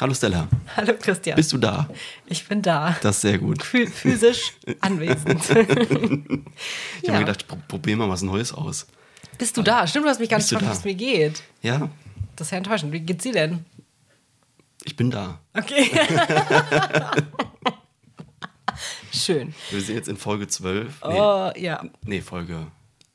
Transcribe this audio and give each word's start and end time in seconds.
Hallo 0.00 0.12
Stella. 0.12 0.46
Hallo 0.76 0.92
Christian. 1.00 1.36
Bist 1.36 1.52
du 1.52 1.58
da? 1.58 1.88
Ich 2.26 2.46
bin 2.46 2.60
da. 2.60 2.96
Das 3.00 3.16
ist 3.16 3.22
sehr 3.22 3.38
gut. 3.38 3.62
Phy- 3.62 3.86
Physisch 3.88 4.52
anwesend. 4.80 5.42
Ich 5.44 5.50
habe 5.50 6.42
Ja. 7.02 7.12
mir 7.14 7.18
gedacht, 7.20 7.48
pro- 7.48 7.56
probier 7.66 7.96
mal 7.96 8.08
was 8.08 8.20
Neues 8.22 8.52
aus. 8.52 8.86
Bist 9.38 9.56
du 9.56 9.62
da? 9.62 9.86
Stimmt, 9.86 10.04
du 10.04 10.10
hast 10.10 10.20
mich 10.20 10.28
gar 10.28 10.36
nicht 10.36 10.50
du 10.50 10.56
gefragt, 10.58 10.74
wie 10.74 10.78
es 10.78 10.84
mir 10.84 10.94
geht. 10.94 11.42
Ja, 11.62 11.88
Das 12.36 12.48
ist 12.48 12.50
ja 12.50 12.58
enttäuschend. 12.58 12.92
Wie 12.92 13.00
geht's 13.00 13.22
dir 13.22 13.32
denn? 13.32 13.64
ich 14.84 14.94
bin 14.96 15.10
da. 15.10 15.40
Okay. 15.54 15.90
Schön. 19.12 19.54
Wir 19.70 19.80
sind 19.80 19.94
jetzt 19.96 20.08
in 20.08 20.16
Folge 20.16 20.46
12. 20.46 20.86
Nee, 21.02 21.08
Oh, 21.20 21.50
ja. 21.56 21.82
nee 22.04 22.20
Folge 22.20 22.66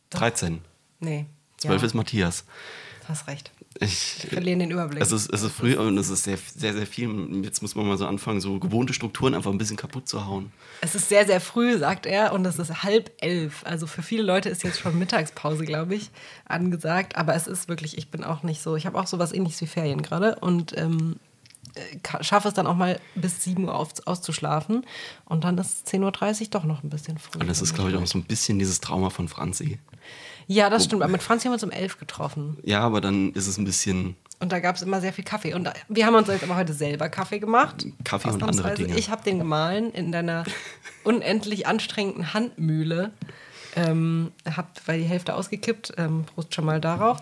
13. 0.10 0.62
Nee. 1.00 1.28
12 1.58 1.82
ja, 1.82 1.86
ist 1.88 1.94
Matthias. 1.94 2.44
Hast 3.08 3.28
recht. 3.28 3.52
Ich, 3.80 4.28
verlieren 4.30 4.60
den 4.60 4.72
Überblick. 4.72 5.02
es, 5.02 5.12
ist, 5.12 5.34
es 5.34 5.42
ist 5.42 5.54
früh 5.54 5.76
und 5.76 5.98
es 5.98 6.10
ist 6.10 6.26
sehr, 6.26 6.38
sehr, 6.38 6.74
sehr 6.74 6.86
viel. 6.86 7.44
Jetzt 7.44 7.62
muss 7.62 7.74
man 7.74 7.88
mal 7.88 7.98
so 7.98 8.06
anfangen, 8.06 8.42
so 8.42 8.60
gewohnte 8.60 8.94
Strukturen 8.94 9.34
einfach 9.34 9.52
ein 9.52 9.58
bisschen 9.58 9.78
kaputt 9.78 10.08
zu 10.08 10.26
hauen. 10.26 10.52
Es 10.82 10.94
ist 10.94 11.10
sehr, 11.10 11.26
sehr 11.26 11.40
früh, 11.40 11.78
sagt 11.78 12.06
er, 12.06 12.34
und 12.34 12.46
es 12.46 12.60
ist 12.60 12.84
halb 12.84 13.12
elf. 13.20 13.64
Also 13.66 13.88
für 13.88 14.04
viele 14.04 14.24
Leute 14.24 14.50
ist 14.50 14.64
jetzt 14.64 14.80
schon 14.80 15.00
Mittagspause, 15.00 15.66
glaube 15.66 15.96
ich, 15.96 16.12
angesagt. 16.46 17.16
Aber 17.16 17.34
es 17.34 17.48
ist 17.48 17.70
wirklich, 17.70 17.98
ich 17.98 18.10
bin 18.10 18.24
auch 18.24 18.44
nicht 18.44 18.62
so, 18.62 18.76
ich 18.76 18.86
habe 18.86 19.00
auch 19.00 19.08
sowas 19.08 19.32
ähnliches 19.32 19.62
wie 19.62 19.68
Ferien 19.68 20.02
gerade 20.02 20.36
und 20.36 20.78
ähm, 20.78 21.16
äh, 21.76 22.24
schaffe 22.24 22.50
es 22.50 22.54
dann 22.54 22.68
auch 22.68 22.76
mal 22.76 23.00
bis 23.16 23.44
7 23.44 23.64
Uhr 23.64 23.74
auf, 23.74 23.94
auszuschlafen. 24.06 24.86
Und 25.26 25.44
dann 25.44 25.58
ist 25.58 25.88
10.30 25.88 26.42
Uhr 26.42 26.48
doch 26.50 26.66
noch 26.66 26.84
ein 26.84 26.90
bisschen 26.90 27.18
früh. 27.18 27.40
Und 27.40 27.48
das 27.48 27.62
ist, 27.62 27.74
glaube 27.74 27.92
ich, 27.92 27.96
auch 27.96 28.08
so 28.08 28.18
ein 28.18 28.24
bisschen 28.24 28.60
dieses 28.60 28.82
Trauma 28.82 29.10
von 29.10 29.28
Franzi. 29.28 29.80
Ja, 30.48 30.70
das 30.70 30.86
stimmt. 30.86 31.02
Aber 31.04 31.12
mit 31.12 31.24
Franzi 31.24 31.46
haben 31.46 31.52
wir 31.52 31.56
uns 31.56 31.64
um 31.64 31.72
11 31.72 32.00
getroffen. 32.00 32.58
Ja, 32.64 32.82
aber 32.82 33.02
dann 33.02 33.32
ist 33.34 33.48
es 33.48 33.58
ein 33.58 33.66
bisschen 33.66 34.16
Und 34.40 34.52
da 34.52 34.60
gab 34.60 34.76
es 34.76 34.82
immer 34.82 35.02
sehr 35.02 35.14
viel 35.14 35.24
Kaffee. 35.24 35.54
Und 35.54 35.70
wir 35.88 36.06
haben 36.06 36.16
uns 36.16 36.28
jetzt 36.28 36.44
aber 36.44 36.56
heute 36.56 36.74
selber 36.74 37.10
Kaffee 37.10 37.40
gemacht. 37.40 37.86
Kaffee 38.04 38.30
und 38.30 38.44
andere. 38.44 38.74
Dinge. 38.76 38.98
Ich 38.98 39.10
habe 39.10 39.24
den 39.24 39.40
gemahlen 39.40 39.92
in 39.92 40.12
deiner 40.12 40.44
unendlich 41.04 41.68
anstrengenden 41.68 42.34
Handmühle. 42.34 43.12
Ähm, 43.76 44.32
hab 44.46 44.86
bei 44.86 44.98
die 44.98 45.06
Hälfte 45.06 45.36
ausgekippt. 45.36 45.94
Ähm, 45.98 46.26
Prost 46.26 46.54
schon 46.54 46.66
mal 46.66 46.82
darauf. 46.82 47.20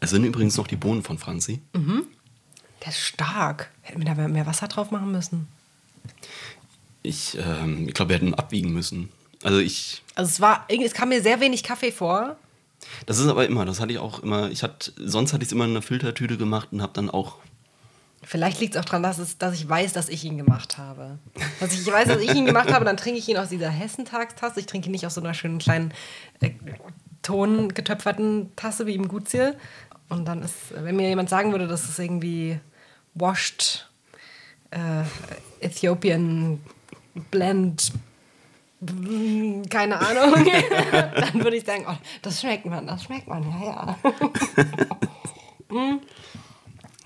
Es 0.00 0.10
sind 0.10 0.24
übrigens 0.24 0.56
noch 0.56 0.66
die 0.66 0.76
Bohnen 0.76 1.02
von 1.02 1.18
Franzi. 1.18 1.60
Der 1.74 2.88
ist 2.88 3.00
stark. 3.00 3.70
Hätten 3.82 4.00
wir 4.00 4.14
da 4.14 4.28
mehr 4.28 4.46
Wasser 4.46 4.68
drauf 4.68 4.90
machen 4.90 5.12
müssen. 5.12 5.48
Ich, 7.02 7.36
ähm, 7.38 7.88
ich 7.88 7.94
glaube, 7.94 8.10
wir 8.10 8.16
hätten 8.16 8.34
abwiegen 8.34 8.72
müssen. 8.72 9.10
Also 9.44 9.58
ich, 9.58 10.02
Also 10.14 10.28
es 10.30 10.40
war, 10.40 10.64
irgendwie- 10.68 10.86
es 10.86 10.94
kam 10.94 11.08
mir 11.10 11.22
sehr 11.22 11.40
wenig 11.40 11.62
Kaffee 11.62 11.92
vor. 11.92 12.36
das 13.06 13.18
ist 13.18 13.26
aber 13.28 13.46
immer, 13.46 13.64
das 13.64 13.80
hatte 13.80 13.92
ich 13.92 13.98
auch 13.98 14.22
immer, 14.22 14.50
ich 14.50 14.62
hatte, 14.62 14.92
sonst 14.96 15.32
hatte 15.32 15.42
ich 15.42 15.48
es 15.48 15.52
immer 15.52 15.64
in 15.64 15.70
einer 15.70 15.82
Filtertüte 15.82 16.36
gemacht 16.36 16.68
und 16.72 16.82
habe 16.82 16.92
dann 16.94 17.10
auch, 17.10 17.36
Vielleicht 18.24 18.60
liegt 18.60 18.76
es 18.76 18.80
auch 18.80 18.84
daran, 18.84 19.02
dass, 19.02 19.18
es, 19.18 19.36
dass 19.38 19.52
ich 19.54 19.68
weiß, 19.68 19.94
dass 19.94 20.08
ich 20.08 20.24
ihn 20.24 20.36
gemacht 20.38 20.78
habe. 20.78 21.18
Dass 21.58 21.72
ich 21.72 21.84
weiß, 21.84 22.06
dass 22.06 22.20
ich 22.20 22.32
ihn 22.32 22.46
gemacht 22.46 22.72
habe, 22.72 22.84
dann 22.84 22.96
trinke 22.96 23.18
ich 23.18 23.28
ihn 23.28 23.36
aus 23.36 23.48
dieser 23.48 23.68
Hessentagstasse. 23.68 24.60
Ich 24.60 24.66
trinke 24.66 24.86
ihn 24.88 24.92
nicht 24.92 25.04
aus 25.04 25.14
so 25.14 25.20
einer 25.20 25.34
schönen 25.34 25.58
kleinen 25.58 25.92
äh, 26.40 26.50
tongetöpferten 27.22 28.54
Tasse 28.56 28.86
wie 28.86 28.94
im 28.94 29.08
Gutsje. 29.08 29.56
Und 30.08 30.26
dann 30.26 30.42
ist, 30.42 30.54
wenn 30.72 30.96
mir 30.96 31.08
jemand 31.08 31.30
sagen 31.30 31.50
würde, 31.52 31.66
das 31.66 31.88
ist 31.88 31.98
irgendwie 31.98 32.60
washed 33.14 33.88
äh, 34.70 35.02
Ethiopian 35.60 36.60
Blend, 37.32 37.92
keine 39.70 39.98
Ahnung, 40.00 40.44
dann 40.92 41.34
würde 41.44 41.56
ich 41.56 41.64
sagen, 41.64 41.84
oh, 41.88 41.94
das 42.22 42.40
schmeckt 42.40 42.66
man, 42.66 42.86
das 42.86 43.04
schmeckt 43.04 43.28
man, 43.28 43.42
ja, 43.62 43.96
ja. 44.08 44.12
Mm. 45.70 46.00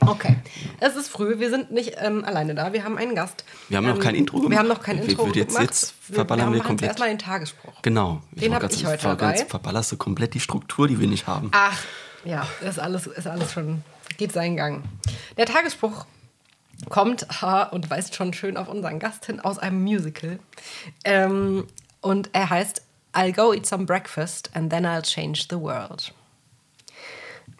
Okay, 0.08 0.36
es 0.78 0.94
ist 0.94 1.08
früh, 1.08 1.40
wir 1.40 1.50
sind 1.50 1.72
nicht 1.72 1.94
ähm, 1.98 2.22
alleine 2.24 2.54
da, 2.54 2.72
wir 2.72 2.84
haben 2.84 2.96
einen 2.96 3.16
Gast. 3.16 3.44
Wir 3.68 3.78
haben 3.78 3.86
noch 3.88 3.96
Ähm, 3.96 4.02
kein 4.02 4.14
Intro 4.14 4.36
Wir 4.36 4.42
gemacht. 4.42 4.58
haben 4.60 4.68
noch 4.68 4.80
kein 4.80 4.98
Wir- 5.02 5.08
Intro 5.08 5.26
wir- 5.26 5.32
jetzt- 5.34 5.48
gemacht. 5.48 5.64
jetzt 5.64 5.94
verballern 6.12 6.52
wir 6.52 6.58
machen 6.58 6.66
komplett. 6.68 6.90
erstmal 6.90 7.08
den 7.08 7.18
Tagesspruch. 7.18 7.82
genau. 7.82 8.20
Den 8.30 8.52
wollte 8.52 8.66
hab 8.66 8.72
ich 8.72 8.86
heute 8.86 9.02
dabei. 9.02 9.36
Jetzt 9.36 9.50
verballerst 9.50 9.90
du 9.92 9.96
komplett 9.96 10.34
die 10.34 10.40
Struktur, 10.40 10.86
die 10.86 11.00
wir 11.00 11.08
nicht 11.08 11.26
haben. 11.26 11.48
Ach, 11.52 11.76
ja, 12.24 12.46
ist 12.60 12.78
alles, 12.78 13.08
ist 13.08 13.26
alles 13.26 13.52
schon, 13.52 13.82
geht 14.16 14.30
seinen 14.32 14.54
Gang. 14.56 14.84
Der 15.38 15.46
Tagesspruch 15.46 16.06
kommt, 16.88 17.26
und 17.70 17.90
weist 17.90 18.14
schon 18.14 18.32
schön 18.32 18.56
auf 18.56 18.68
unseren 18.68 18.98
Gast 18.98 19.26
hin, 19.26 19.40
aus 19.40 19.58
einem 19.58 19.82
Musical. 19.82 20.38
Ähm, 21.04 21.66
und 22.00 22.30
er 22.32 22.50
heißt 22.50 22.82
I'll 23.16 23.32
go 23.32 23.54
eat 23.54 23.66
some 23.66 23.86
breakfast 23.86 24.50
and 24.54 24.70
then 24.70 24.84
I'll 24.84 25.02
change 25.02 25.46
the 25.48 25.58
world. 25.58 26.12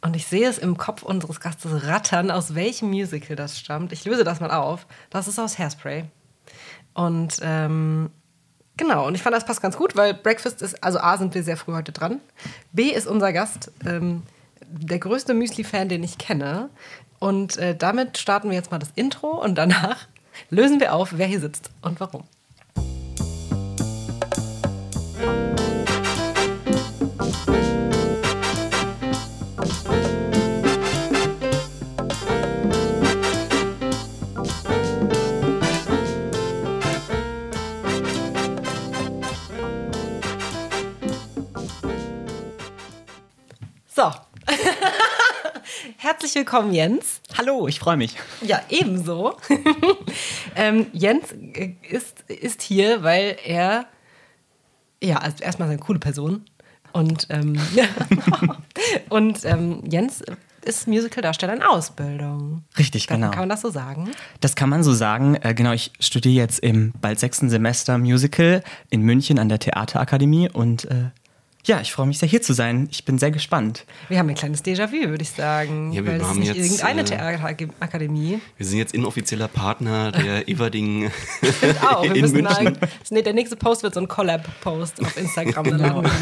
Und 0.02 0.14
ich 0.14 0.26
sehe 0.26 0.46
es 0.46 0.58
im 0.58 0.76
Kopf 0.76 1.02
unseres 1.02 1.40
Gastes 1.40 1.86
rattern, 1.86 2.30
aus 2.30 2.54
welchem 2.54 2.90
Musical 2.90 3.36
das 3.36 3.58
stammt. 3.58 3.90
Ich 3.92 4.04
löse 4.04 4.22
das 4.22 4.40
mal 4.40 4.50
auf. 4.50 4.86
Das 5.08 5.26
ist 5.26 5.38
aus 5.38 5.58
Hairspray. 5.58 6.04
Und 6.92 7.38
ähm, 7.42 8.10
genau, 8.76 9.06
und 9.06 9.14
ich 9.14 9.22
fand, 9.22 9.34
das 9.34 9.46
passt 9.46 9.62
ganz 9.62 9.78
gut, 9.78 9.96
weil 9.96 10.12
Breakfast 10.12 10.60
ist, 10.60 10.84
also 10.84 10.98
A, 10.98 11.16
sind 11.16 11.34
wir 11.34 11.42
sehr 11.42 11.56
früh 11.56 11.72
heute 11.72 11.92
dran. 11.92 12.20
B 12.72 12.90
ist 12.90 13.06
unser 13.06 13.32
Gast 13.32 13.72
ähm, 13.86 14.22
der 14.68 14.98
größte 14.98 15.32
Müsli-Fan, 15.32 15.88
den 15.88 16.04
ich 16.04 16.18
kenne. 16.18 16.68
Und 17.18 17.56
äh, 17.56 17.74
damit 17.74 18.18
starten 18.18 18.50
wir 18.50 18.56
jetzt 18.56 18.70
mal 18.70 18.78
das 18.78 18.90
Intro 18.94 19.28
und 19.42 19.56
danach 19.56 20.06
lösen 20.50 20.80
wir 20.80 20.94
auf, 20.94 21.10
wer 21.16 21.26
hier 21.26 21.40
sitzt 21.40 21.70
und 21.82 22.00
warum. 22.00 22.24
So. 43.96 44.25
Herzlich 46.06 46.36
willkommen, 46.36 46.72
Jens. 46.72 47.20
Hallo, 47.36 47.66
ich 47.66 47.80
freue 47.80 47.96
mich. 47.96 48.14
Ja, 48.40 48.60
ebenso. 48.68 49.36
ähm, 50.54 50.86
Jens 50.92 51.32
äh, 51.32 51.74
ist, 51.82 52.20
ist 52.30 52.62
hier, 52.62 53.02
weil 53.02 53.36
er, 53.44 53.86
ja, 55.02 55.16
also 55.16 55.42
erstmal 55.42 55.68
eine 55.68 55.78
coole 55.78 55.98
Person. 55.98 56.44
Und, 56.92 57.26
ähm, 57.30 57.60
und 59.08 59.44
ähm, 59.46 59.82
Jens 59.90 60.22
ist 60.64 60.86
Musical-Darsteller 60.86 61.54
in 61.54 61.64
Ausbildung. 61.64 62.62
Richtig, 62.78 63.08
Kann, 63.08 63.22
genau. 63.22 63.32
kann 63.32 63.40
man 63.40 63.48
das 63.48 63.62
so 63.62 63.70
sagen? 63.70 64.12
Das 64.40 64.54
kann 64.54 64.68
man 64.68 64.84
so 64.84 64.94
sagen. 64.94 65.34
Äh, 65.34 65.54
genau, 65.54 65.72
ich 65.72 65.90
studiere 65.98 66.36
jetzt 66.36 66.60
im 66.60 66.92
bald 67.00 67.18
sechsten 67.18 67.50
Semester 67.50 67.98
Musical 67.98 68.62
in 68.90 69.00
München 69.00 69.40
an 69.40 69.48
der 69.48 69.58
Theaterakademie 69.58 70.50
und 70.50 70.84
äh, 70.84 71.10
ja, 71.66 71.80
ich 71.80 71.92
freue 71.92 72.06
mich 72.06 72.18
sehr 72.18 72.28
hier 72.28 72.42
zu 72.42 72.52
sein. 72.52 72.88
Ich 72.92 73.04
bin 73.04 73.18
sehr 73.18 73.32
gespannt. 73.32 73.84
Wir 74.08 74.18
haben 74.18 74.28
ein 74.28 74.36
kleines 74.36 74.64
Déjà-vu, 74.64 75.08
würde 75.08 75.22
ich 75.22 75.30
sagen. 75.30 75.92
Ja, 75.92 76.04
wir 76.04 76.12
weil 76.12 76.16
es 76.16 76.22
ist 76.22 76.28
haben 76.28 76.38
nicht 76.38 76.54
jetzt, 76.54 76.64
irgendeine 76.64 77.00
äh, 77.00 77.04
Theaterakademie. 77.04 78.40
Wir 78.56 78.66
sind 78.66 78.78
jetzt 78.78 78.94
inoffizieller 78.94 79.48
Partner 79.48 80.12
der 80.12 80.48
Everding 80.48 81.10
Auch, 81.82 82.02
wir 82.04 82.14
in 82.14 82.20
müssen 82.20 82.42
München. 82.42 82.78
Nee, 83.10 83.22
der 83.22 83.32
nächste 83.32 83.56
Post 83.56 83.82
wird 83.82 83.94
so 83.94 84.00
ein 84.00 84.08
Collab-Post 84.08 85.02
auf 85.02 85.16
Instagram. 85.16 85.66
Ein. 85.66 86.04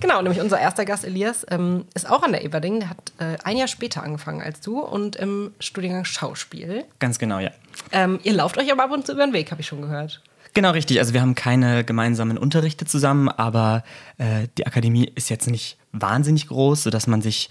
Genau, 0.00 0.20
nämlich 0.20 0.40
unser 0.40 0.58
erster 0.58 0.84
Gast 0.84 1.04
Elias 1.04 1.46
ähm, 1.48 1.84
ist 1.94 2.10
auch 2.10 2.24
an 2.24 2.32
der 2.32 2.44
Everding. 2.44 2.80
Der 2.80 2.90
hat 2.90 3.12
äh, 3.18 3.38
ein 3.44 3.56
Jahr 3.56 3.68
später 3.68 4.02
angefangen 4.02 4.42
als 4.42 4.60
du 4.60 4.80
und 4.80 5.14
im 5.14 5.52
Studiengang 5.60 6.04
Schauspiel. 6.04 6.84
Ganz 6.98 7.20
genau, 7.20 7.38
ja. 7.38 7.52
Ähm, 7.92 8.18
ihr 8.24 8.32
lauft 8.32 8.58
euch 8.58 8.72
aber 8.72 8.82
ab 8.82 8.90
und 8.90 9.06
zu 9.06 9.12
über 9.12 9.24
den 9.24 9.32
Weg, 9.32 9.52
habe 9.52 9.60
ich 9.60 9.68
schon 9.68 9.80
gehört. 9.80 10.20
Genau, 10.54 10.70
richtig. 10.70 10.98
Also 10.98 11.14
wir 11.14 11.22
haben 11.22 11.34
keine 11.34 11.84
gemeinsamen 11.84 12.36
Unterrichte 12.36 12.84
zusammen, 12.84 13.28
aber 13.28 13.84
äh, 14.18 14.48
die 14.58 14.66
Akademie 14.66 15.10
ist 15.14 15.30
jetzt 15.30 15.48
nicht 15.48 15.78
wahnsinnig 15.92 16.48
groß, 16.48 16.82
sodass 16.82 17.06
man 17.06 17.22
sich 17.22 17.48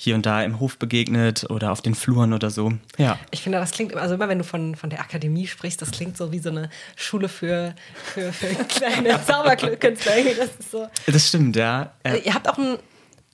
hier 0.00 0.14
und 0.14 0.26
da 0.26 0.44
im 0.44 0.60
Hof 0.60 0.78
begegnet 0.78 1.50
oder 1.50 1.72
auf 1.72 1.82
den 1.82 1.96
Fluren 1.96 2.32
oder 2.32 2.50
so. 2.50 2.72
Ja. 2.98 3.18
Ich 3.32 3.42
finde, 3.42 3.58
das 3.58 3.72
klingt, 3.72 3.96
also 3.96 4.14
immer 4.14 4.28
wenn 4.28 4.38
du 4.38 4.44
von, 4.44 4.76
von 4.76 4.90
der 4.90 5.00
Akademie 5.00 5.48
sprichst, 5.48 5.82
das 5.82 5.90
klingt 5.90 6.16
so 6.16 6.30
wie 6.30 6.38
so 6.38 6.50
eine 6.50 6.70
Schule 6.94 7.28
für, 7.28 7.74
für, 8.14 8.32
für 8.32 8.46
kleine 8.68 9.20
Zauberkünstler. 9.24 10.12
Das 10.38 10.50
ist 10.58 10.70
so. 10.70 10.86
Das 11.06 11.28
stimmt, 11.28 11.56
ja. 11.56 11.92
Äh, 12.04 12.18
ihr 12.18 12.32
habt 12.32 12.48
auch 12.48 12.58
ein, 12.58 12.78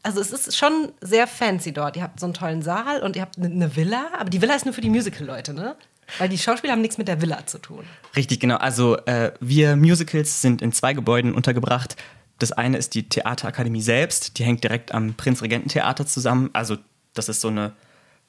also 0.02 0.20
es 0.20 0.30
ist 0.30 0.56
schon 0.56 0.92
sehr 1.02 1.26
fancy 1.26 1.72
dort. 1.72 1.96
Ihr 1.96 2.02
habt 2.02 2.18
so 2.18 2.26
einen 2.26 2.34
tollen 2.34 2.62
Saal 2.62 3.02
und 3.02 3.14
ihr 3.16 3.22
habt 3.22 3.36
eine, 3.36 3.48
eine 3.48 3.76
Villa, 3.76 4.06
aber 4.18 4.30
die 4.30 4.40
Villa 4.40 4.54
ist 4.54 4.64
nur 4.64 4.72
für 4.72 4.80
die 4.80 4.90
Musical-Leute, 4.90 5.52
ne? 5.52 5.76
Weil 6.18 6.28
die 6.28 6.38
Schauspieler 6.38 6.72
haben 6.72 6.80
nichts 6.80 6.98
mit 6.98 7.08
der 7.08 7.20
Villa 7.20 7.46
zu 7.46 7.58
tun. 7.58 7.84
Richtig, 8.16 8.40
genau. 8.40 8.56
Also 8.56 8.96
äh, 9.06 9.32
wir 9.40 9.76
Musicals 9.76 10.40
sind 10.40 10.62
in 10.62 10.72
zwei 10.72 10.92
Gebäuden 10.92 11.34
untergebracht. 11.34 11.96
Das 12.38 12.52
eine 12.52 12.78
ist 12.78 12.94
die 12.94 13.08
Theaterakademie 13.08 13.80
selbst, 13.80 14.38
die 14.38 14.44
hängt 14.44 14.64
direkt 14.64 14.92
am 14.92 15.14
Prinzregententheater 15.14 16.06
zusammen. 16.06 16.50
Also 16.52 16.76
das 17.14 17.28
ist 17.28 17.40
so 17.40 17.48
eine 17.48 17.72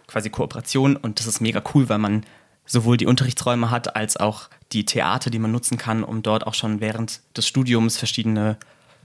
quasi 0.08 0.30
Kooperation 0.30 0.96
und 0.96 1.20
das 1.20 1.28
ist 1.28 1.42
mega 1.42 1.62
cool, 1.74 1.90
weil 1.90 1.98
man 1.98 2.26
sowohl 2.66 2.98
die 2.98 3.06
Unterrichtsräume 3.06 3.72
hat 3.72 3.96
als 3.96 4.18
auch 4.18 4.50
die 4.72 4.86
Theater, 4.86 5.30
die 5.30 5.40
man 5.40 5.52
nutzen 5.52 5.78
kann, 5.78 6.04
um 6.04 6.22
dort 6.22 6.48
auch 6.48 6.54
schon 6.54 6.82
während 6.82 7.22
des 7.38 7.48
Studiums 7.48 7.98
verschiedene 7.98 8.58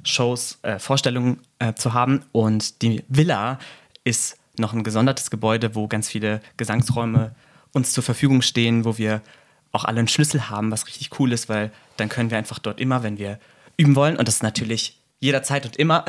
Shows, 0.03 0.59
äh, 0.63 0.79
Vorstellungen 0.79 1.41
äh, 1.59 1.75
zu 1.75 1.93
haben. 1.93 2.25
Und 2.33 2.83
die 2.83 3.05
Villa 3.09 3.59
ist 4.05 4.39
noch 4.57 4.73
ein 4.73 4.85
gesondertes 4.85 5.31
Gebäude, 5.31 5.75
wo 5.75 5.89
ganz 5.89 6.09
viele 6.09 6.41
Gesangsräume 6.57 7.35
uns 7.73 7.93
zur 7.93 8.03
Verfügung 8.03 8.43
stehen, 8.43 8.85
wo 8.85 8.99
wir 8.99 9.23
auch 9.73 9.85
alle 9.85 9.99
einen 10.01 10.09
Schlüssel 10.09 10.51
haben, 10.51 10.71
was 10.71 10.87
richtig 10.87 11.19
cool 11.19 11.33
ist, 11.33 11.49
weil 11.49 11.71
dann 11.97 12.09
können 12.09 12.31
wir 12.31 12.39
einfach 12.39 12.59
dort 12.59 12.81
immer, 12.81 13.03
wenn 13.03 13.19
wir 13.19 13.39
üben 13.77 13.95
wollen, 13.95 14.17
und 14.17 14.27
das 14.27 14.37
ist 14.37 14.43
natürlich 14.43 14.97
jederzeit 15.21 15.67
und 15.67 15.77
immer, 15.77 16.05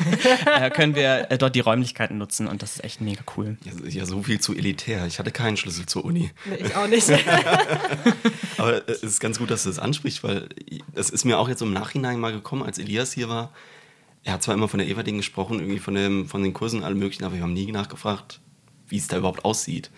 äh, 0.60 0.70
können 0.70 0.94
wir 0.94 1.30
äh, 1.30 1.38
dort 1.38 1.56
die 1.56 1.60
Räumlichkeiten 1.60 2.18
nutzen 2.18 2.46
und 2.46 2.62
das 2.62 2.76
ist 2.76 2.84
echt 2.84 3.00
mega 3.00 3.22
cool. 3.36 3.56
Ja, 3.64 3.72
ja, 3.88 4.06
so 4.06 4.22
viel 4.22 4.38
zu 4.38 4.54
elitär. 4.54 5.06
Ich 5.06 5.18
hatte 5.18 5.30
keinen 5.30 5.56
Schlüssel 5.56 5.86
zur 5.86 6.04
Uni. 6.04 6.30
Nee, 6.44 6.66
ich 6.66 6.76
auch 6.76 6.86
nicht. 6.86 7.10
Aber 8.58 8.86
äh, 8.86 8.92
es 8.92 9.02
ist 9.02 9.20
ganz 9.20 9.38
gut, 9.38 9.50
dass 9.50 9.62
du 9.62 9.70
das 9.70 9.78
ansprichst, 9.78 10.22
weil 10.22 10.50
es 10.94 11.08
ist 11.08 11.24
mir 11.24 11.38
auch 11.38 11.48
jetzt 11.48 11.62
im 11.62 11.72
Nachhinein 11.72 12.20
mal 12.20 12.32
gekommen, 12.32 12.62
als 12.62 12.78
Elias 12.78 13.12
hier 13.12 13.30
war. 13.30 13.50
Er 14.24 14.34
hat 14.34 14.42
zwar 14.42 14.54
immer 14.54 14.68
von 14.68 14.78
der 14.78 14.88
Everding 14.88 15.16
gesprochen, 15.16 15.58
irgendwie 15.58 15.78
von, 15.78 15.94
dem, 15.94 16.28
von 16.28 16.42
den 16.42 16.52
Kursen, 16.52 16.84
allem 16.84 16.98
möglichen, 16.98 17.24
aber 17.24 17.36
wir 17.36 17.42
haben 17.42 17.54
nie 17.54 17.72
nachgefragt, 17.72 18.40
wie 18.88 18.98
es 18.98 19.08
da 19.08 19.16
überhaupt 19.16 19.46
aussieht. 19.46 19.90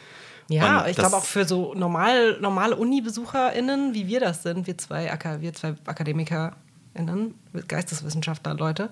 Ja, 0.54 0.82
Und 0.82 0.90
ich 0.90 0.96
glaube 0.96 1.16
auch 1.16 1.24
für 1.24 1.44
so 1.44 1.74
normal, 1.74 2.38
normale 2.40 2.76
Uni-BesucherInnen, 2.76 3.94
wie 3.94 4.06
wir 4.06 4.20
das 4.20 4.42
sind, 4.42 4.66
wir 4.66 4.76
zwei, 4.78 5.10
Aka- 5.12 5.40
wir 5.40 5.52
zwei 5.54 5.74
AkademikerInnen, 5.86 7.34
Geisteswissenschaftler, 7.68 8.54
Leute, 8.54 8.90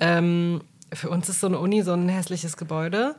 ähm, 0.00 0.60
für 0.92 1.10
uns 1.10 1.28
ist 1.28 1.40
so 1.40 1.46
eine 1.48 1.58
Uni 1.58 1.82
so 1.82 1.92
ein 1.92 2.08
hässliches 2.08 2.56
Gebäude. 2.56 3.14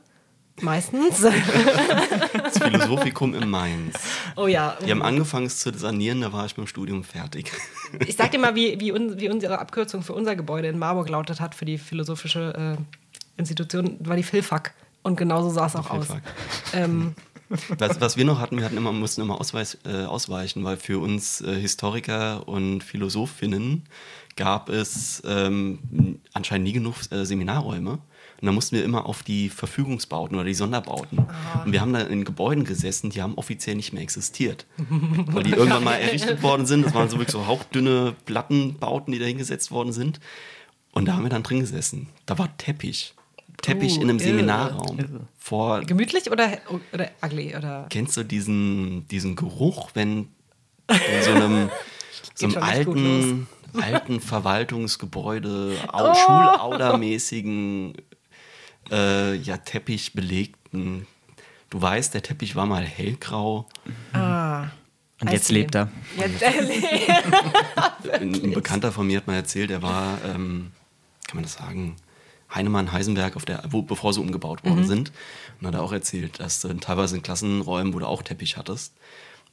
Meistens. 0.61 1.25
Das 2.43 2.57
Philosophikum 2.57 3.33
in 3.35 3.49
Mainz. 3.49 3.95
oh 4.35 4.47
ja. 4.47 4.75
Die 4.85 4.91
haben 4.91 5.01
angefangen 5.03 5.45
es 5.45 5.59
zu 5.59 5.71
sanieren, 5.77 6.21
da 6.21 6.33
war 6.33 6.45
ich 6.45 6.57
mit 6.57 6.65
dem 6.65 6.67
Studium 6.67 7.03
fertig. 7.03 7.51
Ich 8.07 8.15
sag 8.15 8.31
dir 8.31 8.39
mal, 8.39 8.55
wie, 8.55 8.79
wie, 8.79 8.91
un, 8.91 9.19
wie 9.19 9.29
unsere 9.29 9.59
Abkürzung 9.59 10.01
für 10.03 10.13
unser 10.13 10.35
Gebäude 10.35 10.67
in 10.67 10.77
Marburg 10.79 11.09
lautet 11.09 11.39
hat, 11.39 11.55
für 11.55 11.65
die 11.65 11.77
philosophische 11.77 12.77
äh, 12.77 13.39
Institution, 13.39 13.97
war 13.99 14.15
die 14.15 14.23
Philfak. 14.23 14.73
Und 15.01 15.15
genauso 15.15 15.49
sah 15.49 15.67
es 15.67 15.75
auch 15.75 15.89
aus. 15.91 16.07
Ähm, 16.73 17.15
Was, 17.77 17.99
was 17.99 18.17
wir 18.17 18.25
noch 18.25 18.39
hatten, 18.39 18.57
wir 18.57 18.65
hatten 18.65 18.77
immer, 18.77 18.91
mussten 18.91 19.21
immer 19.21 19.39
ausweis, 19.39 19.77
äh, 19.85 20.03
ausweichen, 20.03 20.63
weil 20.63 20.77
für 20.77 20.99
uns 20.99 21.41
äh, 21.41 21.59
Historiker 21.59 22.47
und 22.47 22.83
Philosophinnen 22.83 23.83
gab 24.35 24.69
es 24.69 25.21
ähm, 25.25 26.19
anscheinend 26.33 26.67
nie 26.67 26.73
genug 26.73 26.95
äh, 27.11 27.25
Seminarräume. 27.25 27.99
Und 28.41 28.45
da 28.45 28.53
mussten 28.53 28.77
wir 28.77 28.85
immer 28.85 29.05
auf 29.05 29.21
die 29.21 29.49
Verfügungsbauten 29.49 30.37
oder 30.37 30.45
die 30.45 30.53
Sonderbauten. 30.53 31.25
Und 31.65 31.73
wir 31.73 31.81
haben 31.81 31.91
da 31.91 31.99
in 31.99 32.23
Gebäuden 32.23 32.63
gesessen, 32.63 33.09
die 33.09 33.21
haben 33.21 33.33
offiziell 33.35 33.75
nicht 33.75 33.91
mehr 33.91 34.01
existiert. 34.01 34.65
weil 34.77 35.43
die 35.43 35.51
irgendwann 35.51 35.83
mal 35.83 35.95
errichtet 35.95 36.41
worden 36.41 36.65
sind. 36.65 36.85
Das 36.85 36.93
waren 36.93 37.09
so 37.09 37.17
wirklich 37.17 37.33
so 37.33 37.47
hauchdünne 37.47 38.15
Plattenbauten, 38.25 39.11
die 39.11 39.19
da 39.19 39.25
hingesetzt 39.25 39.71
worden 39.71 39.91
sind. 39.91 40.21
Und 40.93 41.05
da 41.05 41.13
haben 41.13 41.23
wir 41.23 41.29
dann 41.29 41.43
drin 41.43 41.59
gesessen. 41.59 42.07
Da 42.25 42.37
war 42.37 42.55
Teppich. 42.57 43.13
Teppich 43.61 43.97
Uh, 43.97 44.01
in 44.01 44.09
einem 44.09 44.17
irre. 44.19 44.27
Seminarraum. 44.27 45.27
Vor 45.37 45.81
gemütlich 45.81 46.31
oder, 46.31 46.57
oder 46.93 47.11
ugly? 47.21 47.55
Oder? 47.55 47.87
Kennst 47.89 48.15
du 48.17 48.23
diesen, 48.23 49.07
diesen 49.07 49.35
Geruch, 49.35 49.91
wenn 49.93 50.29
in 50.89 51.23
so 51.23 51.31
einem, 51.31 51.69
so 52.35 52.45
einem 52.47 52.57
alten, 52.57 53.47
alten 53.73 54.19
Verwaltungsgebäude, 54.21 55.75
Oh. 55.87 55.97
au 55.97 56.13
Schulaudermäßigen 56.13 57.93
äh, 58.91 59.35
ja, 59.35 59.57
Teppich 59.57 60.13
belegten? 60.13 61.05
Du 61.69 61.81
weißt, 61.81 62.13
der 62.13 62.23
Teppich 62.23 62.55
war 62.55 62.65
mal 62.65 62.83
hellgrau. 62.83 63.67
Ah. 64.13 64.67
Und 65.21 65.31
jetzt 65.31 65.51
lebt 65.51 65.75
er. 65.75 65.89
Jetzt 66.17 66.41
er 66.41 66.61
lebt. 66.61 67.09
Ein, 68.13 68.33
ein 68.33 68.51
Bekannter 68.53 68.91
von 68.91 69.05
mir 69.05 69.17
hat 69.17 69.27
mal 69.27 69.35
erzählt, 69.35 69.69
er 69.69 69.81
war, 69.81 70.17
ähm, 70.25 70.71
kann 71.27 71.35
man 71.35 71.43
das 71.43 71.53
sagen, 71.55 71.97
Heinemann, 72.53 72.91
Heisenberg, 72.91 73.35
auf 73.35 73.45
der, 73.45 73.63
wo, 73.69 73.81
bevor 73.81 74.13
sie 74.13 74.19
umgebaut 74.21 74.63
Mhm. 74.63 74.69
worden 74.69 74.87
sind. 74.87 75.11
Und 75.61 75.67
hat 75.67 75.73
er 75.75 75.83
auch 75.83 75.91
erzählt, 75.93 76.39
dass 76.39 76.61
du 76.61 76.73
teilweise 76.75 77.15
in 77.15 77.21
Klassenräumen, 77.23 77.93
wo 77.93 77.99
du 77.99 78.05
auch 78.07 78.23
Teppich 78.23 78.57
hattest, 78.57 78.93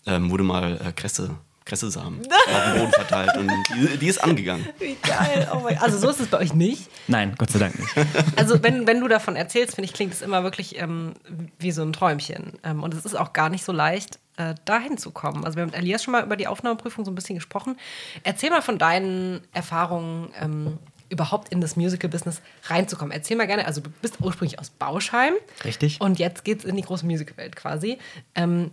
ähm, 0.07 0.31
wurde 0.31 0.45
mal 0.45 0.81
äh, 0.85 0.93
Kresse, 0.93 1.31
Kressesamen 1.65 2.21
auf 2.55 2.73
dem 2.73 2.79
Boden 2.81 2.93
verteilt. 2.93 3.37
Und 3.37 3.51
die, 3.75 3.99
die 3.99 4.07
ist 4.07 4.23
angegangen. 4.23 4.65
Wie 4.79 4.97
geil. 5.03 5.49
Oh 5.53 5.61
mein, 5.65 5.77
also 5.79 5.99
so 5.99 6.09
ist 6.09 6.21
es 6.21 6.29
bei 6.29 6.39
euch 6.39 6.55
nicht. 6.55 6.89
Nein, 7.09 7.35
Gott 7.37 7.51
sei 7.51 7.59
Dank 7.59 7.79
nicht. 7.79 7.93
Also 8.37 8.63
wenn, 8.63 8.87
wenn 8.87 9.01
du 9.01 9.09
davon 9.09 9.35
erzählst, 9.37 9.75
finde 9.75 9.87
ich, 9.87 9.93
klingt 9.95 10.13
es 10.13 10.23
immer 10.23 10.43
wirklich 10.45 10.79
ähm, 10.81 11.15
wie 11.59 11.73
so 11.73 11.83
ein 11.83 11.93
Träumchen. 11.93 12.53
Ähm, 12.63 12.83
und 12.85 12.95
es 12.95 13.05
ist 13.05 13.17
auch 13.17 13.33
gar 13.33 13.49
nicht 13.49 13.65
so 13.65 13.73
leicht, 13.73 14.21
äh, 14.37 14.55
dahin 14.65 14.97
zu 14.97 15.11
kommen. 15.11 15.45
Also 15.45 15.57
wir 15.57 15.63
haben 15.63 15.71
mit 15.71 15.79
Elias 15.79 16.05
schon 16.05 16.13
mal 16.13 16.23
über 16.23 16.37
die 16.37 16.47
Aufnahmeprüfung 16.47 17.05
so 17.05 17.11
ein 17.11 17.15
bisschen 17.17 17.35
gesprochen. 17.35 17.77
Erzähl 18.23 18.51
mal 18.51 18.63
von 18.63 18.79
deinen 18.79 19.41
Erfahrungen, 19.53 20.29
ähm, 20.41 20.79
überhaupt 21.09 21.51
in 21.51 21.61
das 21.61 21.77
Musical-Business 21.77 22.41
reinzukommen. 22.65 23.13
Erzähl 23.13 23.37
mal 23.37 23.47
gerne, 23.47 23.67
also 23.67 23.81
du 23.81 23.91
bist 24.03 24.17
ursprünglich 24.21 24.59
aus 24.59 24.71
Bauschheim. 24.71 25.35
Richtig. 25.65 26.01
Und 26.01 26.19
jetzt 26.19 26.45
geht 26.45 26.61
es 26.61 26.65
in 26.65 26.77
die 26.77 26.83
große 26.83 27.07
Musical-Welt 27.07 27.57
quasi. 27.57 27.99
Ähm, 28.35 28.71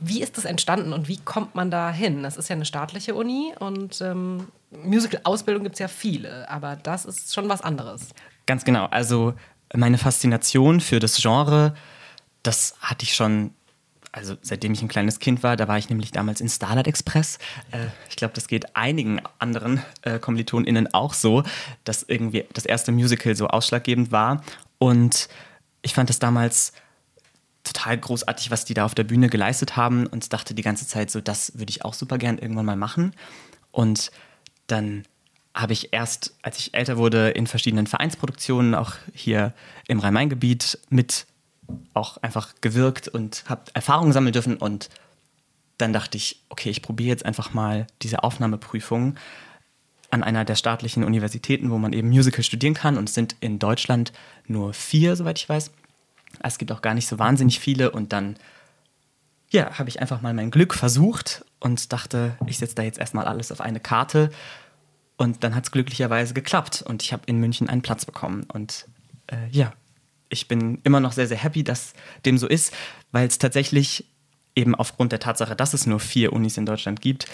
wie 0.00 0.22
ist 0.22 0.36
das 0.36 0.44
entstanden 0.44 0.92
und 0.92 1.08
wie 1.08 1.18
kommt 1.18 1.54
man 1.54 1.70
da 1.70 1.90
hin? 1.90 2.22
Das 2.22 2.36
ist 2.36 2.48
ja 2.48 2.54
eine 2.54 2.64
staatliche 2.64 3.14
Uni 3.14 3.52
und 3.58 4.00
ähm, 4.00 4.48
Musical-Ausbildung 4.70 5.64
gibt 5.64 5.74
es 5.76 5.80
ja 5.80 5.88
viele, 5.88 6.48
aber 6.48 6.76
das 6.76 7.04
ist 7.04 7.34
schon 7.34 7.48
was 7.48 7.62
anderes. 7.62 8.10
Ganz 8.46 8.64
genau. 8.64 8.86
Also 8.86 9.34
meine 9.74 9.98
Faszination 9.98 10.80
für 10.80 10.98
das 10.98 11.20
Genre, 11.20 11.74
das 12.42 12.76
hatte 12.80 13.04
ich 13.04 13.14
schon, 13.14 13.52
also 14.18 14.36
seitdem 14.42 14.72
ich 14.72 14.82
ein 14.82 14.88
kleines 14.88 15.20
Kind 15.20 15.42
war, 15.42 15.56
da 15.56 15.68
war 15.68 15.78
ich 15.78 15.88
nämlich 15.88 16.10
damals 16.10 16.40
in 16.40 16.48
Starlight 16.48 16.86
Express. 16.86 17.38
Äh, 17.70 17.86
ich 18.10 18.16
glaube, 18.16 18.34
das 18.34 18.48
geht 18.48 18.76
einigen 18.76 19.20
anderen 19.38 19.82
äh, 20.02 20.18
KommilitonInnen 20.18 20.92
auch 20.92 21.14
so, 21.14 21.44
dass 21.84 22.02
irgendwie 22.02 22.44
das 22.52 22.66
erste 22.66 22.92
Musical 22.92 23.34
so 23.36 23.48
ausschlaggebend 23.48 24.12
war. 24.12 24.42
Und 24.78 25.28
ich 25.82 25.94
fand 25.94 26.10
das 26.10 26.18
damals 26.18 26.72
total 27.64 27.98
großartig, 27.98 28.50
was 28.50 28.64
die 28.64 28.74
da 28.74 28.84
auf 28.84 28.94
der 28.94 29.04
Bühne 29.04 29.28
geleistet 29.28 29.76
haben 29.76 30.06
und 30.06 30.32
dachte 30.32 30.54
die 30.54 30.62
ganze 30.62 30.86
Zeit 30.86 31.10
so, 31.10 31.20
das 31.20 31.58
würde 31.58 31.70
ich 31.70 31.84
auch 31.84 31.94
super 31.94 32.18
gern 32.18 32.38
irgendwann 32.38 32.66
mal 32.66 32.76
machen. 32.76 33.14
Und 33.70 34.10
dann 34.66 35.04
habe 35.54 35.72
ich 35.72 35.92
erst, 35.92 36.34
als 36.42 36.58
ich 36.58 36.74
älter 36.74 36.96
wurde, 36.96 37.30
in 37.30 37.46
verschiedenen 37.46 37.86
Vereinsproduktionen, 37.86 38.74
auch 38.74 38.94
hier 39.12 39.52
im 39.86 39.98
Rhein-Main-Gebiet, 39.98 40.78
mit 40.88 41.26
auch 41.94 42.16
einfach 42.18 42.54
gewirkt 42.60 43.08
und 43.08 43.44
habe 43.48 43.62
Erfahrungen 43.74 44.12
sammeln 44.12 44.32
dürfen. 44.32 44.56
Und 44.56 44.88
dann 45.78 45.92
dachte 45.92 46.16
ich, 46.16 46.42
okay, 46.48 46.70
ich 46.70 46.82
probiere 46.82 47.10
jetzt 47.10 47.24
einfach 47.24 47.54
mal 47.54 47.86
diese 48.02 48.24
Aufnahmeprüfung 48.24 49.16
an 50.10 50.22
einer 50.22 50.44
der 50.44 50.54
staatlichen 50.54 51.04
Universitäten, 51.04 51.70
wo 51.70 51.78
man 51.78 51.92
eben 51.92 52.08
Musical 52.08 52.42
studieren 52.42 52.74
kann. 52.74 52.96
Und 52.96 53.08
es 53.08 53.14
sind 53.14 53.36
in 53.40 53.58
Deutschland 53.58 54.12
nur 54.46 54.72
vier, 54.72 55.16
soweit 55.16 55.38
ich 55.38 55.48
weiß. 55.48 55.70
Es 56.42 56.58
gibt 56.58 56.72
auch 56.72 56.82
gar 56.82 56.94
nicht 56.94 57.06
so 57.06 57.18
wahnsinnig 57.18 57.60
viele. 57.60 57.90
Und 57.90 58.12
dann, 58.12 58.36
ja, 59.50 59.78
habe 59.78 59.88
ich 59.88 60.00
einfach 60.00 60.22
mal 60.22 60.34
mein 60.34 60.50
Glück 60.50 60.74
versucht 60.74 61.44
und 61.60 61.92
dachte, 61.92 62.36
ich 62.46 62.58
setze 62.58 62.74
da 62.74 62.82
jetzt 62.82 62.98
erstmal 62.98 63.26
alles 63.26 63.52
auf 63.52 63.60
eine 63.60 63.80
Karte. 63.80 64.30
Und 65.16 65.44
dann 65.44 65.54
hat 65.54 65.64
es 65.64 65.72
glücklicherweise 65.72 66.32
geklappt. 66.32 66.82
Und 66.86 67.02
ich 67.02 67.12
habe 67.12 67.24
in 67.26 67.38
München 67.38 67.68
einen 67.68 67.82
Platz 67.82 68.06
bekommen. 68.06 68.46
Und 68.52 68.86
äh, 69.26 69.48
ja, 69.50 69.72
ich 70.28 70.48
bin 70.48 70.80
immer 70.84 71.00
noch 71.00 71.12
sehr, 71.12 71.26
sehr 71.26 71.38
happy, 71.38 71.64
dass 71.64 71.94
dem 72.24 72.38
so 72.38 72.46
ist, 72.46 72.72
weil 73.12 73.26
es 73.26 73.38
tatsächlich 73.38 74.04
eben 74.54 74.74
aufgrund 74.74 75.12
der 75.12 75.20
Tatsache, 75.20 75.56
dass 75.56 75.74
es 75.74 75.86
nur 75.86 76.00
vier 76.00 76.32
Unis 76.32 76.56
in 76.56 76.66
Deutschland 76.66 77.00
gibt, 77.00 77.26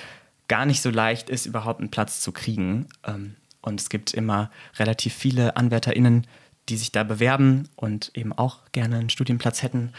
gar 0.48 0.66
nicht 0.66 0.82
so 0.82 0.90
leicht 0.90 1.30
ist, 1.30 1.46
überhaupt 1.46 1.80
einen 1.80 1.90
Platz 1.90 2.20
zu 2.20 2.32
kriegen. 2.32 2.86
Ähm, 3.06 3.36
und 3.62 3.80
es 3.80 3.88
gibt 3.88 4.12
immer 4.12 4.50
relativ 4.76 5.14
viele 5.14 5.56
AnwärterInnen, 5.56 6.26
die 6.68 6.76
sich 6.76 6.92
da 6.92 7.02
bewerben 7.02 7.68
und 7.76 8.10
eben 8.14 8.32
auch 8.32 8.60
gerne 8.72 8.98
einen 8.98 9.10
Studienplatz 9.10 9.62
hätten. 9.62 9.92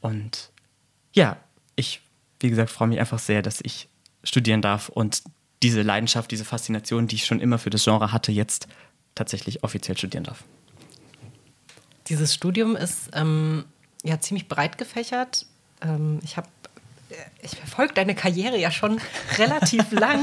Und 0.00 0.50
ja, 1.12 1.36
ich, 1.76 2.00
wie 2.40 2.50
gesagt, 2.50 2.70
freue 2.70 2.88
mich 2.88 3.00
einfach 3.00 3.18
sehr, 3.18 3.42
dass 3.42 3.60
ich 3.62 3.88
studieren 4.24 4.62
darf 4.62 4.88
und 4.88 5.22
diese 5.62 5.82
Leidenschaft, 5.82 6.30
diese 6.30 6.44
Faszination, 6.44 7.06
die 7.06 7.16
ich 7.16 7.24
schon 7.24 7.40
immer 7.40 7.58
für 7.58 7.70
das 7.70 7.84
Genre 7.84 8.12
hatte, 8.12 8.32
jetzt 8.32 8.66
tatsächlich 9.14 9.62
offiziell 9.62 9.96
studieren 9.96 10.24
darf. 10.24 10.44
Dieses 12.12 12.34
Studium 12.34 12.76
ist 12.76 13.08
ähm, 13.14 13.64
ja 14.04 14.20
ziemlich 14.20 14.46
breit 14.46 14.76
gefächert. 14.76 15.46
Ähm, 15.80 16.20
ich 16.22 16.36
habe 16.36 16.46
ich 17.40 17.56
verfolge 17.56 17.94
deine 17.94 18.14
Karriere 18.14 18.58
ja 18.58 18.70
schon 18.70 19.00
relativ 19.38 19.90
lang. 19.92 20.22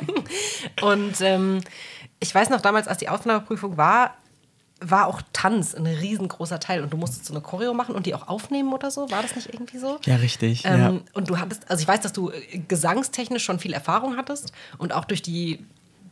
Und 0.80 1.20
ähm, 1.20 1.60
ich 2.18 2.34
weiß 2.34 2.48
noch 2.48 2.62
damals, 2.62 2.88
als 2.88 2.96
die 2.96 3.10
Aufnahmeprüfung 3.10 3.76
war, 3.76 4.14
war 4.80 5.06
auch 5.06 5.20
Tanz 5.34 5.74
ein 5.74 5.84
riesengroßer 5.84 6.60
Teil. 6.60 6.82
Und 6.82 6.94
du 6.94 6.96
musstest 6.96 7.26
so 7.26 7.34
eine 7.34 7.42
Choreo 7.42 7.74
machen 7.74 7.94
und 7.94 8.06
die 8.06 8.14
auch 8.14 8.28
aufnehmen 8.28 8.72
oder 8.72 8.90
so. 8.90 9.10
War 9.10 9.20
das 9.20 9.36
nicht 9.36 9.52
irgendwie 9.52 9.76
so? 9.76 10.00
Ja, 10.06 10.16
richtig. 10.16 10.64
Ähm, 10.64 10.80
ja. 10.80 11.00
Und 11.12 11.28
du 11.28 11.38
hattest, 11.38 11.70
also 11.70 11.82
ich 11.82 11.88
weiß, 11.88 12.00
dass 12.00 12.14
du 12.14 12.30
äh, 12.30 12.58
gesangstechnisch 12.68 13.44
schon 13.44 13.58
viel 13.58 13.74
Erfahrung 13.74 14.16
hattest 14.16 14.54
und 14.78 14.94
auch 14.94 15.04
durch 15.04 15.20
die 15.20 15.62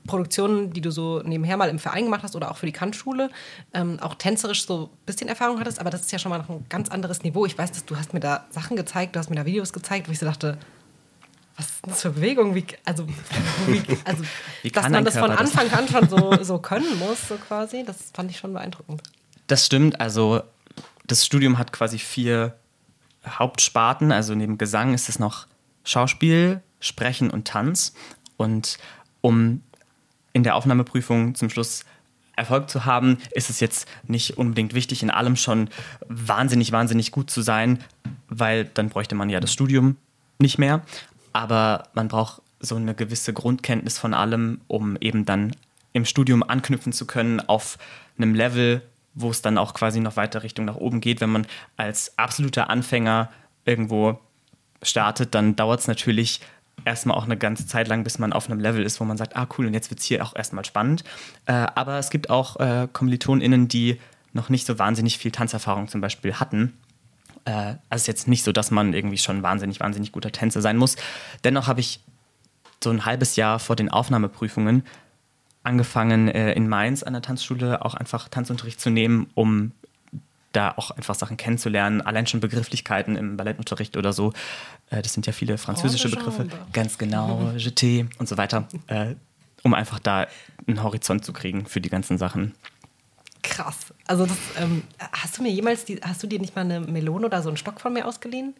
Produktionen, 0.07 0.73
die 0.73 0.81
du 0.81 0.91
so 0.91 1.21
nebenher 1.23 1.57
mal 1.57 1.69
im 1.69 1.79
Verein 1.79 2.05
gemacht 2.05 2.23
hast 2.23 2.37
oder 2.37 2.51
auch 2.51 2.57
für 2.57 2.67
die 2.67 2.73
Kantschule, 2.73 3.31
ähm, 3.75 3.99
auch 4.01 4.15
tänzerisch 4.15 4.67
so 4.67 4.91
ein 4.93 5.07
bisschen 5.07 5.29
Erfahrung 5.29 5.61
hattest, 5.61 5.79
aber 5.79 5.91
das 5.91 6.03
ist 6.03 6.13
ja 6.13 6.19
schon 6.19 6.31
mal 6.31 6.39
noch 6.39 6.49
ein 6.49 6.67
ganz 6.69 6.89
anderes 6.89 7.23
Niveau. 7.23 7.47
Ich 7.47 7.57
weiß, 7.57 7.73
dass 7.73 7.85
du 7.85 7.97
hast 7.97 8.15
mir 8.15 8.21
da 8.21 8.47
Sachen 8.51 8.77
gezeigt, 8.77 9.15
du 9.15 9.21
hast 9.21 9.31
mir 9.31 9.37
da 9.37 9.45
Videos 9.47 9.73
gezeigt, 9.73 10.09
wo 10.09 10.13
ich 10.13 10.19
so 10.19 10.27
dachte, 10.27 10.59
was 11.57 11.67
ist 11.67 11.87
das 11.87 12.03
für 12.03 12.11
Bewegung? 12.11 12.55
Wie, 12.55 12.65
also, 12.85 13.07
wie, 13.67 13.83
also 14.05 14.25
Wie 14.63 14.71
dass 14.71 14.89
man 14.89 15.05
das 15.05 15.19
von 15.19 15.29
Körper 15.29 15.43
das? 15.43 15.59
Anfang 15.59 15.79
an 15.79 15.89
schon 15.89 16.09
so, 16.09 16.37
so 16.43 16.59
können 16.59 16.99
muss, 16.99 17.29
so 17.29 17.37
quasi, 17.37 17.85
das 17.85 18.11
fand 18.15 18.31
ich 18.31 18.39
schon 18.39 18.53
beeindruckend. 18.53 19.03
Das 19.47 19.67
stimmt. 19.67 20.01
Also 20.01 20.43
das 21.07 21.27
Studium 21.27 21.59
hat 21.59 21.73
quasi 21.73 21.99
vier 21.99 22.57
Hauptsparten. 23.27 24.13
Also 24.13 24.35
neben 24.35 24.59
Gesang 24.59 24.95
ist 24.95 25.09
es 25.09 25.19
noch 25.19 25.47
Schauspiel, 25.85 26.63
Sprechen 26.79 27.31
und 27.31 27.47
Tanz. 27.49 27.95
Und 28.37 28.79
um 29.21 29.63
in 30.33 30.43
der 30.43 30.55
Aufnahmeprüfung 30.57 31.35
zum 31.35 31.51
Schluss 31.51 31.85
Erfolg 32.37 32.71
zu 32.71 32.85
haben, 32.87 33.19
ist 33.33 33.51
es 33.51 33.61
jetzt 33.61 33.87
nicht 34.07 34.39
unbedingt 34.39 34.75
wichtig, 34.75 35.03
in 35.03 35.11
allem 35.11 35.37
schon 35.37 35.69
wahnsinnig, 36.09 36.73
wahnsinnig 36.73 37.13
gut 37.13 37.31
zu 37.31 37.43
sein, 37.43 37.79
weil 38.29 38.65
dann 38.65 38.89
bräuchte 38.89 39.15
man 39.15 39.29
ja 39.29 39.41
das 39.41 39.53
Studium 39.53 39.97
nicht 40.39 40.59
mehr. 40.59 40.83
Aber 41.33 41.85
man 41.93 42.09
braucht 42.09 42.43
so 42.59 42.77
eine 42.77 42.95
gewisse 42.95 43.33
Grundkenntnis 43.33 43.99
von 43.99 44.15
allem, 44.15 44.61
um 44.69 44.97
eben 45.01 45.25
dann 45.25 45.55
im 45.93 46.05
Studium 46.05 46.43
anknüpfen 46.43 46.93
zu 46.93 47.07
können 47.07 47.41
auf 47.41 47.79
einem 48.17 48.35
Level, 48.35 48.83
wo 49.15 49.31
es 49.31 49.43
dann 49.43 49.59
auch 49.59 49.75
quasi 49.75 50.01
noch 50.01 50.17
weiter 50.17 50.43
Richtung 50.43 50.65
nach 50.65 50.77
oben 50.77 51.01
geht. 51.01 51.21
Wenn 51.21 51.31
man 51.31 51.47
als 51.77 52.17
absoluter 52.19 52.71
Anfänger 52.71 53.31
irgendwo 53.65 54.19
startet, 54.83 55.35
dann 55.35 55.57
dauert 55.57 55.81
es 55.81 55.89
natürlich 55.89 56.41
erstmal 56.85 57.17
auch 57.17 57.25
eine 57.25 57.37
ganze 57.37 57.67
Zeit 57.67 57.89
lang, 57.89 58.05
bis 58.05 58.19
man 58.19 58.33
auf 58.33 58.49
einem 58.49 58.61
Level 58.61 58.83
ist, 58.83 59.01
wo 59.01 59.05
man 59.05 59.17
sagt, 59.17 59.37
ah 59.37 59.47
cool, 59.57 59.67
und 59.67 59.75
jetzt 59.75 59.91
wird 59.91 60.01
es 60.01 60.07
hier 60.07 60.25
auch 60.25 60.35
erstmal 60.35 60.65
spannend. 60.65 61.05
Äh, 61.47 61.53
aber 61.53 61.99
es 61.99 62.11
gibt 62.11 62.31
auch 62.31 62.59
äh, 62.61 62.89
KommilitonInnen, 62.93 63.69
die 63.69 64.01
noch 64.33 64.49
nicht 64.49 64.67
so 64.67 64.79
wahnsinnig 64.79 65.19
viel 65.19 65.31
Tanzerfahrung 65.31 65.89
zum 65.89 66.01
Beispiel 66.01 66.35
hatten. 66.35 66.75
Äh, 67.45 67.51
also 67.51 67.79
es 67.91 68.03
ist 68.03 68.07
jetzt 68.07 68.29
nicht 68.29 68.45
so, 68.45 68.53
dass 68.53 68.71
man 68.71 68.93
irgendwie 68.93 69.19
schon 69.19 69.43
wahnsinnig, 69.43 69.81
wahnsinnig 69.81 70.13
guter 70.13 70.33
Tänzer 70.33 70.61
sein 70.61 70.77
muss. 70.77 70.97
Dennoch 71.45 71.67
habe 71.67 71.81
ich 71.81 72.01
so 72.83 72.91
ein 72.91 73.05
halbes 73.05 73.37
Jahr 73.37 73.59
vor 73.59 73.77
den 73.77 73.91
Aufnahmeprüfungen 73.91 74.85
angefangen, 75.63 76.29
äh, 76.29 76.53
in 76.53 76.69
Mainz 76.69 77.03
an 77.03 77.13
der 77.13 77.23
Tanzschule 77.23 77.85
auch 77.85 77.95
einfach 77.95 78.29
Tanzunterricht 78.29 78.81
zu 78.81 78.91
nehmen, 78.91 79.29
um 79.35 79.73
da 80.53 80.73
auch 80.77 80.91
einfach 80.91 81.15
Sachen 81.15 81.37
kennenzulernen, 81.37 82.01
allein 82.01 82.27
schon 82.27 82.41
Begrifflichkeiten 82.41 83.17
im 83.17 83.37
Ballettunterricht 83.37 83.97
oder 83.97 84.13
so. 84.13 84.33
Äh, 84.91 85.03
das 85.03 85.13
sind 85.13 85.27
ja 85.27 85.33
viele 85.33 85.59
französische 85.59 86.09
oh, 86.09 86.11
Begriffe. 86.11 86.49
Ganz 86.73 86.99
genau, 86.99 87.53
jeté 87.57 88.09
und 88.19 88.29
so 88.29 88.37
weiter, 88.37 88.69
äh, 88.89 89.15
um 89.63 89.75
einfach 89.75 89.99
da 89.99 90.27
einen 90.67 90.83
Horizont 90.83 91.25
zu 91.25 91.33
kriegen 91.33 91.67
für 91.67 91.81
die 91.81 91.91
ganzen 91.91 92.19
Sachen. 92.19 92.55
Krass. 93.43 93.77
Also 94.07 94.27
das, 94.27 94.37
ähm, 94.59 94.83
hast 95.13 95.39
du 95.39 95.43
mir 95.43 95.51
jemals, 95.51 95.85
die, 95.85 96.01
hast 96.03 96.23
du 96.23 96.27
dir 96.27 96.39
nicht 96.39 96.55
mal 96.57 96.63
eine 96.63 96.81
Melone 96.81 97.27
oder 97.27 97.43
so 97.43 97.49
einen 97.49 97.57
Stock 97.57 97.81
von 97.81 97.93
mir 97.93 98.07
ausgeliehen? 98.07 98.55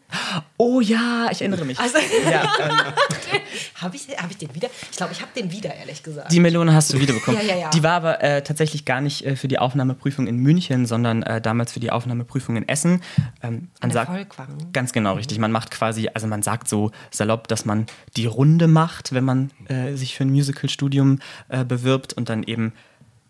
Oh 0.57 0.81
ja, 0.81 1.27
ich 1.31 1.41
erinnere 1.41 1.65
mich. 1.65 1.79
Also, 1.79 1.97
ja, 2.29 2.43
ähm, 2.59 2.71
habe 3.75 3.95
ich, 3.95 4.07
hab 4.17 4.31
ich 4.31 4.37
den 4.37 4.53
wieder? 4.55 4.69
Ich 4.89 4.97
glaube, 4.97 5.13
ich 5.13 5.21
habe 5.21 5.31
den 5.35 5.51
wieder, 5.51 5.73
ehrlich 5.75 6.01
gesagt. 6.03 6.31
Die 6.31 6.39
Melone 6.39 6.73
hast 6.73 6.93
du 6.93 6.99
wiederbekommen. 6.99 7.41
ja, 7.41 7.47
ja, 7.47 7.59
ja. 7.59 7.69
Die 7.69 7.83
war 7.83 7.93
aber 7.93 8.23
äh, 8.23 8.43
tatsächlich 8.43 8.85
gar 8.85 9.01
nicht 9.01 9.25
äh, 9.25 9.35
für 9.35 9.47
die 9.47 9.59
Aufnahmeprüfung 9.59 10.25
in 10.25 10.37
München, 10.37 10.85
sondern 10.85 11.23
äh, 11.23 11.41
damals 11.41 11.73
für 11.73 11.79
die 11.79 11.91
Aufnahmeprüfung 11.91 12.55
in 12.55 12.67
Essen. 12.67 13.01
Ähm, 13.43 13.69
man 13.81 13.91
sagt, 13.91 14.11
Volkwang. 14.11 14.71
Ganz 14.73 14.93
genau, 14.93 15.15
richtig. 15.15 15.37
Man 15.37 15.51
macht 15.51 15.71
quasi, 15.71 16.09
also 16.13 16.27
man 16.27 16.41
sagt 16.43 16.67
so 16.67 16.91
salopp, 17.11 17.47
dass 17.47 17.65
man 17.65 17.85
die 18.15 18.25
Runde 18.25 18.67
macht, 18.67 19.13
wenn 19.13 19.23
man 19.23 19.51
äh, 19.67 19.95
sich 19.95 20.15
für 20.15 20.23
ein 20.23 20.31
Musicalstudium 20.31 21.19
äh, 21.49 21.65
bewirbt 21.65 22.13
und 22.13 22.29
dann 22.29 22.43
eben 22.43 22.73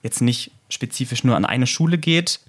jetzt 0.03 0.21
nicht 0.21 0.51
spezifisch 0.69 1.23
nur 1.23 1.35
an 1.35 1.45
eine 1.45 1.67
Schule 1.67 1.97
geht. 1.97 2.39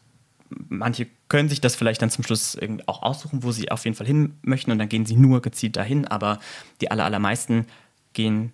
Manche 0.69 1.07
können 1.29 1.49
sich 1.49 1.61
das 1.61 1.77
vielleicht 1.77 2.03
dann 2.03 2.11
zum 2.11 2.25
Schluss 2.25 2.59
auch 2.87 3.03
aussuchen, 3.03 3.43
wo 3.43 3.53
sie 3.53 3.71
auf 3.71 3.85
jeden 3.85 3.97
Fall 3.97 4.07
hin 4.07 4.37
möchten 4.43 4.71
und 4.71 4.79
dann 4.79 4.89
gehen 4.89 5.07
sie 5.07 5.17
nur 5.17 5.41
gezielt 5.41 5.77
dahin, 5.77 6.07
aber 6.07 6.39
die 6.81 6.91
allermeisten 6.91 7.67
gehen 8.13 8.53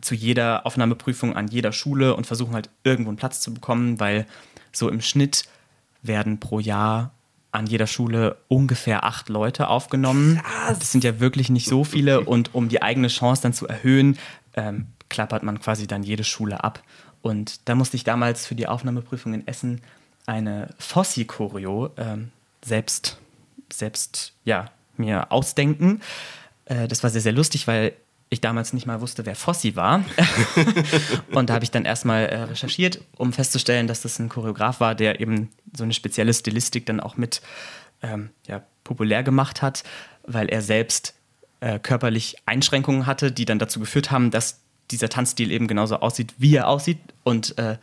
zu 0.00 0.14
jeder 0.14 0.66
Aufnahmeprüfung 0.66 1.34
an 1.36 1.48
jeder 1.48 1.72
Schule 1.72 2.16
und 2.16 2.26
versuchen 2.26 2.54
halt 2.54 2.70
irgendwo 2.84 3.10
einen 3.10 3.16
Platz 3.16 3.40
zu 3.40 3.54
bekommen, 3.54 3.98
weil 4.00 4.26
so 4.72 4.88
im 4.88 5.00
Schnitt 5.00 5.44
werden 6.02 6.38
pro 6.38 6.60
Jahr 6.60 7.12
an 7.52 7.66
jeder 7.66 7.86
Schule 7.86 8.36
ungefähr 8.48 9.04
acht 9.04 9.28
Leute 9.28 9.68
aufgenommen. 9.68 10.40
Krass. 10.42 10.78
Das 10.78 10.92
sind 10.92 11.04
ja 11.04 11.20
wirklich 11.20 11.48
nicht 11.48 11.68
so 11.68 11.84
viele 11.84 12.20
und 12.20 12.54
um 12.54 12.68
die 12.68 12.82
eigene 12.82 13.08
Chance 13.08 13.42
dann 13.42 13.52
zu 13.54 13.66
erhöhen, 13.66 14.18
ähm, 14.54 14.86
klappert 15.08 15.42
man 15.42 15.60
quasi 15.60 15.86
dann 15.86 16.02
jede 16.02 16.24
Schule 16.24 16.62
ab. 16.62 16.82
Und 17.26 17.68
da 17.68 17.74
musste 17.74 17.96
ich 17.96 18.04
damals 18.04 18.46
für 18.46 18.54
die 18.54 18.68
Aufnahmeprüfung 18.68 19.34
in 19.34 19.48
Essen 19.48 19.80
eine 20.26 20.72
Fossi-Choreo 20.78 21.90
ähm, 21.96 22.30
selbst, 22.64 23.18
selbst 23.72 24.32
ja, 24.44 24.70
mir 24.96 25.32
ausdenken. 25.32 26.02
Äh, 26.66 26.86
das 26.86 27.02
war 27.02 27.10
sehr, 27.10 27.20
sehr 27.20 27.32
lustig, 27.32 27.66
weil 27.66 27.94
ich 28.28 28.40
damals 28.40 28.72
nicht 28.72 28.86
mal 28.86 29.00
wusste, 29.00 29.26
wer 29.26 29.34
Fossi 29.34 29.74
war. 29.74 30.04
und 31.32 31.50
da 31.50 31.54
habe 31.54 31.64
ich 31.64 31.72
dann 31.72 31.84
erstmal 31.84 32.26
äh, 32.26 32.42
recherchiert, 32.42 33.00
um 33.16 33.32
festzustellen, 33.32 33.88
dass 33.88 34.02
das 34.02 34.20
ein 34.20 34.28
Choreograf 34.28 34.78
war, 34.78 34.94
der 34.94 35.18
eben 35.20 35.50
so 35.76 35.82
eine 35.82 35.94
spezielle 35.94 36.32
Stilistik 36.32 36.86
dann 36.86 37.00
auch 37.00 37.16
mit 37.16 37.42
ähm, 38.02 38.30
ja, 38.46 38.62
populär 38.84 39.24
gemacht 39.24 39.62
hat, 39.62 39.82
weil 40.22 40.48
er 40.48 40.62
selbst 40.62 41.14
äh, 41.58 41.80
körperlich 41.80 42.36
Einschränkungen 42.46 43.04
hatte, 43.04 43.32
die 43.32 43.46
dann 43.46 43.58
dazu 43.58 43.80
geführt 43.80 44.12
haben, 44.12 44.30
dass 44.30 44.60
dieser 44.90 45.08
Tanzstil 45.08 45.50
eben 45.50 45.66
genauso 45.66 45.96
aussieht, 45.96 46.34
wie 46.38 46.54
er 46.54 46.68
aussieht. 46.68 46.98
Und 47.24 47.56
äh, 47.58 47.78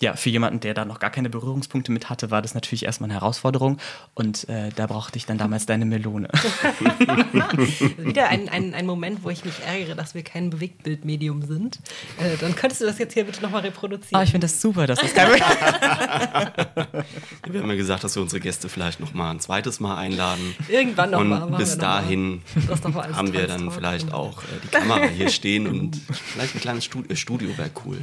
ja, 0.00 0.16
für 0.16 0.28
jemanden, 0.28 0.58
der 0.58 0.74
da 0.74 0.84
noch 0.84 0.98
gar 0.98 1.10
keine 1.10 1.30
Berührungspunkte 1.30 1.92
mit 1.92 2.10
hatte, 2.10 2.32
war 2.32 2.42
das 2.42 2.54
natürlich 2.54 2.84
erstmal 2.84 3.10
eine 3.10 3.20
Herausforderung. 3.20 3.78
Und 4.14 4.48
äh, 4.48 4.70
da 4.74 4.88
brauchte 4.88 5.16
ich 5.16 5.26
dann 5.26 5.38
damals 5.38 5.66
deine 5.66 5.84
Melone. 5.84 6.28
Wieder 7.98 8.28
ein, 8.28 8.48
ein, 8.48 8.74
ein 8.74 8.86
Moment, 8.86 9.22
wo 9.22 9.30
ich 9.30 9.44
mich 9.44 9.54
ärgere, 9.64 9.94
dass 9.94 10.16
wir 10.16 10.24
kein 10.24 10.50
Bewegtbildmedium 10.50 11.42
sind. 11.42 11.78
Äh, 12.18 12.36
dann 12.40 12.56
könntest 12.56 12.80
du 12.80 12.86
das 12.86 12.98
jetzt 12.98 13.14
hier 13.14 13.24
bitte 13.24 13.40
nochmal 13.40 13.62
reproduzieren. 13.62 14.20
Oh, 14.20 14.24
ich 14.24 14.32
finde 14.32 14.46
das 14.46 14.60
super, 14.60 14.88
dass 14.88 14.98
das 14.98 15.14
kein 15.14 15.32
Wir 17.48 17.60
haben 17.60 17.70
ja 17.70 17.76
gesagt, 17.76 18.02
dass 18.02 18.16
wir 18.16 18.22
unsere 18.22 18.40
Gäste 18.40 18.68
vielleicht 18.68 18.98
nochmal 18.98 19.30
ein 19.30 19.38
zweites 19.38 19.78
Mal 19.78 19.96
einladen. 19.96 20.56
Irgendwann 20.68 21.10
nochmal. 21.12 21.44
Und 21.44 21.56
bis 21.56 21.78
dahin 21.78 22.42
haben 23.12 23.32
wir 23.32 23.46
dann 23.46 23.70
vielleicht 23.70 24.12
auch 24.12 24.42
äh, 24.42 24.46
die 24.64 24.68
Kamera 24.68 25.06
hier 25.06 25.30
stehen 25.30 25.68
und 25.68 25.96
vielleicht 26.32 26.56
ein 26.56 26.60
kleines 26.60 26.84
Studio, 26.84 27.14
Studio 27.14 27.56
wäre 27.56 27.70
cool. 27.84 27.98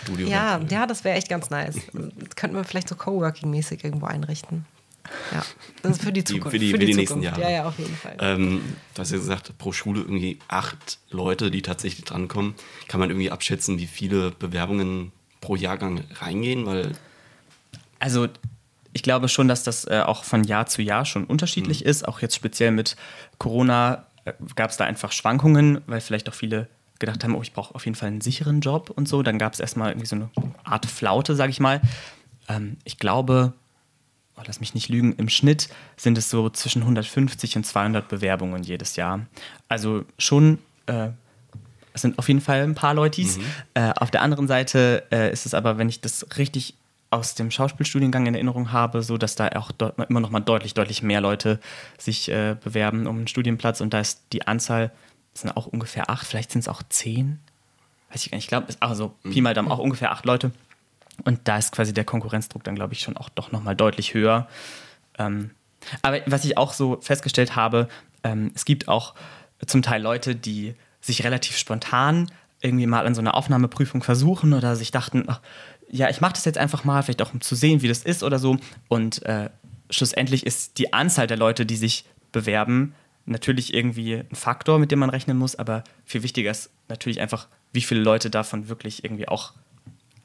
Studio. 0.00 0.28
Ja, 0.28 0.60
ja, 0.68 0.86
das 0.86 1.04
wäre 1.04 1.16
echt 1.16 1.28
ganz 1.28 1.50
nice. 1.50 1.76
Das 1.92 2.36
könnten 2.36 2.56
wir 2.56 2.64
vielleicht 2.64 2.88
so 2.88 2.94
Coworking-mäßig 2.94 3.84
irgendwo 3.84 4.06
einrichten. 4.06 4.66
Ja, 5.32 5.42
das 5.82 5.92
ist 5.92 6.02
für 6.02 6.12
die 6.12 6.24
Zukunft. 6.24 6.54
Die, 6.54 6.58
für 6.58 6.58
die, 6.58 6.70
für 6.72 6.78
die, 6.78 6.86
die 6.86 6.94
nächsten 6.94 7.22
Jahre. 7.22 7.40
Ja, 7.40 7.50
ja, 7.50 7.64
auf 7.64 7.78
jeden 7.78 7.94
Fall. 7.94 8.16
Ähm, 8.20 8.62
du 8.94 9.00
hast 9.00 9.10
ja 9.10 9.18
gesagt, 9.18 9.56
pro 9.58 9.72
Schule 9.72 10.00
irgendwie 10.00 10.38
acht 10.48 10.98
Leute, 11.10 11.50
die 11.50 11.62
tatsächlich 11.62 12.04
drankommen. 12.04 12.54
Kann 12.88 13.00
man 13.00 13.10
irgendwie 13.10 13.30
abschätzen, 13.30 13.78
wie 13.78 13.86
viele 13.86 14.30
Bewerbungen 14.30 15.12
pro 15.40 15.56
Jahrgang 15.56 16.04
reingehen? 16.20 16.66
Weil 16.66 16.92
also 17.98 18.28
ich 18.92 19.02
glaube 19.02 19.28
schon, 19.28 19.48
dass 19.48 19.62
das 19.62 19.86
äh, 19.86 20.02
auch 20.04 20.24
von 20.24 20.44
Jahr 20.44 20.66
zu 20.66 20.82
Jahr 20.82 21.04
schon 21.04 21.24
unterschiedlich 21.24 21.82
mhm. 21.82 21.90
ist. 21.90 22.08
Auch 22.08 22.20
jetzt 22.20 22.34
speziell 22.34 22.72
mit 22.72 22.96
Corona 23.38 24.06
äh, 24.24 24.32
gab 24.56 24.70
es 24.70 24.76
da 24.76 24.84
einfach 24.84 25.12
Schwankungen, 25.12 25.80
weil 25.86 26.00
vielleicht 26.00 26.28
auch 26.28 26.34
viele 26.34 26.68
gedacht 27.00 27.24
haben, 27.24 27.34
oh, 27.34 27.42
ich 27.42 27.52
brauche 27.52 27.74
auf 27.74 27.84
jeden 27.84 27.96
Fall 27.96 28.08
einen 28.08 28.20
sicheren 28.20 28.60
Job 28.60 28.90
und 28.90 29.08
so. 29.08 29.22
Dann 29.22 29.38
gab 29.38 29.52
es 29.52 29.60
erstmal 29.60 29.90
irgendwie 29.90 30.06
so 30.06 30.16
eine 30.16 30.30
Art 30.62 30.86
Flaute, 30.86 31.34
sage 31.34 31.50
ich 31.50 31.58
mal. 31.58 31.80
Ähm, 32.48 32.76
ich 32.84 32.98
glaube, 32.98 33.54
oh, 34.36 34.42
lass 34.46 34.60
mich 34.60 34.74
nicht 34.74 34.88
lügen, 34.88 35.14
im 35.14 35.28
Schnitt 35.28 35.68
sind 35.96 36.16
es 36.16 36.30
so 36.30 36.48
zwischen 36.50 36.82
150 36.82 37.56
und 37.56 37.64
200 37.64 38.08
Bewerbungen 38.08 38.62
jedes 38.62 38.96
Jahr. 38.96 39.26
Also 39.68 40.04
schon, 40.18 40.58
äh, 40.86 41.08
es 41.92 42.02
sind 42.02 42.18
auf 42.18 42.28
jeden 42.28 42.40
Fall 42.40 42.62
ein 42.62 42.74
paar 42.74 42.94
Leutis. 42.94 43.38
Mhm. 43.38 43.44
Äh, 43.74 43.92
auf 43.96 44.10
der 44.10 44.22
anderen 44.22 44.46
Seite 44.46 45.04
äh, 45.10 45.32
ist 45.32 45.46
es 45.46 45.54
aber, 45.54 45.78
wenn 45.78 45.88
ich 45.88 46.00
das 46.00 46.26
richtig 46.38 46.74
aus 47.10 47.34
dem 47.34 47.50
Schauspielstudiengang 47.50 48.26
in 48.26 48.34
Erinnerung 48.34 48.70
habe, 48.70 49.02
so 49.02 49.18
dass 49.18 49.34
da 49.34 49.48
auch 49.56 49.72
immer 50.08 50.20
noch 50.20 50.30
mal 50.30 50.40
deutlich, 50.40 50.74
deutlich 50.74 51.02
mehr 51.02 51.20
Leute 51.20 51.58
sich 51.98 52.30
äh, 52.30 52.56
bewerben 52.62 53.08
um 53.08 53.16
einen 53.16 53.26
Studienplatz 53.26 53.80
und 53.80 53.92
da 53.92 54.00
ist 54.00 54.22
die 54.32 54.46
Anzahl 54.46 54.92
das 55.40 55.48
sind 55.48 55.56
auch 55.56 55.66
ungefähr 55.66 56.10
acht, 56.10 56.26
vielleicht 56.26 56.52
sind 56.52 56.60
es 56.60 56.68
auch 56.68 56.82
zehn. 56.90 57.38
Weiß 58.10 58.24
ich 58.24 58.30
gar 58.30 58.36
nicht. 58.36 58.44
Ich 58.44 58.48
glaube, 58.48 58.66
es 58.68 58.80
also 58.82 59.14
mhm. 59.22 59.30
Pi 59.30 59.40
mal 59.40 59.54
Daumen 59.54 59.70
auch 59.70 59.78
ungefähr 59.78 60.12
acht 60.12 60.26
Leute. 60.26 60.50
Und 61.24 61.40
da 61.44 61.56
ist 61.56 61.72
quasi 61.72 61.94
der 61.94 62.04
Konkurrenzdruck 62.04 62.62
dann, 62.62 62.74
glaube 62.74 62.92
ich, 62.92 63.00
schon 63.00 63.16
auch 63.16 63.30
doch 63.30 63.50
nochmal 63.50 63.74
deutlich 63.74 64.12
höher. 64.12 64.48
Ähm, 65.18 65.50
aber 66.02 66.20
was 66.26 66.44
ich 66.44 66.58
auch 66.58 66.74
so 66.74 66.98
festgestellt 67.00 67.56
habe, 67.56 67.88
ähm, 68.22 68.52
es 68.54 68.66
gibt 68.66 68.88
auch 68.88 69.14
zum 69.64 69.80
Teil 69.80 70.02
Leute, 70.02 70.36
die 70.36 70.74
sich 71.00 71.24
relativ 71.24 71.56
spontan 71.56 72.30
irgendwie 72.60 72.86
mal 72.86 73.06
an 73.06 73.14
so 73.14 73.22
einer 73.22 73.34
Aufnahmeprüfung 73.34 74.02
versuchen 74.02 74.52
oder 74.52 74.76
sich 74.76 74.90
dachten, 74.90 75.24
ach, 75.26 75.40
ja, 75.90 76.10
ich 76.10 76.20
mache 76.20 76.34
das 76.34 76.44
jetzt 76.44 76.58
einfach 76.58 76.84
mal, 76.84 77.02
vielleicht 77.02 77.22
auch 77.22 77.32
um 77.32 77.40
zu 77.40 77.54
sehen, 77.54 77.80
wie 77.80 77.88
das 77.88 78.02
ist 78.02 78.22
oder 78.22 78.38
so. 78.38 78.58
Und 78.88 79.22
äh, 79.22 79.48
schlussendlich 79.88 80.44
ist 80.44 80.76
die 80.76 80.92
Anzahl 80.92 81.26
der 81.26 81.38
Leute, 81.38 81.64
die 81.64 81.76
sich 81.76 82.04
bewerben, 82.30 82.94
natürlich 83.30 83.72
irgendwie 83.72 84.16
ein 84.16 84.34
Faktor, 84.34 84.78
mit 84.78 84.90
dem 84.90 84.98
man 84.98 85.10
rechnen 85.10 85.36
muss, 85.36 85.56
aber 85.56 85.84
viel 86.04 86.22
wichtiger 86.22 86.50
ist 86.50 86.70
natürlich 86.88 87.20
einfach, 87.20 87.48
wie 87.72 87.80
viele 87.80 88.00
Leute 88.00 88.30
davon 88.30 88.68
wirklich 88.68 89.04
irgendwie 89.04 89.28
auch, 89.28 89.54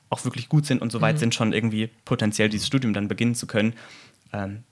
auch 0.09 0.25
wirklich 0.25 0.49
gut 0.49 0.65
sind 0.65 0.81
und 0.81 0.91
so 0.91 1.01
weit 1.01 1.15
mhm. 1.15 1.19
sind, 1.19 1.35
schon 1.35 1.53
irgendwie 1.53 1.89
potenziell 2.03 2.49
dieses 2.49 2.67
Studium 2.67 2.93
dann 2.93 3.07
beginnen 3.07 3.35
zu 3.35 3.47
können. 3.47 3.73
Ähm, 4.33 4.63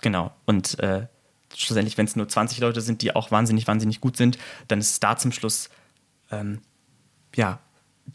genau. 0.00 0.32
Und 0.46 0.78
äh, 0.80 1.06
schlussendlich, 1.54 1.98
wenn 1.98 2.06
es 2.06 2.16
nur 2.16 2.28
20 2.28 2.58
Leute 2.60 2.80
sind, 2.80 3.02
die 3.02 3.14
auch 3.14 3.30
wahnsinnig, 3.30 3.66
wahnsinnig 3.66 4.00
gut 4.00 4.16
sind, 4.16 4.38
dann 4.68 4.80
ist 4.80 4.90
es 4.90 5.00
da 5.00 5.16
zum 5.16 5.32
Schluss, 5.32 5.70
ähm, 6.30 6.60
ja, 7.34 7.60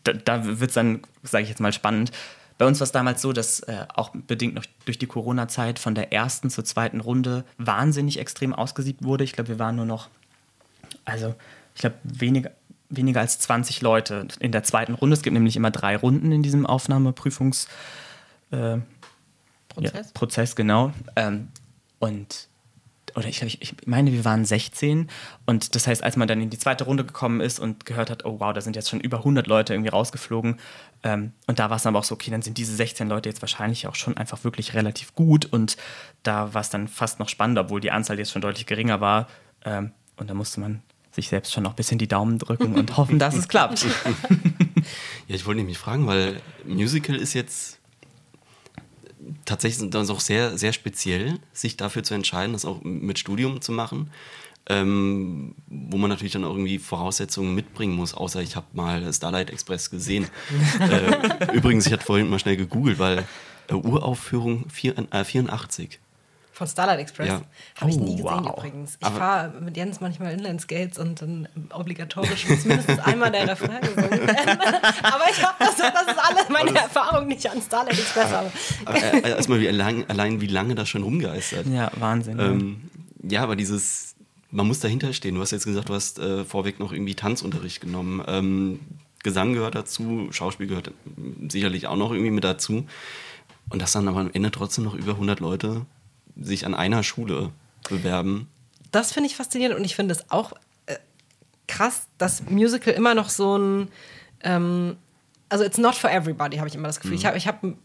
da, 0.03 0.13
da 0.13 0.59
wird 0.59 0.69
es 0.69 0.73
dann, 0.73 1.01
sage 1.21 1.43
ich 1.43 1.49
jetzt 1.49 1.61
mal, 1.61 1.73
spannend. 1.73 2.11
Bei 2.63 2.67
uns 2.67 2.79
war 2.79 2.85
es 2.85 2.93
damals 2.93 3.21
so, 3.21 3.33
dass 3.33 3.59
äh, 3.59 3.85
auch 3.93 4.11
bedingt 4.13 4.53
noch 4.53 4.63
durch 4.85 4.97
die 4.97 5.05
Corona-Zeit 5.05 5.79
von 5.79 5.95
der 5.95 6.13
ersten 6.13 6.49
zur 6.49 6.63
zweiten 6.63 7.01
Runde 7.01 7.43
wahnsinnig 7.57 8.19
extrem 8.19 8.53
ausgesiebt 8.53 9.03
wurde. 9.03 9.25
Ich 9.25 9.33
glaube, 9.33 9.49
wir 9.49 9.59
waren 9.59 9.75
nur 9.75 9.85
noch, 9.85 10.07
also 11.03 11.35
ich 11.75 11.81
glaube, 11.81 11.97
weniger, 12.03 12.51
weniger 12.87 13.19
als 13.19 13.37
20 13.39 13.81
Leute 13.81 14.29
in 14.39 14.53
der 14.53 14.63
zweiten 14.63 14.93
Runde. 14.93 15.13
Es 15.13 15.23
gibt 15.23 15.33
nämlich 15.33 15.57
immer 15.57 15.71
drei 15.71 15.97
Runden 15.97 16.31
in 16.31 16.41
diesem 16.41 16.65
Aufnahmeprüfungs- 16.65 17.67
äh, 18.51 18.77
Prozess? 19.67 20.05
Ja, 20.07 20.11
Prozess, 20.13 20.55
genau. 20.55 20.93
Ähm, 21.17 21.49
und 21.99 22.47
oder 23.15 23.27
ich, 23.27 23.41
ich, 23.41 23.61
ich 23.61 23.75
meine, 23.85 24.11
wir 24.11 24.25
waren 24.25 24.45
16 24.45 25.09
und 25.45 25.75
das 25.75 25.85
heißt, 25.85 26.01
als 26.01 26.15
man 26.15 26.27
dann 26.27 26.41
in 26.41 26.49
die 26.49 26.57
zweite 26.57 26.85
Runde 26.85 27.03
gekommen 27.03 27.41
ist 27.41 27.59
und 27.59 27.85
gehört 27.85 28.09
hat, 28.09 28.25
oh 28.25 28.39
wow, 28.39 28.53
da 28.53 28.61
sind 28.61 28.75
jetzt 28.75 28.89
schon 28.89 29.01
über 29.01 29.17
100 29.17 29.47
Leute 29.47 29.73
irgendwie 29.73 29.89
rausgeflogen 29.89 30.59
ähm, 31.03 31.33
und 31.47 31.59
da 31.59 31.69
war 31.69 31.77
es 31.77 31.83
dann 31.83 31.93
aber 31.93 31.99
auch 31.99 32.03
so, 32.05 32.15
okay, 32.15 32.31
dann 32.31 32.41
sind 32.41 32.57
diese 32.57 32.75
16 32.75 33.09
Leute 33.09 33.29
jetzt 33.29 33.41
wahrscheinlich 33.41 33.87
auch 33.87 33.95
schon 33.95 34.17
einfach 34.17 34.43
wirklich 34.43 34.73
relativ 34.73 35.13
gut 35.15 35.45
und 35.45 35.77
da 36.23 36.53
war 36.53 36.61
es 36.61 36.69
dann 36.69 36.87
fast 36.87 37.19
noch 37.19 37.29
spannender, 37.29 37.61
obwohl 37.61 37.81
die 37.81 37.91
Anzahl 37.91 38.17
jetzt 38.17 38.31
schon 38.31 38.41
deutlich 38.41 38.65
geringer 38.65 39.01
war 39.01 39.27
ähm, 39.65 39.91
und 40.17 40.29
da 40.29 40.33
musste 40.33 40.59
man 40.59 40.81
sich 41.11 41.29
selbst 41.29 41.53
schon 41.53 41.63
noch 41.63 41.73
ein 41.73 41.75
bisschen 41.75 41.99
die 41.99 42.07
Daumen 42.07 42.39
drücken 42.39 42.75
und 42.75 42.97
hoffen, 42.97 43.19
dass 43.19 43.35
es 43.35 43.47
klappt. 43.47 43.83
ja, 45.27 45.35
ich 45.35 45.45
wollte 45.45 45.59
nämlich 45.59 45.77
fragen, 45.77 46.07
weil 46.07 46.41
Musical 46.65 47.15
ist 47.15 47.33
jetzt 47.33 47.79
tatsächlich 49.45 49.89
dann 49.89 50.09
auch 50.09 50.19
sehr, 50.19 50.57
sehr 50.57 50.73
speziell, 50.73 51.39
sich 51.53 51.77
dafür 51.77 52.03
zu 52.03 52.13
entscheiden, 52.13 52.53
das 52.53 52.65
auch 52.65 52.81
mit 52.83 53.19
Studium 53.19 53.61
zu 53.61 53.71
machen. 53.71 54.09
Ähm, 54.69 55.55
wo 55.67 55.97
man 55.97 56.09
natürlich 56.09 56.31
dann 56.33 56.45
auch 56.45 56.51
irgendwie 56.51 56.79
Voraussetzungen 56.79 57.53
mitbringen 57.53 57.95
muss, 57.95 58.13
außer 58.13 58.41
ich 58.41 58.55
habe 58.55 58.67
mal 58.71 59.11
Starlight 59.13 59.49
Express 59.49 59.89
gesehen. 59.89 60.27
äh, 60.79 61.53
übrigens, 61.53 61.85
ich 61.85 61.91
hatte 61.91 62.05
vorhin 62.05 62.29
mal 62.29 62.39
schnell 62.39 62.55
gegoogelt, 62.55 62.97
weil 62.97 63.25
äh, 63.67 63.73
Uraufführung 63.73 64.69
vier, 64.69 64.95
äh, 65.11 65.23
84. 65.25 65.99
Von 66.53 66.67
Starlight 66.67 66.99
Express. 66.99 67.27
Ja. 67.29 67.41
Habe 67.81 67.89
ich 67.91 67.97
Oh, 67.97 68.03
nie 68.03 68.15
gesehen 68.15 68.23
wow. 68.45 68.57
übrigens. 68.57 68.97
Ich 69.01 69.07
fahre 69.09 69.59
mit 69.59 69.75
Jens 69.75 69.99
manchmal 69.99 70.33
Inlineskates 70.33 70.97
und 70.99 71.19
dann 71.21 71.49
obligatorisch 71.73 72.47
muss 72.47 72.63
mindestens 72.63 72.99
einmal 72.99 73.31
der 73.31 73.49
Refrain 73.49 73.81
gesungen 73.81 74.11
werden. 74.11 74.59
Aber 75.03 75.23
ich 75.31 75.43
habe 75.43 75.55
das, 75.59 75.75
das 75.77 76.07
ist 76.07 76.19
alles 76.19 76.49
meine 76.49 76.73
Erfahrung 76.77 77.27
nicht 77.27 77.49
an 77.49 77.59
Starlight 77.61 77.97
Express. 77.99 78.31
Aber 78.31 78.51
Aber 78.85 78.97
äh, 78.97 79.29
erstmal 79.31 79.59
wie 79.61 79.67
allein, 79.67 80.07
allein, 80.09 80.39
wie 80.41 80.47
lange 80.47 80.75
das 80.75 80.87
schon 80.89 81.01
rumgeistert. 81.03 81.65
ja, 81.65 81.91
Wahnsinn. 81.97 82.39
Ähm, 82.39 82.89
ja, 83.23 83.41
aber 83.41 83.55
dieses, 83.55 84.12
man 84.53 84.67
muss 84.67 84.79
dahinter 84.79 85.11
stehen. 85.13 85.35
Du 85.35 85.41
hast 85.41 85.51
jetzt 85.51 85.65
gesagt, 85.65 85.89
du 85.89 85.95
hast 85.95 86.19
äh, 86.19 86.45
vorweg 86.45 86.79
noch 86.79 86.93
irgendwie 86.93 87.15
Tanzunterricht 87.15 87.81
genommen. 87.81 88.23
Ähm, 88.27 88.79
Gesang 89.23 89.53
gehört 89.53 89.73
dazu, 89.73 90.27
Schauspiel 90.31 90.67
gehört 90.67 90.91
ähm, 91.17 91.49
sicherlich 91.49 91.87
auch 91.87 91.95
noch 91.95 92.11
irgendwie 92.11 92.31
mit 92.31 92.43
dazu. 92.43 92.85
Und 93.69 93.81
dass 93.81 93.93
dann 93.93 94.07
aber 94.07 94.19
am 94.19 94.29
Ende 94.31 94.51
trotzdem 94.51 94.83
noch 94.83 94.93
über 94.93 95.13
100 95.13 95.39
Leute 95.39 95.85
sich 96.39 96.65
an 96.65 96.75
einer 96.75 97.03
Schule 97.03 97.49
bewerben. 97.89 98.47
das 98.91 99.11
finde 99.11 99.27
ich 99.27 99.35
faszinierend 99.35 99.77
und 99.77 99.83
ich 99.83 99.95
finde 99.95 100.13
es 100.13 100.29
auch 100.29 100.53
äh, 100.85 100.97
krass, 101.67 102.07
dass 102.17 102.49
Musical 102.49 102.93
immer 102.93 103.15
noch 103.15 103.29
so 103.29 103.57
ein. 103.57 103.87
Ähm, 104.41 104.97
also, 105.49 105.63
it's 105.63 105.77
not 105.77 105.95
for 105.95 106.09
everybody, 106.11 106.57
habe 106.57 106.67
ich 106.67 106.75
immer 106.75 106.87
das 106.87 106.99
Gefühl. 106.99 107.15
Ich 107.15 107.25
habe 107.25 107.37
ich 107.37 107.47
hab 107.47 107.63
einen 107.63 107.77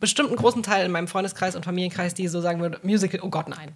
bestimmten 0.00 0.36
großen 0.36 0.62
Teil 0.62 0.86
in 0.86 0.92
meinem 0.92 1.08
Freundeskreis 1.08 1.56
und 1.56 1.64
Familienkreis, 1.64 2.14
die 2.14 2.28
so 2.28 2.40
sagen 2.40 2.60
würden: 2.60 2.76
Musical, 2.82 3.20
oh 3.22 3.30
Gott, 3.30 3.48
nein. 3.48 3.72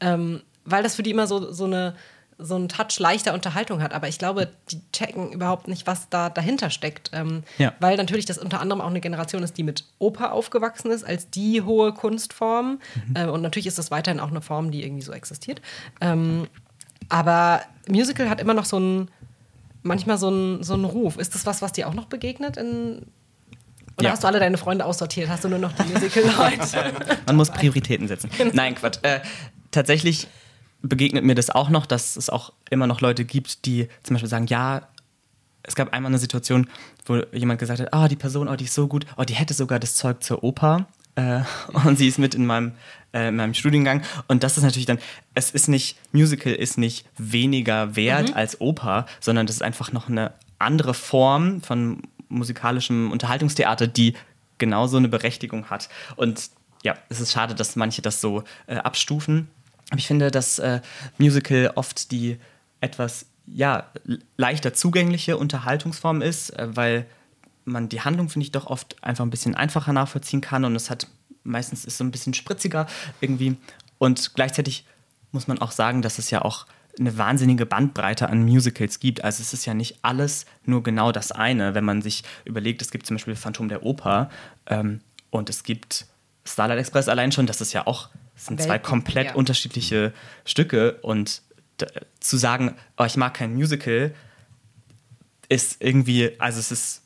Ähm, 0.00 0.42
weil 0.64 0.82
das 0.82 0.94
für 0.96 1.02
die 1.02 1.10
immer 1.10 1.26
so, 1.26 1.52
so 1.52 1.64
eine 1.64 1.94
so 2.36 2.56
einen 2.56 2.68
Touch 2.68 2.98
leichter 2.98 3.32
Unterhaltung 3.32 3.80
hat. 3.80 3.92
Aber 3.94 4.08
ich 4.08 4.18
glaube, 4.18 4.48
die 4.68 4.80
checken 4.90 5.30
überhaupt 5.30 5.68
nicht, 5.68 5.86
was 5.86 6.08
da 6.08 6.30
dahinter 6.30 6.68
steckt. 6.68 7.10
Ähm, 7.12 7.44
Ja. 7.58 7.74
Weil 7.78 7.96
natürlich 7.96 8.24
das 8.24 8.38
unter 8.38 8.60
anderem 8.60 8.80
auch 8.82 8.88
eine 8.88 9.00
Generation 9.00 9.44
ist, 9.44 9.56
die 9.56 9.62
mit 9.62 9.84
Oper 10.00 10.32
aufgewachsen 10.32 10.90
ist, 10.90 11.04
als 11.04 11.30
die 11.30 11.62
hohe 11.62 11.92
Kunstform. 11.94 12.80
Ähm, 13.14 13.28
und 13.30 13.40
natürlich 13.42 13.68
ist 13.68 13.78
das 13.78 13.92
weiterhin 13.92 14.18
auch 14.18 14.30
eine 14.30 14.40
Form, 14.40 14.72
die 14.72 14.82
irgendwie 14.82 15.02
so 15.04 15.12
existiert. 15.12 15.62
Ähm, 16.00 16.48
aber 17.08 17.62
Musical 17.88 18.28
hat 18.28 18.40
immer 18.40 18.54
noch 18.54 18.64
so 18.64 18.78
einen, 18.78 19.10
manchmal 19.84 20.18
so 20.18 20.26
einen, 20.26 20.64
so 20.64 20.74
einen 20.74 20.86
Ruf. 20.86 21.18
Ist 21.18 21.36
das 21.36 21.46
was, 21.46 21.62
was 21.62 21.70
dir 21.70 21.86
auch 21.88 21.94
noch 21.94 22.06
begegnet? 22.06 22.56
In, 22.56 23.06
oder 23.96 24.06
Ja. 24.06 24.10
hast 24.10 24.24
du 24.24 24.26
alle 24.26 24.40
deine 24.40 24.58
Freunde 24.58 24.86
aussortiert? 24.86 25.28
Hast 25.28 25.44
du 25.44 25.48
nur 25.48 25.60
noch 25.60 25.70
die 25.72 25.84
Musical-Leute? 25.92 26.92
Man 27.26 27.36
muss 27.36 27.50
Prioritäten 27.50 28.08
setzen. 28.08 28.28
Nein, 28.54 28.74
Quatsch. 28.74 28.98
Äh, 29.02 29.20
tatsächlich 29.70 30.26
begegnet 30.88 31.24
mir 31.24 31.34
das 31.34 31.50
auch 31.50 31.70
noch, 31.70 31.86
dass 31.86 32.16
es 32.16 32.30
auch 32.30 32.52
immer 32.70 32.86
noch 32.86 33.00
Leute 33.00 33.24
gibt, 33.24 33.64
die 33.66 33.88
zum 34.02 34.14
Beispiel 34.14 34.28
sagen, 34.28 34.46
ja, 34.46 34.86
es 35.62 35.74
gab 35.74 35.92
einmal 35.92 36.10
eine 36.10 36.18
Situation, 36.18 36.68
wo 37.06 37.22
jemand 37.32 37.58
gesagt 37.58 37.80
hat, 37.80 37.92
ah, 37.92 38.06
die 38.06 38.16
Person, 38.16 38.48
oh, 38.48 38.56
die 38.56 38.64
ist 38.64 38.74
so 38.74 38.86
gut, 38.86 39.06
oh, 39.16 39.24
die 39.24 39.34
hätte 39.34 39.54
sogar 39.54 39.78
das 39.78 39.94
Zeug 39.96 40.22
zur 40.22 40.44
Oper. 40.44 40.86
Äh, 41.16 41.40
und 41.84 41.96
sie 41.96 42.06
ist 42.06 42.18
mit 42.18 42.34
in 42.34 42.46
meinem, 42.46 42.72
äh, 43.12 43.28
in 43.28 43.36
meinem 43.36 43.54
Studiengang. 43.54 44.02
Und 44.28 44.42
das 44.42 44.58
ist 44.58 44.62
natürlich 44.62 44.86
dann, 44.86 44.98
es 45.34 45.50
ist 45.50 45.68
nicht, 45.68 45.96
Musical 46.12 46.52
ist 46.52 46.76
nicht 46.76 47.06
weniger 47.16 47.96
wert 47.96 48.36
als 48.36 48.60
Oper, 48.60 49.06
sondern 49.20 49.46
das 49.46 49.56
ist 49.56 49.62
einfach 49.62 49.92
noch 49.92 50.08
eine 50.08 50.32
andere 50.58 50.94
Form 50.94 51.62
von 51.62 52.02
musikalischem 52.28 53.10
Unterhaltungstheater, 53.10 53.86
die 53.86 54.14
genauso 54.58 54.96
eine 54.98 55.08
Berechtigung 55.08 55.70
hat. 55.70 55.88
Und 56.16 56.50
ja, 56.82 56.94
es 57.08 57.20
ist 57.20 57.32
schade, 57.32 57.54
dass 57.54 57.76
manche 57.76 58.02
das 58.02 58.20
so 58.20 58.44
äh, 58.66 58.76
abstufen. 58.76 59.48
Aber 59.90 59.98
ich 59.98 60.06
finde, 60.06 60.30
dass 60.30 60.58
äh, 60.58 60.80
Musical 61.18 61.72
oft 61.74 62.10
die 62.10 62.38
etwas 62.80 63.26
ja, 63.46 63.90
leichter 64.36 64.72
zugängliche 64.72 65.36
Unterhaltungsform 65.36 66.22
ist, 66.22 66.50
äh, 66.50 66.68
weil 66.74 67.06
man 67.64 67.88
die 67.88 68.02
Handlung, 68.02 68.28
finde 68.28 68.44
ich, 68.44 68.52
doch 68.52 68.66
oft 68.66 69.02
einfach 69.02 69.24
ein 69.24 69.30
bisschen 69.30 69.54
einfacher 69.54 69.92
nachvollziehen 69.92 70.40
kann 70.40 70.64
und 70.64 70.76
es 70.76 70.90
hat 70.90 71.06
meistens 71.44 71.84
ist 71.84 71.98
so 71.98 72.04
ein 72.04 72.10
bisschen 72.10 72.34
spritziger 72.34 72.86
irgendwie. 73.20 73.56
Und 73.98 74.34
gleichzeitig 74.34 74.84
muss 75.30 75.46
man 75.46 75.58
auch 75.58 75.72
sagen, 75.72 76.02
dass 76.02 76.18
es 76.18 76.30
ja 76.30 76.42
auch 76.42 76.66
eine 76.98 77.18
wahnsinnige 77.18 77.66
Bandbreite 77.66 78.28
an 78.28 78.44
Musicals 78.44 79.00
gibt. 79.00 79.24
Also 79.24 79.42
es 79.42 79.52
ist 79.52 79.66
ja 79.66 79.74
nicht 79.74 79.98
alles 80.02 80.46
nur 80.64 80.82
genau 80.82 81.12
das 81.12 81.32
eine. 81.32 81.74
Wenn 81.74 81.84
man 81.84 82.02
sich 82.02 82.22
überlegt, 82.44 82.82
es 82.82 82.90
gibt 82.90 83.06
zum 83.06 83.16
Beispiel 83.16 83.34
Phantom 83.34 83.68
der 83.68 83.82
Oper 83.82 84.30
ähm, 84.66 85.00
und 85.30 85.50
es 85.50 85.64
gibt 85.64 86.06
Starlight 86.44 86.78
Express 86.78 87.08
allein 87.08 87.32
schon, 87.32 87.46
das 87.46 87.60
ist 87.60 87.72
ja 87.72 87.86
auch, 87.86 88.10
das 88.34 88.46
sind 88.46 88.60
zwei 88.60 88.74
Welten, 88.74 88.86
komplett 88.86 89.26
ja. 89.28 89.34
unterschiedliche 89.34 90.12
Stücke 90.44 90.98
und 91.02 91.42
zu 92.20 92.36
sagen, 92.36 92.76
oh, 92.96 93.04
ich 93.04 93.16
mag 93.16 93.34
kein 93.34 93.54
Musical, 93.54 94.14
ist 95.48 95.82
irgendwie, 95.82 96.38
also 96.38 96.58
es 96.58 96.70
ist 96.70 97.02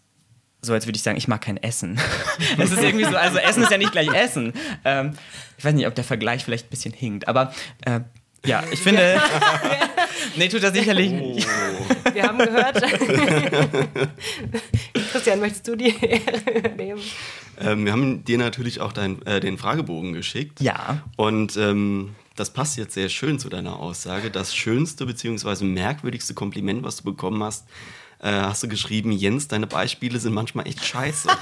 so, 0.60 0.72
als 0.72 0.86
würde 0.86 0.96
ich 0.96 1.02
sagen, 1.02 1.16
ich 1.16 1.28
mag 1.28 1.40
kein 1.40 1.56
Essen. 1.56 2.00
es 2.58 2.72
ist 2.72 2.82
irgendwie 2.82 3.04
so, 3.04 3.16
also 3.16 3.38
Essen 3.38 3.62
ist 3.62 3.70
ja 3.70 3.78
nicht 3.78 3.92
gleich 3.92 4.12
Essen. 4.12 4.52
Ähm, 4.84 5.12
ich 5.56 5.64
weiß 5.64 5.74
nicht, 5.74 5.86
ob 5.86 5.94
der 5.94 6.04
Vergleich 6.04 6.44
vielleicht 6.44 6.66
ein 6.66 6.70
bisschen 6.70 6.92
hinkt, 6.92 7.28
aber 7.28 7.52
äh, 7.84 8.00
ja, 8.46 8.62
ich 8.70 8.78
finde. 8.80 9.20
nee, 10.36 10.48
tut 10.48 10.62
er 10.62 10.72
sicherlich 10.72 11.10
nicht. 11.10 11.46
Wir 12.12 12.22
haben 12.22 12.38
gehört. 12.38 12.82
Christian, 15.12 15.40
möchtest 15.40 15.68
du 15.68 15.76
die 15.76 15.94
Ehre 16.00 16.58
übernehmen? 16.58 17.00
Ähm, 17.60 17.84
wir 17.84 17.92
haben 17.92 18.24
dir 18.24 18.38
natürlich 18.38 18.80
auch 18.80 18.92
dein, 18.92 19.24
äh, 19.26 19.40
den 19.40 19.58
Fragebogen 19.58 20.12
geschickt. 20.12 20.60
Ja. 20.60 21.02
Und 21.16 21.56
ähm, 21.56 22.14
das 22.36 22.52
passt 22.52 22.76
jetzt 22.78 22.94
sehr 22.94 23.08
schön 23.08 23.38
zu 23.38 23.48
deiner 23.48 23.80
Aussage. 23.80 24.30
Das 24.30 24.54
schönste 24.54 25.06
bzw. 25.06 25.64
merkwürdigste 25.64 26.34
Kompliment, 26.34 26.84
was 26.84 26.98
du 26.98 27.04
bekommen 27.04 27.42
hast, 27.42 27.66
äh, 28.20 28.30
hast 28.30 28.62
du 28.62 28.68
geschrieben, 28.68 29.12
Jens, 29.12 29.48
deine 29.48 29.66
Beispiele 29.66 30.18
sind 30.18 30.34
manchmal 30.34 30.66
echt 30.66 30.84
scheiße. 30.84 31.28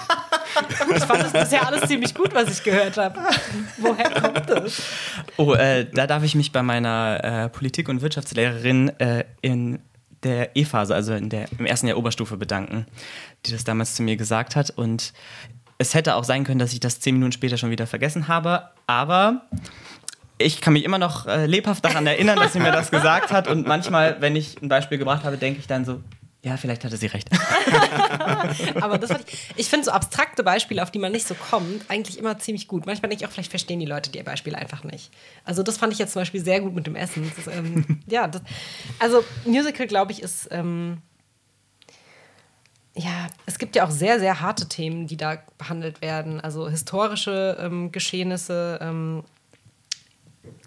Ich 0.89 1.05
fand 1.05 1.23
das 1.23 1.33
bisher 1.33 1.67
alles 1.67 1.83
ziemlich 1.83 2.15
gut, 2.15 2.35
was 2.35 2.51
ich 2.51 2.65
gehört 2.65 2.97
habe. 2.97 3.21
Woher 3.77 4.09
kommt 4.09 4.49
das? 4.49 4.81
Oh, 5.37 5.53
äh, 5.53 5.85
da 5.93 6.07
darf 6.07 6.23
ich 6.23 6.35
mich 6.35 6.51
bei 6.51 6.63
meiner 6.63 7.21
äh, 7.23 7.49
Politik- 7.51 7.91
und 7.91 8.01
Wirtschaftslehrerin 8.01 8.89
äh, 8.99 9.25
in 9.43 9.81
der 10.23 10.57
E-Phase, 10.57 10.95
also 10.95 11.13
in 11.13 11.29
der, 11.29 11.47
im 11.59 11.67
ersten 11.67 11.89
Jahr 11.89 11.99
Oberstufe 11.99 12.39
bedanken, 12.39 12.87
die 13.45 13.53
das 13.53 13.65
damals 13.65 13.97
zu 13.97 14.03
mir 14.03 14.17
gesagt 14.17 14.57
hat. 14.57 14.71
Und 14.71 15.13
es 15.77 15.95
hätte 15.95 16.15
auch 16.15 16.25
sein 16.25 16.45
können, 16.45 16.59
dass 16.59 16.73
ich 16.73 16.81
das 16.81 17.01
zehn 17.01 17.15
Minuten 17.15 17.33
später 17.33 17.59
schon 17.59 17.71
wieder 17.71 17.87
vergessen 17.87 18.29
habe, 18.29 18.71
aber 18.87 19.43
ich 20.39 20.61
kann 20.61 20.73
mich 20.73 20.85
immer 20.85 20.99
noch 20.99 21.27
äh, 21.27 21.47
lebhaft 21.47 21.85
daran 21.85 22.07
erinnern, 22.07 22.39
dass 22.39 22.53
sie 22.53 22.61
mir 22.61 22.73
das 22.73 22.91
gesagt 22.91 23.33
hat. 23.33 23.49
Und 23.49 23.67
manchmal, 23.67 24.21
wenn 24.21 24.37
ich 24.37 24.61
ein 24.63 24.69
Beispiel 24.69 24.99
gebracht 24.99 25.25
habe, 25.25 25.39
denke 25.39 25.61
ich 25.61 25.67
dann 25.67 25.85
so, 25.85 26.01
ja, 26.47 26.57
vielleicht 26.57 26.85
hatte 26.85 26.97
sie 26.97 27.07
recht. 27.07 27.29
Aber 28.81 28.99
das 28.99 29.11
fand 29.11 29.29
ich, 29.29 29.51
ich 29.57 29.69
finde 29.69 29.85
so 29.85 29.91
abstrakte 29.91 30.45
Beispiele, 30.45 30.81
auf 30.81 30.93
die 30.93 31.01
man 31.01 31.11
nicht 31.11 31.27
so 31.27 31.35
kommt, 31.35 31.91
eigentlich 31.91 32.19
immer 32.19 32.39
ziemlich 32.39 32.69
gut. 32.69 32.87
Manchmal 32.87 33.09
denke 33.09 33.25
ich 33.25 33.29
auch, 33.29 33.33
vielleicht 33.33 33.51
verstehen 33.51 33.81
die 33.81 33.87
Leute 33.87 34.13
die 34.13 34.23
Beispiele 34.23 34.57
einfach 34.57 34.85
nicht. 34.85 35.11
Also 35.45 35.65
das 35.65 35.77
fand 35.77 35.93
ich 35.93 35.99
jetzt 35.99 36.13
zum 36.13 36.21
Beispiel 36.21 36.45
sehr 36.45 36.61
gut 36.61 36.73
mit 36.73 36.87
dem 36.87 36.95
Essen. 36.95 37.33
Das, 37.35 37.53
ähm, 37.53 38.01
ja, 38.07 38.29
das, 38.29 38.43
also 39.01 39.25
Musical, 39.45 39.89
glaube 39.89 40.13
ich, 40.13 40.23
ist 40.23 40.47
ähm, 40.53 40.99
ja, 42.95 43.27
es 43.45 43.59
gibt 43.59 43.75
ja 43.75 43.85
auch 43.85 43.91
sehr, 43.91 44.21
sehr 44.21 44.41
harte 44.41 44.69
Themen, 44.69 45.09
die 45.09 45.17
da 45.17 45.39
behandelt 45.59 46.01
werden. 46.01 46.41
Also 46.41 46.69
historische 46.69 47.57
ähm, 47.61 47.91
Geschehnisse, 47.91 48.79
ähm, 48.81 49.25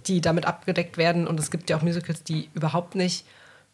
die 0.08 0.20
damit 0.20 0.46
abgedeckt 0.46 0.98
werden. 0.98 1.26
Und 1.26 1.40
es 1.40 1.52
gibt 1.52 1.70
ja 1.70 1.78
auch 1.78 1.84
Musicals, 1.84 2.22
die 2.24 2.50
überhaupt 2.54 2.96
nicht 2.96 3.24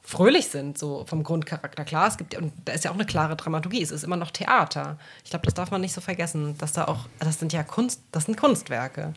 fröhlich 0.08 0.48
sind, 0.48 0.78
so 0.78 1.04
vom 1.08 1.24
Grundcharakter. 1.24 1.84
Klar, 1.84 2.08
es 2.08 2.18
gibt, 2.18 2.36
und 2.36 2.52
da 2.66 2.74
ist 2.74 2.84
ja 2.86 2.92
auch 2.92 2.96
eine 2.96 3.06
klare 3.06 3.36
Dramaturgie, 3.36 3.82
es 3.82 3.92
ist 3.92 4.04
immer 4.04 4.18
noch 4.18 4.32
Theater. 4.32 4.98
Ich 5.24 5.32
glaube, 5.32 5.46
das 5.46 5.54
darf 5.56 5.72
man 5.72 5.82
nicht 5.82 5.94
so 5.94 6.02
vergessen, 6.02 6.56
dass 6.60 6.74
da 6.74 6.86
auch, 6.86 7.08
das 7.20 7.40
sind 7.40 7.54
ja 7.54 7.64
Kunst, 7.64 8.02
das 8.12 8.26
sind 8.26 8.38
Kunstwerke. 8.38 9.14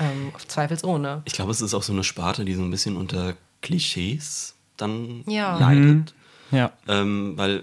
Ähm, 0.00 0.32
zweifelsohne. 0.48 1.22
Ich 1.26 1.34
glaube, 1.34 1.50
es 1.52 1.60
ist 1.60 1.74
auch 1.74 1.82
so 1.82 1.92
eine 1.92 2.04
Sparte, 2.04 2.44
die 2.44 2.54
so 2.54 2.62
ein 2.62 2.70
bisschen 2.70 2.96
unter 2.96 3.34
Klischees 3.62 4.54
dann 4.76 5.22
Ja. 5.26 5.58
leidet. 5.58 6.14
Ja. 6.50 6.72
Ähm, 6.88 7.34
weil, 7.36 7.62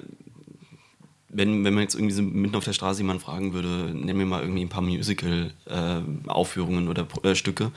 wenn, 1.30 1.64
wenn 1.66 1.74
man 1.74 1.84
jetzt 1.84 1.96
irgendwie 1.96 2.14
so 2.14 2.22
mitten 2.22 2.56
auf 2.56 2.64
der 2.64 2.74
Straße 2.74 3.00
jemanden 3.02 3.22
fragen 3.24 3.54
würde, 3.54 3.92
nenn 3.94 4.16
mir 4.18 4.26
mal 4.26 4.42
irgendwie 4.42 4.62
ein 4.64 4.70
paar 4.70 4.82
Musical-Aufführungen 4.82 6.88
oder 6.88 7.04
Pro- 7.06 7.28
äh, 7.28 7.36
Stücke, 7.36 7.72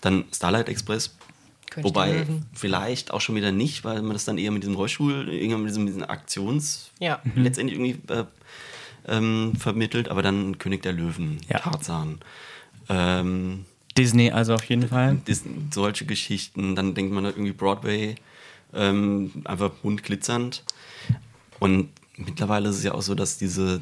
dann 0.00 0.24
Starlight 0.34 0.68
Express. 0.68 1.14
König 1.70 1.92
der 1.92 2.02
Wobei 2.02 2.26
vielleicht 2.52 3.10
auch 3.12 3.20
schon 3.20 3.36
wieder 3.36 3.52
nicht, 3.52 3.84
weil 3.84 4.02
man 4.02 4.12
das 4.12 4.24
dann 4.24 4.38
eher 4.38 4.50
mit 4.50 4.62
diesem 4.62 4.74
Rollstuhl, 4.76 5.28
irgendwann 5.28 5.62
mit 5.62 5.70
diesem, 5.70 5.84
mit 5.84 5.94
diesem 5.94 6.08
Aktions 6.08 6.90
Ja. 6.98 7.20
letztendlich 7.34 7.78
irgendwie 7.78 8.12
äh, 8.12 8.24
ähm, 9.08 9.54
vermittelt, 9.58 10.08
aber 10.08 10.22
dann 10.22 10.58
König 10.58 10.82
der 10.82 10.92
Löwen, 10.92 11.38
Ja. 11.48 11.58
Tarzan. 11.60 12.18
Ähm, 12.88 13.64
Disney 13.96 14.30
also 14.30 14.54
auf 14.54 14.64
jeden 14.64 14.88
Fall. 14.88 15.18
das, 15.24 15.42
solche 15.72 16.04
Geschichten, 16.06 16.74
dann 16.76 16.94
denkt 16.94 17.12
man 17.12 17.24
irgendwie 17.24 17.52
Broadway, 17.52 18.14
ähm, 18.74 19.32
einfach 19.44 19.70
bunt 19.70 20.02
glitzernd. 20.02 20.62
Und 21.58 21.88
mittlerweile 22.16 22.68
ist 22.68 22.76
es 22.78 22.84
ja 22.84 22.92
auch 22.94 23.02
so, 23.02 23.14
dass 23.14 23.36
diese, 23.38 23.80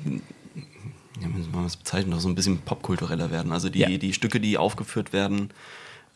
ja, 1.21 1.29
wie 1.35 1.43
soll 1.43 1.53
man 1.53 1.65
das 1.65 1.77
bezeichnen, 1.77 2.15
auch 2.15 2.21
so 2.21 2.29
ein 2.29 2.35
bisschen 2.35 2.59
popkultureller 2.59 3.31
werden. 3.31 3.53
Also 3.53 3.69
die, 3.69 3.81
Ja. 3.81 3.89
die 3.89 4.13
Stücke, 4.13 4.41
die 4.41 4.57
aufgeführt 4.59 5.13
werden, 5.13 5.51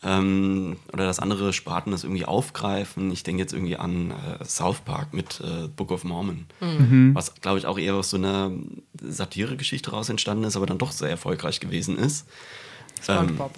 ähm, 0.05 0.77
oder 0.91 1.05
dass 1.05 1.19
andere 1.19 1.53
Sparten 1.53 1.91
das 1.91 2.03
irgendwie 2.03 2.25
aufgreifen. 2.25 3.11
Ich 3.11 3.23
denke 3.23 3.41
jetzt 3.41 3.53
irgendwie 3.53 3.77
an 3.77 4.11
äh, 4.11 4.43
South 4.45 4.79
Park 4.81 5.13
mit 5.13 5.39
äh, 5.41 5.67
Book 5.67 5.91
of 5.91 6.03
Mormon, 6.03 6.45
was 7.13 7.35
glaube 7.35 7.59
ich 7.59 7.65
auch 7.65 7.77
eher 7.77 7.95
aus 7.95 8.09
so 8.09 8.17
einer 8.17 8.51
Satire-Geschichte 9.01 9.91
raus 9.91 10.09
entstanden 10.09 10.43
ist, 10.43 10.55
aber 10.55 10.65
dann 10.65 10.77
doch 10.77 10.91
sehr 10.91 11.09
erfolgreich 11.09 11.59
gewesen 11.59 11.97
ist. 11.97 12.27
SpongeBob. 13.01 13.51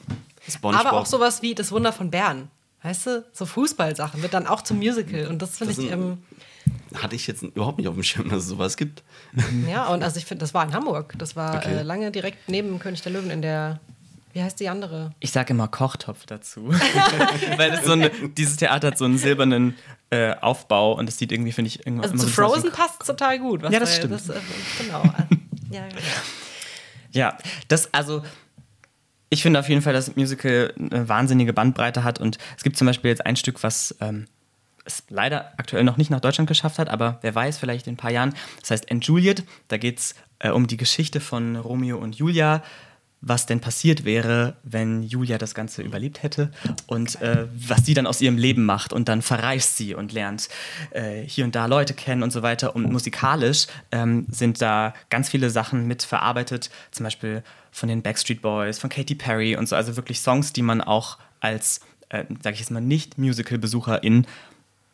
SpongeBob. 0.48 0.86
Aber 0.88 0.98
auch 1.00 1.06
sowas 1.06 1.42
wie 1.42 1.56
Das 1.56 1.72
Wunder 1.72 1.92
von 1.94 2.10
Bern. 2.12 2.50
Weißt 2.84 3.08
du, 3.08 3.26
so 3.34 3.46
Fußballsachen 3.48 4.22
wird 4.22 4.34
dann 4.36 4.46
auch 4.46 4.62
zum 4.62 4.78
Musical. 4.78 5.26
Und 5.28 5.42
das 5.42 5.58
finde 5.58 5.74
ich, 5.74 5.92
ähm, 5.92 6.20
hatte 6.94 7.16
ich 7.16 7.26
jetzt 7.26 7.42
überhaupt 7.42 7.80
nicht 7.80 7.88
auf 7.88 7.96
dem 7.96 8.04
Schirm, 8.04 8.30
dass 8.30 8.44
es 8.44 8.50
sowas 8.50 8.78
gibt. 8.78 9.02
ja, 9.68 9.88
und 9.88 10.04
also 10.04 10.18
ich 10.20 10.26
finde, 10.26 10.42
das 10.42 10.54
war 10.54 10.64
in 10.64 10.74
Hamburg. 10.74 11.16
Das 11.18 11.36
war 11.36 11.56
Okay. 11.58 11.78
äh, 11.78 11.82
lange 11.82 12.12
direkt 12.12 12.48
neben 12.48 12.78
König 12.78 13.02
der 13.02 13.12
Löwen 13.12 13.32
in 13.32 13.42
der, 13.42 13.80
wie 14.36 14.44
heißt 14.44 14.60
die 14.60 14.68
andere? 14.68 15.12
Ich 15.22 15.32
sage 15.32 15.54
immer 15.54 15.70
Kochtopf 15.70 16.26
dazu. 16.26 16.68
Weil 17.58 17.82
so 17.86 17.94
eine, 17.94 18.10
dieses 18.10 18.58
Theater 18.58 18.88
hat 18.88 18.98
so 18.98 19.06
einen 19.06 19.18
silbernen 19.18 19.76
äh, 20.10 20.36
Aufbau 20.36 20.92
und 20.92 21.08
es 21.08 21.18
sieht 21.18 21.32
irgendwie, 21.32 21.54
finde 21.54 21.70
ich, 21.70 21.80
irgendwann 21.86 22.12
Also 22.12 22.26
zu 22.26 22.28
so 22.28 22.34
Frozen 22.34 22.72
passt 22.74 23.06
total 23.06 23.40
gut. 23.40 23.64
was 23.64 23.72
Ja, 23.72 23.80
das 23.80 23.92
da- 23.92 23.96
stimmt. 23.96 24.14
Das, 24.14 24.28
äh, 24.30 24.40
genau. 24.78 25.04
ja, 25.72 25.86
ja. 25.86 25.88
Ja, 27.14 27.38
das, 27.70 27.94
also, 27.94 28.24
ich 29.30 29.42
finde 29.42 29.58
auf 29.62 29.70
jeden 29.70 29.82
Fall, 29.82 29.94
dass 29.94 30.08
das 30.08 30.18
Musical 30.18 30.74
eine 30.78 31.08
wahnsinnige 31.08 31.54
Bandbreite 31.54 32.04
hat 32.04 32.20
und 32.20 32.38
es 32.58 32.64
gibt 32.64 32.76
zum 32.76 32.88
Beispiel 32.88 33.12
jetzt 33.12 33.26
ein 33.26 33.38
Stück, 33.38 33.64
was 33.64 33.96
ähm, 34.02 34.26
es 34.84 35.04
leider 35.08 35.54
aktuell 35.56 35.86
noch 35.86 35.96
nicht 35.96 36.10
nach 36.12 36.20
Deutschland 36.20 36.50
geschafft 36.50 36.78
hat, 36.78 36.90
aber 36.90 37.20
wer 37.22 37.34
weiß, 37.34 37.58
vielleicht 37.58 37.88
in 37.88 37.94
ein 37.94 37.98
paar 37.98 38.12
Jahren. 38.12 38.36
Das 38.60 38.72
heißt 38.72 38.92
Enjuliet, 38.92 39.46
da 39.70 39.78
geht 39.78 40.00
es 40.00 40.16
äh, 40.40 40.50
um 40.50 40.68
die 40.68 40.76
Geschichte 40.76 41.22
von 41.22 41.56
Romeo 41.56 41.98
und 41.98 42.16
Julia, 42.18 42.62
was 43.26 43.48
denn 43.48 43.60
passiert 43.60 44.06
wäre, 44.06 44.56
wenn 44.64 45.02
Julia 45.02 45.40
das 45.40 45.56
Ganze 45.56 45.82
überlebt 45.82 46.22
hätte 46.22 46.52
und 46.86 47.20
äh, 47.22 47.48
was 47.56 47.84
sie 47.84 47.96
dann 47.96 48.06
aus 48.06 48.22
ihrem 48.22 48.38
Leben 48.38 48.66
macht 48.66 48.94
und 48.94 49.10
dann 49.10 49.24
verreist 49.24 49.78
sie 49.78 49.96
und 49.96 50.14
lernt 50.14 50.48
äh, 50.92 51.24
hier 51.24 51.44
und 51.44 51.56
da 51.56 51.66
Leute 51.66 51.96
kennen 51.96 52.22
und 52.22 52.30
so 52.32 52.44
weiter. 52.44 52.76
Und 52.76 52.92
musikalisch 52.92 53.66
ähm, 53.92 54.28
sind 54.30 54.62
da 54.62 54.94
ganz 55.10 55.28
viele 55.28 55.50
Sachen 55.50 55.88
mit 55.88 56.04
verarbeitet, 56.04 56.70
zum 56.92 57.04
Beispiel 57.04 57.42
von 57.72 57.90
den 57.90 58.04
Backstreet 58.04 58.44
Boys, 58.44 58.78
von 58.78 58.92
Katy 58.92 59.16
Perry 59.16 59.58
und 59.58 59.68
so, 59.68 59.76
also 59.76 59.96
wirklich 59.96 60.20
Songs, 60.20 60.54
die 60.54 60.62
man 60.62 60.82
auch 60.82 61.18
als, 61.40 61.80
äh, 62.10 62.26
sage 62.44 62.54
ich 62.54 62.60
jetzt 62.60 62.72
mal, 62.72 62.80
nicht 62.80 63.18
Musical-Besucherin 63.18 64.28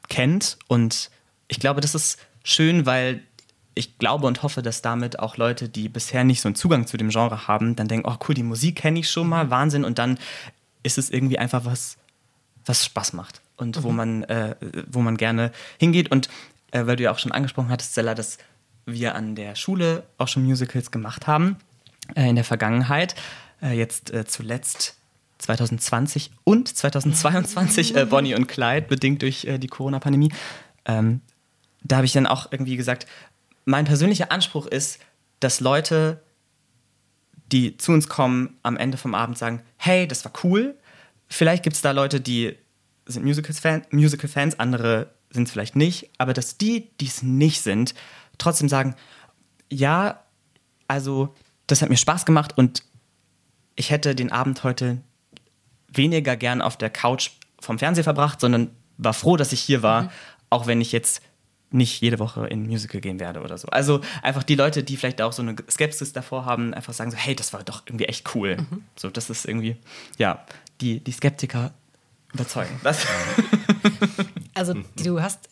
kennt. 0.07 0.57
Und 0.69 1.11
ich 1.49 1.59
glaube, 1.59 1.81
das 1.81 1.95
ist 1.95 2.17
schön, 2.43 2.85
weil 2.85 3.23
ich 3.73 3.97
glaube 3.97 4.27
und 4.27 4.43
hoffe, 4.43 4.61
dass 4.61 4.81
damit 4.81 5.19
auch 5.19 5.37
Leute, 5.37 5.69
die 5.69 5.89
bisher 5.89 6.23
nicht 6.23 6.41
so 6.41 6.49
einen 6.49 6.55
Zugang 6.55 6.87
zu 6.87 6.97
dem 6.97 7.09
Genre 7.09 7.47
haben, 7.47 7.75
dann 7.75 7.87
denken, 7.87 8.09
oh 8.09 8.17
cool, 8.27 8.35
die 8.35 8.43
Musik 8.43 8.77
kenne 8.77 8.99
ich 8.99 9.09
schon 9.09 9.29
mal, 9.29 9.49
Wahnsinn. 9.49 9.85
Und 9.85 9.97
dann 9.97 10.17
ist 10.83 10.97
es 10.97 11.09
irgendwie 11.09 11.37
einfach 11.37 11.65
was, 11.65 11.97
was 12.65 12.85
Spaß 12.85 13.13
macht 13.13 13.41
und 13.57 13.81
wo, 13.83 13.91
man, 13.91 14.23
äh, 14.23 14.55
wo 14.87 14.99
man 14.99 15.17
gerne 15.17 15.51
hingeht. 15.77 16.11
Und 16.11 16.29
äh, 16.71 16.85
weil 16.85 16.95
du 16.95 17.03
ja 17.03 17.11
auch 17.11 17.19
schon 17.19 17.31
angesprochen 17.31 17.69
hattest, 17.69 17.93
Stella, 17.93 18.13
dass 18.13 18.37
wir 18.85 19.15
an 19.15 19.35
der 19.35 19.55
Schule 19.55 20.03
auch 20.17 20.27
schon 20.27 20.43
Musicals 20.43 20.91
gemacht 20.91 21.27
haben 21.27 21.57
äh, 22.15 22.27
in 22.27 22.35
der 22.35 22.43
Vergangenheit. 22.43 23.15
Äh, 23.61 23.77
jetzt 23.77 24.11
äh, 24.11 24.25
zuletzt 24.25 24.95
2020 25.37 26.31
und 26.43 26.67
2022 26.67 27.95
äh, 27.95 28.05
Bonnie 28.05 28.35
und 28.35 28.47
Clyde, 28.47 28.87
bedingt 28.87 29.21
durch 29.21 29.47
die 29.49 29.67
Corona-Pandemie. 29.67 30.31
Ähm, 30.85 31.21
da 31.83 31.97
habe 31.97 32.05
ich 32.05 32.13
dann 32.13 32.27
auch 32.27 32.51
irgendwie 32.51 32.77
gesagt, 32.77 33.07
mein 33.65 33.85
persönlicher 33.85 34.31
Anspruch 34.31 34.65
ist, 34.65 34.99
dass 35.39 35.59
Leute, 35.59 36.21
die 37.51 37.77
zu 37.77 37.91
uns 37.91 38.07
kommen, 38.07 38.57
am 38.63 38.77
Ende 38.77 38.97
vom 38.97 39.15
Abend 39.15 39.37
sagen, 39.37 39.61
hey, 39.77 40.07
das 40.07 40.23
war 40.25 40.31
cool. 40.43 40.75
Vielleicht 41.27 41.63
gibt 41.63 41.75
es 41.75 41.81
da 41.81 41.91
Leute, 41.91 42.21
die 42.21 42.57
sind 43.05 43.25
Musical-Fan- 43.25 43.85
Musical-Fans, 43.91 44.59
andere 44.59 45.13
sind 45.31 45.47
es 45.47 45.51
vielleicht 45.51 45.75
nicht, 45.75 46.09
aber 46.17 46.33
dass 46.33 46.57
die, 46.57 46.89
die 46.99 47.07
es 47.07 47.23
nicht 47.23 47.61
sind, 47.61 47.93
trotzdem 48.37 48.69
sagen, 48.69 48.95
ja, 49.69 50.23
also 50.87 51.33
das 51.67 51.81
hat 51.81 51.89
mir 51.89 51.97
Spaß 51.97 52.25
gemacht 52.25 52.57
und 52.57 52.83
ich 53.75 53.89
hätte 53.89 54.13
den 54.13 54.31
Abend 54.31 54.63
heute 54.63 55.01
weniger 55.87 56.35
gern 56.35 56.61
auf 56.61 56.77
der 56.77 56.89
Couch 56.89 57.31
vom 57.59 57.79
Fernseher 57.79 58.03
verbracht, 58.03 58.41
sondern 58.41 58.71
war 58.97 59.13
froh, 59.13 59.37
dass 59.37 59.53
ich 59.53 59.61
hier 59.61 59.81
war, 59.81 60.11
auch 60.49 60.67
wenn 60.67 60.81
ich 60.81 60.91
jetzt 60.91 61.21
nicht 61.71 62.01
jede 62.01 62.19
Woche 62.19 62.47
in 62.47 62.63
ein 62.63 62.67
Musical 62.67 63.01
gehen 63.01 63.19
werde 63.19 63.41
oder 63.41 63.57
so. 63.57 63.67
Also 63.69 64.01
einfach 64.21 64.43
die 64.43 64.55
Leute, 64.55 64.83
die 64.83 64.97
vielleicht 64.97 65.21
auch 65.21 65.33
so 65.33 65.41
eine 65.41 65.55
Skepsis 65.69 66.13
davor 66.13 66.45
haben, 66.45 66.73
einfach 66.73 66.93
sagen 66.93 67.11
so, 67.11 67.17
hey, 67.17 67.35
das 67.35 67.53
war 67.53 67.63
doch 67.63 67.83
irgendwie 67.85 68.05
echt 68.05 68.35
cool. 68.35 68.57
So, 68.95 69.09
das 69.09 69.29
ist 69.29 69.45
irgendwie, 69.45 69.77
ja, 70.17 70.45
die, 70.81 70.99
die 70.99 71.11
Skeptiker 71.11 71.71
überzeugen. 72.33 72.79
Das, 72.83 73.05
Also 74.53 74.75
du 75.01 75.21
hast 75.21 75.49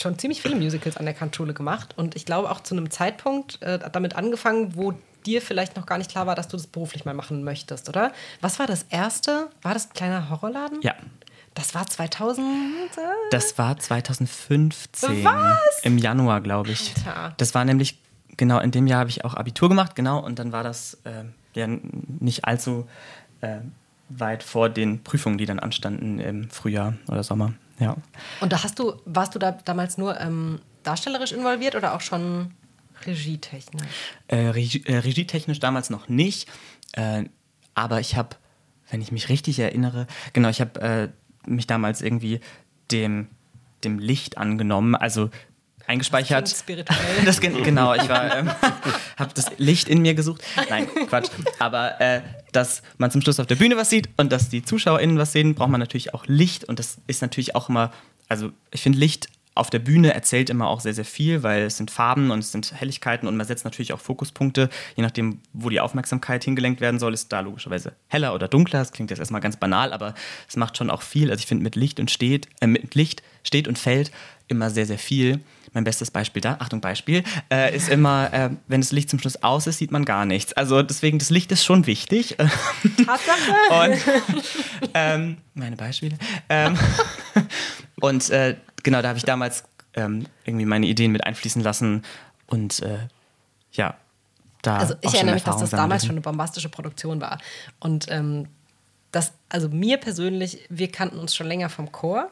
schon 0.00 0.18
ziemlich 0.18 0.42
viele 0.42 0.56
Musicals 0.56 0.96
an 0.96 1.06
der 1.06 1.14
Kantschule 1.14 1.54
gemacht 1.54 1.94
und 1.96 2.16
ich 2.16 2.26
glaube 2.26 2.50
auch 2.50 2.60
zu 2.60 2.74
einem 2.74 2.90
Zeitpunkt 2.90 3.62
äh, 3.62 3.78
damit 3.90 4.14
angefangen, 4.14 4.76
wo 4.76 4.92
dir 5.24 5.40
vielleicht 5.40 5.76
noch 5.76 5.86
gar 5.86 5.98
nicht 5.98 6.10
klar 6.10 6.26
war, 6.26 6.34
dass 6.34 6.48
du 6.48 6.56
das 6.56 6.66
beruflich 6.66 7.04
mal 7.04 7.14
machen 7.14 7.44
möchtest, 7.44 7.88
oder? 7.88 8.12
Was 8.40 8.58
war 8.58 8.66
das 8.66 8.84
erste? 8.90 9.48
War 9.62 9.72
das 9.72 9.86
ein 9.86 9.94
kleiner 9.94 10.28
Horrorladen? 10.28 10.80
ja, 10.82 10.94
Das 11.54 11.74
war 11.74 11.86
2000. 11.86 12.46
äh, 12.46 13.00
das 13.30 13.58
war 13.58 13.78
2015. 13.78 15.24
Was? 15.24 15.80
Im 15.82 15.98
Januar, 15.98 16.40
glaube 16.40 16.70
ich. 16.70 16.94
Alter. 16.96 17.34
Das 17.36 17.54
war 17.54 17.64
nämlich, 17.64 17.98
genau, 18.36 18.58
in 18.60 18.70
dem 18.70 18.86
Jahr 18.86 19.00
habe 19.00 19.10
ich 19.10 19.24
auch 19.24 19.34
Abitur 19.34 19.68
gemacht, 19.68 19.94
genau, 19.94 20.18
und 20.18 20.38
dann 20.38 20.52
war 20.52 20.62
das 20.62 20.98
äh, 21.04 21.24
ja 21.54 21.66
nicht 21.66 22.44
allzu 22.46 22.88
äh, 23.40 23.58
weit 24.08 24.42
vor 24.42 24.68
den 24.68 25.02
Prüfungen, 25.02 25.38
die 25.38 25.46
dann 25.46 25.58
anstanden 25.58 26.18
im 26.18 26.50
Frühjahr 26.50 26.94
oder 27.08 27.22
Sommer. 27.22 27.54
Ja. 27.78 27.96
Und 28.40 28.52
da 28.52 28.62
hast 28.62 28.78
du, 28.78 28.94
warst 29.04 29.34
du 29.34 29.38
da 29.38 29.52
damals 29.52 29.98
nur 29.98 30.20
ähm, 30.20 30.60
darstellerisch 30.82 31.32
involviert 31.32 31.74
oder 31.74 31.94
auch 31.94 32.00
schon 32.00 32.52
regietechnisch? 33.04 33.86
Äh, 34.28 34.48
Regie, 34.48 34.84
äh, 34.86 34.98
regietechnisch 34.98 35.60
damals 35.60 35.90
noch 35.90 36.08
nicht, 36.08 36.48
äh, 36.92 37.24
aber 37.74 38.00
ich 38.00 38.16
habe, 38.16 38.36
wenn 38.90 39.00
ich 39.00 39.12
mich 39.12 39.28
richtig 39.28 39.58
erinnere, 39.58 40.06
genau, 40.32 40.48
ich 40.48 40.60
habe 40.60 40.80
äh, 40.80 41.08
mich 41.46 41.66
damals 41.66 42.02
irgendwie 42.02 42.40
dem, 42.90 43.28
dem 43.84 43.98
Licht 43.98 44.38
angenommen, 44.38 44.94
also 44.94 45.30
eingespeichert. 45.86 46.44
klingt 46.44 46.58
spirituell. 46.58 46.98
Das, 47.24 47.40
gen- 47.40 47.62
genau, 47.62 47.94
ich 47.94 48.08
war, 48.08 48.36
ähm, 48.36 48.50
habe 49.18 49.32
das 49.34 49.46
Licht 49.58 49.88
in 49.88 50.00
mir 50.02 50.14
gesucht. 50.14 50.42
Nein, 50.70 50.86
Quatsch. 51.08 51.28
Aber 51.58 52.00
äh, 52.00 52.22
dass 52.52 52.82
man 52.98 53.10
zum 53.10 53.20
Schluss 53.22 53.40
auf 53.40 53.46
der 53.46 53.56
Bühne 53.56 53.76
was 53.76 53.90
sieht 53.90 54.08
und 54.16 54.30
dass 54.32 54.48
die 54.48 54.62
ZuschauerInnen 54.64 55.18
was 55.18 55.32
sehen, 55.32 55.54
braucht 55.54 55.70
man 55.70 55.80
natürlich 55.80 56.14
auch 56.14 56.24
Licht. 56.26 56.64
Und 56.64 56.78
das 56.78 56.98
ist 57.06 57.20
natürlich 57.22 57.54
auch 57.56 57.68
immer, 57.68 57.92
also 58.28 58.50
ich 58.70 58.80
finde 58.82 58.98
Licht 58.98 59.28
auf 59.54 59.68
der 59.68 59.80
Bühne 59.80 60.14
erzählt 60.14 60.48
immer 60.50 60.68
auch 60.68 60.80
sehr, 60.80 60.94
sehr 60.94 61.04
viel, 61.04 61.42
weil 61.42 61.64
es 61.64 61.76
sind 61.76 61.90
Farben 61.90 62.30
und 62.30 62.38
es 62.38 62.52
sind 62.52 62.72
Helligkeiten 62.72 63.28
und 63.28 63.36
man 63.36 63.46
setzt 63.46 63.64
natürlich 63.64 63.92
auch 63.92 64.00
Fokuspunkte. 64.00 64.70
Je 64.96 65.02
nachdem, 65.02 65.40
wo 65.52 65.68
die 65.68 65.80
Aufmerksamkeit 65.80 66.44
hingelenkt 66.44 66.80
werden 66.80 66.98
soll, 66.98 67.12
ist 67.12 67.32
da 67.32 67.40
logischerweise 67.40 67.92
heller 68.08 68.34
oder 68.34 68.48
dunkler. 68.48 68.78
Das 68.78 68.92
klingt 68.92 69.10
jetzt 69.10 69.18
erstmal 69.18 69.42
ganz 69.42 69.56
banal, 69.56 69.92
aber 69.92 70.14
es 70.48 70.56
macht 70.56 70.78
schon 70.78 70.90
auch 70.90 71.02
viel. 71.02 71.30
Also 71.30 71.40
ich 71.40 71.46
finde 71.46 71.64
mit 71.64 71.76
Licht 71.76 72.00
und 72.00 72.10
steht, 72.10 72.48
äh, 72.60 72.66
mit 72.66 72.94
Licht 72.94 73.22
steht 73.42 73.68
und 73.68 73.78
fällt 73.78 74.10
immer 74.48 74.70
sehr, 74.70 74.86
sehr 74.86 74.98
viel. 74.98 75.40
Mein 75.74 75.84
bestes 75.84 76.10
Beispiel 76.10 76.42
da, 76.42 76.56
Achtung, 76.58 76.82
Beispiel, 76.82 77.24
äh, 77.50 77.74
ist 77.74 77.88
immer, 77.88 78.32
äh, 78.32 78.50
wenn 78.68 78.82
das 78.82 78.92
Licht 78.92 79.08
zum 79.08 79.18
Schluss 79.18 79.42
aus 79.42 79.66
ist, 79.66 79.78
sieht 79.78 79.90
man 79.90 80.04
gar 80.04 80.26
nichts. 80.26 80.52
Also 80.52 80.82
deswegen, 80.82 81.18
das 81.18 81.30
Licht 81.30 81.50
ist 81.50 81.64
schon 81.64 81.86
wichtig. 81.86 82.36
Tatsache? 83.06 83.52
Und 83.70 83.98
ähm, 84.92 85.36
meine 85.54 85.76
Beispiele. 85.76 86.18
Ähm, 86.50 86.78
und 88.00 88.28
äh, 88.28 88.56
genau, 88.82 89.02
da 89.02 89.08
habe 89.08 89.18
ich 89.18 89.24
damals 89.24 89.64
ähm, 89.94 90.26
irgendwie 90.44 90.64
meine 90.66 90.86
Ideen 90.86 91.12
mit 91.12 91.24
einfließen 91.24 91.62
lassen 91.62 92.02
und 92.46 92.80
äh, 92.82 92.98
ja, 93.72 93.94
da. 94.62 94.76
Also 94.78 94.94
ich 95.00 95.10
schon 95.10 95.14
erinnere 95.14 95.34
mich, 95.34 95.44
dass 95.44 95.58
das 95.58 95.70
damals 95.70 96.02
schon 96.02 96.14
dürfen. 96.16 96.18
eine 96.18 96.20
bombastische 96.36 96.68
Produktion 96.68 97.20
war. 97.20 97.38
Und 97.80 98.06
ähm, 98.10 98.48
das, 99.10 99.32
also 99.48 99.68
mir 99.68 99.98
persönlich, 99.98 100.60
wir 100.70 100.90
kannten 100.90 101.18
uns 101.18 101.34
schon 101.34 101.46
länger 101.46 101.68
vom 101.68 101.90
Chor. 101.92 102.30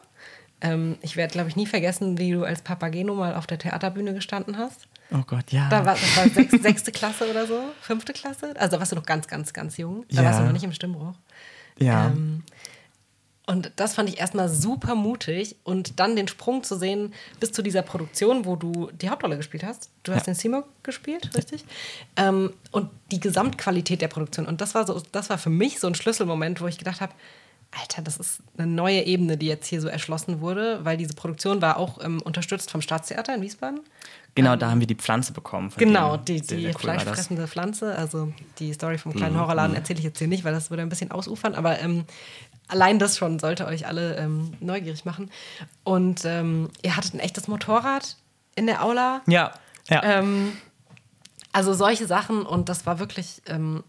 Ähm, 0.61 0.97
ich 1.01 1.15
werde, 1.17 1.31
glaube 1.33 1.49
ich, 1.49 1.55
nie 1.55 1.65
vergessen, 1.65 2.17
wie 2.17 2.31
du 2.31 2.43
als 2.43 2.61
Papageno 2.61 3.15
mal 3.15 3.35
auf 3.35 3.47
der 3.47 3.57
Theaterbühne 3.59 4.13
gestanden 4.13 4.57
hast. 4.57 4.87
Oh 5.11 5.23
Gott, 5.27 5.51
ja. 5.51 5.67
Da 5.69 5.85
war, 5.85 5.95
das 5.95 6.17
war 6.17 6.29
sechs, 6.29 6.51
sechste 6.61 6.91
Klasse 6.91 7.29
oder 7.29 7.45
so, 7.45 7.59
fünfte 7.81 8.13
Klasse. 8.13 8.53
Also 8.57 8.71
da 8.75 8.79
warst 8.79 8.91
du 8.91 8.95
noch 8.95 9.05
ganz, 9.05 9.27
ganz, 9.27 9.51
ganz 9.53 9.77
jung. 9.77 10.05
Da 10.09 10.21
Ja. 10.21 10.27
warst 10.29 10.39
du 10.39 10.43
noch 10.45 10.51
nicht 10.53 10.63
im 10.63 10.71
Stimmbruch. 10.73 11.13
ja. 11.79 12.07
Ähm, 12.07 12.43
und 13.47 13.71
das 13.75 13.95
fand 13.95 14.07
ich 14.09 14.19
erstmal 14.19 14.47
super 14.49 14.95
mutig. 14.95 15.55
Und 15.63 15.99
dann 15.99 16.15
den 16.15 16.27
Sprung 16.27 16.63
zu 16.63 16.77
sehen 16.77 17.13
bis 17.39 17.51
zu 17.51 17.61
dieser 17.61 17.81
Produktion, 17.81 18.45
wo 18.45 18.55
du 18.55 18.89
die 19.01 19.09
Hauptrolle 19.09 19.35
gespielt 19.37 19.63
hast. 19.63 19.89
Du 20.03 20.11
hast 20.13 20.21
Ja. 20.27 20.33
den 20.33 20.35
Seymour 20.35 20.63
gespielt, 20.83 21.29
richtig? 21.35 21.65
Ähm, 22.15 22.53
und 22.71 22.89
die 23.11 23.19
Gesamtqualität 23.19 24.01
der 24.01 24.07
Produktion. 24.07 24.45
Und 24.45 24.61
das 24.61 24.75
war, 24.75 24.85
so, 24.87 25.01
das 25.11 25.29
war 25.29 25.37
für 25.37 25.49
mich 25.49 25.79
so 25.79 25.87
ein 25.87 25.95
Schlüsselmoment, 25.95 26.61
wo 26.61 26.67
ich 26.67 26.77
gedacht 26.77 27.01
habe, 27.01 27.13
Alter, 27.79 28.01
das 28.01 28.17
ist 28.17 28.39
eine 28.57 28.67
neue 28.67 29.01
Ebene, 29.03 29.37
die 29.37 29.45
jetzt 29.47 29.65
hier 29.65 29.79
so 29.79 29.87
erschlossen 29.87 30.41
wurde, 30.41 30.83
weil 30.83 30.97
diese 30.97 31.13
Produktion 31.13 31.61
war 31.61 31.77
auch 31.77 32.03
ähm, 32.03 32.21
unterstützt 32.21 32.69
vom 32.69 32.81
Staatstheater 32.81 33.33
in 33.33 33.41
Wiesbaden. 33.41 33.79
genau, 34.35 34.57
da 34.57 34.69
haben 34.69 34.81
wir 34.81 34.87
die 34.87 34.95
Pflanze 34.95 35.31
bekommen. 35.31 35.71
von 35.71 35.79
Genau, 35.79 36.17
dem. 36.17 36.25
die, 36.25 36.39
Sehr, 36.39 36.57
die 36.57 36.63
sehr 36.63 36.73
das. 36.73 36.81
fleischfressende 36.81 37.47
Pflanze. 37.47 37.95
Also 37.97 38.33
die 38.59 38.73
Story 38.73 38.97
vom 38.97 39.13
kleinen 39.13 39.39
Horrorladen 39.39 39.73
erzähle 39.73 39.99
ich 39.99 40.03
jetzt 40.05 40.19
hier 40.19 40.27
nicht, 40.27 40.43
weil 40.43 40.51
das 40.53 40.69
würde 40.69 40.83
ein 40.83 40.89
bisschen 40.89 41.11
ausufern. 41.11 41.55
Aber 41.55 41.79
ähm, 41.79 42.03
allein 42.71 42.99
das 42.99 43.17
schon 43.17 43.37
sollte 43.37 43.67
euch 43.67 43.85
alle 43.85 44.15
ähm, 44.15 44.53
neugierig 44.59 45.05
machen. 45.05 45.29
Und 45.83 46.25
ähm, 46.25 46.69
ihr 46.81 46.95
hattet 46.95 47.13
ein 47.13 47.19
echtes 47.19 47.47
Motorrad 47.47 48.17
in 48.55 48.65
der 48.65 48.83
Aula. 48.83 49.21
Ja, 49.27 49.51
ja. 49.87 50.01
Ähm, 50.03 50.53
also 51.51 51.73
solche 51.73 52.07
Sachen 52.07 52.45
und 52.45 52.69
das 52.69 52.85
war 52.85 52.99
wirklich 52.99 53.41
ähm, 53.45 53.83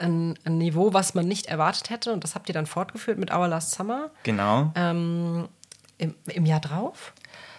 ein, 0.00 0.38
ein 0.44 0.58
Niveau, 0.58 0.94
was 0.94 1.14
man 1.14 1.28
nicht 1.28 1.46
erwartet 1.46 1.90
hätte. 1.90 2.12
Und 2.12 2.24
das 2.24 2.34
habt 2.34 2.48
ihr 2.48 2.54
dann 2.54 2.66
fortgeführt 2.66 3.18
mit 3.18 3.30
Our 3.30 3.48
Last 3.48 3.72
Summer 3.72 4.10
genau. 4.22 4.72
ähm, 4.74 5.48
im, 5.98 6.14
im 6.26 6.46
Jahr 6.46 6.60
drauf. 6.60 7.12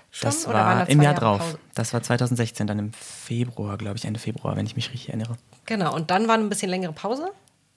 Schon? 0.09 0.29
das 0.29 0.47
Oder 0.47 0.55
waren 0.55 0.79
da 0.79 0.79
war 0.79 0.89
im 0.89 1.01
Jahr 1.01 1.13
Jahre 1.13 1.25
drauf. 1.25 1.39
Pause? 1.39 1.59
Das 1.75 1.93
war 1.93 2.01
2016, 2.01 2.65
dann 2.65 2.79
im 2.79 2.93
Februar, 2.93 3.77
glaube 3.77 3.97
ich, 3.97 4.05
Ende 4.05 4.19
Februar, 4.19 4.55
wenn 4.55 4.65
ich 4.65 4.75
mich 4.75 4.91
richtig 4.91 5.09
erinnere. 5.09 5.37
Genau, 5.65 5.93
und 5.93 6.09
dann 6.09 6.27
war 6.27 6.35
ein 6.35 6.49
bisschen 6.49 6.69
längere 6.69 6.93
Pause. 6.93 7.31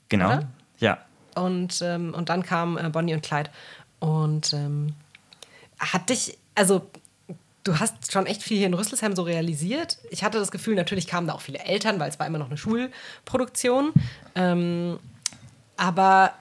Genau. 0.09 0.27
Oder? 0.27 0.49
Ja. 0.79 0.99
Und, 1.35 1.81
ähm, 1.83 2.15
und 2.15 2.29
dann 2.29 2.43
kam 2.43 2.79
äh, 2.79 2.89
Bonnie 2.91 3.15
und 3.15 3.23
Clyde. 3.23 3.51
Und 3.99 4.53
ähm, 4.53 4.95
hat 5.79 6.11
dich, 6.11 6.39
also 6.55 6.83
du 7.65 7.79
hast 7.79 8.13
schon 8.13 8.27
echt 8.27 8.43
viel 8.43 8.59
hier 8.59 8.67
in 8.67 8.75
Rüsselsheim 8.75 9.15
so 9.15 9.23
realisiert. 9.23 9.99
Ich 10.11 10.25
hatte 10.25 10.39
das 10.39 10.51
Gefühl, 10.51 10.75
natürlich 10.75 11.07
kamen 11.07 11.27
da 11.27 11.35
auch 11.35 11.41
viele 11.41 11.61
Eltern, 11.61 12.01
weil 12.01 12.11
es 12.11 12.19
war 12.19 12.27
immer 12.27 12.39
noch 12.39 12.49
eine 12.49 12.57
Schulproduktion. 12.57 13.93
Ähm, 14.35 14.99
aber 15.77 16.33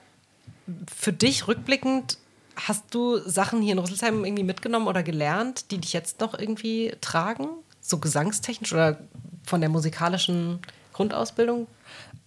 für 0.93 1.13
dich 1.13 1.47
rückblickend, 1.47 2.17
hast 2.55 2.93
du 2.93 3.17
Sachen 3.19 3.61
hier 3.61 3.73
in 3.73 3.79
Rüsselsheim 3.79 4.25
irgendwie 4.25 4.43
mitgenommen 4.43 4.87
oder 4.87 5.03
gelernt, 5.03 5.71
die 5.71 5.77
dich 5.77 5.93
jetzt 5.93 6.19
noch 6.19 6.37
irgendwie 6.37 6.93
tragen? 7.01 7.47
So 7.81 7.97
gesangstechnisch 7.97 8.73
oder 8.73 8.99
von 9.45 9.61
der 9.61 9.69
musikalischen 9.69 10.59
Grundausbildung? 10.93 11.67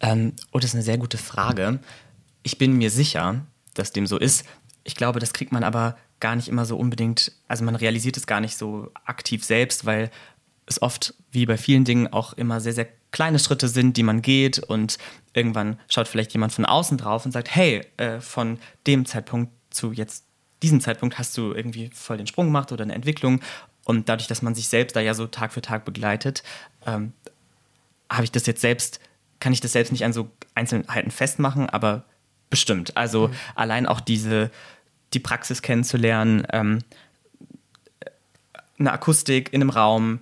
Ähm, 0.00 0.32
oh, 0.50 0.58
das 0.58 0.70
ist 0.70 0.74
eine 0.74 0.82
sehr 0.82 0.98
gute 0.98 1.18
Frage. 1.18 1.78
Ich 2.42 2.58
bin 2.58 2.72
mir 2.72 2.90
sicher, 2.90 3.46
dass 3.74 3.92
dem 3.92 4.06
so 4.06 4.18
ist. 4.18 4.44
Ich 4.84 4.96
glaube, 4.96 5.20
das 5.20 5.32
kriegt 5.32 5.52
man 5.52 5.64
aber 5.64 5.96
gar 6.20 6.36
nicht 6.36 6.48
immer 6.48 6.64
so 6.64 6.76
unbedingt, 6.76 7.32
also 7.48 7.64
man 7.64 7.74
realisiert 7.74 8.16
es 8.16 8.26
gar 8.26 8.40
nicht 8.40 8.56
so 8.56 8.90
aktiv 9.04 9.44
selbst, 9.44 9.86
weil 9.86 10.10
es 10.66 10.80
oft, 10.80 11.14
wie 11.30 11.46
bei 11.46 11.56
vielen 11.56 11.84
Dingen, 11.84 12.12
auch 12.12 12.32
immer 12.34 12.60
sehr, 12.60 12.72
sehr 12.72 12.88
kleine 13.10 13.38
Schritte 13.38 13.68
sind, 13.68 13.96
die 13.96 14.02
man 14.02 14.22
geht 14.22 14.58
und 14.58 14.98
irgendwann 15.34 15.78
schaut 15.88 16.08
vielleicht 16.08 16.32
jemand 16.32 16.52
von 16.52 16.64
außen 16.64 16.96
drauf 16.96 17.26
und 17.26 17.32
sagt, 17.32 17.54
hey, 17.54 17.84
äh, 17.96 18.20
von 18.20 18.58
dem 18.86 19.04
Zeitpunkt 19.04 19.52
zu 19.70 19.92
jetzt 19.92 20.24
diesem 20.62 20.80
Zeitpunkt 20.80 21.18
hast 21.18 21.36
du 21.36 21.52
irgendwie 21.52 21.90
voll 21.92 22.16
den 22.16 22.26
Sprung 22.26 22.46
gemacht 22.46 22.72
oder 22.72 22.84
eine 22.84 22.94
Entwicklung 22.94 23.40
und 23.84 24.08
dadurch, 24.08 24.28
dass 24.28 24.42
man 24.42 24.54
sich 24.54 24.68
selbst 24.68 24.94
da 24.94 25.00
ja 25.00 25.14
so 25.14 25.26
Tag 25.26 25.52
für 25.52 25.60
Tag 25.62 25.84
begleitet, 25.84 26.42
ähm, 26.86 27.12
habe 28.08 28.24
ich 28.24 28.32
das 28.32 28.46
jetzt 28.46 28.60
selbst, 28.60 29.00
kann 29.40 29.52
ich 29.52 29.60
das 29.60 29.72
selbst 29.72 29.90
nicht 29.90 30.04
an 30.04 30.12
so 30.12 30.30
Einzelheiten 30.54 31.10
festmachen, 31.10 31.68
aber 31.68 32.04
bestimmt. 32.52 32.96
Also 32.98 33.30
allein 33.54 33.86
auch 33.86 34.00
diese, 34.00 34.50
die 35.14 35.20
Praxis 35.20 35.62
kennenzulernen, 35.62 36.46
ähm, 36.52 36.80
eine 38.78 38.92
Akustik 38.92 39.52
in 39.52 39.62
einem 39.62 39.70
Raum, 39.70 40.20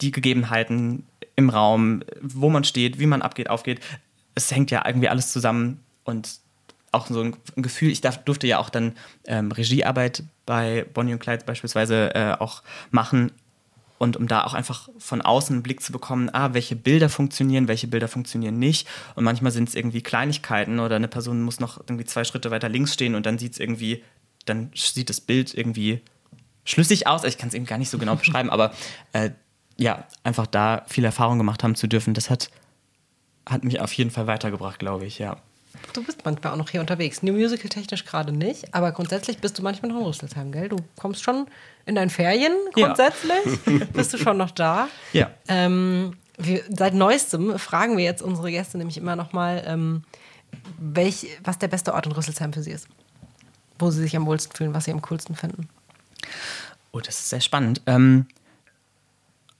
die 0.00 0.10
Gegebenheiten 0.10 1.06
im 1.36 1.48
Raum, 1.48 2.02
wo 2.20 2.50
man 2.50 2.64
steht, 2.64 2.98
wie 2.98 3.06
man 3.06 3.22
abgeht, 3.22 3.48
aufgeht. 3.48 3.80
Es 4.34 4.50
hängt 4.50 4.70
ja 4.70 4.84
irgendwie 4.86 5.08
alles 5.08 5.32
zusammen 5.32 5.80
und 6.04 6.28
auch 6.92 7.06
so 7.06 7.22
ein 7.22 7.36
ein 7.56 7.62
Gefühl, 7.62 7.90
ich 7.90 8.00
darf, 8.00 8.22
durfte 8.24 8.46
ja 8.46 8.58
auch 8.58 8.68
dann 8.68 8.96
ähm, 9.26 9.50
Regiearbeit 9.52 10.24
bei 10.44 10.84
Bonnie 10.92 11.12
und 11.12 11.20
Clyde 11.20 11.44
beispielsweise 11.44 12.14
äh, 12.14 12.32
auch 12.38 12.62
machen. 12.90 13.32
Und 14.00 14.16
um 14.16 14.28
da 14.28 14.44
auch 14.44 14.54
einfach 14.54 14.88
von 14.96 15.20
außen 15.20 15.56
einen 15.56 15.62
Blick 15.62 15.82
zu 15.82 15.92
bekommen, 15.92 16.30
ah, 16.32 16.54
welche 16.54 16.74
Bilder 16.74 17.10
funktionieren, 17.10 17.68
welche 17.68 17.86
Bilder 17.86 18.08
funktionieren 18.08 18.58
nicht. 18.58 18.88
Und 19.14 19.24
manchmal 19.24 19.52
sind 19.52 19.68
es 19.68 19.74
irgendwie 19.74 20.00
Kleinigkeiten 20.00 20.80
oder 20.80 20.96
eine 20.96 21.06
Person 21.06 21.42
muss 21.42 21.60
noch 21.60 21.76
irgendwie 21.76 22.06
zwei 22.06 22.24
Schritte 22.24 22.50
weiter 22.50 22.70
links 22.70 22.94
stehen 22.94 23.14
und 23.14 23.26
dann 23.26 23.38
sieht 23.38 23.52
es 23.52 23.60
irgendwie, 23.60 24.02
dann 24.46 24.70
sieht 24.74 25.10
das 25.10 25.20
Bild 25.20 25.52
irgendwie 25.52 26.00
schlüssig 26.64 27.06
aus. 27.08 27.24
Ich 27.24 27.36
kann 27.36 27.48
es 27.50 27.54
eben 27.54 27.66
gar 27.66 27.76
nicht 27.76 27.90
so 27.90 27.98
genau 27.98 28.16
beschreiben, 28.16 28.48
aber 28.48 28.72
äh, 29.12 29.32
ja, 29.76 30.04
einfach 30.24 30.46
da 30.46 30.82
viel 30.88 31.04
Erfahrung 31.04 31.36
gemacht 31.36 31.62
haben 31.62 31.74
zu 31.74 31.86
dürfen, 31.86 32.14
das 32.14 32.30
hat, 32.30 32.50
hat 33.44 33.64
mich 33.64 33.80
auf 33.80 33.92
jeden 33.92 34.10
Fall 34.10 34.26
weitergebracht, 34.26 34.78
glaube 34.78 35.04
ich, 35.04 35.18
ja. 35.18 35.36
Du 35.92 36.02
bist 36.02 36.24
manchmal 36.24 36.54
auch 36.54 36.56
noch 36.56 36.70
hier 36.70 36.80
unterwegs. 36.80 37.22
New 37.22 37.34
Musical 37.34 37.68
technisch 37.68 38.06
gerade 38.06 38.32
nicht, 38.32 38.74
aber 38.74 38.92
grundsätzlich 38.92 39.38
bist 39.38 39.58
du 39.58 39.62
manchmal 39.62 39.90
noch 39.90 39.98
in 39.98 40.06
Rüsselsheim, 40.06 40.52
gell? 40.52 40.70
Du 40.70 40.76
kommst 40.96 41.22
schon 41.22 41.46
in 41.86 41.94
deinen 41.94 42.10
Ferien 42.10 42.52
Ja. 42.76 42.86
grundsätzlich. 42.86 43.88
bist 43.92 44.12
du 44.12 44.18
schon 44.18 44.36
noch 44.36 44.50
da? 44.50 44.88
Ja. 45.12 45.30
Ähm, 45.48 46.16
wir, 46.38 46.62
seit 46.68 46.94
neuestem 46.94 47.58
fragen 47.58 47.96
wir 47.96 48.04
jetzt 48.04 48.22
unsere 48.22 48.50
Gäste 48.50 48.78
nämlich 48.78 48.96
immer 48.96 49.16
noch 49.16 49.32
mal, 49.32 49.62
ähm, 49.66 50.02
welch, 50.78 51.26
was 51.44 51.58
der 51.58 51.68
beste 51.68 51.94
Ort 51.94 52.06
in 52.06 52.12
Rüsselsheim 52.12 52.52
für 52.52 52.62
sie 52.62 52.70
ist. 52.72 52.88
Wo 53.78 53.90
sie 53.90 54.02
sich 54.02 54.16
am 54.16 54.26
wohlsten 54.26 54.54
fühlen, 54.56 54.74
was 54.74 54.84
sie 54.84 54.92
am 54.92 55.00
coolsten 55.02 55.34
finden. 55.34 55.68
Oh, 56.92 57.00
das 57.00 57.18
ist 57.20 57.28
sehr 57.30 57.40
spannend. 57.40 57.82
Ähm, 57.86 58.26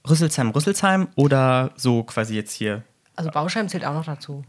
Rüsselsheim, 0.07 0.49
Rüsselsheim 0.49 1.07
oder 1.15 1.71
so 1.75 2.03
quasi 2.03 2.35
jetzt 2.35 2.51
hier? 2.53 2.83
Also 3.15 3.29
Bauscheim 3.31 3.69
zählt 3.69 3.85
auch 3.85 3.93
noch 3.93 4.05
dazu. 4.05 4.43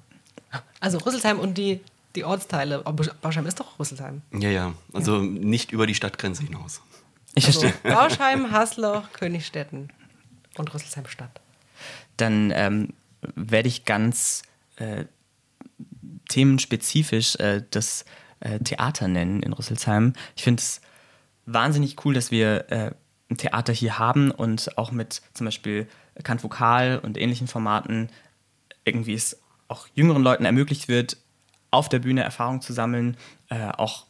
Also 0.81 0.99
Rüsselsheim 0.99 1.39
und 1.39 1.59
die, 1.59 1.81
die 2.17 2.25
Ortsteile. 2.25 2.83
Aber 2.85 3.05
Bauscheim 3.21 3.47
ist 3.47 3.61
doch 3.61 3.79
Rüsselsheim. 3.79 4.23
Ja, 4.33 4.49
ja. 4.49 4.73
Also 4.93 5.19
nicht 5.19 5.73
über 5.73 5.87
die 5.87 5.95
Stadtgrenze 5.95 6.43
hinaus. 6.43 6.81
Ich 7.35 7.47
Also 7.47 7.61
verstehe. 7.61 7.93
Bauscheim, 7.93 8.53
Hasloch, 8.53 9.11
Königstetten 9.13 9.91
und 10.57 10.73
Rüsselsheim 10.73 11.07
Stadt. 11.07 11.41
Dann 12.17 12.53
ähm, 12.55 12.95
werde 13.35 13.69
ich 13.69 13.85
ganz 13.85 14.43
äh, 14.77 15.05
themenspezifisch 16.29 17.37
äh, 17.37 17.63
das 17.71 18.05
äh, 18.41 18.59
Theater 18.59 19.09
nennen 19.09 19.43
in 19.43 19.53
Rüsselsheim. 19.53 20.13
Ich 20.37 20.43
finde 20.43 20.61
es 20.61 20.81
wahnsinnig 21.47 22.05
cool, 22.05 22.15
dass 22.15 22.31
wir 22.31 22.71
äh, 22.71 22.91
ein 23.31 23.39
Theater 23.39 23.73
hier 23.73 23.99
haben 23.99 24.31
und 24.31 24.77
auch 24.77 24.93
mit 24.93 25.23
zum 25.33 25.47
Beispiel 25.47 25.89
Kant 26.23 26.45
Vokal 26.45 26.99
und 26.99 27.17
ähnlichen 27.17 27.49
Formaten 27.49 28.11
irgendwie 28.85 29.15
es 29.15 29.41
auch 29.69 29.87
jüngeren 29.95 30.23
Leuten 30.23 30.45
ermöglicht 30.45 30.89
wird, 30.89 31.17
auf 31.71 31.89
der 31.89 32.01
Bühne 32.01 32.23
Erfahrung 32.23 32.61
zu 32.61 32.73
sammeln, 32.73 33.17
äh, 33.49 33.69
auch 33.69 34.07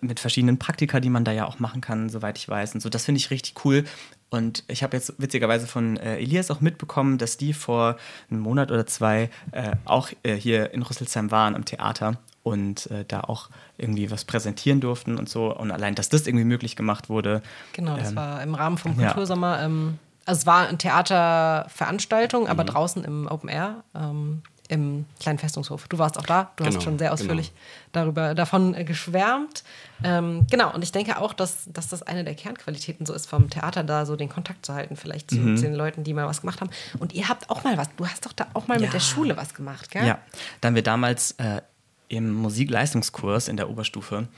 mit 0.00 0.20
verschiedenen 0.20 0.58
Praktika, 0.58 1.00
die 1.00 1.10
man 1.10 1.24
da 1.24 1.32
ja 1.32 1.46
auch 1.46 1.58
machen 1.58 1.80
kann, 1.80 2.08
soweit 2.08 2.38
ich 2.38 2.48
weiß. 2.48 2.74
Und 2.74 2.80
so, 2.80 2.88
das 2.88 3.04
finde 3.04 3.18
ich 3.18 3.30
richtig 3.30 3.64
cool. 3.64 3.84
Und 4.30 4.64
ich 4.68 4.82
habe 4.82 4.96
jetzt 4.96 5.14
witzigerweise 5.18 5.66
von 5.66 5.96
äh, 5.96 6.16
Elias 6.18 6.50
auch 6.50 6.60
mitbekommen, 6.60 7.16
dass 7.18 7.36
die 7.38 7.54
vor 7.54 7.96
einem 8.30 8.40
Monat 8.40 8.70
oder 8.70 8.86
zwei 8.86 9.30
äh, 9.52 9.72
auch 9.86 10.10
äh, 10.22 10.34
hier 10.34 10.72
in 10.74 10.82
Rüsselsheim 10.82 11.30
waren 11.30 11.54
am 11.54 11.64
Theater 11.64 12.18
und 12.42 12.90
äh, 12.90 13.04
da 13.06 13.20
auch 13.20 13.48
irgendwie 13.78 14.10
was 14.10 14.24
präsentieren 14.24 14.80
durften 14.80 15.16
und 15.16 15.28
so. 15.28 15.54
Und 15.56 15.70
allein, 15.70 15.94
dass 15.94 16.08
das 16.10 16.26
irgendwie 16.26 16.44
möglich 16.44 16.76
gemacht 16.76 17.08
wurde. 17.08 17.42
Genau, 17.72 17.96
das 17.96 18.10
ähm, 18.10 18.16
war 18.16 18.42
im 18.42 18.54
Rahmen 18.54 18.76
vom 18.76 18.98
ja. 19.00 19.08
Kultursommer. 19.08 19.60
Ähm, 19.62 19.98
also 20.26 20.40
es 20.40 20.46
war 20.46 20.68
eine 20.68 20.76
Theaterveranstaltung, 20.76 22.44
Mhm. 22.44 22.48
aber 22.50 22.64
draußen 22.64 23.04
im 23.04 23.26
Open 23.26 23.48
Air. 23.48 23.82
Ähm, 23.94 24.42
im 24.68 25.06
kleinen 25.18 25.38
Festungshof. 25.38 25.88
Du 25.88 25.98
warst 25.98 26.18
auch 26.18 26.26
da, 26.26 26.50
du 26.56 26.64
hast 26.64 26.74
Genau, 26.74 26.84
schon 26.84 26.98
sehr 26.98 27.12
ausführlich 27.12 27.52
darüber 27.92 28.34
davon 28.34 28.74
äh, 28.74 28.84
geschwärmt. 28.84 29.64
Ähm, 30.04 30.46
genau, 30.50 30.74
und 30.74 30.82
ich 30.82 30.92
denke 30.92 31.18
auch, 31.18 31.32
dass, 31.32 31.64
dass 31.72 31.88
das 31.88 32.02
eine 32.02 32.22
der 32.22 32.34
Kernqualitäten 32.34 33.06
so 33.06 33.14
ist 33.14 33.26
vom 33.26 33.48
Theater, 33.48 33.82
da 33.82 34.04
so 34.04 34.14
den 34.14 34.28
Kontakt 34.28 34.66
zu 34.66 34.74
halten, 34.74 34.96
vielleicht 34.96 35.30
zu, 35.30 35.36
Mhm. 35.38 35.56
zu 35.56 35.62
den 35.64 35.74
Leuten, 35.74 36.04
die 36.04 36.12
mal 36.12 36.26
was 36.26 36.42
gemacht 36.42 36.60
haben. 36.60 36.70
Und 36.98 37.14
ihr 37.14 37.28
habt 37.28 37.48
auch 37.50 37.64
mal 37.64 37.78
was, 37.78 37.88
du 37.96 38.06
hast 38.06 38.26
doch 38.26 38.32
da 38.34 38.46
auch 38.54 38.66
mal 38.68 38.74
mit 38.78 38.84
Ja. 38.88 38.90
der 38.92 39.00
Schule 39.00 39.36
was 39.38 39.54
gemacht, 39.54 39.90
gell? 39.90 40.06
Ja, 40.06 40.18
da 40.60 40.68
haben 40.68 40.74
wir 40.74 40.82
damals 40.82 41.32
äh, 41.38 41.62
im 42.08 42.32
Musikleistungskurs 42.34 43.48
in 43.48 43.56
der 43.56 43.70
Oberstufe 43.70 44.28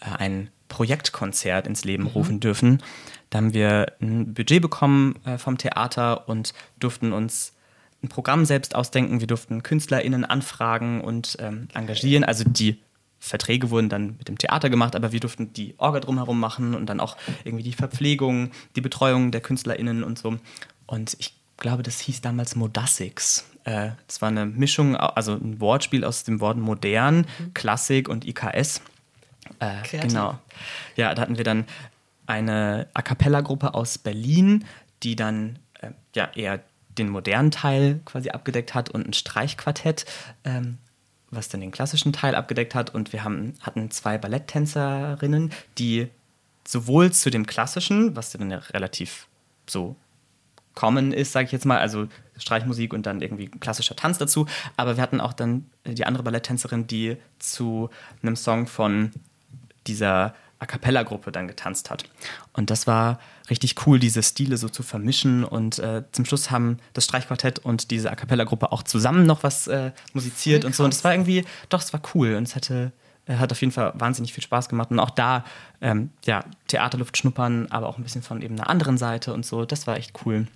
äh, 0.00 0.04
ein 0.18 0.50
Projektkonzert 0.68 1.66
ins 1.66 1.84
Leben 1.84 2.06
rufen 2.06 2.40
dürfen. 2.40 2.82
Da 3.30 3.38
haben 3.38 3.54
wir 3.54 3.92
ein 4.00 4.34
Budget 4.34 4.60
bekommen 4.62 5.14
äh, 5.24 5.38
vom 5.38 5.58
Theater 5.58 6.28
und 6.28 6.54
durften 6.80 7.12
uns 7.12 7.52
ein 8.02 8.08
Programm 8.08 8.44
selbst 8.44 8.74
ausdenken. 8.74 9.20
Wir 9.20 9.26
durften 9.26 9.62
KünstlerInnen 9.62 10.24
anfragen 10.24 11.00
und 11.00 11.36
ähm, 11.40 11.68
engagieren. 11.74 12.24
Also 12.24 12.44
die 12.44 12.78
Verträge 13.18 13.70
wurden 13.70 13.90
dann 13.90 14.16
mit 14.16 14.28
dem 14.28 14.38
Theater 14.38 14.70
gemacht, 14.70 14.96
aber 14.96 15.12
wir 15.12 15.20
durften 15.20 15.52
die 15.52 15.74
Orga 15.76 16.00
drumherum 16.00 16.40
machen 16.40 16.74
und 16.74 16.86
dann 16.86 17.00
auch 17.00 17.16
irgendwie 17.44 17.62
die 17.62 17.74
Verpflegung, 17.74 18.50
die 18.76 18.80
Betreuung 18.80 19.30
der 19.30 19.42
KünstlerInnen 19.42 20.02
und 20.02 20.18
so. 20.18 20.38
Und 20.86 21.16
ich 21.18 21.34
glaube, 21.58 21.82
das 21.82 22.00
hieß 22.00 22.22
damals 22.22 22.56
Modassix. 22.56 23.44
Äh, 23.64 23.90
das 24.06 24.22
war 24.22 24.28
eine 24.28 24.46
Mischung, 24.46 24.96
also 24.96 25.34
ein 25.34 25.60
Wortspiel 25.60 26.04
aus 26.04 26.24
dem 26.24 26.40
Worten 26.40 26.60
modern, 26.60 27.26
mhm. 27.38 27.54
Klassik 27.54 28.08
und 28.08 28.26
IKS. 28.26 28.80
Äh, 29.58 29.82
genau. 29.90 30.38
Ja, 30.96 31.14
da 31.14 31.22
hatten 31.22 31.36
wir 31.36 31.44
dann 31.44 31.66
eine 32.26 32.88
A 32.94 33.02
cappella-Gruppe 33.02 33.74
aus 33.74 33.98
Berlin, 33.98 34.64
die 35.02 35.16
dann 35.16 35.58
äh, 35.80 35.90
ja 36.14 36.30
eher 36.34 36.60
den 36.98 37.08
modernen 37.08 37.50
Teil 37.50 38.00
quasi 38.04 38.30
abgedeckt 38.30 38.74
hat 38.74 38.90
und 38.90 39.06
ein 39.06 39.12
Streichquartett, 39.12 40.04
ähm, 40.44 40.78
was 41.30 41.48
dann 41.48 41.60
den 41.60 41.70
klassischen 41.70 42.12
Teil 42.12 42.34
abgedeckt 42.34 42.74
hat. 42.74 42.94
Und 42.94 43.12
wir 43.12 43.24
haben, 43.24 43.54
hatten 43.60 43.90
zwei 43.90 44.18
Balletttänzerinnen, 44.18 45.52
die 45.78 46.08
sowohl 46.66 47.12
zu 47.12 47.30
dem 47.30 47.46
klassischen, 47.46 48.16
was 48.16 48.30
dann 48.30 48.50
ja 48.50 48.58
relativ 48.58 49.26
so 49.68 49.96
common 50.74 51.12
ist, 51.12 51.32
sage 51.32 51.46
ich 51.46 51.52
jetzt 51.52 51.66
mal, 51.66 51.78
also 51.78 52.08
Streichmusik 52.36 52.92
und 52.92 53.06
dann 53.06 53.20
irgendwie 53.20 53.48
klassischer 53.48 53.96
Tanz 53.96 54.18
dazu. 54.18 54.46
Aber 54.76 54.96
wir 54.96 55.02
hatten 55.02 55.20
auch 55.20 55.32
dann 55.32 55.66
die 55.84 56.06
andere 56.06 56.22
Balletttänzerin, 56.22 56.86
die 56.86 57.16
zu 57.38 57.90
einem 58.22 58.36
Song 58.36 58.66
von 58.66 59.10
dieser 59.86 60.34
A 60.60 60.66
cappella-Gruppe 60.66 61.32
dann 61.32 61.48
getanzt 61.48 61.90
hat. 61.90 62.04
Und 62.52 62.70
das 62.70 62.86
war 62.86 63.18
richtig 63.48 63.86
cool, 63.86 63.98
diese 63.98 64.22
Stile 64.22 64.58
so 64.58 64.68
zu 64.68 64.82
vermischen. 64.82 65.42
Und 65.42 65.78
äh, 65.78 66.04
zum 66.12 66.26
Schluss 66.26 66.50
haben 66.50 66.78
das 66.92 67.04
Streichquartett 67.04 67.58
und 67.58 67.90
diese 67.90 68.10
A 68.10 68.14
cappella-Gruppe 68.14 68.70
auch 68.70 68.82
zusammen 68.82 69.24
noch 69.24 69.42
was 69.42 69.66
äh, 69.66 69.92
musiziert 70.12 70.64
und 70.64 70.74
so. 70.74 70.84
Und 70.84 70.92
es 70.92 71.02
war 71.02 71.12
irgendwie, 71.12 71.44
doch, 71.70 71.80
es 71.80 71.92
war 71.92 72.02
cool. 72.14 72.34
Und 72.34 72.44
es 72.44 72.54
hatte, 72.54 72.92
äh, 73.26 73.36
hat 73.36 73.52
auf 73.52 73.60
jeden 73.60 73.72
Fall 73.72 73.92
wahnsinnig 73.96 74.34
viel 74.34 74.44
Spaß 74.44 74.68
gemacht. 74.68 74.90
Und 74.90 75.00
auch 75.00 75.10
da, 75.10 75.44
ähm, 75.80 76.10
ja, 76.26 76.44
Theaterluft 76.68 77.16
schnuppern, 77.16 77.66
aber 77.70 77.88
auch 77.88 77.96
ein 77.96 78.04
bisschen 78.04 78.22
von 78.22 78.42
eben 78.42 78.56
einer 78.56 78.68
anderen 78.68 78.98
Seite 78.98 79.32
und 79.32 79.46
so. 79.46 79.64
Das 79.64 79.86
war 79.86 79.96
echt 79.96 80.12
cool. 80.26 80.46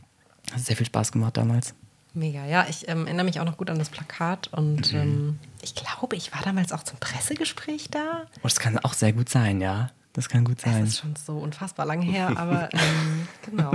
Hat 0.52 0.60
sehr 0.60 0.76
viel 0.76 0.86
Spaß 0.86 1.12
gemacht 1.12 1.38
damals. 1.38 1.74
Mega, 2.14 2.46
ja. 2.46 2.66
Ich 2.68 2.88
ähm, 2.88 3.06
erinnere 3.06 3.24
mich 3.24 3.40
auch 3.40 3.44
noch 3.44 3.56
gut 3.56 3.68
an 3.70 3.78
das 3.78 3.90
Plakat 3.90 4.48
und 4.52 4.92
mhm. 4.92 5.00
ähm, 5.00 5.38
ich 5.62 5.74
glaube, 5.74 6.14
ich 6.14 6.32
war 6.32 6.42
damals 6.42 6.72
auch 6.72 6.84
zum 6.84 6.98
Pressegespräch 6.98 7.90
da. 7.90 8.26
Oh, 8.36 8.44
das 8.44 8.60
kann 8.60 8.78
auch 8.78 8.94
sehr 8.94 9.12
gut 9.12 9.28
sein, 9.28 9.60
ja. 9.60 9.90
Das 10.12 10.28
kann 10.28 10.44
gut 10.44 10.60
sein. 10.60 10.80
Das 10.80 10.90
ist 10.90 11.00
schon 11.00 11.16
so 11.16 11.38
unfassbar 11.38 11.86
lang 11.86 12.00
her, 12.00 12.32
aber 12.36 12.72
ähm, 12.72 13.28
genau. 13.44 13.72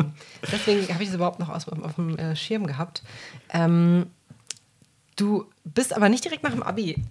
Deswegen 0.49 0.91
habe 0.93 1.03
ich 1.03 1.09
es 1.09 1.15
überhaupt 1.15 1.39
noch 1.39 1.49
aus, 1.49 1.67
auf 1.67 1.95
dem 1.95 2.17
äh, 2.17 2.35
Schirm 2.37 2.65
gehabt. 2.65 3.03
Ähm, 3.49 4.07
du 5.17 5.45
bist 5.65 5.93
aber 5.93 6.07
nicht 6.07 6.23
direkt 6.23 6.43
nach 6.43 6.51
dem 6.51 6.63
Abi 6.63 7.03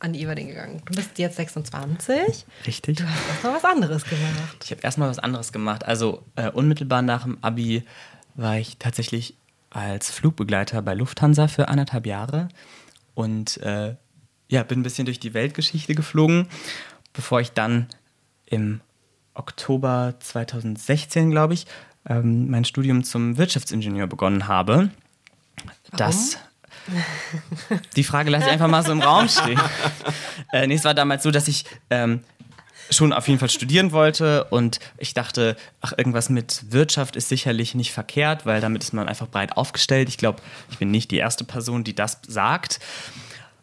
an 0.00 0.12
die 0.12 0.22
Everding 0.22 0.48
gegangen. 0.48 0.82
Du 0.86 0.94
bist 0.94 1.18
jetzt 1.18 1.36
26. 1.36 2.44
Richtig. 2.66 2.98
Du 2.98 3.08
hast 3.08 3.28
erstmal 3.28 3.54
was 3.54 3.64
anderes 3.64 4.04
gemacht. 4.04 4.56
Ich 4.64 4.72
habe 4.72 4.82
erstmal 4.82 5.08
was 5.08 5.20
anderes 5.20 5.52
gemacht. 5.52 5.84
Also 5.84 6.24
äh, 6.34 6.50
unmittelbar 6.50 7.00
nach 7.00 7.22
dem 7.22 7.38
Abi 7.42 7.84
war 8.34 8.58
ich 8.58 8.78
tatsächlich 8.78 9.36
als 9.74 10.10
Flugbegleiter 10.10 10.80
bei 10.82 10.94
Lufthansa 10.94 11.48
für 11.48 11.68
anderthalb 11.68 12.06
Jahre 12.06 12.48
und 13.14 13.58
äh, 13.58 13.96
ja, 14.48 14.62
bin 14.62 14.80
ein 14.80 14.82
bisschen 14.84 15.04
durch 15.04 15.18
die 15.18 15.34
Weltgeschichte 15.34 15.94
geflogen, 15.94 16.46
bevor 17.12 17.40
ich 17.40 17.52
dann 17.52 17.88
im 18.46 18.80
Oktober 19.34 20.14
2016, 20.20 21.30
glaube 21.30 21.54
ich, 21.54 21.66
ähm, 22.08 22.50
mein 22.50 22.64
Studium 22.64 23.02
zum 23.02 23.36
Wirtschaftsingenieur 23.36 24.06
begonnen 24.06 24.46
habe. 24.46 24.90
Warum? 25.90 25.96
Das 25.96 26.38
die 27.96 28.04
Frage 28.04 28.30
lasse 28.30 28.46
ich 28.46 28.52
einfach 28.52 28.68
mal 28.68 28.84
so 28.84 28.92
im 28.92 29.02
Raum 29.02 29.28
stehen. 29.28 29.60
Äh, 30.52 30.68
nee, 30.68 30.74
es 30.74 30.84
war 30.84 30.94
damals 30.94 31.24
so, 31.24 31.32
dass 31.32 31.48
ich 31.48 31.64
ähm, 31.90 32.20
schon 32.94 33.12
auf 33.12 33.28
jeden 33.28 33.38
Fall 33.38 33.50
studieren 33.50 33.92
wollte 33.92 34.44
und 34.44 34.80
ich 34.98 35.14
dachte, 35.14 35.56
ach, 35.80 35.92
irgendwas 35.96 36.28
mit 36.28 36.72
Wirtschaft 36.72 37.16
ist 37.16 37.28
sicherlich 37.28 37.74
nicht 37.74 37.92
verkehrt, 37.92 38.46
weil 38.46 38.60
damit 38.60 38.82
ist 38.82 38.92
man 38.92 39.08
einfach 39.08 39.28
breit 39.28 39.56
aufgestellt. 39.56 40.08
Ich 40.08 40.18
glaube, 40.18 40.40
ich 40.70 40.78
bin 40.78 40.90
nicht 40.90 41.10
die 41.10 41.16
erste 41.16 41.44
Person, 41.44 41.84
die 41.84 41.94
das 41.94 42.20
sagt. 42.26 42.80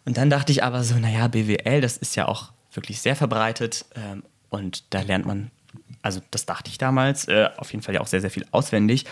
Und 0.06 0.18
dann 0.18 0.30
dachte 0.30 0.52
ich 0.52 0.64
aber 0.64 0.84
so, 0.84 0.96
naja, 0.96 1.28
BWL, 1.28 1.82
das 1.82 1.98
ist 1.98 2.16
ja 2.16 2.28
auch 2.28 2.52
wirklich 2.74 3.02
sehr 3.02 3.16
verbreitet 3.16 3.86
ähm, 3.96 4.24
und 4.50 4.84
da 4.94 5.02
lernt 5.02 5.26
man, 5.26 5.52
also 6.02 6.22
das 6.32 6.46
dachte 6.46 6.70
ich 6.70 6.78
damals, 6.78 7.28
äh, 7.28 7.50
auf 7.58 7.72
jeden 7.72 7.84
Fall 7.84 7.96
ja 7.96 8.02
auch 8.02 8.08
sehr, 8.08 8.22
sehr 8.22 8.32
viel 8.32 8.46
auswendig. 8.52 9.06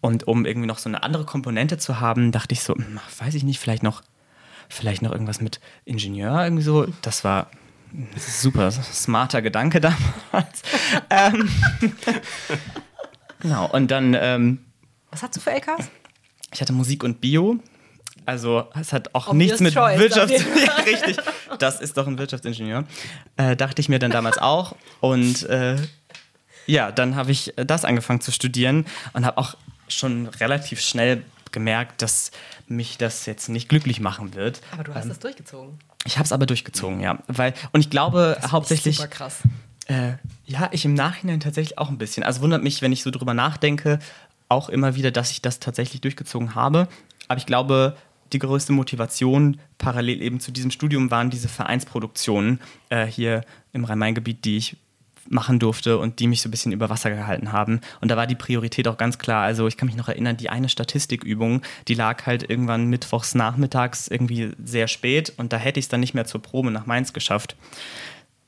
Und 0.00 0.28
um 0.28 0.46
irgendwie 0.46 0.68
noch 0.68 0.78
so 0.78 0.88
eine 0.88 1.02
andere 1.02 1.24
Komponente 1.24 1.76
zu 1.78 2.00
haben, 2.00 2.30
dachte 2.30 2.52
ich 2.52 2.62
so, 2.62 2.74
hm, 2.74 3.00
weiß 3.18 3.34
ich 3.34 3.42
nicht, 3.42 3.58
vielleicht 3.58 3.82
noch, 3.82 4.02
vielleicht 4.68 5.02
noch 5.02 5.12
irgendwas 5.12 5.40
mit 5.40 5.60
Ingenieur 5.84 6.44
irgendwie 6.44 6.62
so. 6.62 6.86
Das 7.02 7.24
war 7.24 7.50
super 8.16 8.70
smarter 8.70 9.42
Gedanke 9.42 9.80
damals. 10.32 10.62
ähm, 11.10 11.48
genau, 13.40 13.70
und 13.70 13.90
dann. 13.90 14.14
Ähm, 14.14 14.64
Was 15.10 15.22
hast 15.22 15.36
du 15.36 15.40
für 15.40 15.50
LKs? 15.50 15.88
Ich 16.52 16.60
hatte 16.60 16.72
Musik 16.72 17.04
und 17.04 17.20
Bio. 17.20 17.58
Also 18.26 18.66
es 18.78 18.92
hat 18.92 19.14
auch 19.14 19.28
Obvious 19.28 19.60
nichts 19.60 19.60
mit 19.60 19.74
Wirtschaft. 19.74 20.30
richtig. 20.86 21.16
Das 21.58 21.80
ist 21.80 21.96
doch 21.96 22.06
ein 22.06 22.18
Wirtschaftsingenieur. 22.18 22.84
Äh, 23.36 23.56
dachte 23.56 23.80
ich 23.80 23.88
mir 23.88 23.98
dann 23.98 24.10
damals 24.10 24.36
auch. 24.36 24.76
Und 25.00 25.44
äh, 25.44 25.76
ja, 26.66 26.92
dann 26.92 27.16
habe 27.16 27.32
ich 27.32 27.54
das 27.56 27.86
angefangen 27.86 28.20
zu 28.20 28.30
studieren 28.30 28.84
und 29.14 29.24
habe 29.24 29.38
auch 29.38 29.54
schon 29.88 30.26
relativ 30.26 30.80
schnell 30.80 31.22
gemerkt, 31.52 32.02
dass 32.02 32.30
mich 32.66 32.98
das 32.98 33.26
jetzt 33.26 33.48
nicht 33.48 33.68
glücklich 33.68 34.00
machen 34.00 34.34
wird. 34.34 34.60
Aber 34.72 34.84
du 34.84 34.94
hast 34.94 35.04
ähm, 35.04 35.08
das 35.10 35.18
durchgezogen. 35.18 35.78
Ich 36.04 36.16
habe 36.16 36.24
es 36.24 36.32
aber 36.32 36.46
durchgezogen, 36.46 37.00
ja. 37.00 37.18
Weil, 37.26 37.54
und 37.72 37.80
ich 37.80 37.90
glaube 37.90 38.36
das 38.40 38.52
hauptsächlich. 38.52 38.96
Super 38.96 39.08
krass. 39.08 39.40
Äh, 39.86 40.12
ja, 40.46 40.68
ich 40.72 40.84
im 40.84 40.94
Nachhinein 40.94 41.40
tatsächlich 41.40 41.78
auch 41.78 41.88
ein 41.88 41.98
bisschen. 41.98 42.22
Also 42.22 42.40
wundert 42.42 42.62
mich, 42.62 42.82
wenn 42.82 42.92
ich 42.92 43.02
so 43.02 43.10
drüber 43.10 43.34
nachdenke, 43.34 43.98
auch 44.48 44.68
immer 44.68 44.94
wieder, 44.94 45.10
dass 45.10 45.30
ich 45.30 45.42
das 45.42 45.60
tatsächlich 45.60 46.00
durchgezogen 46.00 46.54
habe. 46.54 46.88
Aber 47.26 47.38
ich 47.38 47.46
glaube, 47.46 47.96
die 48.32 48.38
größte 48.38 48.72
Motivation 48.72 49.58
parallel 49.78 50.22
eben 50.22 50.40
zu 50.40 50.52
diesem 50.52 50.70
Studium 50.70 51.10
waren 51.10 51.30
diese 51.30 51.48
Vereinsproduktionen 51.48 52.60
äh, 52.90 53.06
hier 53.06 53.42
im 53.72 53.84
Rhein-Main-Gebiet, 53.84 54.44
die 54.44 54.56
ich 54.56 54.76
machen 55.30 55.58
durfte 55.58 55.98
und 55.98 56.18
die 56.18 56.26
mich 56.26 56.42
so 56.42 56.48
ein 56.48 56.50
bisschen 56.50 56.72
über 56.72 56.90
Wasser 56.90 57.10
gehalten 57.10 57.52
haben. 57.52 57.80
Und 58.00 58.10
da 58.10 58.16
war 58.16 58.26
die 58.26 58.34
Priorität 58.34 58.88
auch 58.88 58.96
ganz 58.96 59.18
klar. 59.18 59.44
Also 59.44 59.66
ich 59.66 59.76
kann 59.76 59.86
mich 59.86 59.96
noch 59.96 60.08
erinnern, 60.08 60.36
die 60.36 60.50
eine 60.50 60.68
Statistikübung, 60.68 61.62
die 61.86 61.94
lag 61.94 62.26
halt 62.26 62.48
irgendwann 62.48 62.86
mittwochs 62.86 63.34
nachmittags 63.34 64.08
irgendwie 64.08 64.52
sehr 64.62 64.88
spät 64.88 65.32
und 65.36 65.52
da 65.52 65.56
hätte 65.56 65.78
ich 65.78 65.86
es 65.86 65.88
dann 65.88 66.00
nicht 66.00 66.14
mehr 66.14 66.24
zur 66.24 66.42
Probe 66.42 66.70
nach 66.70 66.86
Mainz 66.86 67.12
geschafft. 67.12 67.56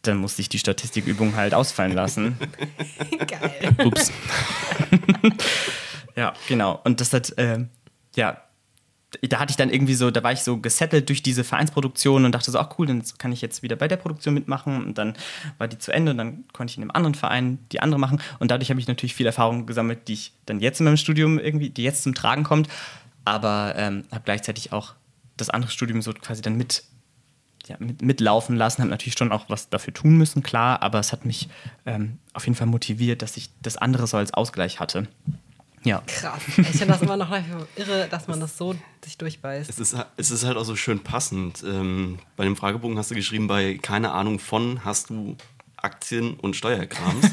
Dann 0.02 0.16
musste 0.16 0.40
ich 0.40 0.48
die 0.48 0.58
Statistikübung 0.58 1.36
halt 1.36 1.52
ausfallen 1.52 1.92
lassen. 1.92 2.38
Geil. 3.26 3.76
Ups. 3.84 4.10
ja, 6.16 6.32
genau. 6.48 6.80
Und 6.84 7.02
das 7.02 7.12
hat, 7.12 7.36
äh, 7.38 7.66
ja, 8.16 8.38
da 9.22 9.40
hatte 9.40 9.50
ich 9.50 9.56
dann 9.56 9.70
irgendwie 9.70 9.94
so, 9.94 10.10
da 10.10 10.22
war 10.22 10.32
ich 10.32 10.42
so 10.42 10.58
gesettelt 10.58 11.08
durch 11.08 11.22
diese 11.22 11.42
Vereinsproduktion 11.42 12.24
und 12.24 12.32
dachte 12.32 12.50
so, 12.50 12.58
ach 12.58 12.78
cool, 12.78 12.86
dann 12.86 13.02
kann 13.18 13.32
ich 13.32 13.40
jetzt 13.40 13.62
wieder 13.62 13.76
bei 13.76 13.88
der 13.88 13.96
Produktion 13.96 14.34
mitmachen. 14.34 14.84
Und 14.84 14.98
dann 14.98 15.14
war 15.58 15.68
die 15.68 15.78
zu 15.78 15.92
Ende 15.92 16.12
und 16.12 16.18
dann 16.18 16.44
konnte 16.52 16.70
ich 16.70 16.76
in 16.76 16.82
einem 16.82 16.92
anderen 16.92 17.14
Verein 17.14 17.58
die 17.72 17.80
andere 17.80 17.98
machen. 17.98 18.20
Und 18.38 18.50
dadurch 18.50 18.70
habe 18.70 18.80
ich 18.80 18.86
natürlich 18.86 19.14
viel 19.14 19.26
Erfahrung 19.26 19.66
gesammelt, 19.66 20.06
die 20.08 20.14
ich 20.14 20.32
dann 20.46 20.60
jetzt 20.60 20.80
in 20.80 20.84
meinem 20.84 20.96
Studium 20.96 21.38
irgendwie, 21.38 21.70
die 21.70 21.82
jetzt 21.82 22.04
zum 22.04 22.14
Tragen 22.14 22.44
kommt, 22.44 22.68
aber 23.24 23.74
ähm, 23.76 24.04
habe 24.12 24.22
gleichzeitig 24.24 24.72
auch 24.72 24.94
das 25.36 25.50
andere 25.50 25.70
Studium 25.70 26.02
so 26.02 26.12
quasi 26.12 26.42
dann 26.42 26.56
mit, 26.56 26.84
ja, 27.66 27.76
mit 27.78 28.02
mitlaufen 28.02 28.56
lassen, 28.56 28.82
habe 28.82 28.90
natürlich 28.90 29.18
schon 29.18 29.32
auch 29.32 29.46
was 29.48 29.70
dafür 29.70 29.92
tun 29.92 30.16
müssen, 30.16 30.42
klar, 30.42 30.82
aber 30.82 31.00
es 31.00 31.12
hat 31.12 31.24
mich 31.24 31.48
ähm, 31.86 32.18
auf 32.32 32.44
jeden 32.44 32.56
Fall 32.56 32.66
motiviert, 32.66 33.22
dass 33.22 33.36
ich 33.36 33.50
das 33.62 33.76
andere 33.76 34.06
so 34.06 34.16
als 34.16 34.32
Ausgleich 34.34 34.78
hatte. 34.78 35.08
Ja. 35.82 36.02
Krass. 36.06 36.42
Ich 36.46 36.66
finde 36.66 36.88
das 36.88 37.02
immer 37.02 37.16
noch 37.16 37.30
irre, 37.76 38.08
dass 38.10 38.28
man 38.28 38.40
das 38.40 38.56
so 38.56 38.74
sich 39.04 39.16
durchbeißt. 39.16 39.70
Es 39.70 39.78
ist, 39.78 39.96
es 40.16 40.30
ist 40.30 40.44
halt 40.44 40.56
auch 40.56 40.64
so 40.64 40.76
schön 40.76 41.00
passend. 41.00 41.64
Ähm, 41.66 42.18
bei 42.36 42.44
dem 42.44 42.56
Fragebogen 42.56 42.98
hast 42.98 43.10
du 43.10 43.14
geschrieben, 43.14 43.46
bei 43.46 43.78
keine 43.78 44.12
Ahnung 44.12 44.38
von 44.38 44.84
hast 44.84 45.10
du 45.10 45.36
Aktien 45.76 46.34
und 46.34 46.56
Steuerkrams. 46.56 47.30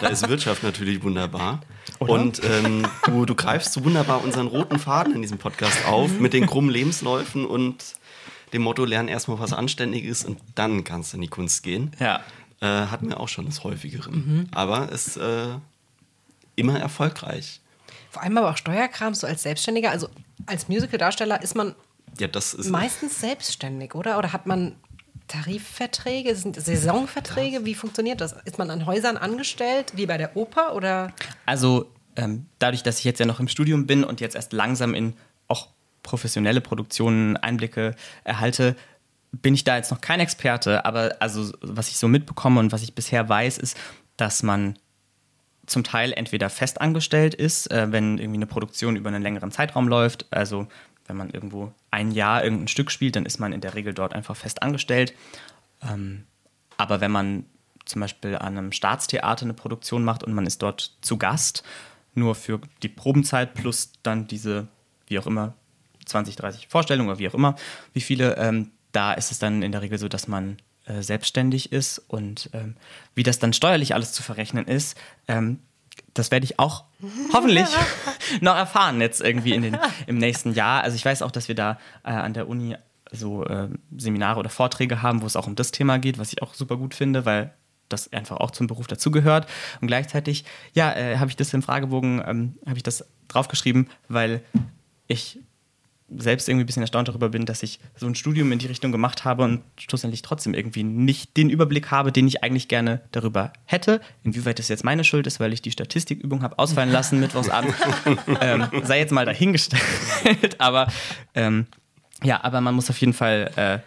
da 0.00 0.08
ist 0.08 0.28
Wirtschaft 0.28 0.62
natürlich 0.62 1.02
wunderbar. 1.02 1.60
Oder? 1.98 2.12
Und 2.12 2.40
ähm, 2.44 2.86
du, 3.04 3.26
du 3.26 3.34
greifst 3.34 3.72
so 3.72 3.84
wunderbar 3.84 4.22
unseren 4.22 4.46
roten 4.46 4.78
Faden 4.78 5.14
in 5.14 5.22
diesem 5.22 5.38
Podcast 5.38 5.86
auf 5.86 6.20
mit 6.20 6.32
den 6.32 6.46
krummen 6.46 6.70
Lebensläufen 6.70 7.44
und 7.44 7.96
dem 8.52 8.62
Motto, 8.62 8.84
lern 8.84 9.08
erstmal 9.08 9.38
was 9.38 9.52
Anständiges 9.52 10.24
und 10.24 10.38
dann 10.54 10.84
kannst 10.84 11.12
du 11.12 11.16
in 11.16 11.22
die 11.22 11.28
Kunst 11.28 11.62
gehen. 11.62 11.90
Ja. 11.98 12.20
Äh, 12.60 12.86
hatten 12.86 13.08
wir 13.08 13.20
auch 13.20 13.28
schon 13.28 13.46
das 13.46 13.62
häufigere. 13.64 14.10
Mhm. 14.10 14.48
Aber 14.52 14.90
es 14.92 15.08
ist 15.08 15.16
äh, 15.18 15.48
immer 16.56 16.78
erfolgreich. 16.78 17.60
Vor 18.10 18.22
allem 18.22 18.38
aber 18.38 18.50
auch 18.50 18.56
Steuerkram, 18.56 19.14
so 19.14 19.26
als 19.26 19.42
Selbstständiger. 19.42 19.90
Also 19.90 20.08
als 20.46 20.68
Musical-Darsteller 20.68 21.42
ist 21.42 21.54
man 21.54 21.74
ja, 22.18 22.28
ist 22.34 22.70
meistens 22.70 23.20
selbstständig, 23.20 23.94
oder? 23.94 24.18
Oder 24.18 24.32
hat 24.32 24.46
man 24.46 24.76
Tarifverträge? 25.28 26.34
Sind 26.34 26.60
Saisonverträge? 26.60 27.64
Wie 27.64 27.74
funktioniert 27.74 28.20
das? 28.20 28.34
Ist 28.44 28.58
man 28.58 28.70
an 28.70 28.86
Häusern 28.86 29.16
angestellt, 29.16 29.92
wie 29.94 30.06
bei 30.06 30.16
der 30.16 30.36
Oper? 30.36 30.74
Oder? 30.74 31.12
Also 31.46 31.92
ähm, 32.16 32.46
dadurch, 32.58 32.82
dass 32.82 32.98
ich 32.98 33.04
jetzt 33.04 33.20
ja 33.20 33.26
noch 33.26 33.40
im 33.40 33.48
Studium 33.48 33.86
bin 33.86 34.04
und 34.04 34.20
jetzt 34.20 34.34
erst 34.34 34.52
langsam 34.52 34.94
in 34.94 35.14
auch 35.46 35.68
professionelle 36.02 36.60
Produktionen 36.60 37.36
Einblicke 37.36 37.94
erhalte, 38.24 38.74
bin 39.30 39.54
ich 39.54 39.64
da 39.64 39.76
jetzt 39.76 39.90
noch 39.90 40.00
kein 40.00 40.20
Experte, 40.20 40.84
aber 40.86 41.16
also 41.20 41.52
was 41.60 41.88
ich 41.88 41.98
so 41.98 42.08
mitbekomme 42.08 42.60
und 42.60 42.72
was 42.72 42.82
ich 42.82 42.94
bisher 42.94 43.28
weiß, 43.28 43.58
ist, 43.58 43.76
dass 44.16 44.42
man 44.42 44.78
zum 45.68 45.84
Teil 45.84 46.12
entweder 46.12 46.50
festangestellt 46.50 47.34
ist, 47.34 47.70
äh, 47.70 47.92
wenn 47.92 48.18
irgendwie 48.18 48.38
eine 48.38 48.46
Produktion 48.46 48.96
über 48.96 49.08
einen 49.08 49.22
längeren 49.22 49.50
Zeitraum 49.50 49.88
läuft. 49.88 50.26
Also 50.30 50.66
wenn 51.06 51.16
man 51.16 51.30
irgendwo 51.30 51.72
ein 51.90 52.10
Jahr 52.10 52.44
irgendein 52.44 52.68
Stück 52.68 52.90
spielt, 52.90 53.16
dann 53.16 53.26
ist 53.26 53.38
man 53.38 53.52
in 53.52 53.60
der 53.60 53.74
Regel 53.74 53.94
dort 53.94 54.14
einfach 54.14 54.36
fest 54.36 54.62
angestellt. 54.62 55.14
Ähm, 55.82 56.24
aber 56.76 57.00
wenn 57.00 57.10
man 57.10 57.44
zum 57.84 58.00
Beispiel 58.00 58.36
an 58.36 58.58
einem 58.58 58.72
Staatstheater 58.72 59.44
eine 59.44 59.54
Produktion 59.54 60.04
macht 60.04 60.22
und 60.22 60.34
man 60.34 60.46
ist 60.46 60.62
dort 60.62 60.96
zu 61.00 61.16
Gast, 61.16 61.62
nur 62.14 62.34
für 62.34 62.60
die 62.82 62.88
Probenzeit 62.88 63.54
plus 63.54 63.92
dann 64.02 64.26
diese, 64.26 64.68
wie 65.06 65.18
auch 65.18 65.26
immer, 65.26 65.54
20, 66.04 66.36
30 66.36 66.68
Vorstellungen 66.68 67.08
oder 67.08 67.18
wie 67.18 67.28
auch 67.28 67.34
immer, 67.34 67.56
wie 67.92 68.00
viele, 68.00 68.36
ähm, 68.36 68.70
da 68.92 69.12
ist 69.12 69.30
es 69.30 69.38
dann 69.38 69.62
in 69.62 69.72
der 69.72 69.82
Regel 69.82 69.98
so, 69.98 70.08
dass 70.08 70.28
man 70.28 70.58
äh, 70.88 71.02
selbstständig 71.02 71.72
ist 71.72 71.98
und 71.98 72.50
ähm, 72.52 72.76
wie 73.14 73.22
das 73.22 73.38
dann 73.38 73.52
steuerlich 73.52 73.94
alles 73.94 74.12
zu 74.12 74.22
verrechnen 74.22 74.66
ist, 74.66 74.96
ähm, 75.28 75.60
das 76.14 76.30
werde 76.30 76.44
ich 76.44 76.58
auch 76.58 76.84
hoffentlich 77.32 77.68
noch 78.40 78.56
erfahren 78.56 79.00
jetzt 79.00 79.20
irgendwie 79.20 79.52
in 79.52 79.62
den, 79.62 79.78
im 80.06 80.18
nächsten 80.18 80.52
Jahr. 80.54 80.82
Also 80.82 80.96
ich 80.96 81.04
weiß 81.04 81.22
auch, 81.22 81.30
dass 81.30 81.48
wir 81.48 81.54
da 81.54 81.78
äh, 82.04 82.10
an 82.10 82.34
der 82.34 82.48
Uni 82.48 82.76
so 83.10 83.44
äh, 83.44 83.68
Seminare 83.96 84.40
oder 84.40 84.50
Vorträge 84.50 85.02
haben, 85.02 85.22
wo 85.22 85.26
es 85.26 85.36
auch 85.36 85.46
um 85.46 85.54
das 85.54 85.70
Thema 85.70 85.98
geht, 85.98 86.18
was 86.18 86.32
ich 86.32 86.42
auch 86.42 86.54
super 86.54 86.76
gut 86.76 86.94
finde, 86.94 87.24
weil 87.24 87.54
das 87.88 88.12
einfach 88.12 88.36
auch 88.36 88.50
zum 88.50 88.66
Beruf 88.66 88.86
dazugehört. 88.86 89.46
Und 89.80 89.88
gleichzeitig, 89.88 90.44
ja, 90.74 90.92
äh, 90.92 91.18
habe 91.18 91.30
ich 91.30 91.36
das 91.36 91.54
im 91.54 91.62
Fragebogen, 91.62 92.22
ähm, 92.26 92.54
habe 92.66 92.76
ich 92.76 92.82
das 92.82 93.06
draufgeschrieben, 93.28 93.88
weil 94.08 94.42
ich 95.06 95.40
selbst 96.16 96.48
irgendwie 96.48 96.64
ein 96.64 96.66
bisschen 96.66 96.82
erstaunt 96.82 97.08
darüber 97.08 97.28
bin, 97.28 97.44
dass 97.44 97.62
ich 97.62 97.80
so 97.96 98.06
ein 98.06 98.14
Studium 98.14 98.50
in 98.52 98.58
die 98.58 98.66
Richtung 98.66 98.92
gemacht 98.92 99.24
habe 99.24 99.44
und 99.44 99.62
schlussendlich 99.78 100.22
trotzdem 100.22 100.54
irgendwie 100.54 100.82
nicht 100.82 101.36
den 101.36 101.50
Überblick 101.50 101.90
habe, 101.90 102.12
den 102.12 102.26
ich 102.26 102.42
eigentlich 102.42 102.68
gerne 102.68 103.02
darüber 103.12 103.52
hätte. 103.66 104.00
Inwieweit 104.22 104.58
das 104.58 104.68
jetzt 104.68 104.84
meine 104.84 105.04
Schuld 105.04 105.26
ist, 105.26 105.38
weil 105.38 105.52
ich 105.52 105.60
die 105.60 105.70
Statistikübung 105.70 106.42
habe 106.42 106.58
ausfallen 106.58 106.90
lassen 106.90 107.20
Mittwochsabend, 107.20 107.74
ähm, 108.40 108.66
sei 108.84 109.00
jetzt 109.00 109.12
mal 109.12 109.26
dahingestellt. 109.26 109.82
aber 110.58 110.88
ähm, 111.34 111.66
ja, 112.22 112.42
aber 112.42 112.60
man 112.60 112.74
muss 112.74 112.88
auf 112.88 112.98
jeden 112.98 113.12
Fall 113.12 113.50
äh, 113.56 113.78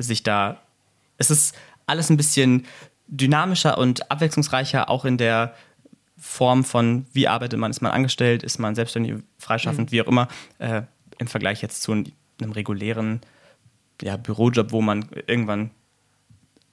sich 0.00 0.22
da. 0.22 0.60
Es 1.16 1.30
ist 1.30 1.56
alles 1.86 2.08
ein 2.08 2.16
bisschen 2.16 2.66
dynamischer 3.08 3.78
und 3.78 4.10
abwechslungsreicher, 4.10 4.88
auch 4.88 5.04
in 5.04 5.18
der 5.18 5.54
Form 6.16 6.64
von, 6.64 7.06
wie 7.12 7.28
arbeitet 7.28 7.58
man, 7.58 7.70
ist 7.70 7.80
man 7.80 7.92
angestellt, 7.92 8.42
ist 8.42 8.58
man 8.58 8.74
selbstständig, 8.74 9.14
freischaffend, 9.38 9.90
mhm. 9.90 9.92
wie 9.92 10.02
auch 10.02 10.06
immer. 10.06 10.28
Äh, 10.58 10.82
im 11.18 11.26
Vergleich 11.26 11.62
jetzt 11.62 11.82
zu 11.82 11.92
einem 11.92 12.52
regulären 12.52 13.20
ja, 14.02 14.16
Bürojob, 14.16 14.72
wo 14.72 14.80
man 14.80 15.08
irgendwann 15.26 15.70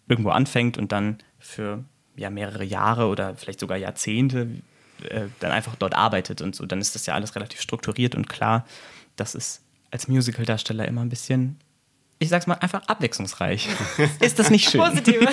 irgendwo 0.07 0.29
anfängt 0.29 0.77
und 0.77 0.91
dann 0.91 1.17
für 1.39 1.83
ja, 2.15 2.29
mehrere 2.29 2.63
Jahre 2.63 3.07
oder 3.07 3.35
vielleicht 3.35 3.59
sogar 3.59 3.77
Jahrzehnte 3.77 4.61
äh, 5.09 5.25
dann 5.39 5.51
einfach 5.51 5.75
dort 5.75 5.95
arbeitet 5.95 6.41
und 6.41 6.55
so, 6.55 6.65
dann 6.65 6.79
ist 6.79 6.95
das 6.95 7.05
ja 7.05 7.15
alles 7.15 7.35
relativ 7.35 7.59
strukturiert 7.61 8.15
und 8.15 8.29
klar. 8.29 8.65
Das 9.15 9.35
ist 9.35 9.61
als 9.91 10.07
Musicaldarsteller 10.07 10.87
immer 10.87 11.01
ein 11.01 11.09
bisschen, 11.09 11.57
ich 12.19 12.29
sag's 12.29 12.47
mal, 12.47 12.55
einfach 12.55 12.87
abwechslungsreich. 12.87 13.67
ist 14.19 14.39
das 14.39 14.49
nicht 14.49 14.69
schön? 14.69 14.81
Positiv. 14.81 15.19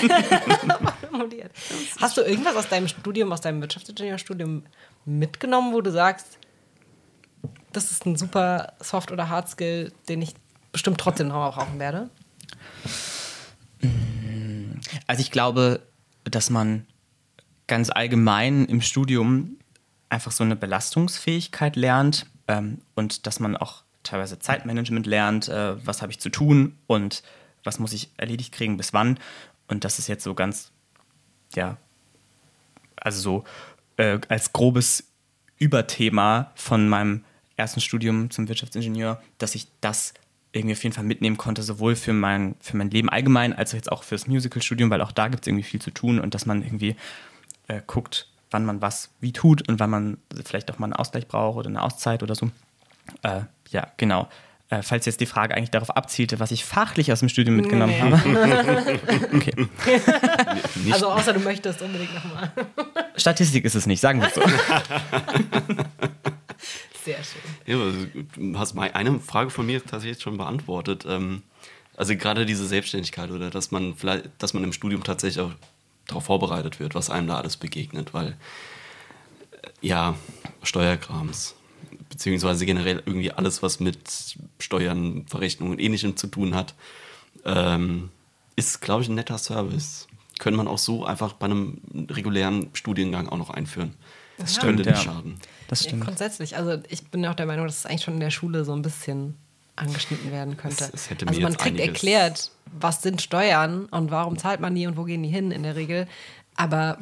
Hast 2.00 2.16
du 2.16 2.22
irgendwas 2.22 2.56
aus 2.56 2.68
deinem 2.68 2.88
Studium, 2.88 3.32
aus 3.32 3.40
deinem 3.40 3.60
Wirtschaftsingenieurstudium 3.60 4.64
mitgenommen, 5.04 5.72
wo 5.72 5.80
du 5.80 5.92
sagst, 5.92 6.38
das 7.72 7.90
ist 7.90 8.06
ein 8.06 8.16
super 8.16 8.74
Soft- 8.80 9.12
oder 9.12 9.28
Hard-Skill, 9.28 9.92
den 10.08 10.22
ich 10.22 10.34
bestimmt 10.72 10.98
trotzdem 10.98 11.28
noch 11.28 11.54
brauchen 11.54 11.78
werde? 11.78 12.10
Also 15.06 15.20
ich 15.20 15.30
glaube, 15.30 15.82
dass 16.24 16.50
man 16.50 16.86
ganz 17.66 17.90
allgemein 17.90 18.64
im 18.66 18.80
Studium 18.80 19.58
einfach 20.08 20.32
so 20.32 20.44
eine 20.44 20.56
Belastungsfähigkeit 20.56 21.76
lernt 21.76 22.26
ähm, 22.48 22.82
und 22.94 23.26
dass 23.26 23.40
man 23.40 23.56
auch 23.56 23.82
teilweise 24.02 24.38
Zeitmanagement 24.38 25.06
lernt, 25.06 25.48
äh, 25.48 25.86
was 25.86 26.02
habe 26.02 26.12
ich 26.12 26.20
zu 26.20 26.28
tun 26.28 26.78
und 26.86 27.22
was 27.64 27.78
muss 27.78 27.92
ich 27.92 28.10
erledigt 28.16 28.52
kriegen, 28.52 28.76
bis 28.76 28.92
wann. 28.92 29.18
Und 29.68 29.84
das 29.84 29.98
ist 29.98 30.08
jetzt 30.08 30.24
so 30.24 30.34
ganz, 30.34 30.72
ja, 31.54 31.76
also 32.96 33.20
so 33.20 33.44
äh, 33.96 34.18
als 34.28 34.52
grobes 34.52 35.04
Überthema 35.58 36.50
von 36.54 36.88
meinem 36.88 37.24
ersten 37.56 37.80
Studium 37.80 38.30
zum 38.30 38.48
Wirtschaftsingenieur, 38.48 39.22
dass 39.38 39.54
ich 39.54 39.68
das 39.80 40.14
irgendwie 40.52 40.74
auf 40.74 40.82
jeden 40.82 40.94
Fall 40.94 41.04
mitnehmen 41.04 41.36
konnte, 41.36 41.62
sowohl 41.62 41.96
für 41.96 42.12
mein, 42.12 42.54
für 42.60 42.76
mein 42.76 42.90
Leben 42.90 43.08
allgemein, 43.08 43.52
als 43.52 43.70
auch 43.72 43.76
jetzt 43.76 43.90
auch 43.90 44.02
fürs 44.02 44.26
Musical-Studium, 44.26 44.90
weil 44.90 45.00
auch 45.00 45.12
da 45.12 45.28
gibt 45.28 45.44
es 45.44 45.48
irgendwie 45.48 45.64
viel 45.64 45.80
zu 45.80 45.90
tun 45.90 46.20
und 46.20 46.34
dass 46.34 46.46
man 46.46 46.62
irgendwie 46.62 46.96
äh, 47.68 47.80
guckt, 47.86 48.28
wann 48.50 48.64
man 48.66 48.82
was 48.82 49.10
wie 49.20 49.32
tut 49.32 49.66
und 49.68 49.80
wann 49.80 49.90
man 49.90 50.18
vielleicht 50.44 50.70
auch 50.70 50.78
mal 50.78 50.86
einen 50.86 50.92
Ausgleich 50.92 51.26
braucht 51.26 51.56
oder 51.56 51.68
eine 51.68 51.82
Auszeit 51.82 52.22
oder 52.22 52.34
so. 52.34 52.50
Äh, 53.22 53.40
ja, 53.70 53.88
genau. 53.96 54.28
Äh, 54.68 54.82
falls 54.82 55.06
jetzt 55.06 55.20
die 55.20 55.26
Frage 55.26 55.54
eigentlich 55.54 55.70
darauf 55.70 55.90
abzielte, 55.90 56.38
was 56.38 56.50
ich 56.50 56.64
fachlich 56.64 57.12
aus 57.12 57.20
dem 57.20 57.28
Studium 57.30 57.56
mitgenommen 57.56 57.92
nee. 57.92 58.00
habe. 58.00 59.00
okay. 59.34 59.68
also 60.92 61.10
außer 61.10 61.32
du 61.32 61.40
möchtest 61.40 61.82
unbedingt 61.82 62.14
nochmal. 62.14 62.52
Statistik 63.16 63.64
ist 63.64 63.74
es 63.74 63.86
nicht, 63.86 64.00
sagen 64.00 64.20
wir 64.20 64.28
es 64.28 64.34
so. 64.34 64.42
Sehr 67.04 67.18
schön. 67.22 67.42
Ja, 67.66 68.24
du 68.36 68.58
hast 68.58 68.78
eine 68.78 69.20
Frage 69.20 69.50
von 69.50 69.66
mir 69.66 69.84
tatsächlich 69.84 70.22
schon 70.22 70.36
beantwortet. 70.36 71.04
Ähm, 71.08 71.42
also 71.96 72.16
gerade 72.16 72.46
diese 72.46 72.66
Selbstständigkeit 72.66 73.30
oder 73.30 73.50
dass 73.50 73.70
man 73.70 73.94
vielleicht, 73.94 74.30
dass 74.38 74.54
man 74.54 74.64
im 74.64 74.72
Studium 74.72 75.02
tatsächlich 75.02 75.44
auch 75.44 75.52
darauf 76.06 76.24
vorbereitet 76.24 76.80
wird, 76.80 76.94
was 76.94 77.10
einem 77.10 77.26
da 77.26 77.36
alles 77.36 77.56
begegnet, 77.56 78.14
weil 78.14 78.28
äh, 78.28 79.68
ja, 79.80 80.16
Steuerkrams, 80.62 81.54
beziehungsweise 82.08 82.66
generell 82.66 83.02
irgendwie 83.04 83.32
alles, 83.32 83.62
was 83.62 83.80
mit 83.80 84.36
Steuern, 84.58 85.26
Verrechnungen 85.26 85.74
und 85.74 85.80
ähnlichem 85.80 86.16
zu 86.16 86.28
tun 86.28 86.54
hat, 86.54 86.74
ähm, 87.44 88.10
ist, 88.56 88.80
glaube 88.80 89.02
ich, 89.02 89.08
ein 89.08 89.14
netter 89.14 89.38
Service. 89.38 90.06
Können 90.38 90.56
man 90.56 90.68
auch 90.68 90.78
so 90.78 91.04
einfach 91.04 91.34
bei 91.34 91.46
einem 91.46 91.80
regulären 92.10 92.70
Studiengang 92.74 93.28
auch 93.28 93.38
noch 93.38 93.50
einführen. 93.50 93.94
Das 94.38 94.56
ja. 94.56 94.62
könnte 94.62 94.88
nicht 94.88 95.02
schaden. 95.02 95.40
Das 95.72 95.84
stimmt. 95.84 96.00
Ja, 96.00 96.04
grundsätzlich. 96.04 96.54
Also 96.58 96.82
ich 96.90 97.02
bin 97.04 97.24
auch 97.24 97.34
der 97.34 97.46
Meinung, 97.46 97.64
dass 97.64 97.78
es 97.78 97.86
eigentlich 97.86 98.02
schon 98.02 98.12
in 98.12 98.20
der 98.20 98.30
Schule 98.30 98.62
so 98.66 98.74
ein 98.74 98.82
bisschen 98.82 99.38
angeschnitten 99.74 100.30
werden 100.30 100.58
könnte. 100.58 100.84
Es, 100.92 101.10
es 101.10 101.26
also 101.26 101.40
man 101.40 101.56
kriegt 101.56 101.80
erklärt, 101.80 102.50
was 102.78 103.00
sind 103.00 103.22
Steuern 103.22 103.86
und 103.86 104.10
warum 104.10 104.36
zahlt 104.36 104.60
man 104.60 104.74
die 104.74 104.86
und 104.86 104.98
wo 104.98 105.04
gehen 105.04 105.22
die 105.22 105.30
hin 105.30 105.50
in 105.50 105.62
der 105.62 105.74
Regel. 105.74 106.06
Aber 106.56 106.98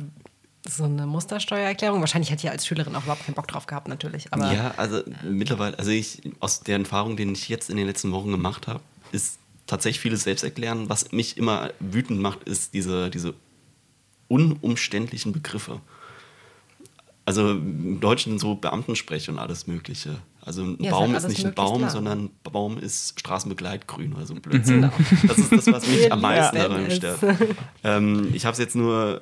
so 0.68 0.84
eine 0.84 1.04
Mustersteuererklärung, 1.04 1.98
wahrscheinlich 1.98 2.30
hätte 2.30 2.46
ich 2.46 2.50
als 2.52 2.64
Schülerin 2.64 2.94
auch 2.94 3.02
überhaupt 3.02 3.26
keinen 3.26 3.34
Bock 3.34 3.48
drauf 3.48 3.66
gehabt, 3.66 3.88
natürlich. 3.88 4.32
Aber 4.32 4.52
ja, 4.52 4.72
also 4.76 5.02
mittlerweile, 5.24 5.76
also 5.76 5.90
ich, 5.90 6.22
aus 6.38 6.60
der 6.60 6.78
Erfahrung, 6.78 7.16
die 7.16 7.24
ich 7.24 7.48
jetzt 7.48 7.70
in 7.70 7.76
den 7.76 7.88
letzten 7.88 8.12
Wochen 8.12 8.30
gemacht 8.30 8.68
habe, 8.68 8.78
ist 9.10 9.40
tatsächlich 9.66 9.98
vieles 9.98 10.22
selbst 10.22 10.44
erklären. 10.44 10.88
Was 10.88 11.10
mich 11.10 11.36
immer 11.38 11.72
wütend 11.80 12.20
macht, 12.20 12.44
ist 12.44 12.72
diese, 12.72 13.10
diese 13.10 13.34
unumständlichen 14.28 15.32
Begriffe. 15.32 15.80
Also 17.30 17.52
im 17.52 18.00
Deutschen 18.00 18.40
so 18.40 18.56
Beamtensprech 18.56 19.30
und 19.30 19.38
alles 19.38 19.68
Mögliche. 19.68 20.18
Also 20.42 20.64
ein 20.64 20.78
ja, 20.80 20.90
Baum 20.90 21.14
ist 21.14 21.28
nicht 21.28 21.46
ein 21.46 21.54
Baum, 21.54 21.78
klar. 21.78 21.90
sondern 21.90 22.30
Baum 22.42 22.76
ist 22.76 23.20
Straßenbegleitgrün 23.20 24.14
oder 24.14 24.26
so 24.26 24.34
ein 24.34 24.40
Blödsinn. 24.40 24.80
Mhm. 24.80 24.90
Das 25.28 25.38
ist 25.38 25.52
das, 25.52 25.66
was 25.68 25.86
mich 25.86 26.12
am 26.12 26.20
meisten 26.22 26.56
daran 26.56 26.90
stört. 26.90 27.20
Ähm, 27.84 28.30
ich 28.32 28.46
habe 28.46 28.54
es 28.54 28.58
jetzt 28.58 28.74
nur, 28.74 29.20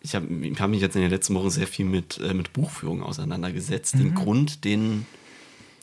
ich 0.00 0.14
habe 0.14 0.26
hab 0.58 0.70
mich 0.70 0.80
jetzt 0.80 0.96
in 0.96 1.02
den 1.02 1.10
letzten 1.10 1.34
Wochen 1.34 1.50
sehr 1.50 1.66
viel 1.66 1.84
mit, 1.84 2.18
äh, 2.18 2.32
mit 2.32 2.54
Buchführung 2.54 3.02
auseinandergesetzt. 3.02 3.96
Mhm. 3.96 3.98
Den 3.98 4.14
Grund, 4.14 4.64
den 4.64 5.04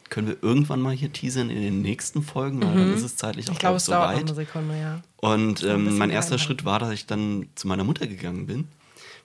können 0.10 0.30
wir 0.30 0.38
irgendwann 0.42 0.82
mal 0.82 0.96
hier 0.96 1.14
teasern 1.14 1.52
in 1.52 1.62
den 1.62 1.84
nächsten 1.84 2.24
Folgen, 2.24 2.60
weil 2.64 2.72
mhm. 2.74 2.78
dann 2.80 2.94
ist 2.96 3.04
es 3.04 3.18
zeitlich 3.18 3.50
auch 3.50 3.54
ich 3.54 3.60
glaube, 3.60 3.78
es 3.78 3.86
so 3.86 3.92
weit. 3.92 4.18
Eine 4.18 4.34
Sekunde, 4.34 4.80
ja. 4.80 5.02
Und 5.18 5.64
ähm, 5.64 5.96
mein 6.00 6.10
erster 6.10 6.40
Schritt 6.40 6.66
war, 6.66 6.80
dass 6.80 6.90
ich 6.90 7.06
dann 7.06 7.50
zu 7.54 7.68
meiner 7.68 7.84
Mutter 7.84 8.08
gegangen 8.08 8.48
bin 8.48 8.68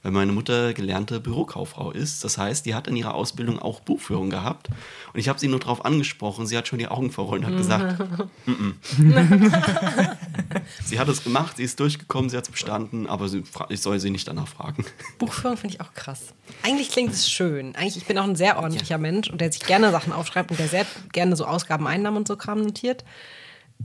weil 0.03 0.12
meine 0.12 0.32
Mutter 0.32 0.74
gelernte 0.74 1.20
Bürokauffrau 1.20 1.92
ist. 1.92 2.24
Das 2.24 2.36
heißt, 2.38 2.66
die 2.66 2.74
hat 2.74 2.88
in 2.88 2.96
ihrer 2.96 3.14
Ausbildung 3.14 3.59
auch 3.61 3.80
Buchführung 3.80 4.30
gehabt. 4.30 4.68
Und 5.12 5.20
ich 5.20 5.28
habe 5.28 5.38
sie 5.38 5.48
nur 5.48 5.61
darauf 5.61 5.84
angesprochen. 5.84 6.46
Sie 6.46 6.57
hat 6.57 6.66
schon 6.66 6.78
die 6.80 6.88
Augen 6.88 7.11
verrollt 7.11 7.44
und 7.44 7.50
hat 7.50 7.57
gesagt, 7.57 7.98
mm 8.46 8.50
-mm. 8.50 10.16
sie 10.84 10.98
hat 10.98 11.09
es 11.09 11.22
gemacht, 11.22 11.57
sie 11.57 11.64
ist 11.64 11.78
durchgekommen, 11.78 12.30
sie 12.30 12.36
hat 12.36 12.44
es 12.44 12.50
bestanden, 12.50 13.07
aber 13.07 13.28
sie, 13.28 13.44
ich 13.68 13.80
soll 13.80 14.00
sie 14.00 14.11
nicht 14.11 14.26
danach 14.26 14.48
fragen. 14.48 14.84
Buchführung 15.18 15.57
finde 15.57 15.76
ich 15.76 15.80
auch 15.80 15.94
krass. 15.94 16.34
Eigentlich 16.62 16.90
klingt 16.90 17.12
es 17.12 17.30
schön. 17.30 17.76
Eigentlich, 17.76 17.96
ich 17.96 18.07
bin 18.07 18.18
auch 18.18 18.24
ein 18.24 18.36
sehr 18.36 18.57
ordentlicher 18.57 18.96
ja. 18.96 18.98
Mensch 18.98 19.30
und 19.30 19.40
der 19.40 19.53
sich 19.53 19.64
gerne 19.64 19.90
Sachen 19.92 20.12
aufschreibt 20.12 20.50
und 20.50 20.59
der 20.59 20.68
sehr 20.68 20.86
gerne 21.12 21.36
so 21.36 21.44
Ausgaben, 21.44 21.86
Einnahmen 21.86 22.18
und 22.18 22.28
so 22.28 22.36
Kram 22.36 22.62
notiert. 22.62 23.05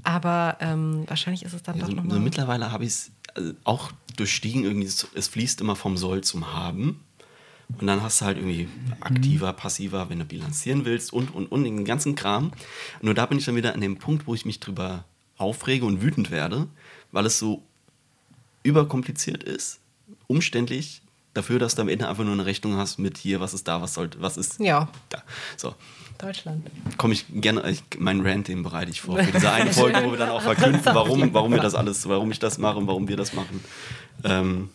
Aber 0.03 0.57
ähm, 0.59 1.03
wahrscheinlich 1.07 1.43
ist 1.43 1.53
es 1.53 1.63
dann 1.63 1.75
Also, 1.75 1.87
doch 1.87 1.91
so 1.97 2.03
nochmal. 2.03 2.19
mittlerweile 2.19 2.71
habe 2.71 2.83
ich 2.83 2.91
es 2.91 3.11
auch 3.63 3.91
durchstiegen, 4.15 4.63
irgendwie, 4.63 4.87
es, 4.87 5.27
fließt 5.27 5.61
immer 5.61 5.75
vom 5.75 5.97
Soll 5.97 6.21
zum 6.23 6.53
Haben. 6.53 7.03
Und 7.79 7.87
dann 7.87 8.01
hast 8.01 8.21
du 8.21 8.25
halt 8.25 8.37
irgendwie 8.37 8.69
aktiver, 9.01 9.51
passiver, 9.53 10.09
wenn 10.09 10.19
du 10.19 10.25
bilanzieren 10.25 10.85
willst 10.85 11.11
und, 11.11 11.33
und, 11.35 11.47
und 11.47 11.63
den 11.65 11.83
ganzen 11.83 12.15
Kram. 12.15 12.51
Nur 13.01 13.13
da 13.13 13.25
bin 13.25 13.37
ich 13.37 13.45
dann 13.45 13.55
wieder 13.55 13.73
an 13.73 13.81
dem 13.81 13.97
Punkt, 13.97 14.25
wo 14.25 14.33
ich 14.33 14.45
mich 14.45 14.59
drüber 14.59 15.03
aufrege 15.37 15.85
und 15.85 16.01
wütend 16.01 16.31
werde, 16.31 16.67
weil 17.11 17.25
es 17.25 17.39
so 17.39 17.61
überkompliziert 18.63 19.43
ist, 19.43 19.79
umständlich, 20.27 21.01
dafür, 21.33 21.59
dass 21.59 21.75
du 21.75 21.81
am 21.83 21.89
Ende 21.89 22.07
einfach 22.07 22.23
nur 22.23 22.33
eine 22.33 22.45
Rechnung 22.45 22.75
hast 22.77 22.97
mit 22.97 23.17
hier, 23.17 23.39
was 23.39 23.53
ist 23.53 23.67
da, 23.67 23.81
was 23.81 23.93
soll, 23.93 24.09
was 24.17 24.37
ist 24.37 24.59
Ja, 24.59 24.89
da. 25.09 25.23
So, 25.55 25.75
Deutschland. 26.17 26.67
komme 26.97 27.13
ich 27.13 27.25
gerne, 27.29 27.69
ich, 27.69 27.83
mein 27.97 28.21
Rant, 28.25 28.47
den 28.47 28.63
bereite 28.63 28.91
ich 28.91 29.01
vor. 29.01 29.17
Für 29.17 29.31
diese 29.31 29.51
eine 29.51 29.73
Folge, 29.73 30.03
wo 30.03 30.11
wir 30.11 30.17
dann 30.17 30.29
auch 30.29 30.41
verkünden, 30.41 30.81
warum, 30.83 31.33
warum 31.33 31.51
wir 31.51 31.61
das 31.61 31.75
alles, 31.75 32.07
warum 32.07 32.31
ich 32.31 32.39
das 32.39 32.57
mache 32.57 32.77
und 32.77 32.87
warum 32.87 33.07
wir 33.07 33.17
das 33.17 33.33
machen. 33.33 33.63
Ähm, 34.23 34.69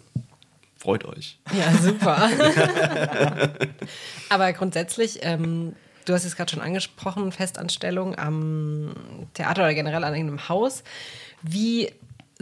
freut 0.76 1.04
euch. 1.04 1.38
Ja, 1.52 1.72
super. 1.74 2.28
Aber 4.28 4.52
grundsätzlich, 4.52 5.20
ähm, 5.22 5.74
du 6.04 6.14
hast 6.14 6.24
es 6.24 6.36
gerade 6.36 6.50
schon 6.50 6.60
angesprochen, 6.60 7.32
Festanstellung 7.32 8.18
am 8.18 8.94
Theater 9.34 9.62
oder 9.62 9.74
generell 9.74 10.04
an 10.04 10.14
irgendeinem 10.14 10.48
Haus. 10.48 10.82
Wie 11.42 11.90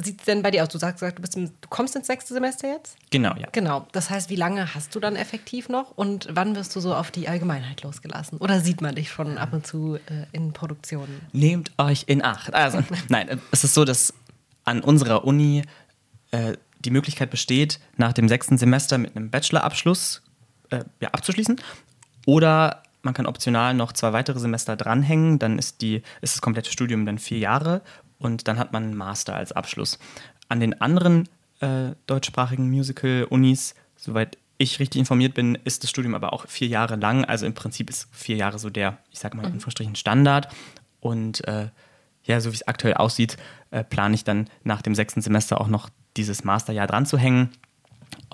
sieht 0.04 0.20
es 0.20 0.26
denn 0.26 0.42
bei 0.42 0.50
dir 0.50 0.62
aus? 0.62 0.68
Du 0.68 0.78
sagst, 0.78 1.02
du, 1.02 1.10
bist 1.12 1.36
im, 1.36 1.46
du 1.46 1.68
kommst 1.68 1.96
ins 1.96 2.06
sechste 2.06 2.34
Semester 2.34 2.68
jetzt? 2.68 2.96
Genau, 3.10 3.34
ja. 3.36 3.48
Genau. 3.52 3.86
Das 3.92 4.10
heißt, 4.10 4.30
wie 4.30 4.36
lange 4.36 4.74
hast 4.74 4.94
du 4.94 5.00
dann 5.00 5.16
effektiv 5.16 5.68
noch 5.68 5.96
und 5.96 6.28
wann 6.32 6.54
wirst 6.54 6.74
du 6.76 6.80
so 6.80 6.94
auf 6.94 7.10
die 7.10 7.28
Allgemeinheit 7.28 7.82
losgelassen? 7.82 8.38
Oder 8.38 8.60
sieht 8.60 8.80
man 8.80 8.94
dich 8.94 9.10
schon 9.10 9.38
ab 9.38 9.52
und 9.52 9.66
zu 9.66 9.96
äh, 9.96 10.26
in 10.32 10.52
Produktionen? 10.52 11.20
Nehmt 11.32 11.72
euch 11.78 12.04
in 12.06 12.24
Acht. 12.24 12.54
Also, 12.54 12.82
nein, 13.08 13.40
es 13.50 13.64
ist 13.64 13.74
so, 13.74 13.84
dass 13.84 14.14
an 14.64 14.82
unserer 14.82 15.24
Uni 15.24 15.62
äh, 16.30 16.56
die 16.80 16.90
Möglichkeit 16.90 17.30
besteht, 17.30 17.80
nach 17.96 18.12
dem 18.12 18.28
sechsten 18.28 18.58
Semester 18.58 18.98
mit 18.98 19.16
einem 19.16 19.30
Bachelorabschluss 19.30 20.22
äh, 20.70 20.84
ja, 21.00 21.10
abzuschließen. 21.10 21.60
Oder 22.26 22.82
man 23.02 23.14
kann 23.14 23.26
optional 23.26 23.74
noch 23.74 23.92
zwei 23.92 24.12
weitere 24.12 24.38
Semester 24.38 24.76
dranhängen. 24.76 25.38
Dann 25.38 25.58
ist, 25.58 25.82
die, 25.82 26.02
ist 26.20 26.34
das 26.34 26.42
komplette 26.42 26.70
Studium 26.70 27.06
dann 27.06 27.18
vier 27.18 27.38
Jahre 27.38 27.82
und 28.20 28.46
dann 28.46 28.58
hat 28.58 28.72
man 28.72 28.84
einen 28.84 28.96
Master 28.96 29.34
als 29.34 29.50
Abschluss. 29.50 29.98
An 30.48 30.60
den 30.60 30.80
anderen 30.80 31.28
äh, 31.58 31.92
deutschsprachigen 32.06 32.70
Musical-Unis, 32.70 33.74
soweit 33.96 34.38
ich 34.58 34.78
richtig 34.78 35.00
informiert 35.00 35.34
bin, 35.34 35.58
ist 35.64 35.82
das 35.82 35.90
Studium 35.90 36.14
aber 36.14 36.32
auch 36.32 36.46
vier 36.46 36.68
Jahre 36.68 36.96
lang. 36.96 37.24
Also 37.24 37.46
im 37.46 37.54
Prinzip 37.54 37.88
ist 37.88 38.08
vier 38.12 38.36
Jahre 38.36 38.58
so 38.58 38.68
der, 38.68 38.98
ich 39.10 39.18
sag 39.18 39.34
mal 39.34 39.46
in 39.46 39.52
Anführungsstrichen, 39.52 39.96
Standard. 39.96 40.48
Und 41.00 41.46
äh, 41.48 41.70
ja, 42.24 42.40
so 42.40 42.50
wie 42.50 42.56
es 42.56 42.68
aktuell 42.68 42.94
aussieht, 42.94 43.38
äh, 43.70 43.82
plane 43.82 44.14
ich 44.14 44.22
dann 44.22 44.48
nach 44.62 44.82
dem 44.82 44.94
sechsten 44.94 45.22
Semester 45.22 45.60
auch 45.60 45.68
noch 45.68 45.88
dieses 46.18 46.44
Masterjahr 46.44 46.86
dran 46.86 47.06
zu 47.06 47.16
hängen. 47.16 47.50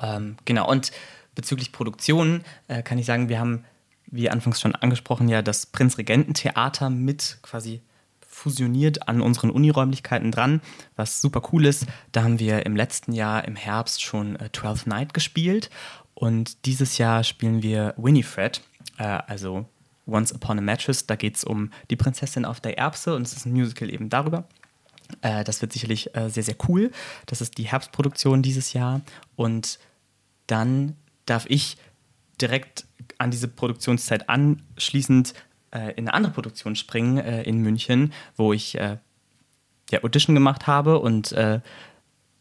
Ähm, 0.03 0.37
genau, 0.45 0.69
und 0.69 0.91
bezüglich 1.37 1.71
Produktionen 1.71 2.45
äh, 2.67 2.83
kann 2.83 2.99
ich 2.99 3.07
sagen, 3.07 3.29
wir 3.29 3.39
haben, 3.39 3.65
wie 4.07 4.29
anfangs 4.29 4.61
schon 4.61 4.75
angesprochen, 4.75 5.29
ja 5.29 5.43
das 5.43 5.67
Prinzregententheater 5.67 6.91
mit 6.91 7.39
quasi 7.43 7.83
fusioniert 8.37 9.09
an 9.09 9.23
unseren 9.23 9.49
Uniräumlichkeiten 9.49 10.31
dran, 10.31 10.61
was 10.95 11.23
super 11.23 11.41
cool 11.53 11.65
ist. 11.65 11.87
Da 12.13 12.23
haben 12.23 12.39
wir 12.39 12.67
im 12.67 12.77
letzten 12.77 13.13
Jahr 13.13 13.47
im 13.47 13.57
Herbst 13.57 14.03
schon 14.03 14.37
äh, 14.37 14.51
Twelfth 14.51 14.87
Night 14.87 15.15
gespielt 15.15 15.71
und 16.13 16.67
dieses 16.67 16.99
Jahr 16.99 17.25
spielen 17.25 17.63
wir 17.63 17.95
Winifred, 17.97 18.61
äh, 18.99 19.05
also 19.05 19.65
Once 20.07 20.33
Upon 20.33 20.59
a 20.59 20.61
Mattress. 20.61 21.07
Da 21.07 21.17
geht 21.17 21.37
es 21.37 21.45
um 21.45 21.71
die 21.89 21.97
Prinzessin 21.97 22.45
auf 22.45 22.61
der 22.61 22.77
Erbse 22.77 23.15
und 23.15 23.23
es 23.23 23.33
ist 23.33 23.47
ein 23.47 23.53
Musical 23.53 23.91
eben 23.91 24.11
darüber. 24.11 24.45
Äh, 25.23 25.43
das 25.43 25.63
wird 25.63 25.73
sicherlich 25.73 26.15
äh, 26.15 26.29
sehr, 26.29 26.43
sehr 26.43 26.57
cool. 26.69 26.91
Das 27.25 27.41
ist 27.41 27.57
die 27.57 27.65
Herbstproduktion 27.65 28.43
dieses 28.43 28.75
Jahr. 28.75 29.01
Und 29.35 29.79
dann 30.47 30.95
darf 31.25 31.47
ich 31.49 31.79
direkt 32.39 32.85
an 33.17 33.31
diese 33.31 33.49
Produktionszeit 33.49 34.29
anschließend 34.29 35.33
äh, 35.77 35.91
in 35.93 36.09
eine 36.09 36.15
andere 36.15 36.33
Produktion 36.33 36.77
springen 36.77 37.19
äh, 37.19 37.43
in 37.43 37.61
München, 37.61 38.13
wo 38.37 38.53
ich 38.53 38.79
äh, 38.79 38.97
ja, 39.91 40.03
Audition 40.03 40.35
gemacht 40.35 40.67
habe 40.67 40.99
und 40.99 41.33
äh, 41.33 41.61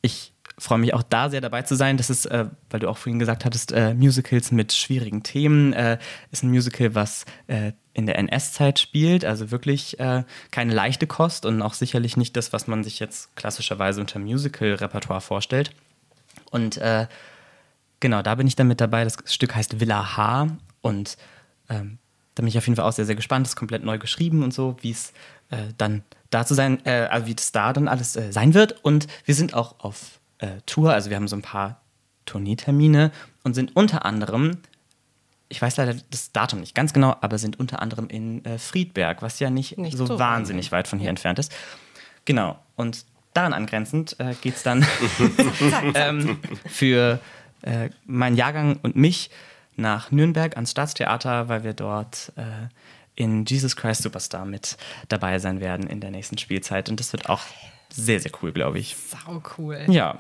ich 0.02 0.34
freue 0.58 0.78
mich 0.78 0.94
auch 0.94 1.04
da 1.04 1.30
sehr 1.30 1.42
dabei 1.42 1.64
zu 1.64 1.76
sein. 1.76 1.98
Das 1.98 2.10
ist, 2.10 2.26
äh, 2.28 2.46
weil 2.70 2.80
du 2.80 2.88
auch 2.88 2.98
vorhin 2.98 3.20
gesagt 3.20 3.44
hattest, 3.44 3.74
äh, 3.74 3.94
Musicals 3.94 4.52
mit 4.52 4.72
schwierigen 4.72 5.22
Themen. 5.22 5.74
Äh, 5.74 6.00
ist 6.32 6.44
ein 6.44 6.50
Musical, 6.50 6.96
was 6.96 7.26
äh, 7.48 7.74
in 7.94 8.06
der 8.06 8.18
NS-Zeit 8.20 8.80
spielt, 8.80 9.26
also 9.26 9.52
wirklich 9.52 10.00
äh, 10.00 10.24
keine 10.52 10.74
leichte 10.74 11.08
Kost 11.08 11.46
und 11.46 11.62
auch 11.62 11.74
sicherlich 11.74 12.16
nicht 12.16 12.38
das, 12.38 12.54
was 12.54 12.68
man 12.68 12.84
sich 12.84 13.00
jetzt 13.00 13.36
klassischerweise 13.36 14.00
unter 14.00 14.20
Musical-Repertoire 14.20 15.22
vorstellt. 15.22 15.72
Und 16.52 16.80
genau, 18.00 18.22
da 18.22 18.36
bin 18.36 18.48
ich 18.48 18.56
dann 18.56 18.68
mit 18.68 18.80
dabei. 18.80 19.04
Das 19.04 19.18
Stück 19.26 19.56
heißt 19.56 19.82
Villa 19.82 20.16
H 20.16 20.48
und 20.82 21.18
ähm, 21.70 21.98
da 22.36 22.42
bin 22.42 22.48
ich 22.48 22.58
auf 22.58 22.68
jeden 22.68 22.76
Fall 22.76 22.86
auch 22.86 22.94
sehr, 22.94 23.06
sehr 23.06 23.16
gespannt. 23.16 23.46
Das 23.46 23.52
ist 23.52 23.56
komplett 23.56 23.84
neu 23.84 23.98
geschrieben 23.98 24.44
und 24.44 24.54
so, 24.54 24.76
wie 24.82 24.92
es 24.92 25.14
äh, 25.50 25.58
dann 25.78 26.04
da 26.30 26.46
zu 26.46 26.54
sein, 26.54 26.86
äh, 26.86 27.08
also 27.10 27.28
wie 27.28 27.36
es 27.38 27.52
da 27.52 27.74
dann 27.74 27.88
alles 27.88 28.16
äh, 28.16 28.32
sein 28.32 28.54
wird. 28.54 28.84
Und 28.84 29.08
wir 29.24 29.36
sind 29.36 29.54
auch 29.54 29.76
auf 29.80 30.20
äh, 30.40 30.48
Tour, 30.66 30.94
also 30.94 31.10
wir 31.10 31.16
haben 31.16 31.30
so 31.30 31.36
ein 31.36 31.42
paar 31.42 31.82
Tourneetermine 32.26 33.12
und 33.44 33.54
sind 33.54 33.76
unter 33.76 34.06
anderem, 34.06 34.58
ich 35.48 35.62
weiß 35.62 35.78
leider 35.78 35.96
das 36.10 36.34
Datum 36.34 36.60
nicht 36.60 36.76
ganz 36.76 36.92
genau, 36.92 37.16
aber 37.22 37.38
sind 37.38 37.60
unter 37.60 37.82
anderem 37.82 38.10
in 38.10 38.44
äh, 38.44 38.58
Friedberg, 38.58 39.22
was 39.22 39.40
ja 39.40 39.50
nicht, 39.50 39.78
Nicht 39.78 39.98
so, 39.98 40.06
so 40.06 40.20
wahnsinnig 40.20 40.72
weit 40.72 40.88
von 40.88 41.00
hier 41.00 41.10
entfernt 41.10 41.40
ist. 41.40 41.54
Genau. 42.26 42.60
Und 42.76 43.06
daran 43.34 43.54
angrenzend 43.54 44.20
äh, 44.20 44.34
geht 44.42 44.56
es 44.56 44.64
dann 44.64 44.86
ähm, 45.94 46.40
für 46.68 47.20
äh, 47.62 47.90
meinen 48.06 48.36
Jahrgang 48.36 48.80
und 48.82 48.96
mich 48.96 49.30
nach 49.76 50.12
Nürnberg 50.12 50.56
ans 50.56 50.72
Staatstheater, 50.72 51.50
weil 51.50 51.64
wir 51.64 51.74
dort 51.74 52.32
äh, 52.36 52.68
in 53.16 53.46
Jesus 53.46 53.76
Christ 53.76 54.04
Superstar 54.04 54.46
mit 54.46 54.78
dabei 55.10 55.40
sein 55.40 55.60
werden 55.60 55.88
in 55.88 56.02
der 56.02 56.12
nächsten 56.12 56.38
Spielzeit. 56.38 56.90
Und 56.90 57.00
das 57.00 57.14
wird 57.14 57.30
auch 57.30 57.42
sehr, 57.90 58.20
sehr 58.20 58.32
cool, 58.42 58.52
glaube 58.52 58.80
ich. 58.80 58.96
Sau 58.96 59.42
cool. 59.58 59.86
Ja, 59.88 60.18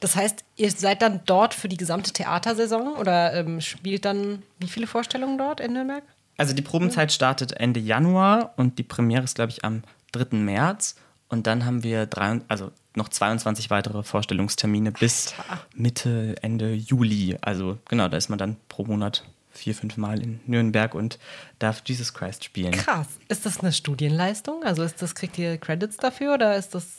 Das 0.00 0.16
heißt, 0.16 0.44
ihr 0.56 0.70
seid 0.70 1.02
dann 1.02 1.20
dort 1.26 1.54
für 1.54 1.68
die 1.68 1.76
gesamte 1.76 2.12
Theatersaison 2.12 2.96
oder 2.96 3.34
ähm, 3.34 3.60
spielt 3.60 4.04
dann 4.04 4.42
wie 4.58 4.68
viele 4.68 4.86
Vorstellungen 4.86 5.38
dort 5.38 5.60
in 5.60 5.72
Nürnberg? 5.72 6.02
also 6.36 6.52
die 6.52 6.62
Probenzeit 6.62 7.12
startet 7.12 7.52
Ende 7.52 7.80
Januar 7.80 8.54
und 8.56 8.78
die 8.78 8.82
Premiere 8.82 9.22
ist, 9.24 9.36
glaube 9.36 9.52
ich, 9.52 9.64
am 9.64 9.82
3. 10.12 10.36
März. 10.36 10.96
Und 11.28 11.46
dann 11.46 11.64
haben 11.64 11.82
wir 11.82 12.06
drei, 12.06 12.40
also 12.48 12.70
noch 12.94 13.08
22 13.08 13.70
weitere 13.70 14.02
Vorstellungstermine 14.02 14.92
bis 14.92 15.34
Alter. 15.38 15.66
Mitte, 15.74 16.36
Ende 16.42 16.74
Juli. 16.74 17.36
Also 17.40 17.78
genau, 17.88 18.08
da 18.08 18.16
ist 18.16 18.28
man 18.28 18.38
dann 18.38 18.56
pro 18.68 18.84
Monat 18.84 19.24
vier, 19.50 19.74
fünf 19.74 19.96
Mal 19.96 20.20
in 20.20 20.40
Nürnberg 20.46 20.94
und 20.94 21.18
darf 21.58 21.82
Jesus 21.86 22.12
Christ 22.12 22.44
spielen. 22.44 22.72
Krass. 22.72 23.06
Ist 23.28 23.46
das 23.46 23.60
eine 23.60 23.72
Studienleistung? 23.72 24.62
Also 24.64 24.82
ist 24.82 25.00
das, 25.00 25.14
kriegt 25.14 25.38
ihr 25.38 25.58
Credits 25.58 25.96
dafür 25.96 26.34
oder 26.34 26.56
ist 26.56 26.74
das, 26.74 26.98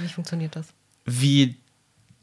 wie 0.00 0.08
funktioniert 0.08 0.56
das? 0.56 0.68
Wie 1.04 1.56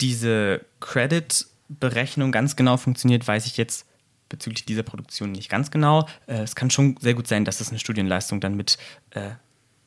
diese 0.01 0.65
Credit-Berechnung 0.79 2.31
ganz 2.31 2.55
genau 2.55 2.77
funktioniert, 2.77 3.27
weiß 3.27 3.45
ich 3.45 3.57
jetzt 3.57 3.85
bezüglich 4.29 4.65
dieser 4.65 4.83
Produktion 4.83 5.31
nicht 5.31 5.49
ganz 5.49 5.71
genau. 5.71 6.07
Äh, 6.27 6.39
es 6.39 6.55
kann 6.55 6.69
schon 6.69 6.97
sehr 6.99 7.13
gut 7.13 7.27
sein, 7.27 7.45
dass 7.45 7.61
es 7.61 7.69
eine 7.69 7.79
Studienleistung 7.79 8.41
dann 8.41 8.55
mit 8.55 8.77
äh, 9.11 9.31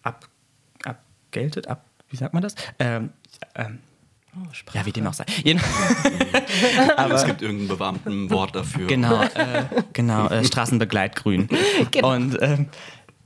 ab, 0.02 0.28
abgeltet, 0.84 1.66
ab, 1.66 1.84
wie 2.10 2.16
sagt 2.16 2.34
man 2.34 2.42
das? 2.42 2.54
Ähm, 2.78 3.10
ähm, 3.54 3.78
ja, 4.72 4.86
wie 4.86 4.92
dem 4.92 5.06
auch 5.06 5.14
sei. 5.14 5.24
Jeden 5.44 5.60
es 7.12 7.24
gibt 7.24 7.42
irgendein 7.42 7.76
Beamtenwort 7.76 8.54
dafür. 8.54 8.86
Genau, 8.86 9.22
äh, 9.22 9.64
genau, 9.92 10.28
äh, 10.28 10.44
Straßenbegleitgrün. 10.44 11.48
Genau. 11.90 12.14
Und 12.14 12.36
ähm, 12.40 12.68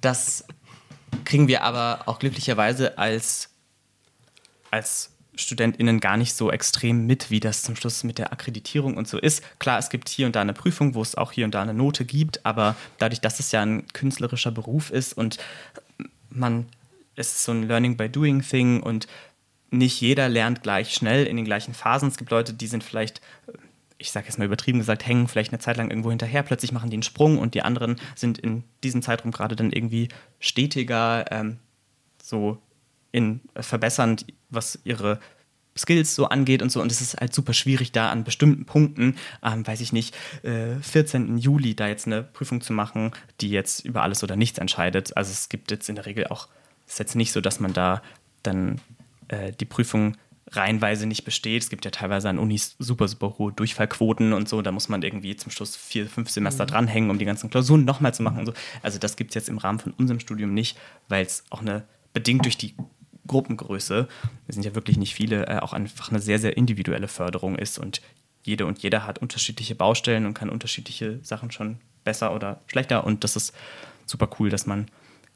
das 0.00 0.44
kriegen 1.24 1.48
wir 1.48 1.62
aber 1.62 2.02
auch 2.06 2.18
glücklicherweise 2.18 2.98
als, 2.98 3.50
als 4.70 5.10
StudentInnen 5.34 6.00
gar 6.00 6.16
nicht 6.16 6.34
so 6.34 6.50
extrem 6.50 7.06
mit, 7.06 7.30
wie 7.30 7.40
das 7.40 7.62
zum 7.62 7.76
Schluss 7.76 8.04
mit 8.04 8.18
der 8.18 8.32
Akkreditierung 8.32 8.96
und 8.96 9.08
so 9.08 9.18
ist. 9.18 9.42
Klar, 9.58 9.78
es 9.78 9.90
gibt 9.90 10.08
hier 10.08 10.26
und 10.26 10.36
da 10.36 10.40
eine 10.40 10.52
Prüfung, 10.52 10.94
wo 10.94 11.02
es 11.02 11.16
auch 11.16 11.32
hier 11.32 11.44
und 11.44 11.54
da 11.54 11.62
eine 11.62 11.74
Note 11.74 12.04
gibt, 12.04 12.44
aber 12.44 12.76
dadurch, 12.98 13.20
dass 13.20 13.40
es 13.40 13.52
ja 13.52 13.62
ein 13.62 13.86
künstlerischer 13.92 14.50
Beruf 14.50 14.90
ist 14.90 15.14
und 15.14 15.38
man, 16.30 16.66
es 17.16 17.32
ist 17.32 17.44
so 17.44 17.52
ein 17.52 17.64
Learning 17.64 17.96
by 17.96 18.08
Doing 18.08 18.42
Thing 18.42 18.82
und 18.82 19.06
nicht 19.70 20.00
jeder 20.00 20.28
lernt 20.28 20.62
gleich 20.62 20.92
schnell 20.92 21.26
in 21.26 21.36
den 21.36 21.44
gleichen 21.44 21.74
Phasen. 21.74 22.08
Es 22.08 22.18
gibt 22.18 22.30
Leute, 22.30 22.52
die 22.52 22.66
sind 22.66 22.84
vielleicht, 22.84 23.20
ich 23.96 24.12
sage 24.12 24.26
jetzt 24.26 24.38
mal 24.38 24.44
übertrieben 24.44 24.78
gesagt, 24.78 25.06
hängen 25.06 25.28
vielleicht 25.28 25.52
eine 25.52 25.60
Zeit 25.60 25.78
lang 25.78 25.90
irgendwo 25.90 26.10
hinterher, 26.10 26.42
plötzlich 26.42 26.72
machen 26.72 26.90
die 26.90 26.96
einen 26.96 27.02
Sprung 27.02 27.38
und 27.38 27.54
die 27.54 27.62
anderen 27.62 27.96
sind 28.14 28.38
in 28.38 28.64
diesem 28.84 29.02
Zeitraum 29.02 29.32
gerade 29.32 29.56
dann 29.56 29.72
irgendwie 29.72 30.08
stetiger, 30.40 31.24
ähm, 31.30 31.58
so 32.22 32.58
in 33.12 33.40
äh, 33.54 33.62
verbessernd, 33.62 34.26
was 34.50 34.78
ihre 34.84 35.18
Skills 35.76 36.14
so 36.14 36.26
angeht 36.26 36.62
und 36.62 36.70
so. 36.70 36.82
Und 36.82 36.92
es 36.92 37.00
ist 37.00 37.18
halt 37.18 37.34
super 37.34 37.54
schwierig, 37.54 37.92
da 37.92 38.10
an 38.10 38.24
bestimmten 38.24 38.66
Punkten, 38.66 39.16
ähm, 39.42 39.66
weiß 39.66 39.80
ich 39.80 39.92
nicht, 39.92 40.14
äh, 40.42 40.76
14. 40.80 41.38
Juli 41.38 41.74
da 41.74 41.88
jetzt 41.88 42.06
eine 42.06 42.22
Prüfung 42.22 42.60
zu 42.60 42.72
machen, 42.72 43.12
die 43.40 43.50
jetzt 43.50 43.84
über 43.84 44.02
alles 44.02 44.22
oder 44.22 44.36
nichts 44.36 44.58
entscheidet. 44.58 45.16
Also 45.16 45.30
es 45.30 45.48
gibt 45.48 45.70
jetzt 45.70 45.88
in 45.88 45.94
der 45.94 46.06
Regel 46.06 46.26
auch, 46.26 46.48
ist 46.92 46.98
jetzt 46.98 47.16
nicht 47.16 47.32
so, 47.32 47.40
dass 47.40 47.60
man 47.60 47.72
da 47.72 48.02
dann 48.42 48.80
äh, 49.28 49.52
die 49.52 49.64
Prüfung 49.64 50.16
reihenweise 50.50 51.06
nicht 51.06 51.24
besteht. 51.24 51.62
Es 51.62 51.70
gibt 51.70 51.84
ja 51.84 51.90
teilweise 51.90 52.28
an 52.28 52.38
Unis 52.38 52.76
super, 52.78 53.08
super 53.08 53.36
hohe 53.38 53.52
Durchfallquoten 53.52 54.32
und 54.32 54.48
so. 54.48 54.60
Da 54.60 54.72
muss 54.72 54.88
man 54.88 55.02
irgendwie 55.02 55.36
zum 55.36 55.50
Schluss 55.50 55.76
vier, 55.76 56.06
fünf 56.06 56.28
Semester 56.28 56.66
dranhängen, 56.66 57.10
um 57.10 57.18
die 57.18 57.24
ganzen 57.24 57.48
Klausuren 57.48 57.84
nochmal 57.84 58.12
zu 58.12 58.22
machen 58.22 58.40
und 58.40 58.46
so. 58.46 58.52
Also 58.82 58.98
das 58.98 59.16
gibt 59.16 59.30
es 59.30 59.34
jetzt 59.34 59.48
im 59.48 59.58
Rahmen 59.58 59.78
von 59.78 59.92
unserem 59.92 60.20
Studium 60.20 60.52
nicht, 60.52 60.78
weil 61.08 61.24
es 61.24 61.44
auch 61.50 61.60
eine, 61.60 61.84
bedingt 62.12 62.44
durch 62.44 62.58
die 62.58 62.74
Gruppengröße, 63.26 64.08
wir 64.46 64.52
sind 64.52 64.64
ja 64.64 64.74
wirklich 64.74 64.98
nicht 64.98 65.14
viele, 65.14 65.46
äh, 65.46 65.58
auch 65.60 65.72
einfach 65.72 66.10
eine 66.10 66.20
sehr, 66.20 66.38
sehr 66.38 66.56
individuelle 66.56 67.08
Förderung 67.08 67.56
ist 67.56 67.78
und 67.78 68.02
jede 68.42 68.66
und 68.66 68.80
jeder 68.80 69.06
hat 69.06 69.20
unterschiedliche 69.20 69.76
Baustellen 69.76 70.26
und 70.26 70.34
kann 70.34 70.50
unterschiedliche 70.50 71.20
Sachen 71.22 71.52
schon 71.52 71.78
besser 72.02 72.34
oder 72.34 72.60
schlechter 72.66 73.04
und 73.04 73.22
das 73.22 73.36
ist 73.36 73.54
super 74.06 74.28
cool, 74.38 74.50
dass 74.50 74.66
man 74.66 74.88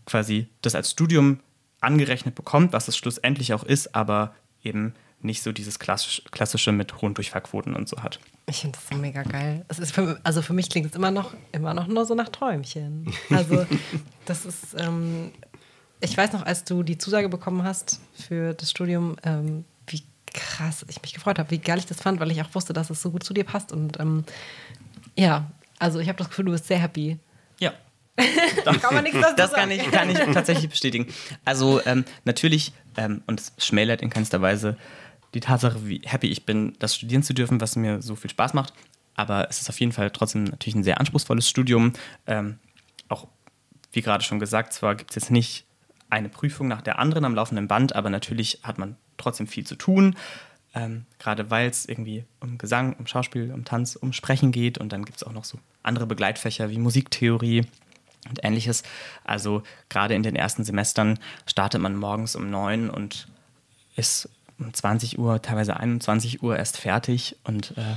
quasi 0.04 0.48
das 0.62 0.74
als 0.74 0.90
Studium 0.90 1.38
angerechnet 1.86 2.34
bekommt, 2.34 2.72
was 2.72 2.88
es 2.88 2.96
schlussendlich 2.96 3.54
auch 3.54 3.62
ist, 3.62 3.94
aber 3.94 4.34
eben 4.62 4.94
nicht 5.22 5.42
so 5.42 5.52
dieses 5.52 5.78
klassisch, 5.78 6.22
klassische 6.30 6.72
mit 6.72 7.00
hohen 7.00 7.14
Durchfallquoten 7.14 7.74
und 7.74 7.88
so 7.88 8.02
hat. 8.02 8.20
Ich 8.46 8.60
finde 8.60 8.78
das 8.78 8.88
so 8.88 9.00
mega 9.00 9.22
geil. 9.22 9.64
Es 9.68 9.78
ist 9.78 9.92
für, 9.92 10.20
also 10.22 10.42
für 10.42 10.52
mich 10.52 10.68
klingt 10.68 10.86
es 10.86 10.94
immer 10.94 11.10
noch, 11.10 11.34
immer 11.52 11.74
noch 11.74 11.86
nur 11.86 12.04
so 12.04 12.14
nach 12.14 12.28
Träumchen. 12.28 13.12
Also 13.30 13.66
das 14.24 14.44
ist, 14.44 14.76
ähm, 14.78 15.32
ich 16.00 16.16
weiß 16.16 16.32
noch, 16.32 16.44
als 16.44 16.64
du 16.64 16.82
die 16.82 16.98
Zusage 16.98 17.28
bekommen 17.28 17.64
hast 17.64 18.00
für 18.14 18.54
das 18.54 18.70
Studium, 18.70 19.16
ähm, 19.24 19.64
wie 19.86 20.02
krass 20.32 20.84
ich 20.88 21.00
mich 21.02 21.14
gefreut 21.14 21.38
habe, 21.38 21.50
wie 21.50 21.58
geil 21.58 21.78
ich 21.78 21.86
das 21.86 22.00
fand, 22.00 22.20
weil 22.20 22.30
ich 22.30 22.42
auch 22.42 22.54
wusste, 22.54 22.72
dass 22.72 22.90
es 22.90 23.00
so 23.00 23.10
gut 23.10 23.24
zu 23.24 23.32
dir 23.32 23.44
passt. 23.44 23.72
Und 23.72 23.98
ähm, 23.98 24.24
ja, 25.16 25.50
also 25.78 25.98
ich 25.98 26.08
habe 26.08 26.18
das 26.18 26.28
Gefühl, 26.28 26.44
du 26.44 26.52
bist 26.52 26.66
sehr 26.66 26.78
happy. 26.78 27.18
Ja. 27.58 27.72
Kann 28.16 28.94
man 28.94 29.04
nichts 29.04 29.20
dazu 29.20 29.36
Das 29.36 29.52
kann 29.52 29.70
ich, 29.70 29.90
kann 29.90 30.10
ich 30.10 30.18
tatsächlich 30.18 30.70
bestätigen. 30.70 31.06
Also 31.44 31.84
ähm, 31.84 32.04
natürlich, 32.24 32.72
ähm, 32.96 33.22
und 33.26 33.40
es 33.40 33.52
schmälert 33.58 34.02
in 34.02 34.10
keinster 34.10 34.40
Weise 34.40 34.76
die 35.34 35.40
Tatsache, 35.40 35.86
wie 35.86 36.00
happy 36.04 36.28
ich 36.28 36.46
bin, 36.46 36.74
das 36.78 36.96
studieren 36.96 37.22
zu 37.22 37.34
dürfen, 37.34 37.60
was 37.60 37.76
mir 37.76 38.00
so 38.00 38.16
viel 38.16 38.30
Spaß 38.30 38.54
macht. 38.54 38.72
Aber 39.14 39.48
es 39.50 39.60
ist 39.60 39.68
auf 39.68 39.78
jeden 39.80 39.92
Fall 39.92 40.10
trotzdem 40.10 40.44
natürlich 40.44 40.74
ein 40.74 40.84
sehr 40.84 40.98
anspruchsvolles 40.98 41.48
Studium. 41.48 41.92
Ähm, 42.26 42.58
auch, 43.08 43.26
wie 43.92 44.02
gerade 44.02 44.24
schon 44.24 44.38
gesagt, 44.38 44.72
zwar 44.72 44.94
gibt 44.94 45.10
es 45.10 45.16
jetzt 45.16 45.30
nicht 45.30 45.66
eine 46.08 46.28
Prüfung 46.28 46.68
nach 46.68 46.82
der 46.82 46.98
anderen 46.98 47.24
am 47.24 47.34
laufenden 47.34 47.68
Band, 47.68 47.94
aber 47.94 48.10
natürlich 48.10 48.60
hat 48.62 48.78
man 48.78 48.96
trotzdem 49.16 49.46
viel 49.46 49.66
zu 49.66 49.74
tun. 49.74 50.16
Ähm, 50.74 51.06
gerade 51.18 51.50
weil 51.50 51.68
es 51.68 51.86
irgendwie 51.86 52.24
um 52.40 52.58
Gesang, 52.58 52.94
um 52.94 53.06
Schauspiel, 53.06 53.50
um 53.52 53.64
Tanz, 53.64 53.96
um 53.96 54.12
Sprechen 54.12 54.52
geht. 54.52 54.76
Und 54.76 54.92
dann 54.92 55.04
gibt 55.04 55.16
es 55.16 55.22
auch 55.22 55.32
noch 55.32 55.44
so 55.44 55.58
andere 55.82 56.06
Begleitfächer 56.06 56.68
wie 56.70 56.78
Musiktheorie 56.78 57.64
und 58.28 58.44
ähnliches. 58.44 58.82
Also 59.24 59.62
gerade 59.88 60.14
in 60.14 60.22
den 60.22 60.36
ersten 60.36 60.64
Semestern 60.64 61.18
startet 61.46 61.80
man 61.80 61.96
morgens 61.96 62.36
um 62.36 62.50
neun 62.50 62.90
und 62.90 63.28
ist 63.96 64.28
um 64.58 64.72
20 64.72 65.18
Uhr, 65.18 65.42
teilweise 65.42 65.76
21 65.76 66.42
Uhr 66.42 66.56
erst 66.56 66.78
fertig. 66.78 67.36
Und 67.44 67.74
äh, 67.76 67.96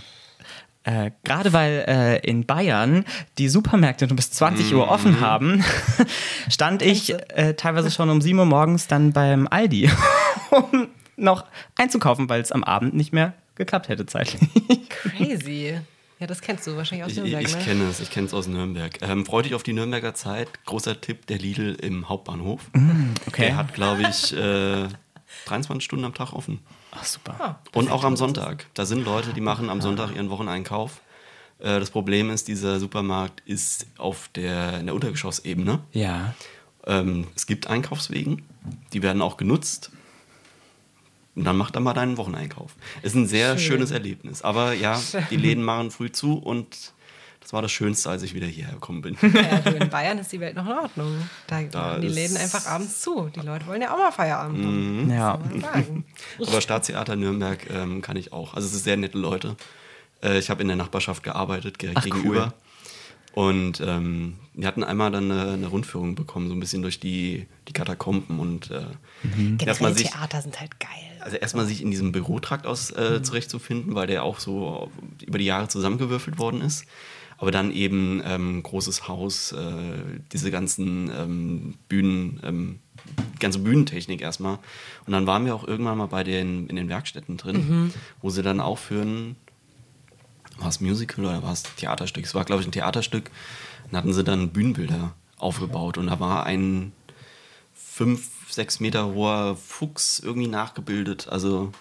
äh, 0.84 1.12
gerade 1.24 1.54
weil 1.54 1.86
äh, 1.88 2.18
in 2.20 2.46
Bayern 2.46 3.06
die 3.38 3.50
Supermärkte 3.50 4.08
nur 4.08 4.16
bis 4.16 4.32
20 4.32 4.74
Uhr 4.74 4.90
offen 4.90 5.20
haben, 5.20 5.64
stand 6.50 6.82
ich 6.82 7.14
äh, 7.36 7.54
teilweise 7.54 7.92
schon 7.92 8.10
um 8.10 8.22
7 8.22 8.40
Uhr 8.40 8.46
morgens 8.46 8.88
dann 8.88 9.14
beim 9.14 9.48
Aldi, 9.48 9.90
um 10.52 10.88
noch 11.16 11.46
einzukaufen, 11.78 12.30
weil 12.30 12.42
es 12.42 12.52
am 12.52 12.64
Abend 12.64 12.94
nicht 12.94 13.14
mehr 13.14 13.34
geklappt 13.56 13.90
hätte 13.90 14.06
zeitlich. 14.06 14.42
Crazy. 14.90 15.80
Ja, 16.20 16.28
das 16.28 16.42
kennst 16.42 16.68
du 16.68 16.76
wahrscheinlich 16.76 17.06
aus 17.06 17.12
Ich, 17.12 17.18
Nürnberg, 17.18 17.44
ich 17.46 17.56
ne? 17.56 17.62
kenne 17.64 17.84
es, 17.90 18.00
ich 18.02 18.10
kenne 18.12 18.28
es 18.28 18.34
aus 18.34 18.48
Nürnberg. 18.48 19.02
Ähm, 19.02 19.26
freu 19.26 19.42
dich 19.42 19.56
auf 19.56 19.64
die 19.64 19.72
Nürnberger 19.74 20.14
Zeit. 20.14 20.50
Großer 20.66 21.00
Tipp, 21.00 21.26
der 21.28 21.38
Lidl 21.38 21.76
im 21.82 22.10
Hauptbahnhof. 22.10 22.62
okay. 23.28 23.46
Der 23.48 23.56
hat, 23.56 23.74
glaube 23.74 24.02
ich, 24.10 24.36
äh, 24.36 24.88
23 25.46 25.84
Stunden 25.84 26.04
am 26.06 26.14
Tag 26.14 26.34
offen. 26.34 26.60
Ach, 26.92 27.06
super. 27.06 27.36
Ah, 27.40 27.60
Und 27.78 27.90
auch 27.90 28.04
am 28.04 28.18
Sonntag. 28.18 28.66
Da 28.74 28.86
sind 28.86 29.06
Leute, 29.06 29.34
die 29.34 29.42
machen 29.42 29.70
am 29.70 29.80
Sonntag 29.80 30.14
ihren 30.14 30.30
Wocheneinkauf. 30.30 31.02
Äh, 31.60 31.80
das 31.80 31.92
Problem 31.92 32.30
ist, 32.32 32.48
dieser 32.50 32.80
Supermarkt 32.80 33.42
ist 33.46 33.86
auf 33.98 34.30
der, 34.36 34.80
in 34.80 34.88
der 34.88 34.96
Untergeschossebene. 34.96 35.80
Ja. 35.94 36.34
Ähm, 36.86 37.28
es 37.36 37.46
gibt 37.46 37.68
Einkaufswegen, 37.68 38.42
die 38.92 39.04
werden 39.04 39.22
auch 39.22 39.38
genutzt. 39.38 39.92
Und 41.40 41.46
dann 41.46 41.56
mach 41.56 41.72
da 41.72 41.80
mal 41.80 41.94
deinen 41.94 42.18
Wocheneinkauf. 42.18 42.76
Ist 43.02 43.16
ein 43.16 43.26
sehr 43.26 43.58
Schön. 43.58 43.78
schönes 43.78 43.92
Erlebnis. 43.92 44.42
Aber 44.42 44.74
ja, 44.74 45.02
die 45.32 45.38
Läden 45.38 45.64
machen 45.64 45.90
früh 45.90 46.12
zu 46.12 46.38
und 46.38 46.92
das 47.40 47.54
war 47.54 47.62
das 47.62 47.72
Schönste, 47.72 48.10
als 48.10 48.24
ich 48.24 48.34
wieder 48.34 48.46
hierher 48.46 48.74
gekommen 48.74 49.02
bin. 49.02 49.18
Ja, 49.22 49.60
du, 49.60 49.70
in 49.78 49.90
Bayern 49.90 50.18
ist 50.20 50.34
die 50.34 50.42
Welt 50.42 50.58
noch 50.58 50.66
in 50.66 50.74
Ordnung. 50.74 51.30
Da, 51.48 51.64
Da 51.64 51.98
die 51.98 52.10
Läden 52.10 52.36
einfach 52.36 52.66
abends 52.68 53.00
zu. 53.00 53.32
Die 53.34 53.40
Leute 53.40 53.66
wollen 53.68 53.82
ja 53.82 53.94
auch 53.94 53.98
mal 53.98 54.12
Feierabend 54.12 54.66
haben. 54.66 55.10
Ja. 55.10 55.38
Man 55.38 55.62
sagen. 55.62 56.06
Aber 56.46 56.60
Staatstheater 56.60 57.16
Nürnberg 57.16 57.70
ähm, 57.70 58.02
kann 58.02 58.18
ich 58.18 58.34
auch. 58.34 58.54
Also 58.56 58.68
es 58.68 58.74
ist 58.74 58.84
sehr 58.84 58.98
nette 58.98 59.18
Leute. 59.18 59.56
Äh, 60.22 60.40
ich 60.40 60.50
habe 60.50 60.62
in 60.62 60.68
der 60.68 60.76
Nachbarschaft 60.76 61.24
gearbeitet, 61.24 61.82
direkt 61.82 62.00
Ach, 62.00 62.06
cool. 62.08 62.12
gegenüber. 62.12 62.54
Und 63.34 63.80
ähm, 63.80 64.36
wir 64.54 64.68
hatten 64.68 64.84
einmal 64.84 65.10
dann 65.10 65.32
eine, 65.32 65.54
eine 65.54 65.68
Rundführung 65.68 66.16
bekommen, 66.16 66.50
so 66.50 66.54
ein 66.56 66.60
bisschen 66.60 66.82
durch 66.82 67.00
die, 67.00 67.48
die 67.70 67.74
Katakomben 67.74 68.40
und 68.40 68.70
äh, 68.72 68.82
Generell 69.24 69.68
erstmal 69.68 69.94
sich, 69.94 70.10
Theater 70.12 70.42
sind 70.42 70.60
halt 70.60 70.78
geil. 70.80 70.90
Also 71.22 71.38
erstmal 71.38 71.66
sich 71.66 71.82
in 71.82 71.92
diesem 71.92 72.12
Bürotrakt 72.12 72.66
aus, 72.66 72.92
äh, 72.92 73.22
zurechtzufinden, 73.22 73.96
weil 73.96 74.08
der 74.08 74.24
auch 74.24 74.40
so 74.40 74.92
über 75.26 75.38
die 75.38 75.46
Jahre 75.46 75.68
zusammengewürfelt 75.68 76.38
worden 76.38 76.62
ist. 76.62 76.86
Aber 77.38 77.52
dann 77.52 77.72
eben 77.72 78.22
ähm, 78.26 78.62
großes 78.64 79.08
Haus, 79.08 79.54
äh, 79.54 79.58
diese 80.34 80.52
ganzen 80.52 81.10
ähm, 81.10 81.76
Bühnen, 81.88 82.42
ähm, 82.44 82.80
die 83.36 83.40
ganze 83.40 83.60
Bühnentechnik 83.60 84.22
erstmal. 84.22 84.60
Und 85.06 85.14
dann 85.14 85.26
waren 85.26 85.46
wir 85.46 85.56
auch 85.56 85.66
irgendwann 85.66 85.98
mal 85.98 86.08
bei 86.08 86.26
den 86.26 86.68
in 86.68 86.76
den 86.76 86.90
Werkstätten 86.90 87.38
drin, 87.38 87.94
wo 88.22 88.30
sie 88.30 88.44
dann 88.44 88.60
auch 88.60 88.78
für 88.78 89.02
ein 89.02 89.38
war 90.60 90.68
es 90.68 90.82
Musical 90.82 91.26
oder 91.26 91.42
war 91.42 91.54
es 91.54 91.64
Theaterstück? 91.64 92.26
Es 92.26 92.36
war, 92.36 92.46
glaube 92.46 92.62
ich, 92.62 92.68
ein 92.68 92.72
Theaterstück. 92.72 93.32
Dann 93.90 93.98
hatten 93.98 94.14
sie 94.14 94.24
dann 94.24 94.50
Bühnenbilder 94.50 95.14
aufgebaut 95.38 95.98
und 95.98 96.08
da 96.08 96.20
war 96.20 96.46
ein 96.46 96.92
fünf, 97.74 98.30
sechs 98.54 98.80
Meter 98.80 99.14
hoher 99.14 99.56
Fuchs 99.56 100.20
irgendwie 100.20 100.48
nachgebildet. 100.48 101.28
Also 101.30 101.72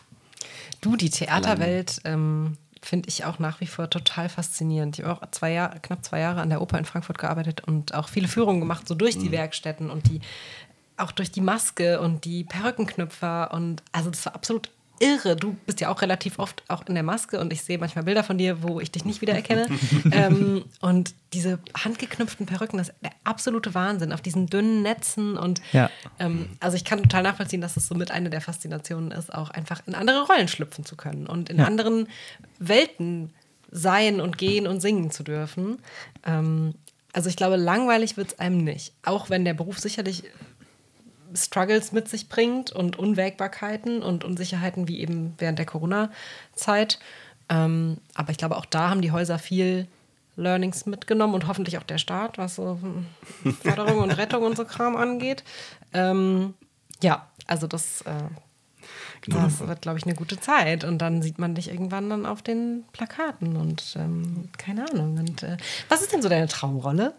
Du, 0.80 0.96
die 0.96 1.10
Theaterwelt 1.10 2.00
ähm, 2.04 2.56
finde 2.82 3.08
ich 3.08 3.24
auch 3.24 3.38
nach 3.38 3.60
wie 3.60 3.66
vor 3.66 3.90
total 3.90 4.28
faszinierend. 4.28 4.98
Ich 4.98 5.04
habe 5.04 5.20
auch 5.20 5.30
zwei 5.30 5.52
Jahre, 5.52 5.80
knapp 5.80 6.04
zwei 6.04 6.20
Jahre 6.20 6.40
an 6.40 6.50
der 6.50 6.62
Oper 6.62 6.78
in 6.78 6.84
Frankfurt 6.84 7.18
gearbeitet 7.18 7.62
und 7.66 7.94
auch 7.94 8.08
viele 8.08 8.28
Führungen 8.28 8.60
gemacht, 8.60 8.86
so 8.86 8.94
durch 8.94 9.18
die 9.18 9.32
Werkstätten 9.32 9.90
und 9.90 10.08
die 10.08 10.20
auch 10.96 11.12
durch 11.12 11.30
die 11.30 11.40
Maske 11.40 12.00
und 12.00 12.24
die 12.24 12.44
Perückenknüpfer 12.44 13.52
und 13.52 13.82
also 13.92 14.10
das 14.10 14.26
war 14.26 14.34
absolut 14.34 14.70
irre. 15.00 15.36
Du 15.36 15.56
bist 15.66 15.80
ja 15.80 15.88
auch 15.90 16.02
relativ 16.02 16.38
oft 16.38 16.62
auch 16.68 16.84
in 16.86 16.94
der 16.94 17.02
Maske 17.02 17.40
und 17.40 17.52
ich 17.52 17.62
sehe 17.62 17.78
manchmal 17.78 18.04
Bilder 18.04 18.24
von 18.24 18.38
dir, 18.38 18.62
wo 18.62 18.80
ich 18.80 18.90
dich 18.90 19.04
nicht 19.04 19.20
wiedererkenne. 19.20 19.66
ähm, 20.12 20.64
und 20.80 21.14
diese 21.32 21.58
handgeknüpften 21.76 22.46
Perücken, 22.46 22.78
das 22.78 22.88
ist 22.88 22.96
der 23.02 23.12
absolute 23.24 23.74
Wahnsinn 23.74 24.12
auf 24.12 24.20
diesen 24.20 24.46
dünnen 24.46 24.82
Netzen 24.82 25.36
und 25.36 25.60
Ja. 25.72 25.90
ähm, 26.18 26.48
also 26.60 26.76
ich 26.76 26.84
kann 26.84 27.02
total 27.02 27.22
nachvollziehen, 27.22 27.60
dass 27.60 27.76
es 27.76 27.86
somit 27.88 28.10
eine 28.10 28.30
der 28.30 28.40
Faszinationen 28.40 29.10
ist, 29.10 29.32
auch 29.32 29.50
einfach 29.50 29.82
in 29.86 29.94
andere 29.94 30.26
Rollen 30.26 30.48
schlüpfen 30.48 30.84
zu 30.84 30.96
können 30.96 31.26
und 31.26 31.50
in 31.50 31.58
Ja. 31.58 31.64
anderen 31.66 32.08
Welten 32.58 33.32
sein 33.70 34.20
und 34.20 34.38
gehen 34.38 34.66
und 34.66 34.80
singen 34.80 35.10
zu 35.10 35.22
dürfen. 35.22 35.78
Ähm, 36.24 36.74
also 37.12 37.28
ich 37.28 37.36
glaube, 37.36 37.56
langweilig 37.56 38.16
wird 38.16 38.32
es 38.32 38.38
einem 38.38 38.64
nicht. 38.64 38.92
Auch 39.02 39.30
wenn 39.30 39.44
der 39.44 39.54
Beruf 39.54 39.78
sicherlich 39.78 40.24
Struggles 41.34 41.92
mit 41.92 42.08
sich 42.08 42.28
bringt 42.28 42.70
und 42.72 42.98
Unwägbarkeiten 42.98 44.02
und 44.02 44.24
Unsicherheiten 44.24 44.88
wie 44.88 45.00
eben 45.00 45.34
während 45.38 45.58
der 45.58 45.66
Corona-Zeit. 45.66 46.98
Ähm, 47.48 47.98
aber 48.14 48.30
ich 48.30 48.38
glaube, 48.38 48.56
auch 48.56 48.66
da 48.66 48.90
haben 48.90 49.02
die 49.02 49.12
Häuser 49.12 49.38
viel 49.38 49.86
Learnings 50.36 50.86
mitgenommen 50.86 51.34
und 51.34 51.46
hoffentlich 51.48 51.78
auch 51.78 51.82
der 51.82 51.98
Staat, 51.98 52.38
was 52.38 52.54
so 52.54 52.78
hm, 52.80 53.54
Förderung 53.54 53.98
und 53.98 54.12
Rettung 54.12 54.44
und 54.44 54.56
so 54.56 54.64
Kram 54.64 54.96
angeht. 54.96 55.42
Ähm, 55.92 56.54
ja, 57.02 57.26
also 57.46 57.66
das, 57.66 58.02
äh, 58.02 58.12
Genau. 59.22 59.40
das 59.44 59.66
wird, 59.66 59.82
glaube 59.82 59.98
ich, 59.98 60.04
eine 60.04 60.14
gute 60.14 60.38
Zeit. 60.38 60.84
Und 60.84 60.98
dann 60.98 61.22
sieht 61.22 61.38
man 61.38 61.54
dich 61.54 61.68
irgendwann 61.68 62.08
dann 62.08 62.24
auf 62.24 62.40
den 62.40 62.84
Plakaten 62.92 63.56
und 63.56 63.96
ähm, 63.98 64.48
keine 64.56 64.88
Ahnung. 64.88 65.18
Und, 65.18 65.42
äh, 65.42 65.56
was 65.88 66.02
ist 66.02 66.12
denn 66.12 66.22
so 66.22 66.28
deine 66.28 66.46
Traumrolle? 66.46 67.14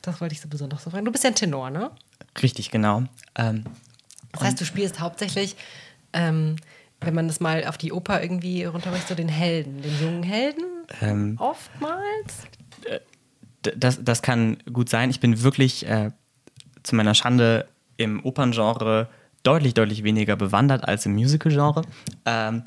Das 0.00 0.20
wollte 0.20 0.34
ich 0.34 0.40
so 0.40 0.48
besonders 0.48 0.82
so 0.82 0.90
fragen. 0.90 1.04
Du 1.04 1.12
bist 1.12 1.24
ja 1.24 1.30
ein 1.30 1.36
Tenor, 1.36 1.70
ne? 1.70 1.90
Richtig, 2.40 2.70
genau. 2.70 3.02
Ähm, 3.34 3.64
Das 4.32 4.42
heißt, 4.42 4.60
du 4.60 4.64
spielst 4.64 5.00
hauptsächlich, 5.00 5.56
ähm, 6.12 6.56
wenn 7.00 7.14
man 7.14 7.26
das 7.28 7.40
mal 7.40 7.64
auf 7.66 7.76
die 7.78 7.92
Oper 7.92 8.22
irgendwie 8.22 8.64
runterbricht, 8.64 9.08
so 9.08 9.14
den 9.14 9.28
Helden, 9.28 9.82
den 9.82 10.00
jungen 10.00 10.22
Helden 10.22 10.64
ähm, 11.00 11.36
oftmals. 11.38 12.44
d- 13.64 13.72
das, 13.76 14.02
das 14.02 14.22
kann 14.22 14.58
gut 14.72 14.88
sein. 14.88 15.10
Ich 15.10 15.20
bin 15.20 15.42
wirklich 15.42 15.86
äh, 15.86 16.10
zu 16.82 16.94
meiner 16.94 17.14
Schande 17.14 17.68
im 17.96 18.24
Operngenre 18.24 19.08
deutlich, 19.42 19.74
deutlich 19.74 20.04
weniger 20.04 20.36
bewandert 20.36 20.84
als 20.88 21.04
im 21.06 21.12
Musical-Genre. 21.14 21.82
Ähm, 22.24 22.62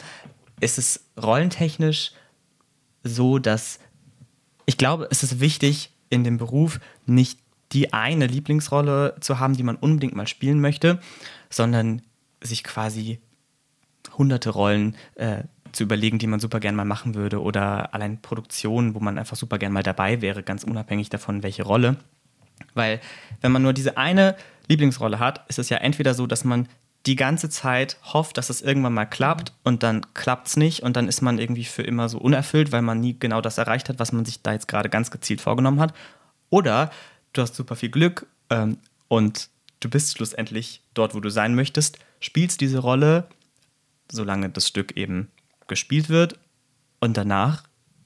ist 0.59 0.77
es 0.77 1.05
rollentechnisch 1.21 2.11
so, 3.03 3.39
dass 3.39 3.79
ich 4.65 4.77
glaube, 4.77 5.07
es 5.11 5.23
ist 5.23 5.39
wichtig 5.39 5.91
in 6.09 6.23
dem 6.23 6.37
Beruf 6.37 6.79
nicht 7.05 7.39
die 7.71 7.93
eine 7.93 8.27
Lieblingsrolle 8.27 9.15
zu 9.19 9.39
haben, 9.39 9.55
die 9.55 9.63
man 9.63 9.75
unbedingt 9.75 10.15
mal 10.15 10.27
spielen 10.27 10.61
möchte, 10.61 10.99
sondern 11.49 12.01
sich 12.41 12.63
quasi 12.63 13.19
hunderte 14.17 14.51
Rollen 14.51 14.95
äh, 15.15 15.43
zu 15.71 15.83
überlegen, 15.83 16.19
die 16.19 16.27
man 16.27 16.39
super 16.39 16.59
gern 16.59 16.75
mal 16.75 16.85
machen 16.85 17.15
würde 17.15 17.41
oder 17.41 17.93
allein 17.93 18.21
Produktionen, 18.21 18.95
wo 18.95 18.99
man 18.99 19.17
einfach 19.17 19.35
super 19.35 19.57
gern 19.57 19.73
mal 19.73 19.83
dabei 19.83 20.21
wäre, 20.21 20.41
ganz 20.43 20.63
unabhängig 20.63 21.09
davon, 21.09 21.43
welche 21.43 21.63
Rolle. 21.63 21.97
Weil 22.73 23.01
wenn 23.41 23.51
man 23.51 23.61
nur 23.61 23.73
diese 23.73 23.97
eine 23.97 24.35
Lieblingsrolle 24.67 25.19
hat, 25.19 25.47
ist 25.49 25.59
es 25.59 25.69
ja 25.69 25.77
entweder 25.77 26.13
so, 26.13 26.27
dass 26.27 26.43
man 26.43 26.67
die 27.05 27.15
ganze 27.15 27.49
Zeit 27.49 27.97
hofft, 28.03 28.37
dass 28.37 28.49
es 28.49 28.61
irgendwann 28.61 28.93
mal 28.93 29.05
klappt 29.05 29.53
und 29.63 29.83
dann 29.83 30.01
klappt 30.13 30.47
es 30.47 30.57
nicht 30.57 30.81
und 30.81 30.95
dann 30.95 31.07
ist 31.07 31.21
man 31.21 31.37
irgendwie 31.37 31.65
für 31.65 31.83
immer 31.83 32.09
so 32.09 32.17
unerfüllt, 32.17 32.71
weil 32.71 32.81
man 32.81 32.99
nie 32.99 33.17
genau 33.19 33.41
das 33.41 33.57
erreicht 33.57 33.89
hat, 33.89 33.99
was 33.99 34.11
man 34.11 34.25
sich 34.25 34.41
da 34.41 34.53
jetzt 34.53 34.67
gerade 34.67 34.89
ganz 34.89 35.11
gezielt 35.11 35.41
vorgenommen 35.41 35.79
hat. 35.79 35.93
Oder 36.49 36.89
du 37.37 37.41
hast 37.41 37.55
super 37.55 37.75
viel 37.75 37.89
Glück 37.89 38.25
ähm, 38.49 38.77
und 39.07 39.49
du 39.79 39.89
bist 39.89 40.17
schlussendlich 40.17 40.81
dort, 40.93 41.15
wo 41.15 41.19
du 41.19 41.29
sein 41.29 41.55
möchtest, 41.55 41.99
spielst 42.19 42.61
diese 42.61 42.79
Rolle, 42.79 43.27
solange 44.11 44.49
das 44.49 44.67
Stück 44.67 44.97
eben 44.97 45.29
gespielt 45.67 46.09
wird 46.09 46.39
und 46.99 47.17
danach 47.17 47.63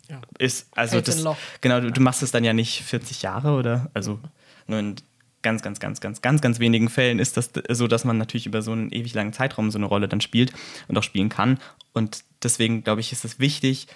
Ja. 0.10 0.22
ist, 0.38 0.68
also 0.76 0.98
in 0.98 1.04
das, 1.04 1.26
genau, 1.62 1.80
du, 1.80 1.92
du 1.92 2.02
machst 2.02 2.24
es 2.24 2.32
dann 2.32 2.44
ja 2.44 2.54
nicht 2.54 2.82
40 2.84 3.22
Jahre 3.22 3.52
oder, 3.52 3.90
also 3.94 4.20
nur 4.68 4.80
in 4.80 4.96
ganz, 5.42 5.62
ganz, 5.62 5.80
ganz, 5.80 6.02
ganz, 6.02 6.22
ganz, 6.22 6.42
ganz 6.42 6.60
wenigen 6.60 6.90
Fällen 6.90 7.20
ist 7.20 7.38
das 7.38 7.52
so, 7.70 7.88
dass 7.88 8.04
man 8.06 8.18
natürlich 8.18 8.46
über 8.46 8.62
so 8.62 8.72
einen 8.72 8.92
ewig 8.92 9.14
langen 9.14 9.34
Zeitraum 9.34 9.72
so 9.72 9.78
eine 9.78 9.86
Rolle 9.86 10.08
dann 10.08 10.22
spielt 10.22 10.52
und 10.88 10.98
auch 10.98 11.04
spielen 11.04 11.30
kann. 11.30 11.60
Und 11.94 12.24
deswegen, 12.44 12.84
glaube 12.84 13.02
ich, 13.02 13.12
ist 13.12 13.24
es 13.24 13.40
wichtig, 13.40 13.88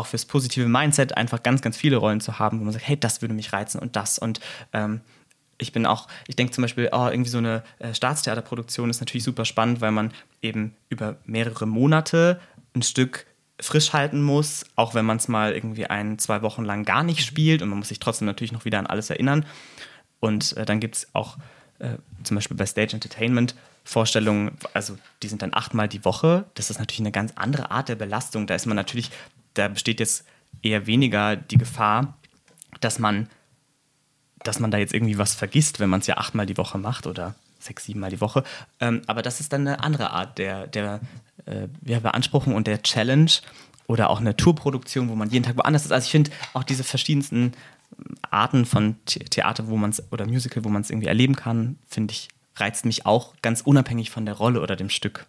auch 0.00 0.06
fürs 0.06 0.24
positive 0.24 0.66
Mindset 0.66 1.16
einfach 1.16 1.42
ganz, 1.42 1.62
ganz 1.62 1.76
viele 1.76 1.96
Rollen 1.96 2.20
zu 2.20 2.38
haben, 2.38 2.60
wo 2.60 2.64
man 2.64 2.72
sagt, 2.72 2.88
hey, 2.88 2.98
das 2.98 3.22
würde 3.22 3.34
mich 3.34 3.52
reizen 3.52 3.78
und 3.78 3.96
das. 3.96 4.18
Und 4.18 4.40
ähm, 4.72 5.00
ich 5.58 5.72
bin 5.72 5.86
auch, 5.86 6.08
ich 6.26 6.36
denke 6.36 6.52
zum 6.52 6.62
Beispiel, 6.62 6.88
oh, 6.92 7.08
irgendwie 7.08 7.30
so 7.30 7.38
eine 7.38 7.62
äh, 7.78 7.94
Staatstheaterproduktion 7.94 8.90
ist 8.90 9.00
natürlich 9.00 9.24
super 9.24 9.44
spannend, 9.44 9.80
weil 9.80 9.92
man 9.92 10.12
eben 10.42 10.74
über 10.88 11.16
mehrere 11.26 11.66
Monate 11.66 12.40
ein 12.74 12.82
Stück 12.82 13.26
frisch 13.60 13.92
halten 13.92 14.22
muss, 14.22 14.64
auch 14.74 14.94
wenn 14.94 15.04
man 15.04 15.18
es 15.18 15.28
mal 15.28 15.52
irgendwie 15.52 15.86
ein, 15.86 16.18
zwei 16.18 16.40
Wochen 16.40 16.64
lang 16.64 16.84
gar 16.84 17.02
nicht 17.02 17.24
spielt 17.24 17.60
und 17.60 17.68
man 17.68 17.78
muss 17.78 17.88
sich 17.88 18.00
trotzdem 18.00 18.26
natürlich 18.26 18.52
noch 18.52 18.64
wieder 18.64 18.78
an 18.78 18.86
alles 18.86 19.10
erinnern. 19.10 19.44
Und 20.18 20.56
äh, 20.56 20.64
dann 20.64 20.80
gibt 20.80 20.96
es 20.96 21.08
auch 21.12 21.36
äh, 21.78 21.96
zum 22.24 22.36
Beispiel 22.36 22.56
bei 22.56 22.66
Stage 22.66 22.94
Entertainment 22.94 23.54
Vorstellungen, 23.84 24.52
also 24.74 24.96
die 25.22 25.28
sind 25.28 25.42
dann 25.42 25.54
achtmal 25.54 25.88
die 25.88 26.04
Woche. 26.04 26.44
Das 26.54 26.70
ist 26.70 26.78
natürlich 26.78 27.00
eine 27.00 27.12
ganz 27.12 27.32
andere 27.36 27.70
Art 27.70 27.88
der 27.88 27.96
Belastung. 27.96 28.46
Da 28.46 28.54
ist 28.54 28.66
man 28.66 28.76
natürlich, 28.76 29.10
da 29.54 29.68
besteht 29.68 30.00
jetzt 30.00 30.24
eher 30.62 30.86
weniger 30.86 31.36
die 31.36 31.58
Gefahr, 31.58 32.18
dass 32.80 32.98
man, 32.98 33.28
dass 34.42 34.60
man 34.60 34.70
da 34.70 34.78
jetzt 34.78 34.94
irgendwie 34.94 35.18
was 35.18 35.34
vergisst, 35.34 35.80
wenn 35.80 35.90
man 35.90 36.00
es 36.00 36.06
ja 36.06 36.16
achtmal 36.16 36.46
die 36.46 36.56
Woche 36.56 36.78
macht 36.78 37.06
oder 37.06 37.34
sechs, 37.58 37.84
siebenmal 37.84 38.10
die 38.10 38.20
Woche. 38.20 38.42
Ähm, 38.80 39.02
aber 39.06 39.22
das 39.22 39.40
ist 39.40 39.52
dann 39.52 39.66
eine 39.66 39.80
andere 39.80 40.10
Art 40.10 40.38
der, 40.38 40.66
der 40.66 41.00
äh, 41.46 41.68
ja, 41.84 42.00
Beanspruchung 42.00 42.54
und 42.54 42.66
der 42.66 42.82
Challenge 42.82 43.30
oder 43.86 44.08
auch 44.08 44.20
eine 44.20 44.36
Tourproduktion, 44.36 45.08
wo 45.08 45.14
man 45.14 45.30
jeden 45.30 45.44
Tag 45.44 45.56
woanders 45.56 45.84
ist. 45.84 45.92
Also 45.92 46.06
ich 46.06 46.10
finde 46.10 46.30
auch 46.54 46.62
diese 46.62 46.84
verschiedensten 46.84 47.52
Arten 48.30 48.64
von 48.64 48.96
The- 49.08 49.18
Theater, 49.20 49.68
wo 49.68 49.76
man 49.76 49.90
es 49.90 50.02
oder 50.12 50.26
Musical, 50.26 50.64
wo 50.64 50.68
man 50.68 50.82
es 50.82 50.90
irgendwie 50.90 51.08
erleben 51.08 51.36
kann, 51.36 51.76
finde 51.86 52.12
ich, 52.12 52.28
reizt 52.56 52.84
mich 52.84 53.04
auch 53.04 53.34
ganz 53.42 53.60
unabhängig 53.62 54.10
von 54.10 54.24
der 54.24 54.36
Rolle 54.36 54.60
oder 54.60 54.76
dem 54.76 54.90
Stück. 54.90 55.26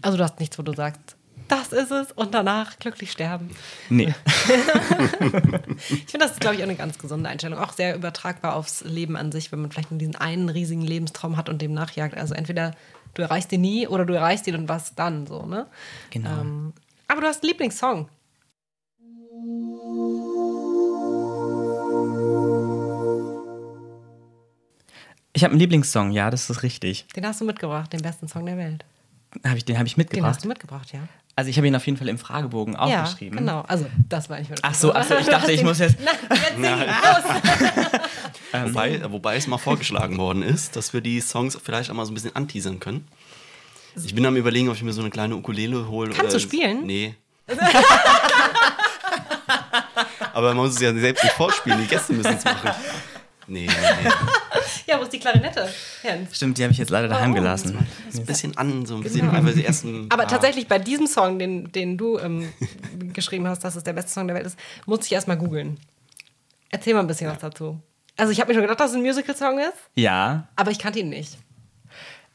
Also 0.00 0.16
du 0.16 0.24
hast 0.24 0.40
nichts, 0.40 0.58
wo 0.58 0.62
du 0.62 0.72
sagst, 0.72 1.16
das 1.52 1.72
ist 1.72 1.90
es 1.90 2.12
und 2.12 2.32
danach 2.32 2.78
glücklich 2.78 3.12
sterben. 3.12 3.50
Nee. 3.90 4.14
Ich 5.88 6.10
finde, 6.10 6.26
das 6.26 6.32
ist, 6.32 6.40
glaube 6.40 6.56
ich, 6.56 6.62
auch 6.62 6.68
eine 6.68 6.76
ganz 6.76 6.98
gesunde 6.98 7.28
Einstellung. 7.28 7.58
Auch 7.58 7.72
sehr 7.72 7.94
übertragbar 7.94 8.54
aufs 8.54 8.82
Leben 8.82 9.16
an 9.16 9.32
sich, 9.32 9.52
wenn 9.52 9.60
man 9.60 9.70
vielleicht 9.70 9.90
nur 9.90 9.98
diesen 9.98 10.16
einen 10.16 10.48
riesigen 10.48 10.82
Lebenstraum 10.82 11.36
hat 11.36 11.48
und 11.48 11.60
dem 11.60 11.74
nachjagt. 11.74 12.16
Also 12.16 12.34
entweder 12.34 12.72
du 13.14 13.22
erreichst 13.22 13.52
ihn 13.52 13.60
nie 13.60 13.86
oder 13.86 14.04
du 14.04 14.14
erreichst 14.14 14.46
ihn 14.46 14.54
und 14.54 14.68
was 14.68 14.94
dann 14.94 15.26
so, 15.26 15.44
ne? 15.44 15.66
Genau. 16.10 16.40
Ähm, 16.40 16.72
aber 17.08 17.20
du 17.20 17.26
hast 17.26 17.42
einen 17.42 17.50
Lieblingssong. 17.50 18.08
Ich 25.34 25.44
habe 25.44 25.52
einen 25.52 25.60
Lieblingssong, 25.60 26.12
ja, 26.12 26.30
das 26.30 26.48
ist 26.50 26.62
richtig. 26.62 27.06
Den 27.16 27.26
hast 27.26 27.40
du 27.40 27.44
mitgebracht, 27.44 27.92
den 27.92 28.02
besten 28.02 28.28
Song 28.28 28.46
der 28.46 28.58
Welt. 28.58 28.84
Hab 29.44 29.56
ich, 29.56 29.64
den 29.64 29.78
habe 29.78 29.86
ich 29.86 29.94
Den 29.94 30.00
mitgebracht. 30.00 30.34
hast 30.34 30.44
du 30.44 30.48
mitgebracht, 30.48 30.92
ja. 30.92 31.00
Also 31.34 31.48
ich 31.48 31.56
habe 31.56 31.66
ihn 31.66 31.74
auf 31.74 31.86
jeden 31.86 31.96
Fall 31.96 32.08
im 32.08 32.18
Fragebogen 32.18 32.76
aufgeschrieben. 32.76 33.38
Ja, 33.38 33.40
genau. 33.40 33.60
Also, 33.62 33.86
das 34.08 34.28
war 34.28 34.38
nicht 34.38 34.50
mehr 34.50 34.58
Ach 34.60 34.74
so, 34.74 34.92
ach 34.92 35.02
so, 35.04 35.16
ich 35.16 35.26
dachte, 35.26 35.50
ich 35.50 35.62
muss 35.62 35.78
jetzt. 35.78 35.96
Nein, 36.58 36.86
jetzt 36.86 37.02
sing 37.26 37.42
los. 37.82 38.02
Wobei, 38.68 39.10
wobei 39.10 39.36
es 39.36 39.46
mal 39.46 39.56
vorgeschlagen 39.56 40.18
worden 40.18 40.42
ist, 40.42 40.76
dass 40.76 40.92
wir 40.92 41.00
die 41.00 41.22
Songs 41.22 41.58
vielleicht 41.62 41.90
auch 41.90 41.94
mal 41.94 42.04
so 42.04 42.12
ein 42.12 42.14
bisschen 42.14 42.36
anteasern 42.36 42.80
können. 42.80 43.08
Ich 43.96 44.14
bin 44.14 44.26
am 44.26 44.36
überlegen, 44.36 44.68
ob 44.68 44.74
ich 44.76 44.82
mir 44.82 44.92
so 44.92 45.00
eine 45.00 45.08
kleine 45.08 45.34
Ukulele 45.36 45.88
hole. 45.88 46.10
Kannst 46.10 46.32
oder 46.32 46.32
du 46.34 46.40
spielen? 46.40 46.84
Nee. 46.84 47.14
Aber 50.34 50.48
man 50.48 50.56
muss 50.58 50.74
es 50.74 50.80
ja 50.80 50.92
selbst 50.94 51.24
nicht 51.24 51.34
vorspielen, 51.34 51.80
die 51.80 51.86
Gäste 51.86 52.12
müssen 52.12 52.34
es 52.36 52.44
machen. 52.44 52.70
Nee, 53.46 53.66
nee, 53.66 53.74
nee. 54.04 54.10
Ja, 54.86 54.98
wo 54.98 55.02
ist 55.04 55.12
die 55.12 55.18
Klarinette? 55.20 55.68
Jens? 56.02 56.34
Stimmt, 56.36 56.58
die 56.58 56.62
habe 56.64 56.72
ich 56.72 56.78
jetzt 56.78 56.90
leider 56.90 57.08
daheim 57.08 57.34
gelassen. 57.34 57.78
So 58.10 58.20
ein 58.20 58.26
bisschen 58.26 58.56
an, 58.58 58.84
so 58.84 58.96
ein 58.96 59.02
bisschen 59.02 59.30
einfach 59.30 59.54
die 59.54 59.64
ersten. 59.64 60.08
Aber 60.10 60.26
tatsächlich 60.26 60.66
bei 60.66 60.78
diesem 60.78 61.06
Song, 61.06 61.38
den, 61.38 61.70
den 61.72 61.96
du 61.96 62.18
ähm, 62.18 62.52
geschrieben 63.12 63.46
hast, 63.46 63.62
dass 63.64 63.76
es 63.76 63.84
der 63.84 63.92
beste 63.92 64.10
Song 64.12 64.26
der 64.26 64.36
Welt 64.36 64.46
ist, 64.46 64.58
musste 64.86 65.06
ich 65.06 65.12
erstmal 65.12 65.36
googeln. 65.36 65.78
Erzähl 66.70 66.94
mal 66.94 67.00
ein 67.00 67.06
bisschen 67.06 67.30
was 67.30 67.38
dazu. 67.38 67.80
Also 68.16 68.32
ich 68.32 68.40
habe 68.40 68.48
mir 68.48 68.54
schon 68.54 68.62
gedacht, 68.62 68.80
dass 68.80 68.90
es 68.90 68.96
ein 68.96 69.02
Musical-Song 69.02 69.58
ist, 69.58 69.72
Ja, 69.94 70.48
aber 70.56 70.70
ich 70.70 70.78
kannte 70.78 70.98
ihn 70.98 71.08
nicht. 71.08 71.38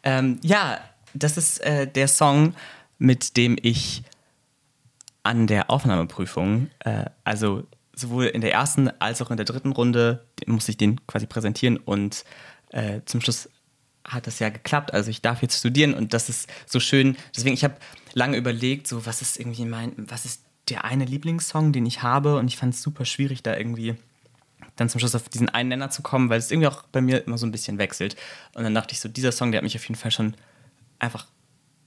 ähm, 0.03 0.39
ja, 0.41 0.79
das 1.13 1.37
ist 1.37 1.59
äh, 1.59 1.87
der 1.87 2.07
Song, 2.07 2.55
mit 2.97 3.35
dem 3.37 3.57
ich 3.61 4.03
an 5.23 5.47
der 5.47 5.69
Aufnahmeprüfung, 5.69 6.69
äh, 6.79 7.05
also 7.23 7.63
sowohl 7.97 8.25
in 8.25 8.41
der 8.41 8.53
ersten 8.53 8.89
als 8.99 9.21
auch 9.21 9.31
in 9.31 9.37
der 9.37 9.45
dritten 9.45 9.71
Runde, 9.71 10.25
musste 10.45 10.71
ich 10.71 10.77
den 10.77 11.05
quasi 11.07 11.25
präsentieren 11.25 11.77
und 11.77 12.23
äh, 12.69 13.01
zum 13.05 13.21
Schluss 13.21 13.49
hat 14.03 14.27
das 14.27 14.39
ja 14.39 14.49
geklappt. 14.49 14.93
Also 14.93 15.09
ich 15.09 15.21
darf 15.21 15.41
jetzt 15.41 15.59
studieren 15.59 15.93
und 15.93 16.13
das 16.13 16.29
ist 16.29 16.49
so 16.65 16.79
schön. 16.79 17.17
Deswegen, 17.35 17.53
ich 17.53 17.63
habe 17.63 17.75
lange 18.13 18.37
überlegt, 18.37 18.87
so 18.87 19.05
was 19.05 19.21
ist 19.21 19.37
irgendwie 19.37 19.65
mein, 19.65 19.93
was 19.97 20.25
ist 20.25 20.43
der 20.69 20.85
eine 20.85 21.05
Lieblingssong, 21.05 21.71
den 21.71 21.85
ich 21.85 22.03
habe 22.03 22.37
und 22.37 22.47
ich 22.47 22.57
fand 22.57 22.73
es 22.73 22.81
super 22.81 23.05
schwierig, 23.05 23.43
da 23.43 23.55
irgendwie 23.57 23.95
dann 24.75 24.89
zum 24.89 24.99
Schluss 24.99 25.15
auf 25.15 25.29
diesen 25.29 25.49
einen 25.49 25.69
Nenner 25.69 25.89
zu 25.89 26.01
kommen, 26.01 26.29
weil 26.29 26.39
es 26.39 26.51
irgendwie 26.51 26.67
auch 26.67 26.83
bei 26.83 27.01
mir 27.01 27.25
immer 27.25 27.37
so 27.37 27.45
ein 27.45 27.51
bisschen 27.51 27.77
wechselt. 27.77 28.15
Und 28.53 28.63
dann 28.63 28.75
dachte 28.75 28.93
ich 28.93 28.99
so, 28.99 29.09
dieser 29.09 29.31
Song, 29.31 29.51
der 29.51 29.59
hat 29.59 29.63
mich 29.63 29.75
auf 29.75 29.83
jeden 29.83 29.99
Fall 29.99 30.11
schon 30.11 30.35
einfach 30.99 31.25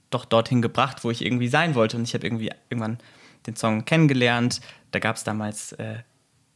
doch 0.09 0.25
dorthin 0.25 0.61
gebracht, 0.61 1.03
wo 1.03 1.11
ich 1.11 1.23
irgendwie 1.23 1.47
sein 1.47 1.73
wollte. 1.75 1.97
Und 1.97 2.03
ich 2.03 2.13
habe 2.13 2.25
irgendwie 2.25 2.51
irgendwann 2.69 2.97
den 3.47 3.55
Song 3.55 3.85
kennengelernt. 3.85 4.61
Da 4.91 4.99
gab 4.99 5.15
es 5.15 5.23
damals 5.23 5.73
äh, 5.73 5.99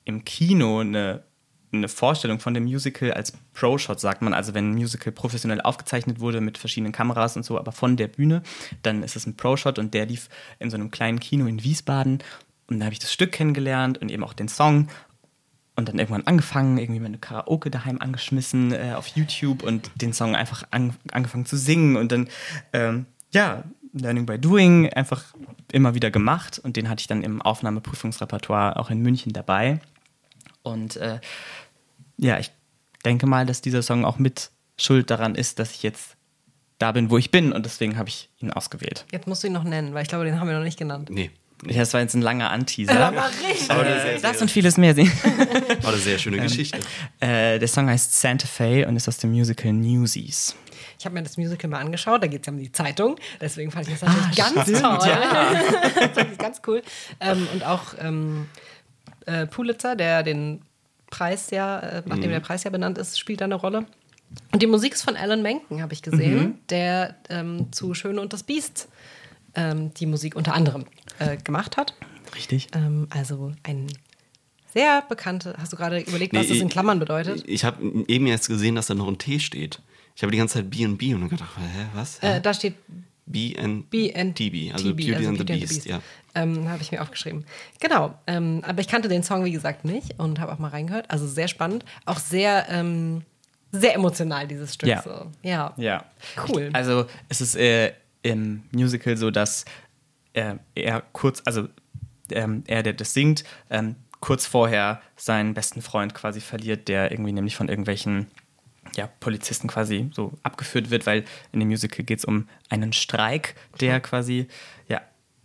im 0.03 0.23
Kino 0.23 0.79
eine, 0.79 1.23
eine 1.71 1.87
Vorstellung 1.87 2.39
von 2.39 2.53
dem 2.53 2.63
Musical 2.63 3.11
als 3.13 3.33
Pro-Shot, 3.53 3.99
sagt 3.99 4.21
man. 4.21 4.33
Also 4.33 4.53
wenn 4.53 4.71
ein 4.71 4.75
Musical 4.75 5.11
professionell 5.11 5.61
aufgezeichnet 5.61 6.19
wurde 6.19 6.41
mit 6.41 6.57
verschiedenen 6.57 6.93
Kameras 6.93 7.35
und 7.35 7.43
so, 7.43 7.57
aber 7.57 7.71
von 7.71 7.97
der 7.97 8.07
Bühne, 8.07 8.43
dann 8.83 9.03
ist 9.03 9.15
es 9.15 9.25
ein 9.25 9.35
Pro-Shot 9.35 9.79
und 9.79 9.93
der 9.93 10.05
lief 10.05 10.29
in 10.59 10.69
so 10.69 10.75
einem 10.75 10.91
kleinen 10.91 11.19
Kino 11.19 11.45
in 11.47 11.63
Wiesbaden. 11.63 12.19
Und 12.67 12.79
da 12.79 12.85
habe 12.85 12.93
ich 12.93 12.99
das 12.99 13.13
Stück 13.13 13.31
kennengelernt 13.31 13.97
und 13.99 14.09
eben 14.09 14.23
auch 14.23 14.33
den 14.33 14.47
Song 14.47 14.89
und 15.75 15.89
dann 15.89 15.99
irgendwann 15.99 16.25
angefangen, 16.25 16.77
irgendwie 16.77 17.01
meine 17.01 17.17
Karaoke 17.17 17.69
daheim 17.69 18.01
angeschmissen 18.01 18.71
äh, 18.71 18.93
auf 18.95 19.07
YouTube 19.07 19.63
und 19.63 19.91
den 19.95 20.13
Song 20.13 20.35
einfach 20.35 20.63
an, 20.71 20.95
angefangen 21.11 21.45
zu 21.45 21.57
singen 21.57 21.97
und 21.97 22.11
dann, 22.11 22.29
ähm, 22.73 23.05
ja, 23.31 23.63
Learning 23.99 24.25
by 24.25 24.37
Doing 24.37 24.89
einfach 24.93 25.23
immer 25.71 25.95
wieder 25.95 26.11
gemacht 26.11 26.59
und 26.59 26.75
den 26.77 26.89
hatte 26.89 27.01
ich 27.01 27.07
dann 27.07 27.23
im 27.23 27.41
Aufnahmeprüfungsrepertoire 27.41 28.77
auch 28.77 28.89
in 28.89 29.01
München 29.01 29.33
dabei. 29.33 29.79
Und 30.63 30.97
äh, 30.97 31.19
ja, 32.17 32.39
ich 32.39 32.51
denke 33.03 33.25
mal, 33.25 33.45
dass 33.45 33.61
dieser 33.61 33.81
Song 33.81 34.03
auch 34.05 34.17
mit 34.19 34.51
schuld 34.77 35.09
daran 35.09 35.35
ist, 35.35 35.59
dass 35.59 35.71
ich 35.73 35.83
jetzt 35.83 36.15
da 36.79 36.91
bin, 36.91 37.09
wo 37.09 37.17
ich 37.17 37.31
bin 37.31 37.53
und 37.53 37.65
deswegen 37.65 37.97
habe 37.97 38.09
ich 38.09 38.29
ihn 38.39 38.51
ausgewählt. 38.51 39.05
Jetzt 39.11 39.27
musst 39.27 39.43
du 39.43 39.47
ihn 39.47 39.53
noch 39.53 39.63
nennen, 39.63 39.93
weil 39.93 40.03
ich 40.03 40.09
glaube, 40.09 40.25
den 40.25 40.39
haben 40.39 40.47
wir 40.47 40.57
noch 40.57 40.63
nicht 40.65 40.77
genannt. 40.77 41.09
Nee. 41.09 41.31
Ja, 41.65 41.77
das 41.79 41.93
war 41.93 42.01
jetzt 42.01 42.13
ein 42.15 42.21
langer 42.21 42.49
Anteaser. 42.51 43.13
richtig. 43.49 43.71
Aber 43.71 43.83
eine 43.83 44.01
sehr, 44.01 44.19
Das 44.19 44.33
sehr, 44.33 44.41
und 44.41 44.51
vieles 44.51 44.77
mehr 44.77 44.93
sehen. 44.93 45.09
war 45.81 45.93
eine 45.93 46.01
sehr 46.01 46.17
schöne 46.19 46.37
Geschichte. 46.41 46.77
Äh, 47.21 47.59
der 47.59 47.67
Song 47.69 47.87
heißt 47.89 48.19
Santa 48.19 48.45
Fe 48.45 48.85
und 48.87 48.97
ist 48.97 49.07
aus 49.07 49.17
dem 49.19 49.31
Musical 49.31 49.71
Newsies. 49.71 50.53
Ich 50.99 51.05
habe 51.05 51.13
mir 51.15 51.23
das 51.23 51.37
Musical 51.37 51.69
mal 51.69 51.79
angeschaut, 51.79 52.23
da 52.23 52.27
geht 52.27 52.41
es 52.41 52.47
ja 52.47 52.53
um 52.53 52.59
die 52.59 52.71
Zeitung. 52.71 53.17
Deswegen 53.41 53.71
fand 53.71 53.87
ich 53.87 53.93
das 53.99 54.01
natürlich 54.03 54.35
ganz 54.37 54.57
Ah, 54.57 54.61
stimmt, 54.63 54.79
toll. 54.81 55.09
ja. 55.09 55.51
das 55.99 56.11
fand 56.13 56.31
ich 56.31 56.37
ganz 56.37 56.61
cool. 56.67 56.81
Ähm, 57.19 57.47
und 57.53 57.63
auch 57.65 57.93
ähm, 57.99 58.47
äh, 59.25 59.45
Pulitzer, 59.47 59.95
der 59.95 60.23
den 60.23 60.61
Preis 61.09 61.51
ja, 61.51 61.79
äh, 61.79 62.01
Mhm. 62.01 62.03
nachdem 62.07 62.31
der 62.31 62.39
Preis 62.39 62.63
ja 62.63 62.69
benannt 62.71 62.97
ist, 62.97 63.19
spielt 63.19 63.41
da 63.41 63.45
eine 63.45 63.55
Rolle. 63.55 63.85
Und 64.51 64.61
die 64.61 64.67
Musik 64.67 64.93
ist 64.93 65.03
von 65.03 65.15
Alan 65.15 65.41
Menken, 65.41 65.81
habe 65.81 65.93
ich 65.93 66.01
gesehen, 66.01 66.39
Mhm. 66.39 66.55
der 66.69 67.15
ähm, 67.29 67.71
zu 67.71 67.93
Schöne 67.93 68.19
und 68.21 68.33
das 68.33 68.43
Biest 68.43 68.87
ähm, 69.53 69.93
die 69.93 70.05
Musik 70.07 70.35
unter 70.35 70.53
anderem 70.53 70.85
äh, 71.19 71.37
gemacht 71.37 71.77
hat. 71.77 71.93
Richtig. 72.35 72.67
Ähm, 72.73 73.07
also 73.11 73.53
ein 73.63 73.87
sehr 74.73 75.03
bekannte, 75.07 75.55
hast 75.57 75.71
du 75.71 75.77
gerade 75.77 75.99
überlegt, 76.01 76.33
was 76.35 76.47
Nee, 76.47 76.53
das 76.53 76.57
in 76.57 76.67
Klammern 76.69 76.99
bedeutet? 76.99 77.43
Ich 77.47 77.63
habe 77.63 77.81
eben 78.07 78.27
jetzt 78.27 78.47
gesehen, 78.49 78.75
dass 78.75 78.87
da 78.87 78.93
noch 78.95 79.07
ein 79.07 79.17
T 79.17 79.39
steht. 79.39 79.79
Ich 80.15 80.23
habe 80.23 80.31
die 80.31 80.37
ganze 80.37 80.55
Zeit 80.55 80.69
B&B 80.69 81.13
und 81.13 81.21
dann 81.21 81.29
gedacht, 81.29 81.57
hä, 81.57 81.85
was? 81.93 82.19
Äh, 82.19 82.39
da 82.39 82.53
steht 82.53 82.75
B 83.25 83.55
and 83.57 83.89
BNTB, 83.89 84.73
also 84.73 84.93
Beauty 84.95 85.25
and 85.25 85.37
the 85.37 85.43
Beast, 85.43 85.85
ja. 85.85 86.01
Ähm, 86.35 86.69
habe 86.69 86.81
ich 86.81 86.91
mir 86.91 87.01
aufgeschrieben. 87.01 87.45
Genau, 87.79 88.13
ähm, 88.27 88.61
aber 88.65 88.81
ich 88.81 88.87
kannte 88.87 89.07
den 89.07 89.23
Song, 89.23 89.43
wie 89.45 89.51
gesagt, 89.51 89.83
nicht 89.83 90.19
und 90.19 90.39
habe 90.39 90.53
auch 90.53 90.59
mal 90.59 90.69
reingehört. 90.69 91.09
Also 91.09 91.27
sehr 91.27 91.47
spannend, 91.47 91.85
auch 92.05 92.19
sehr, 92.19 92.67
ähm, 92.69 93.23
sehr 93.71 93.95
emotional, 93.95 94.47
dieses 94.47 94.73
Stück. 94.73 94.89
Ja. 94.89 95.01
So. 95.01 95.31
Ja. 95.41 95.73
Ja. 95.77 96.05
Cool. 96.47 96.69
Also 96.73 97.07
es 97.29 97.41
ist 97.41 97.55
äh, 97.55 97.93
im 98.21 98.63
Musical 98.71 99.17
so, 99.17 99.31
dass 99.31 99.65
äh, 100.33 100.55
er 100.75 101.01
kurz, 101.13 101.41
also 101.45 101.67
ähm, 102.31 102.63
er, 102.67 102.83
der 102.83 102.93
das 102.93 103.13
singt, 103.13 103.43
ähm, 103.69 103.95
kurz 104.19 104.45
vorher 104.45 105.01
seinen 105.15 105.53
besten 105.53 105.81
Freund 105.81 106.13
quasi 106.13 106.41
verliert, 106.41 106.87
der 106.87 107.11
irgendwie 107.11 107.31
nämlich 107.31 107.55
von 107.55 107.69
irgendwelchen 107.69 108.27
ja, 108.95 109.07
Polizisten 109.19 109.67
quasi 109.67 110.09
so 110.13 110.33
abgeführt 110.43 110.89
wird, 110.89 111.05
weil 111.05 111.25
in 111.51 111.59
dem 111.59 111.69
Musical 111.69 112.05
geht 112.05 112.19
es 112.19 112.25
um 112.25 112.47
einen 112.69 112.93
Streik, 112.93 113.55
der 113.79 113.99
quasi 113.99 114.47
ja, 114.87 115.01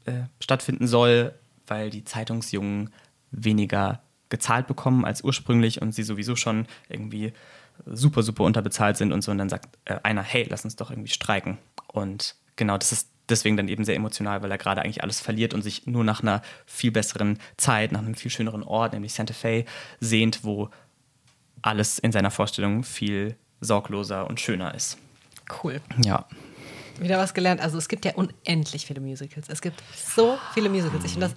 äh, 0.07 0.23
stattfinden 0.41 0.87
soll, 0.87 1.35
weil 1.67 1.91
die 1.91 2.05
Zeitungsjungen 2.05 2.91
weniger 3.31 4.03
gezahlt 4.29 4.67
bekommen 4.67 5.05
als 5.05 5.23
ursprünglich 5.23 5.83
und 5.83 5.93
sie 5.93 6.03
sowieso 6.03 6.37
schon 6.37 6.67
irgendwie 6.89 7.33
super, 7.87 8.23
super 8.23 8.45
unterbezahlt 8.45 8.97
sind 8.97 9.13
und 9.13 9.23
so. 9.23 9.31
Und 9.31 9.39
dann 9.39 9.49
sagt 9.49 9.79
äh, 9.85 9.97
einer, 10.03 10.23
hey, 10.23 10.47
lass 10.49 10.65
uns 10.65 10.77
doch 10.77 10.91
irgendwie 10.91 11.11
streiken. 11.11 11.59
Und 11.89 12.37
genau, 12.57 12.79
das 12.79 12.93
ist 12.93 13.11
deswegen 13.29 13.57
dann 13.57 13.69
eben 13.69 13.85
sehr 13.85 13.97
emotional, 13.97 14.43
weil 14.43 14.51
er 14.51 14.59
gerade 14.59 14.83
eigentlich 14.83 15.03
alles 15.03 15.21
verliert 15.21 15.55
und 15.55 15.63
sich 15.63 15.87
nur 15.87 16.05
nach 16.05 16.23
einer 16.23 16.43
viel 16.67 16.91
besseren 16.91 17.39
Zeit, 17.57 17.93
nach 17.93 18.01
einem 18.01 18.15
viel 18.15 18.31
schöneren 18.31 18.63
Ort, 18.63 18.93
nämlich 18.93 19.15
Santa 19.15 19.35
Fe, 19.35 19.65
sehnt, 20.01 20.45
wo 20.45 20.71
alles 21.63 21.99
in 21.99 22.13
seiner 22.13 22.31
Vorstellung 22.31 22.85
viel 22.85 23.37
sorgloser 23.61 24.27
und 24.27 24.41
schöner 24.41 24.75
ist. 24.75 24.99
Cool. 25.63 25.81
Ja. 26.05 26.27
Wieder 26.99 27.19
was 27.19 27.33
gelernt. 27.33 27.61
Also 27.63 27.79
es 27.79 27.89
gibt 27.89 28.05
ja 28.05 28.13
unendlich 28.15 28.87
viele 28.87 29.01
Musicals. 29.01 29.49
Es 29.49 29.63
gibt 29.63 29.83
so 29.95 30.39
viele 30.53 30.69
Musicals. 30.69 31.05
Ich 31.05 31.13
finde 31.13 31.29
das 31.29 31.37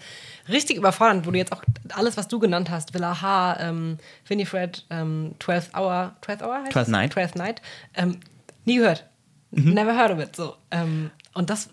richtig 0.53 0.78
überfordernd, 0.78 1.26
wo 1.26 1.32
du 1.32 1.38
jetzt 1.38 1.53
auch 1.53 1.63
alles, 1.93 2.17
was 2.17 2.28
du 2.28 2.39
genannt 2.39 2.69
hast, 2.69 2.93
Villa 2.93 3.21
H, 3.21 3.57
ähm, 3.59 3.97
Winifred, 4.28 4.86
ähm, 4.89 5.36
12th 5.39 5.74
Hour, 5.74 6.15
12th 6.21 6.43
Hour 6.43 6.63
heißt 6.63 6.76
12th 6.76 6.82
es? 6.82 6.88
Night. 6.89 7.13
12th 7.13 7.38
Night, 7.38 7.61
ähm, 7.93 8.19
nie 8.65 8.78
gehört. 8.78 9.05
Never 9.51 9.95
heard 9.95 10.11
of 10.11 10.19
it. 10.19 10.36
So. 10.36 10.55
Ähm, 10.71 11.11
und 11.34 11.49
das, 11.49 11.69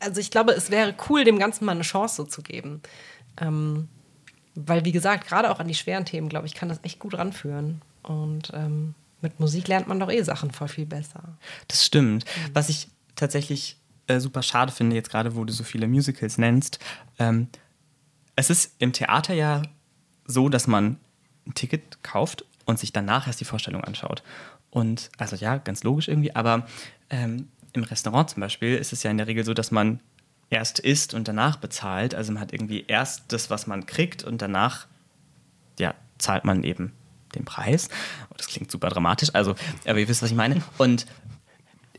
also 0.00 0.20
ich 0.20 0.30
glaube, 0.30 0.52
es 0.52 0.70
wäre 0.70 0.94
cool, 1.08 1.24
dem 1.24 1.38
Ganzen 1.38 1.64
mal 1.66 1.72
eine 1.72 1.82
Chance 1.82 2.16
so 2.16 2.24
zu 2.24 2.42
geben. 2.42 2.80
Ähm, 3.40 3.88
weil, 4.54 4.84
wie 4.84 4.92
gesagt, 4.92 5.26
gerade 5.26 5.50
auch 5.50 5.60
an 5.60 5.68
die 5.68 5.74
schweren 5.74 6.04
Themen, 6.04 6.28
glaube 6.28 6.46
ich, 6.46 6.54
kann 6.54 6.68
das 6.68 6.80
echt 6.82 6.98
gut 6.98 7.14
ranführen. 7.14 7.82
Und 8.02 8.50
ähm, 8.54 8.94
mit 9.20 9.40
Musik 9.40 9.68
lernt 9.68 9.88
man 9.88 9.98
doch 9.98 10.10
eh 10.10 10.22
Sachen 10.22 10.50
voll 10.50 10.68
viel 10.68 10.86
besser. 10.86 11.36
Das 11.68 11.84
stimmt. 11.84 12.24
Was 12.52 12.68
ich 12.68 12.88
tatsächlich 13.16 13.78
äh, 14.06 14.20
super 14.20 14.42
schade 14.42 14.72
finde, 14.72 14.96
jetzt 14.96 15.10
gerade, 15.10 15.34
wo 15.34 15.44
du 15.44 15.52
so 15.52 15.64
viele 15.64 15.88
Musicals 15.88 16.38
nennst, 16.38 16.78
ähm, 17.18 17.48
es 18.36 18.50
ist 18.50 18.74
im 18.78 18.92
Theater 18.92 19.34
ja 19.34 19.62
so, 20.26 20.48
dass 20.48 20.66
man 20.66 20.98
ein 21.46 21.54
Ticket 21.54 22.02
kauft 22.02 22.44
und 22.64 22.78
sich 22.78 22.92
danach 22.92 23.26
erst 23.26 23.40
die 23.40 23.44
Vorstellung 23.44 23.84
anschaut. 23.84 24.22
Und 24.70 25.10
also 25.18 25.36
ja, 25.36 25.58
ganz 25.58 25.84
logisch 25.84 26.08
irgendwie, 26.08 26.34
aber 26.34 26.66
ähm, 27.10 27.48
im 27.72 27.84
Restaurant 27.84 28.30
zum 28.30 28.40
Beispiel 28.40 28.76
ist 28.76 28.92
es 28.92 29.02
ja 29.02 29.10
in 29.10 29.18
der 29.18 29.26
Regel 29.26 29.44
so, 29.44 29.54
dass 29.54 29.70
man 29.70 30.00
erst 30.54 30.78
isst 30.78 31.14
und 31.14 31.26
danach 31.26 31.56
bezahlt. 31.56 32.14
Also 32.14 32.32
man 32.32 32.40
hat 32.40 32.52
irgendwie 32.52 32.84
erst 32.86 33.24
das, 33.32 33.50
was 33.50 33.66
man 33.66 33.86
kriegt 33.86 34.22
und 34.22 34.40
danach 34.40 34.86
ja, 35.78 35.94
zahlt 36.18 36.44
man 36.44 36.62
eben 36.62 36.92
den 37.34 37.44
Preis. 37.44 37.88
Oh, 38.30 38.34
das 38.36 38.46
klingt 38.46 38.70
super 38.70 38.88
dramatisch, 38.88 39.30
also, 39.32 39.56
aber 39.84 39.98
ihr 39.98 40.08
wisst, 40.08 40.22
was 40.22 40.30
ich 40.30 40.36
meine. 40.36 40.62
Und 40.78 41.06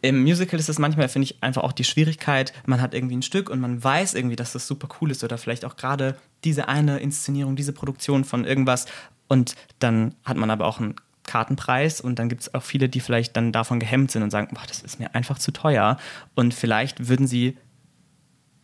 im 0.01 0.21
Musical 0.21 0.57
ist 0.57 0.69
es 0.69 0.79
manchmal, 0.79 1.09
finde 1.09 1.25
ich, 1.25 1.43
einfach 1.43 1.63
auch 1.63 1.73
die 1.73 1.83
Schwierigkeit, 1.83 2.53
man 2.65 2.79
hat 2.79 2.93
irgendwie 2.93 3.17
ein 3.17 3.23
Stück 3.23 3.49
und 3.49 3.59
man 3.59 3.83
weiß 3.83 4.13
irgendwie, 4.13 4.37
dass 4.37 4.53
das 4.53 4.67
super 4.67 4.87
cool 5.01 5.11
ist 5.11 5.23
oder 5.23 5.37
vielleicht 5.37 5.65
auch 5.65 5.75
gerade 5.75 6.15
diese 6.45 6.69
eine 6.69 6.99
Inszenierung, 6.99 7.57
diese 7.57 7.73
Produktion 7.73 8.23
von 8.23 8.45
irgendwas 8.45 8.85
und 9.27 9.55
dann 9.79 10.15
hat 10.23 10.37
man 10.37 10.49
aber 10.49 10.65
auch 10.65 10.79
einen 10.79 10.95
Kartenpreis 11.23 12.01
und 12.01 12.19
dann 12.19 12.29
gibt 12.29 12.43
es 12.43 12.53
auch 12.53 12.61
viele, 12.61 12.87
die 12.87 12.99
vielleicht 12.99 13.35
dann 13.35 13.51
davon 13.51 13.79
gehemmt 13.79 14.11
sind 14.11 14.23
und 14.23 14.29
sagen, 14.29 14.49
boah, 14.53 14.63
das 14.67 14.81
ist 14.81 14.99
mir 14.99 15.13
einfach 15.15 15.39
zu 15.39 15.51
teuer 15.51 15.97
und 16.35 16.53
vielleicht 16.53 17.07
würden 17.09 17.27
sie 17.27 17.57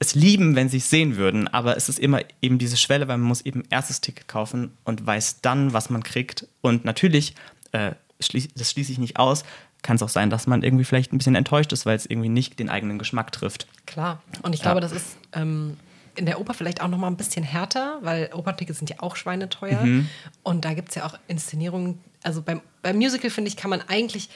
es 0.01 0.15
lieben, 0.15 0.55
wenn 0.55 0.67
sie 0.67 0.77
es 0.77 0.89
sehen 0.89 1.15
würden, 1.15 1.47
aber 1.47 1.77
es 1.77 1.87
ist 1.87 1.99
immer 1.99 2.21
eben 2.41 2.57
diese 2.57 2.75
Schwelle, 2.75 3.07
weil 3.07 3.19
man 3.19 3.27
muss 3.27 3.41
eben 3.41 3.63
erst 3.69 3.91
das 3.91 4.01
Ticket 4.01 4.27
kaufen 4.27 4.71
und 4.83 5.05
weiß 5.05 5.41
dann, 5.41 5.73
was 5.73 5.91
man 5.91 6.01
kriegt. 6.01 6.47
Und 6.61 6.85
natürlich, 6.85 7.35
äh, 7.71 7.91
schließ, 8.19 8.49
das 8.55 8.71
schließe 8.71 8.91
ich 8.91 8.97
nicht 8.97 9.17
aus, 9.17 9.43
kann 9.83 9.95
es 9.97 10.01
auch 10.01 10.09
sein, 10.09 10.31
dass 10.31 10.47
man 10.47 10.63
irgendwie 10.63 10.85
vielleicht 10.85 11.13
ein 11.13 11.19
bisschen 11.19 11.35
enttäuscht 11.35 11.71
ist, 11.71 11.85
weil 11.85 11.95
es 11.95 12.07
irgendwie 12.07 12.29
nicht 12.29 12.57
den 12.57 12.69
eigenen 12.69 12.97
Geschmack 12.97 13.31
trifft. 13.31 13.67
Klar. 13.85 14.21
Und 14.41 14.53
ich 14.53 14.61
Ja. 14.61 14.71
glaube, 14.71 14.81
das 14.81 14.91
ist 14.91 15.17
ähm, 15.33 15.77
in 16.15 16.25
der 16.25 16.39
Oper 16.41 16.55
vielleicht 16.55 16.81
auch 16.81 16.87
noch 16.87 16.97
mal 16.97 17.07
ein 17.07 17.15
bisschen 17.17 17.43
härter, 17.43 17.99
weil 18.01 18.31
Operntickets 18.33 18.79
sind 18.79 18.89
ja 18.89 18.97
auch 18.99 19.15
schweineteuer. 19.15 19.83
Mhm. 19.83 20.09
Und 20.41 20.65
da 20.65 20.73
gibt 20.73 20.89
es 20.89 20.95
ja 20.95 21.05
auch 21.05 21.13
Inszenierungen. 21.27 21.99
Also 22.23 22.41
beim, 22.41 22.61
beim 22.81 22.97
Musical, 22.97 23.29
finde 23.29 23.49
ich, 23.49 23.55
kann 23.55 23.69
man 23.69 23.81
eigentlich 23.87 24.29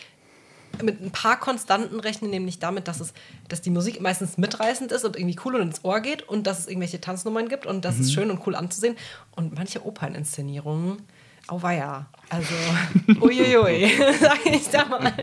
mit 0.83 1.01
ein 1.01 1.11
paar 1.11 1.39
Konstanten 1.39 1.99
rechnen, 1.99 2.31
nämlich 2.31 2.59
damit, 2.59 2.87
dass, 2.87 2.99
es, 2.99 3.13
dass 3.47 3.61
die 3.61 3.69
Musik 3.69 4.01
meistens 4.01 4.37
mitreißend 4.37 4.91
ist 4.91 5.05
und 5.05 5.15
irgendwie 5.15 5.37
cool 5.45 5.55
und 5.55 5.61
ins 5.61 5.83
Ohr 5.83 5.99
geht 5.99 6.23
und 6.23 6.47
dass 6.47 6.59
es 6.59 6.67
irgendwelche 6.67 7.01
Tanznummern 7.01 7.49
gibt 7.49 7.65
und 7.65 7.85
das 7.85 7.99
ist 7.99 8.13
schön 8.13 8.31
und 8.31 8.45
cool 8.47 8.55
anzusehen. 8.55 8.95
Und 9.35 9.55
manche 9.55 9.85
Operninszenierungen, 9.85 11.01
auweia, 11.47 12.07
also 12.29 12.53
uiuiui, 13.21 13.91
sag 14.19 14.45
ich 14.45 14.69
da 14.69 14.85
mal. 14.85 15.13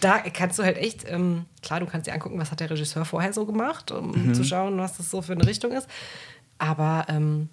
Da 0.00 0.18
kannst 0.18 0.58
du 0.58 0.62
halt 0.62 0.78
echt, 0.78 1.08
ähm, 1.08 1.46
klar, 1.62 1.80
du 1.80 1.86
kannst 1.86 2.06
dir 2.06 2.12
angucken, 2.12 2.38
was 2.38 2.50
hat 2.50 2.60
der 2.60 2.70
Regisseur 2.70 3.04
vorher 3.04 3.32
so 3.32 3.44
gemacht, 3.44 3.90
um 3.90 4.34
zu 4.34 4.44
schauen, 4.44 4.78
was 4.78 4.96
das 4.96 5.10
so 5.10 5.22
für 5.22 5.32
eine 5.32 5.46
Richtung 5.46 5.72
ist. 5.72 5.88
Aber 6.58 7.06
ähm, 7.08 7.48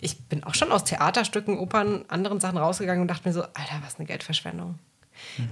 ich 0.00 0.24
bin 0.28 0.44
auch 0.44 0.54
schon 0.54 0.72
aus 0.72 0.84
Theaterstücken, 0.84 1.58
Opern, 1.58 2.04
anderen 2.08 2.40
Sachen 2.40 2.58
rausgegangen 2.58 3.02
und 3.02 3.08
dachte 3.08 3.28
mir 3.28 3.34
so, 3.34 3.42
Alter, 3.42 3.80
was 3.84 3.96
eine 3.96 4.06
Geldverschwendung. 4.06 4.78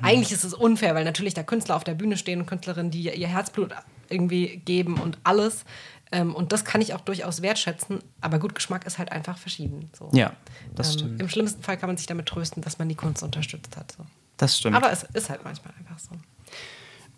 Eigentlich 0.02 0.32
ist 0.32 0.44
es 0.44 0.54
unfair, 0.54 0.94
weil 0.94 1.04
natürlich 1.04 1.34
da 1.34 1.42
Künstler 1.42 1.76
auf 1.76 1.84
der 1.84 1.94
Bühne 1.94 2.16
stehen 2.16 2.40
und 2.40 2.46
Künstlerinnen, 2.46 2.90
die 2.90 3.02
ihr 3.02 3.28
Herzblut 3.28 3.72
irgendwie 4.08 4.58
geben 4.64 4.98
und 5.00 5.18
alles. 5.24 5.64
Ähm, 6.12 6.34
und 6.34 6.52
das 6.52 6.64
kann 6.64 6.80
ich 6.80 6.94
auch 6.94 7.00
durchaus 7.00 7.42
wertschätzen. 7.42 7.98
Aber 8.20 8.38
gut, 8.38 8.54
Geschmack 8.54 8.86
ist 8.86 8.98
halt 8.98 9.10
einfach 9.10 9.38
verschieden. 9.38 9.90
So. 9.98 10.08
Ja, 10.12 10.32
das 10.74 10.88
ähm, 10.92 10.98
stimmt. 10.98 11.20
Im 11.20 11.28
schlimmsten 11.28 11.62
Fall 11.62 11.76
kann 11.76 11.88
man 11.88 11.96
sich 11.96 12.06
damit 12.06 12.26
trösten, 12.26 12.62
dass 12.62 12.78
man 12.78 12.88
die 12.88 12.94
Kunst 12.94 13.22
unterstützt 13.22 13.76
hat. 13.76 13.92
So. 13.92 14.04
Das 14.36 14.56
stimmt. 14.58 14.76
Aber 14.76 14.92
es 14.92 15.02
ist 15.02 15.30
halt 15.30 15.42
manchmal 15.44 15.74
einfach 15.78 15.98
so. 15.98 16.10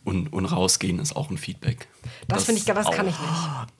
Und, 0.04 0.32
und 0.32 0.46
rausgehen 0.46 0.98
ist 1.00 1.14
auch 1.16 1.28
ein 1.30 1.36
Feedback. 1.36 1.86
Das, 2.28 2.44
finde 2.44 2.60
ich, 2.60 2.64
das 2.64 2.86
auch- 2.86 2.90
kann 2.94 3.08
ich 3.08 3.18
nicht. 3.18 3.32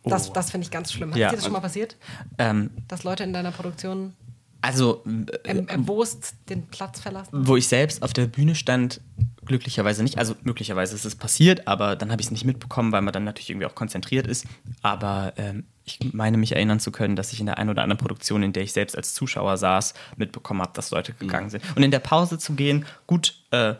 Das, 0.04 0.28
Oh. 0.28 0.32
das 0.34 0.50
finde 0.50 0.64
ich 0.66 0.70
ganz 0.70 0.92
schlimm. 0.92 1.10
Hat 1.12 1.16
Ja, 1.16 1.30
dir 1.30 1.36
das 1.36 1.44
schon 1.44 1.52
mal 1.54 1.60
passiert, 1.60 1.96
ähm, 2.38 2.70
dass 2.86 3.02
Leute 3.04 3.24
in 3.24 3.32
deiner 3.32 3.50
Produktion 3.52 4.14
also, 4.60 5.04
äh, 5.44 5.50
em- 5.50 5.68
erbost 5.68 6.34
den 6.48 6.66
Platz 6.66 7.00
verlassen? 7.00 7.30
wo 7.46 7.56
ich 7.56 7.68
selbst 7.68 8.02
auf 8.02 8.12
der 8.12 8.26
Bühne 8.26 8.54
stand, 8.54 9.00
glücklicherweise 9.44 10.02
nicht. 10.02 10.18
Also 10.18 10.34
möglicherweise 10.42 10.94
ist 10.94 11.04
es 11.04 11.14
passiert, 11.16 11.66
aber 11.68 11.96
dann 11.96 12.10
habe 12.10 12.20
ich 12.20 12.26
es 12.26 12.30
nicht 12.30 12.44
mitbekommen, 12.44 12.92
weil 12.92 13.02
man 13.02 13.12
dann 13.12 13.24
natürlich 13.24 13.50
irgendwie 13.50 13.66
auch 13.66 13.74
konzentriert 13.74 14.26
ist. 14.26 14.46
Aber 14.82 15.32
ähm, 15.36 15.64
ich 15.84 16.12
meine 16.12 16.36
mich 16.36 16.52
erinnern 16.54 16.80
zu 16.80 16.90
können, 16.92 17.16
dass 17.16 17.32
ich 17.32 17.40
in 17.40 17.46
der 17.46 17.56
einen 17.58 17.70
oder 17.70 17.82
anderen 17.82 17.98
Produktion, 17.98 18.42
in 18.42 18.52
der 18.52 18.62
ich 18.62 18.72
selbst 18.72 18.94
als 18.96 19.14
Zuschauer 19.14 19.56
saß, 19.56 19.94
mitbekommen 20.16 20.60
habe, 20.60 20.72
dass 20.74 20.90
Leute 20.90 21.14
gegangen 21.14 21.48
sind. 21.50 21.64
Und 21.76 21.82
in 21.82 21.90
der 21.90 22.00
Pause 22.00 22.38
zu 22.38 22.54
gehen, 22.54 22.84
gut, 23.06 23.42
äh, 23.52 23.74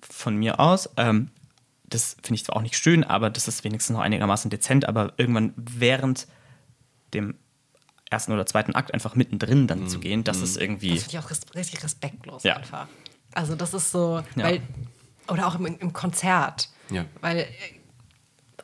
von 0.00 0.36
mir 0.36 0.58
aus, 0.58 0.88
ähm, 0.96 1.30
das 1.84 2.16
finde 2.22 2.36
ich 2.36 2.44
zwar 2.44 2.56
auch 2.56 2.62
nicht 2.62 2.76
schön, 2.76 3.04
aber 3.04 3.30
das 3.30 3.48
ist 3.48 3.64
wenigstens 3.64 3.94
noch 3.94 4.02
einigermaßen 4.02 4.50
dezent, 4.50 4.88
aber 4.88 5.12
irgendwann 5.16 5.52
während 5.56 6.26
dem 7.14 7.34
ersten 8.10 8.32
oder 8.32 8.46
zweiten 8.46 8.74
Akt 8.74 8.94
einfach 8.94 9.14
mittendrin 9.14 9.66
dann 9.66 9.86
zu 9.88 9.98
gehen, 10.00 10.24
das 10.24 10.38
ist 10.40 10.56
irgendwie. 10.56 10.94
Das 10.94 11.04
finde 11.04 11.18
ich 11.18 11.24
auch 11.24 11.30
res 11.30 11.40
richtig 11.54 11.82
respektlos 11.84 12.42
Ja. 12.42 12.56
einfach. 12.56 12.86
Also 13.34 13.54
das 13.54 13.74
ist 13.74 13.90
so, 13.90 14.22
Ja. 14.36 14.44
weil, 14.44 14.62
oder 15.28 15.46
auch 15.46 15.56
im, 15.56 15.66
im 15.66 15.92
Konzert. 15.92 16.70
Ja. 16.90 17.04
Weil 17.20 17.38
äh, 17.40 17.46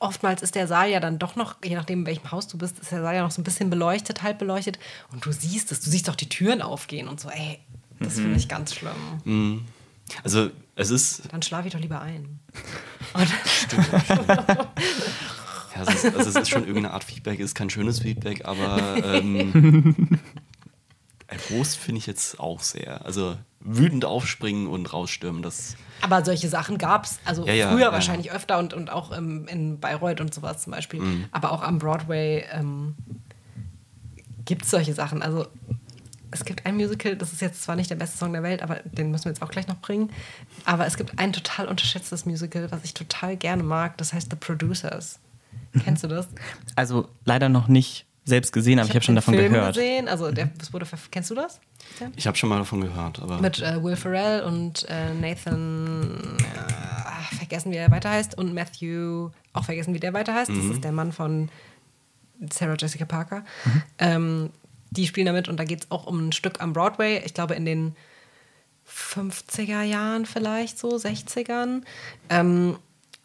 oftmals 0.00 0.40
ist 0.42 0.54
der 0.54 0.66
Saal 0.66 0.88
ja 0.90 0.98
dann 1.00 1.18
doch 1.18 1.36
noch, 1.36 1.56
je 1.62 1.74
nachdem, 1.74 2.00
in 2.00 2.06
welchem 2.06 2.30
Haus 2.32 2.48
du 2.48 2.56
bist, 2.56 2.78
ist 2.78 2.90
der 2.90 3.02
Saal 3.02 3.14
ja 3.14 3.22
noch 3.22 3.30
so 3.30 3.40
ein 3.40 3.44
bisschen 3.44 3.68
beleuchtet, 3.70 4.22
halb 4.22 4.38
beleuchtet. 4.38 4.78
Und 5.12 5.24
du 5.26 5.32
siehst 5.32 5.70
es, 5.72 5.80
du 5.80 5.90
siehst 5.90 6.08
auch 6.08 6.16
die 6.16 6.28
Türen 6.28 6.62
aufgehen 6.62 7.06
und 7.08 7.20
so, 7.20 7.28
ey, 7.28 7.58
das 8.00 8.16
Mhm. 8.16 8.22
finde 8.22 8.36
ich 8.38 8.48
ganz 8.48 8.74
schlimm. 8.74 9.66
Also 10.22 10.50
es 10.76 10.90
ist, 10.90 11.22
Dann 11.32 11.42
schlafe 11.42 11.68
ich 11.68 11.74
doch 11.74 11.80
lieber 11.80 12.00
ein. 12.00 12.40
Und, 13.14 13.28
ja, 15.74 15.82
es 15.82 16.04
ist, 16.04 16.16
also 16.16 16.30
es 16.30 16.36
ist 16.36 16.48
schon 16.48 16.66
irgendeine 16.66 16.92
Art 16.92 17.04
Feedback, 17.04 17.40
es 17.40 17.46
ist 17.46 17.54
kein 17.54 17.70
schönes 17.70 18.00
Feedback, 18.00 18.44
aber 18.44 18.96
ähm, 19.04 20.20
erbost 21.26 21.76
finde 21.76 21.98
ich 21.98 22.06
jetzt 22.06 22.38
auch 22.38 22.60
sehr. 22.60 23.04
Also 23.04 23.36
wütend 23.60 24.04
aufspringen 24.04 24.66
und 24.66 24.92
rausstürmen, 24.92 25.42
das 25.42 25.76
aber 26.04 26.22
solche 26.22 26.50
Sachen 26.50 26.76
gab 26.76 27.06
es, 27.06 27.18
also 27.24 27.46
Ja, 27.46 27.54
ja, 27.54 27.70
früher 27.70 27.86
ja. 27.86 27.92
wahrscheinlich 27.92 28.30
öfter 28.30 28.58
und, 28.58 28.74
und 28.74 28.90
auch 28.90 29.16
ähm, 29.16 29.46
in 29.48 29.80
Bayreuth 29.80 30.20
und 30.20 30.34
sowas 30.34 30.62
zum 30.62 30.72
Beispiel. 30.72 31.00
Mhm. 31.00 31.24
Aber 31.30 31.50
auch 31.50 31.62
am 31.62 31.78
Broadway 31.78 32.44
ähm, 32.52 32.94
gibt 34.44 34.64
es 34.64 34.70
solche 34.70 34.92
Sachen. 34.92 35.22
Also 35.22 35.46
es 36.30 36.44
gibt 36.44 36.66
ein 36.66 36.76
Musical, 36.76 37.16
das 37.16 37.32
ist 37.32 37.40
jetzt 37.40 37.62
zwar 37.62 37.74
nicht 37.74 37.88
der 37.90 37.96
beste 37.96 38.18
Song 38.18 38.34
der 38.34 38.42
Welt, 38.42 38.62
aber 38.62 38.80
den 38.84 39.10
müssen 39.10 39.24
wir 39.24 39.32
jetzt 39.32 39.40
auch 39.40 39.50
gleich 39.50 39.66
noch 39.66 39.80
bringen. 39.80 40.10
Aber 40.66 40.84
es 40.84 40.98
gibt 40.98 41.18
ein 41.18 41.32
total 41.32 41.68
unterschätztes 41.68 42.26
Musical, 42.26 42.70
was 42.70 42.84
ich 42.84 42.92
total 42.92 43.38
gerne 43.38 43.62
mag. 43.62 43.96
Das 43.96 44.12
heißt 44.12 44.28
The 44.30 44.36
Producers. 44.36 45.20
Kennst 45.84 46.04
du 46.04 46.08
das? 46.08 46.28
Also 46.76 47.08
leider 47.24 47.48
noch 47.48 47.68
nicht 47.68 48.06
selbst 48.24 48.52
gesehen, 48.52 48.78
aber 48.78 48.88
ich, 48.88 48.94
habe 48.94 49.04
schon 49.04 49.14
den 49.14 49.16
davon 49.16 49.34
Film 49.34 49.52
gehört. 49.52 49.74
Gesehen. 49.74 50.08
Also 50.08 50.30
der, 50.30 50.50
das 50.58 50.72
wurde 50.72 50.86
Kennst 51.10 51.30
du 51.30 51.34
das? 51.34 51.60
Ich 52.16 52.26
habe 52.26 52.36
schon 52.36 52.48
mal 52.48 52.58
davon 52.58 52.80
gehört, 52.80 53.20
aber 53.20 53.40
Mit 53.40 53.60
äh, 53.60 53.82
Will 53.82 53.96
Ferrell 53.96 54.42
und 54.42 54.86
äh, 54.88 55.12
Nathan, 55.12 56.38
äh, 56.38 57.36
vergessen 57.36 57.70
wie 57.70 57.76
er 57.76 57.90
weiter 57.90 58.10
heißt, 58.10 58.38
und 58.38 58.54
Matthew, 58.54 59.30
auch 59.52 59.64
vergessen 59.64 59.92
wie 59.92 60.00
der 60.00 60.14
weiter 60.14 60.34
heißt. 60.34 60.50
Das 60.50 60.64
ist 60.64 60.84
der 60.84 60.92
Mann 60.92 61.12
von 61.12 61.50
Sarah 62.50 62.76
Jessica 62.78 63.04
Parker. 63.04 63.44
Ähm, 63.98 64.50
die 64.90 65.06
spielen 65.06 65.26
damit 65.26 65.48
und 65.48 65.58
da 65.58 65.64
geht 65.64 65.84
es 65.84 65.90
auch 65.90 66.06
um 66.06 66.28
ein 66.28 66.32
Stück 66.32 66.62
am 66.62 66.72
Broadway. 66.72 67.22
Ich 67.24 67.34
glaube 67.34 67.54
in 67.54 67.64
den 67.64 67.96
50er 68.88 69.82
Jahren 69.82 70.24
vielleicht 70.24 70.78
so, 70.78 70.96
60ern. 70.96 71.82
Ähm, 72.30 72.76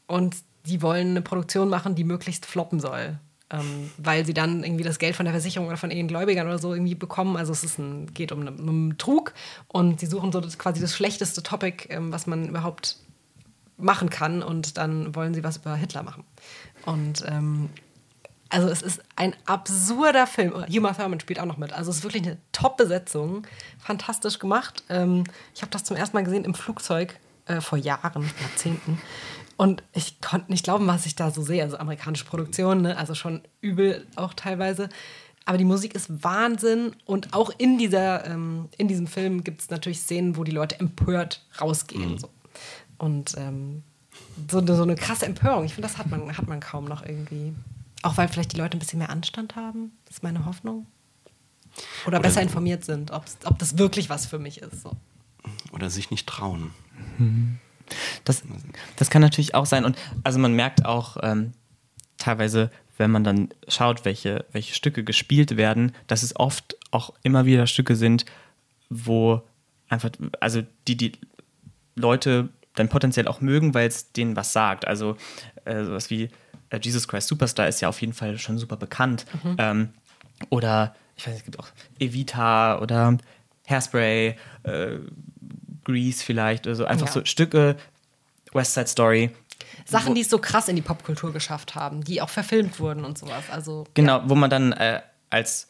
und 0.08 0.36
die 0.66 0.82
wollen 0.82 1.10
eine 1.10 1.22
Produktion 1.22 1.70
machen, 1.70 1.96
die 1.96 2.04
möglichst 2.04 2.46
floppen 2.46 2.80
soll. 2.80 3.20
Ähm, 3.52 3.90
weil 3.98 4.26
sie 4.26 4.36
dann 4.36 4.64
irgendwie 4.64 4.84
das 4.84 5.00
Geld 5.00 5.16
von 5.16 5.26
der 5.26 5.34
Versicherung 5.34 5.68
oder 5.68 5.78
von 5.78 5.90
ihren 5.90 6.08
Gläubigern 6.08 6.46
oder 6.46 6.60
so 6.60 6.74
irgendwie 6.74 6.94
bekommen. 6.94 7.36
Also 7.36 7.52
es 7.52 7.80
ein, 7.80 8.14
geht 8.14 8.32
um, 8.32 8.42
eine, 8.42 8.52
um 8.52 8.70
einen 8.70 8.98
Trug 9.00 9.34
und 9.68 10.00
sie 10.00 10.06
suchen 10.06 10.32
so 10.32 10.40
das, 10.40 10.60
quasi 10.60 10.80
das 10.80 10.96
schlechteste 10.96 11.42
Topic, 11.42 11.88
ähm, 11.90 12.12
was 12.12 12.28
man 12.28 12.48
überhaupt 12.48 12.98
machen 13.78 14.10
kann 14.10 14.44
und 14.44 14.78
dann 14.78 15.16
wollen 15.16 15.34
sie 15.34 15.44
was 15.44 15.58
über 15.58 15.76
Hitler 15.76 16.04
machen. 16.04 16.24
Und 16.86 17.24
ähm, 17.28 17.70
also 18.50 18.68
es 18.68 18.82
ist 18.82 19.02
ein 19.16 19.36
absurder 19.46 20.28
Film. 20.28 20.54
Uma 20.54 20.94
Thurman 20.94 21.20
spielt 21.20 21.40
auch 21.40 21.46
noch 21.46 21.58
mit. 21.58 21.72
Also 21.72 21.92
es 21.92 21.98
ist 21.98 22.04
wirklich 22.04 22.24
eine 22.24 22.38
Top-Besetzung. 22.52 23.48
Fantastisch 23.78 24.40
gemacht. 24.40 24.84
Ähm, 24.90 25.24
ich 25.54 25.62
habe 25.62 25.72
das 25.72 25.84
zum 25.84 25.96
ersten 25.96 26.18
Mal 26.18 26.24
gesehen 26.24 26.46
im 26.46 26.56
Flugzeug 26.56 27.16
äh, 27.46 27.62
vor 27.62 27.78
Jahren, 27.78 28.30
Jahrzehnten. 28.42 29.00
Und 29.60 29.84
ich 29.92 30.22
konnte 30.22 30.50
nicht 30.54 30.64
glauben, 30.64 30.88
was 30.88 31.06
ich 31.06 31.16
da 31.16 31.32
so 31.32 31.42
sehe. 31.42 31.62
Also 31.62 31.78
amerikanische 31.78 32.24
Produktion, 32.24 32.82
ne? 32.82 32.96
also 32.96 33.14
schon 33.14 33.42
übel 33.60 34.08
auch 34.16 34.34
teilweise. 34.34 34.88
Aber 35.44 35.58
die 35.58 35.66
Musik 35.66 35.96
ist 35.96 36.24
Wahnsinn. 36.24 36.96
Und 37.04 37.34
auch 37.34 37.52
in, 37.58 37.78
dieser, 37.78 38.26
ähm, 38.26 38.70
in 38.78 38.88
diesem 38.88 39.06
Film 39.06 39.44
gibt 39.44 39.60
es 39.60 39.70
natürlich 39.70 40.00
Szenen, 40.00 40.38
wo 40.38 40.46
die 40.46 40.54
Leute 40.54 40.80
empört 40.80 41.46
rausgehen. 41.60 42.18
So. 42.20 42.30
Und 43.00 43.36
ähm, 43.38 43.84
so, 44.50 44.60
eine, 44.60 44.76
so 44.78 44.84
eine 44.84 44.96
krasse 44.96 45.26
Empörung. 45.26 45.66
Ich 45.66 45.74
finde, 45.74 45.90
das 45.90 45.98
hat 45.98 46.10
man, 46.10 46.38
hat 46.38 46.48
man 46.48 46.62
kaum 46.62 46.86
noch 46.86 47.06
irgendwie. 47.06 47.54
Auch 48.02 48.16
weil 48.16 48.30
vielleicht 48.30 48.54
die 48.54 48.58
Leute 48.58 48.78
ein 48.78 48.80
bisschen 48.80 49.00
mehr 49.00 49.10
Anstand 49.10 49.58
haben. 49.58 49.92
Das 50.06 50.18
ist 50.18 50.24
meine 50.24 50.46
Hoffnung. 50.46 50.86
Oder, 52.08 52.22
besser 52.22 52.42
informiert 52.42 52.86
sind, 52.86 53.12
ob 53.12 53.60
das 53.60 53.78
wirklich 53.78 54.10
was 54.10 54.26
für 54.26 54.40
mich 54.40 54.62
ist. 54.62 54.84
So. 54.84 54.94
oder 55.74 55.90
sich 55.90 56.12
nicht 56.12 56.28
trauen. 56.28 56.72
Das, 58.24 58.44
das 58.96 59.10
kann 59.10 59.22
natürlich 59.22 59.56
auch 59.56 59.66
sein. 59.66 59.86
Und 59.86 59.98
also 60.24 60.40
man 60.40 60.54
merkt 60.54 60.86
auch 60.86 61.18
ähm, 61.22 61.54
teilweise, 62.18 62.72
wenn 62.98 63.12
man 63.12 63.24
dann 63.24 63.50
schaut, 63.68 64.06
welche, 64.06 64.46
welche 64.52 64.74
Stücke 64.74 65.04
gespielt 65.04 65.58
werden, 65.58 65.94
dass 66.08 66.24
es 66.24 66.36
oft 66.36 66.76
auch 66.92 67.14
immer 67.24 67.46
wieder 67.46 67.68
Stücke 67.68 67.96
sind, 67.96 68.26
wo 68.90 69.42
einfach, 69.88 70.10
also 70.40 70.64
die 70.88 70.98
die 70.98 71.14
Leute 71.96 72.50
dann 72.76 72.90
potenziell 72.90 73.28
auch 73.28 73.42
mögen, 73.42 73.74
weil 73.74 73.88
es 73.88 74.12
denen 74.12 74.36
was 74.36 74.54
sagt. 74.54 74.88
Also 74.88 75.18
äh, 75.66 75.84
sowas 75.84 76.10
wie 76.10 76.30
äh, 76.70 76.80
Jesus 76.82 77.08
Christ 77.08 77.28
Superstar 77.28 77.68
ist 77.68 77.82
ja 77.82 77.90
auf 77.90 78.00
jeden 78.02 78.14
Fall 78.14 78.38
schon 78.38 78.58
super 78.58 78.78
bekannt. 78.78 79.26
Ähm, 79.58 79.90
oder 80.50 80.96
ich 81.16 81.26
weiß, 81.26 81.34
nicht, 81.34 81.40
es 81.40 81.46
gibt 81.46 81.60
auch 81.60 81.68
Evita 82.00 82.80
oder 82.80 83.18
Hairspray, 83.68 84.36
äh, 84.64 84.98
Grease 85.92 86.24
vielleicht, 86.24 86.68
oder 86.68 86.76
so 86.76 86.86
einfach 86.86 87.08
Ja. 87.08 87.14
so 87.14 87.26
Stücke, 87.26 87.76
West 88.54 88.74
Side 88.74 88.88
Story. 88.88 89.32
Sachen, 89.86 90.16
die 90.16 90.22
es 90.22 90.30
so 90.30 90.38
krass 90.40 90.68
in 90.68 90.76
die 90.76 90.82
Popkultur 90.82 91.34
geschafft 91.34 91.76
haben, 91.76 92.04
die 92.04 92.22
auch 92.22 92.30
verfilmt 92.30 92.80
wurden 92.80 93.06
und 93.06 93.18
sowas. 93.18 93.44
Also, 93.52 93.86
Genau, 93.94 94.22
wo 94.26 94.36
man 94.36 94.50
dann 94.50 94.72
äh, 94.74 95.02
als 95.30 95.68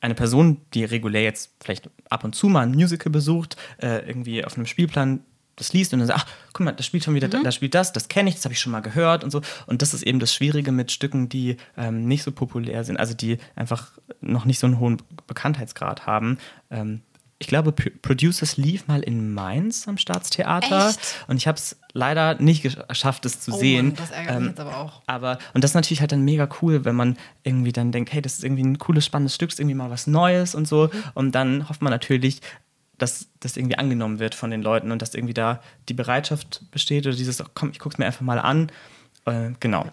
eine 0.00 0.14
Person, 0.14 0.60
die 0.74 0.84
regulär 0.84 1.22
jetzt 1.22 1.52
vielleicht 1.62 1.88
ab 2.10 2.24
und 2.24 2.34
zu 2.34 2.48
mal 2.48 2.60
ein 2.62 2.72
Musical 2.72 3.10
besucht, 3.12 3.56
äh, 3.80 4.06
irgendwie 4.06 4.44
auf 4.44 4.56
einem 4.56 4.66
Spielplan 4.66 5.20
das 5.56 5.72
liest 5.74 5.92
und 5.92 5.98
dann 6.00 6.08
sagt, 6.08 6.20
ach, 6.24 6.32
guck 6.54 6.64
mal, 6.64 6.72
das 6.72 6.86
spielt 6.86 7.04
schon 7.04 7.14
wieder, 7.14 7.28
Mhm. 7.28 7.44
da 7.44 7.52
spielt 7.52 7.74
das, 7.74 7.92
das 7.92 8.08
kenne 8.08 8.30
ich, 8.30 8.36
das 8.36 8.44
habe 8.46 8.54
ich 8.54 8.58
schon 8.60 8.72
mal 8.72 8.80
gehört 8.80 9.22
und 9.22 9.30
so. 9.30 9.42
Und 9.66 9.82
das 9.82 9.92
ist 9.94 10.02
eben 10.02 10.18
das 10.18 10.34
Schwierige 10.34 10.72
mit 10.72 10.90
Stücken, 10.90 11.28
die 11.28 11.56
ähm, 11.76 12.06
nicht 12.08 12.22
so 12.22 12.32
populär 12.32 12.84
sind, 12.84 12.96
also 12.98 13.12
die 13.14 13.36
einfach 13.54 13.92
noch 14.20 14.44
nicht 14.46 14.58
so 14.58 14.66
einen 14.66 14.78
hohen 14.80 14.96
Bekanntheitsgrad 15.26 16.06
haben. 16.06 16.38
Ähm, 16.70 17.02
ich 17.42 17.48
glaube, 17.48 17.72
Producers 17.72 18.56
lief 18.56 18.86
mal 18.86 19.00
in 19.02 19.34
Mainz 19.34 19.86
am 19.88 19.98
Staatstheater 19.98 20.88
Echt? 20.90 21.24
und 21.28 21.36
ich 21.36 21.46
habe 21.46 21.58
es 21.58 21.76
leider 21.92 22.36
nicht 22.40 22.64
gesch- 22.64 22.86
geschafft, 22.86 23.26
es 23.26 23.40
zu 23.40 23.52
Oh 23.52 23.58
sehen. 23.58 23.86
Mann, 23.88 23.96
das 23.96 24.10
ärgert 24.12 24.34
mich 24.34 24.42
Ähm, 24.42 24.48
jetzt 24.50 24.60
aber 24.60 24.76
auch. 24.78 25.02
aber, 25.06 25.38
und 25.52 25.62
das 25.64 25.72
ist 25.72 25.74
natürlich 25.74 26.00
halt 26.00 26.12
dann 26.12 26.24
mega 26.24 26.48
cool, 26.62 26.84
wenn 26.84 26.94
man 26.94 27.16
irgendwie 27.42 27.72
dann 27.72 27.92
denkt, 27.92 28.12
hey, 28.12 28.22
das 28.22 28.34
ist 28.34 28.44
irgendwie 28.44 28.62
ein 28.62 28.78
cooles, 28.78 29.04
spannendes 29.04 29.34
Stück, 29.34 29.50
ist 29.50 29.60
irgendwie 29.60 29.74
mal 29.74 29.90
was 29.90 30.06
Neues 30.06 30.54
und 30.54 30.66
so. 30.68 30.88
Und 31.14 31.32
dann 31.34 31.68
hofft 31.68 31.82
man 31.82 31.90
natürlich, 31.90 32.40
dass 32.98 33.26
das 33.40 33.56
irgendwie 33.56 33.76
angenommen 33.78 34.20
wird 34.20 34.34
von 34.36 34.50
den 34.50 34.62
Leuten 34.62 34.92
und 34.92 35.02
dass 35.02 35.14
irgendwie 35.14 35.34
da 35.34 35.60
die 35.88 35.94
Bereitschaft 35.94 36.62
besteht 36.70 37.06
oder 37.06 37.16
dieses, 37.16 37.40
ach, 37.40 37.48
komm, 37.54 37.70
ich 37.72 37.80
guck's 37.80 37.98
mir 37.98 38.06
einfach 38.06 38.20
mal 38.20 38.38
an. 38.38 38.70
Äh, 39.24 39.50
genau. 39.60 39.86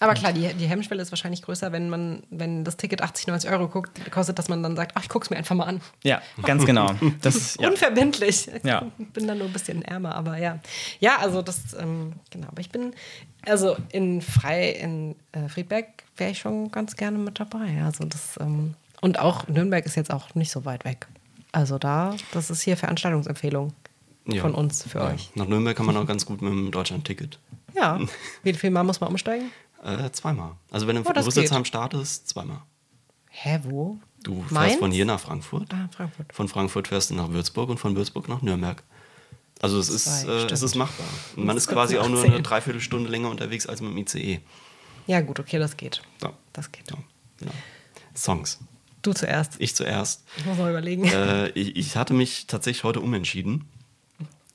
Aber 0.00 0.14
klar, 0.14 0.32
die, 0.32 0.52
die 0.54 0.66
Hemmschwelle 0.66 1.02
ist 1.02 1.10
wahrscheinlich 1.10 1.42
größer, 1.42 1.72
wenn 1.72 1.90
man, 1.90 2.22
wenn 2.30 2.62
das 2.64 2.76
Ticket 2.76 3.02
80, 3.02 3.26
90 3.26 3.50
Euro 3.50 3.66
guckt, 3.68 3.98
kostet, 4.12 4.38
dass 4.38 4.48
man 4.48 4.62
dann 4.62 4.76
sagt, 4.76 4.92
ach, 4.94 5.02
ich 5.02 5.08
guck's 5.08 5.28
mir 5.30 5.36
einfach 5.36 5.56
mal 5.56 5.64
an. 5.64 5.80
Ja, 6.04 6.22
ganz 6.42 6.64
genau. 6.64 6.94
Das, 7.20 7.56
ja. 7.56 7.68
Unverbindlich. 7.68 8.48
Ja. 8.62 8.86
Ich 8.98 9.08
bin 9.08 9.26
dann 9.26 9.38
nur 9.38 9.48
ein 9.48 9.52
bisschen 9.52 9.82
ärmer, 9.82 10.14
aber 10.14 10.36
ja. 10.38 10.60
Ja, 11.00 11.16
also 11.18 11.42
das, 11.42 11.74
ähm, 11.78 12.12
genau. 12.30 12.46
Aber 12.48 12.60
ich 12.60 12.70
bin, 12.70 12.94
also 13.46 13.76
in 13.90 14.22
Frei, 14.22 14.70
in 14.70 15.16
äh, 15.32 15.48
Friedberg 15.48 15.86
wäre 16.16 16.30
ich 16.30 16.38
schon 16.38 16.70
ganz 16.70 16.94
gerne 16.96 17.18
mit 17.18 17.40
dabei. 17.40 17.82
Also 17.84 18.04
das, 18.04 18.38
ähm, 18.40 18.74
und 19.00 19.18
auch 19.18 19.48
Nürnberg 19.48 19.84
ist 19.84 19.96
jetzt 19.96 20.12
auch 20.12 20.34
nicht 20.34 20.50
so 20.52 20.64
weit 20.64 20.84
weg. 20.84 21.06
Also 21.52 21.78
da, 21.78 22.14
das 22.32 22.50
ist 22.50 22.62
hier 22.62 22.76
Veranstaltungsempfehlung 22.76 23.72
Ja. 24.26 24.42
von 24.42 24.54
uns 24.54 24.82
für 24.84 24.98
Ja. 24.98 25.06
euch. 25.12 25.30
Nach 25.34 25.46
Nürnberg 25.46 25.76
kann 25.76 25.86
man 25.86 25.96
auch 25.96 26.06
ganz 26.06 26.24
gut 26.26 26.40
mit 26.42 26.52
dem 26.52 26.70
Deutschland-Ticket. 26.70 27.38
Ja. 27.74 27.98
Wie 28.44 28.52
viel 28.52 28.70
Mal 28.70 28.84
muss 28.84 29.00
man 29.00 29.10
umsteigen? 29.10 29.50
Äh, 29.82 30.10
zweimal. 30.12 30.52
Also 30.70 30.86
wenn 30.86 30.96
du 30.96 31.02
Oh, 31.08 31.12
das 31.12 31.24
Bus 31.24 31.34
geht. 31.34 31.44
jetzt 31.44 31.52
am 31.52 31.64
Start 31.64 31.94
ist, 31.94 32.28
zweimal. 32.28 32.62
Hä, 33.30 33.60
wo? 33.62 33.98
Du 34.24 34.40
fährst 34.40 34.52
Mainz? 34.52 34.76
von 34.78 34.90
hier 34.90 35.04
nach 35.04 35.20
Frankfurt. 35.20 35.72
Ah, 35.72 35.88
Frankfurt. 35.94 36.32
Von 36.32 36.48
Frankfurt 36.48 36.88
fährst 36.88 37.10
du 37.10 37.14
nach 37.14 37.30
Würzburg 37.30 37.70
und 37.70 37.78
von 37.78 37.94
Würzburg 37.94 38.28
nach 38.28 38.42
Nürnberg. 38.42 38.82
Also 39.60 39.78
es 39.78 39.88
ist, 39.88 40.24
äh, 40.24 40.46
es 40.46 40.62
ist 40.62 40.74
machbar. 40.74 41.06
Und 41.36 41.44
man 41.44 41.54
Muss 41.56 41.64
ist 41.64 41.68
quasi 41.72 41.98
auch 41.98 42.08
nur 42.08 42.22
eine 42.24 42.42
Dreiviertelstunde 42.42 43.08
länger 43.10 43.28
unterwegs 43.30 43.66
als 43.66 43.80
mit 43.80 43.90
dem 43.90 43.98
ICE. 43.98 44.40
Ja, 45.06 45.20
gut, 45.20 45.40
okay, 45.40 45.58
das 45.58 45.76
geht. 45.76 46.02
Ja. 46.22 46.32
Das 46.52 46.70
geht. 46.72 46.90
Ja, 46.90 46.96
genau. 47.38 47.52
Songs. 48.16 48.58
Du 49.02 49.12
zuerst. 49.12 49.56
Ich 49.60 49.74
zuerst. 49.76 50.24
Ich 50.36 50.44
muss 50.44 50.58
mal 50.58 50.70
überlegen. 50.70 51.04
äh, 51.04 51.48
ich, 51.50 51.76
ich 51.76 51.96
hatte 51.96 52.14
mich 52.14 52.46
tatsächlich 52.46 52.84
heute 52.84 53.00
umentschieden, 53.00 53.64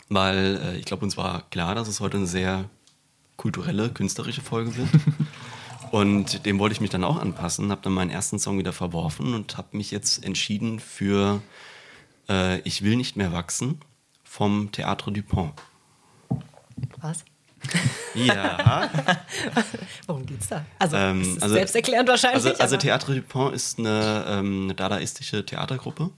weil 0.09 0.59
äh, 0.63 0.77
ich 0.77 0.85
glaube, 0.85 1.03
uns 1.05 1.15
war 1.17 1.49
klar, 1.49 1.75
dass 1.75 1.87
es 1.87 1.99
heute 2.01 2.17
eine 2.17 2.27
sehr 2.27 2.69
kulturelle, 3.37 3.89
künstlerische 3.89 4.41
Folge 4.41 4.75
wird. 4.77 4.89
Und 5.91 6.45
dem 6.47 6.57
wollte 6.57 6.73
ich 6.73 6.81
mich 6.81 6.89
dann 6.89 7.03
auch 7.03 7.17
anpassen, 7.19 7.69
habe 7.69 7.81
dann 7.83 7.93
meinen 7.93 8.09
ersten 8.09 8.39
Song 8.39 8.57
wieder 8.57 8.73
verworfen 8.73 9.35
und 9.35 9.57
habe 9.57 9.77
mich 9.77 9.91
jetzt 9.91 10.25
entschieden 10.25 10.79
für 10.79 11.39
äh, 12.27 12.59
Ich 12.61 12.81
will 12.83 12.95
nicht 12.95 13.15
mehr 13.15 13.31
wachsen 13.31 13.79
vom 14.23 14.69
Théâtre 14.71 15.11
Dupont. 15.11 15.51
Was? 16.97 17.23
Ja, 18.15 18.89
Worum 20.07 20.25
geht's 20.25 20.47
da? 20.47 20.65
Also, 20.79 20.95
Ähm, 20.97 21.37
also- 21.39 21.53
selbsterklärend 21.53 22.09
wahrscheinlich. 22.09 22.43
also, 22.43 22.59
also 22.61 22.75
Théâtre 22.77 23.13
Dupont 23.13 23.53
ist 23.53 23.77
eine, 23.77 24.25
ähm, 24.27 24.63
eine 24.63 24.73
dadaistische 24.73 25.45
Theatergruppe. 25.45 26.09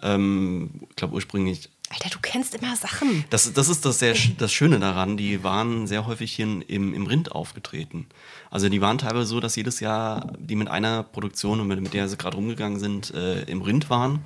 Ähm, 0.00 0.70
ich 0.90 0.96
glaube 0.96 1.14
ursprünglich 1.14 1.70
Alter, 1.90 2.10
du 2.10 2.18
kennst 2.20 2.54
immer 2.54 2.76
Sachen. 2.76 3.24
Das, 3.30 3.50
das 3.52 3.68
ist 3.68 3.84
das, 3.84 3.98
sehr, 3.98 4.14
das 4.36 4.52
Schöne 4.52 4.78
daran, 4.78 5.16
die 5.16 5.42
waren 5.42 5.86
sehr 5.86 6.06
häufig 6.06 6.32
hier 6.32 6.44
im, 6.44 6.92
im 6.94 7.06
Rind 7.06 7.32
aufgetreten. 7.32 8.06
Also 8.50 8.68
die 8.68 8.80
waren 8.80 8.98
teilweise 8.98 9.26
so, 9.26 9.40
dass 9.40 9.56
jedes 9.56 9.80
Jahr 9.80 10.32
die 10.38 10.56
mit 10.56 10.68
einer 10.68 11.02
Produktion, 11.02 11.60
und 11.60 11.66
mit, 11.66 11.80
mit 11.80 11.94
der 11.94 12.08
sie 12.08 12.18
gerade 12.18 12.36
rumgegangen 12.36 12.78
sind, 12.78 13.14
äh, 13.14 13.42
im 13.44 13.62
Rind 13.62 13.88
waren. 13.88 14.20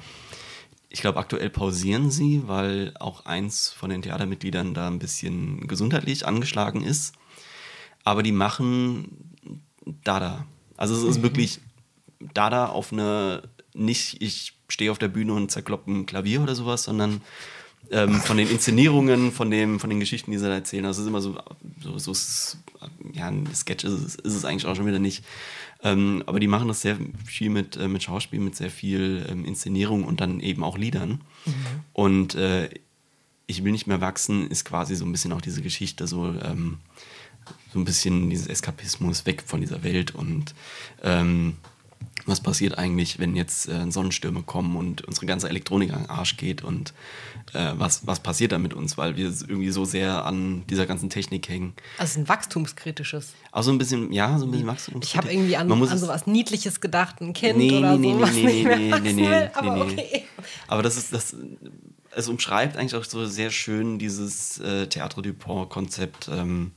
Ich 0.88 1.00
glaube, 1.00 1.20
aktuell 1.20 1.50
pausieren 1.50 2.10
sie, 2.10 2.42
weil 2.46 2.92
auch 2.98 3.26
eins 3.26 3.70
von 3.70 3.90
den 3.90 4.02
Theatermitgliedern 4.02 4.74
da 4.74 4.88
ein 4.88 4.98
bisschen 4.98 5.66
gesundheitlich 5.68 6.26
angeschlagen 6.26 6.82
ist. 6.82 7.14
Aber 8.04 8.22
die 8.22 8.32
machen 8.32 9.56
Dada. 10.04 10.46
Also 10.76 10.94
es 10.96 11.16
ist 11.16 11.22
wirklich 11.22 11.60
Dada 12.34 12.66
auf 12.66 12.92
eine, 12.92 13.42
nicht 13.74 14.22
ich 14.22 14.54
stehe 14.68 14.90
auf 14.90 14.98
der 14.98 15.08
Bühne 15.08 15.34
und 15.34 15.50
zerkloppe 15.50 15.90
ein 15.90 16.06
Klavier 16.06 16.42
oder 16.42 16.54
sowas, 16.54 16.84
sondern 16.84 17.20
ähm, 17.90 18.20
von 18.20 18.36
den 18.36 18.48
Inszenierungen, 18.48 19.32
von, 19.32 19.50
dem, 19.50 19.80
von 19.80 19.90
den 19.90 20.00
Geschichten, 20.00 20.30
die 20.30 20.38
sie 20.38 20.46
da 20.46 20.54
erzählen. 20.54 20.84
Das 20.84 20.98
ist 20.98 21.06
immer 21.06 21.20
so, 21.20 21.36
so, 21.82 21.98
so 21.98 22.56
ja, 23.12 23.28
ein 23.28 23.46
Sketch 23.54 23.84
ist 23.84 23.92
es, 23.92 24.14
ist 24.14 24.34
es 24.34 24.44
eigentlich 24.44 24.66
auch 24.66 24.76
schon 24.76 24.86
wieder 24.86 24.98
nicht. 24.98 25.24
Ähm, 25.82 26.22
aber 26.26 26.38
die 26.38 26.46
machen 26.46 26.68
das 26.68 26.80
sehr 26.80 26.96
viel 27.26 27.50
mit, 27.50 27.76
äh, 27.76 27.88
mit 27.88 28.02
Schauspiel, 28.02 28.40
mit 28.40 28.56
sehr 28.56 28.70
viel 28.70 29.26
ähm, 29.28 29.44
Inszenierung 29.44 30.04
und 30.04 30.20
dann 30.20 30.40
eben 30.40 30.62
auch 30.62 30.78
Liedern. 30.78 31.20
Und 31.92 32.34
äh, 32.36 32.70
ich 33.46 33.64
will 33.64 33.72
nicht 33.72 33.86
mehr 33.86 34.00
wachsen, 34.00 34.48
ist 34.48 34.64
quasi 34.64 34.94
so 34.94 35.04
ein 35.04 35.12
bisschen 35.12 35.32
auch 35.32 35.40
diese 35.40 35.60
Geschichte, 35.60 36.06
so, 36.06 36.34
ähm, 36.42 36.78
so 37.72 37.80
ein 37.80 37.84
bisschen 37.84 38.30
dieses 38.30 38.46
Eskapismus 38.46 39.26
weg 39.26 39.42
von 39.44 39.60
dieser 39.60 39.82
Welt 39.82 40.14
und 40.14 40.54
ähm, 41.02 41.56
was 42.26 42.40
passiert 42.40 42.78
eigentlich, 42.78 43.18
wenn 43.18 43.36
jetzt 43.36 43.68
äh, 43.68 43.90
Sonnenstürme 43.90 44.42
kommen 44.42 44.76
und 44.76 45.02
unsere 45.02 45.26
ganze 45.26 45.48
Elektronik 45.48 45.92
an 45.92 46.02
den 46.02 46.10
Arsch 46.10 46.36
geht 46.36 46.62
und 46.62 46.92
äh, 47.52 47.72
was, 47.74 48.06
was 48.06 48.20
passiert 48.20 48.52
da 48.52 48.58
mit 48.58 48.74
uns, 48.74 48.96
weil 48.96 49.16
wir 49.16 49.26
irgendwie 49.26 49.70
so 49.70 49.84
sehr 49.84 50.24
an 50.24 50.64
dieser 50.68 50.86
ganzen 50.86 51.10
Technik 51.10 51.48
hängen. 51.48 51.74
Also 51.98 52.20
ein 52.20 52.28
wachstumskritisches. 52.28 53.34
Auch 53.50 53.62
so 53.62 53.70
ein 53.72 53.78
bisschen, 53.78 54.12
ja, 54.12 54.38
so 54.38 54.46
ein 54.46 54.50
bisschen 54.50 54.66
Wachstum. 54.66 55.00
Ich 55.02 55.16
habe 55.16 55.32
irgendwie 55.32 55.56
an, 55.56 55.70
an 55.70 55.98
sowas 55.98 56.26
Niedliches 56.26 56.80
gedacht, 56.80 57.20
ein 57.20 57.32
Kind 57.32 57.58
Nee, 57.58 57.78
oder 57.78 57.96
nee, 57.96 58.12
so, 58.12 58.16
nee, 58.16 58.22
was 58.22 58.32
nee, 58.32 58.44
nicht 58.44 58.54
nee, 58.54 58.64
mehr 58.64 58.78
nee, 58.78 59.00
nee, 59.00 59.12
nee, 59.12 59.28
will, 59.28 59.50
aber 59.54 59.76
nee, 59.76 59.84
nee. 59.84 59.92
okay. 59.92 60.24
Aber 60.68 60.82
das 60.82 60.96
ist 60.96 61.12
das. 61.12 61.36
Es 62.14 62.28
umschreibt 62.28 62.76
eigentlich 62.76 62.94
auch 62.94 63.04
so 63.04 63.24
sehr 63.24 63.50
schön 63.50 63.98
dieses 63.98 64.58
äh, 64.60 64.86
Theatre 64.86 65.22
du 65.22 65.32
Pont-Konzept, 65.32 66.28
ähm, 66.30 66.72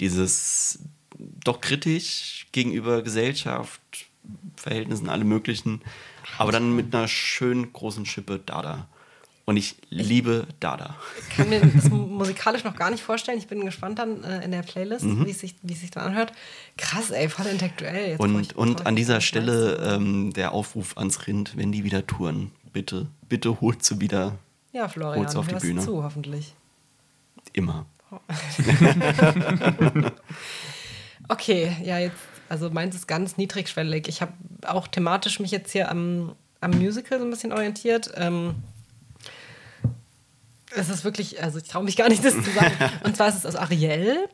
dieses 0.00 0.78
doch 1.18 1.60
kritisch 1.60 2.46
gegenüber 2.52 3.02
Gesellschaft, 3.02 3.80
Verhältnissen, 4.56 5.08
alle 5.08 5.24
möglichen, 5.24 5.82
aber 6.38 6.52
dann 6.52 6.74
mit 6.74 6.94
einer 6.94 7.08
schönen 7.08 7.72
großen 7.72 8.06
Schippe 8.06 8.38
Dada. 8.38 8.86
Und 9.46 9.58
ich 9.58 9.76
liebe 9.90 10.46
Dada. 10.58 10.96
Ich 11.20 11.36
kann 11.36 11.50
mir 11.50 11.60
das 11.60 11.90
musikalisch 11.90 12.64
noch 12.64 12.76
gar 12.76 12.90
nicht 12.90 13.02
vorstellen. 13.02 13.36
Ich 13.36 13.46
bin 13.46 13.62
gespannt 13.62 13.98
dann 13.98 14.24
äh, 14.24 14.42
in 14.42 14.52
der 14.52 14.62
Playlist, 14.62 15.04
wie, 15.04 15.30
es 15.30 15.40
sich, 15.40 15.54
wie 15.60 15.74
es 15.74 15.80
sich 15.80 15.90
dann 15.90 16.04
anhört. 16.04 16.32
Krass, 16.78 17.10
ey, 17.10 17.28
voll 17.28 17.44
intellektuell. 17.46 18.12
Jetzt 18.12 18.20
Und, 18.20 18.56
und 18.56 18.86
an 18.86 18.96
dieser 18.96 19.20
Stelle 19.20 19.76
ähm, 19.84 20.32
der 20.32 20.52
Aufruf 20.52 20.96
ans 20.96 21.26
Rind, 21.26 21.58
wenn 21.58 21.72
die 21.72 21.84
wieder 21.84 22.06
touren, 22.06 22.52
bitte, 22.72 23.08
bitte 23.28 23.60
holt 23.60 23.84
sie 23.84 24.00
wieder 24.00 24.38
ja, 24.72 24.88
Florian, 24.88 25.20
hol's 25.20 25.36
auf 25.36 25.46
die 25.46 25.56
Bühne. 25.56 25.82
zu, 25.82 26.02
hoffentlich. 26.02 26.54
immer. 27.52 27.84
Okay, 31.28 31.76
ja, 31.82 31.98
jetzt, 31.98 32.16
also 32.48 32.70
meins 32.70 32.94
ist 32.94 33.06
ganz 33.06 33.36
niedrigschwellig. 33.36 34.08
Ich 34.08 34.20
habe 34.20 34.32
auch 34.66 34.88
thematisch 34.88 35.40
mich 35.40 35.50
jetzt 35.50 35.72
hier 35.72 35.90
am, 35.90 36.34
am 36.60 36.72
Musical 36.72 37.18
so 37.18 37.24
ein 37.24 37.30
bisschen 37.30 37.52
orientiert. 37.52 38.12
Ähm, 38.16 38.54
es 40.76 40.88
ist 40.88 41.04
wirklich, 41.04 41.42
also 41.42 41.58
ich 41.58 41.68
traue 41.68 41.84
mich 41.84 41.96
gar 41.96 42.08
nicht, 42.08 42.24
das 42.24 42.34
zu 42.34 42.50
sagen. 42.50 42.74
Und 43.04 43.16
zwar 43.16 43.28
ist 43.28 43.36
es 43.36 43.46
aus 43.46 43.56
Ariel. 43.56 44.28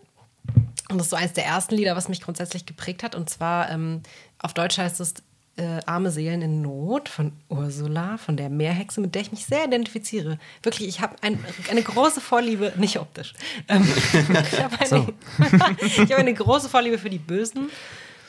Und 0.89 0.99
das 0.99 1.07
ist 1.07 1.11
so 1.11 1.17
eines 1.17 1.35
der 1.35 1.45
ersten 1.45 1.77
Lieder, 1.77 1.95
was 1.95 2.09
mich 2.09 2.21
grundsätzlich 2.21 2.67
geprägt 2.67 3.03
hat. 3.03 3.15
Und 3.15 3.31
zwar 3.31 3.71
ähm, 3.71 4.03
auf 4.39 4.55
Deutsch 4.55 4.79
heißt 4.79 5.01
es 5.01 5.15
äh, 5.57 5.81
Arme 5.87 6.11
Seelen 6.11 6.43
in 6.43 6.63
Not 6.63 7.09
von 7.09 7.33
Ursula, 7.49 8.17
von 8.17 8.37
der 8.37 8.49
Meerhexe, 8.49 9.01
mit 9.01 9.15
der 9.15 9.23
ich 9.23 9.31
mich 9.31 9.45
sehr 9.45 9.65
identifiziere. 9.67 10.39
Wirklich, 10.63 10.89
ich 10.89 11.01
habe 11.01 11.17
ein, 11.21 11.39
eine 11.71 11.83
große 11.83 12.21
Vorliebe, 12.21 12.73
nicht 12.77 12.99
optisch. 12.99 13.35
Ähm, 13.69 13.87
ich 14.13 14.63
habe 14.63 14.79
eine, 14.81 15.77
ich 15.87 15.99
habe 16.01 16.17
eine 16.17 16.35
große 16.35 16.69
Vorliebe 16.69 16.99
für 16.99 17.11
die 17.11 17.19
Bösen 17.19 17.71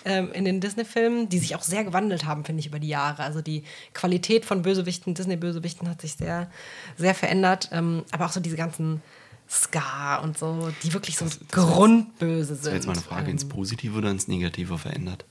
ähm, 0.05 0.31
in 0.33 0.45
den 0.45 0.59
Disney-Filmen, 0.61 1.29
die 1.29 1.39
sich 1.39 1.55
auch 1.55 1.61
sehr 1.61 1.83
gewandelt 1.83 2.25
haben, 2.25 2.45
finde 2.45 2.59
ich, 2.59 2.67
über 2.67 2.79
die 2.79 2.87
Jahre. 2.87 3.23
Also 3.23 3.41
die 3.41 3.63
Qualität 3.93 4.45
von 4.45 4.61
Bösewichten, 4.61 5.13
Disney-Bösewichten 5.13 5.89
hat 5.89 6.01
sich 6.01 6.13
sehr, 6.13 6.49
sehr 6.97 7.15
verändert. 7.15 7.69
Ähm, 7.71 8.03
aber 8.11 8.25
auch 8.25 8.31
so 8.31 8.39
diese 8.39 8.57
ganzen 8.57 9.01
Ska 9.49 10.17
und 10.17 10.37
so, 10.37 10.71
die 10.83 10.93
wirklich 10.93 11.17
so 11.17 11.25
grundböse 11.51 12.55
sind. 12.55 12.57
Das 12.57 12.65
wäre 12.65 12.75
jetzt 12.75 12.87
mal 12.87 12.93
eine 12.93 13.01
Frage, 13.01 13.25
Ähm, 13.25 13.31
ins 13.31 13.47
Positive 13.47 13.97
oder 13.97 14.09
ins 14.09 14.27
Negative 14.27 14.77
verändert? 14.77 15.25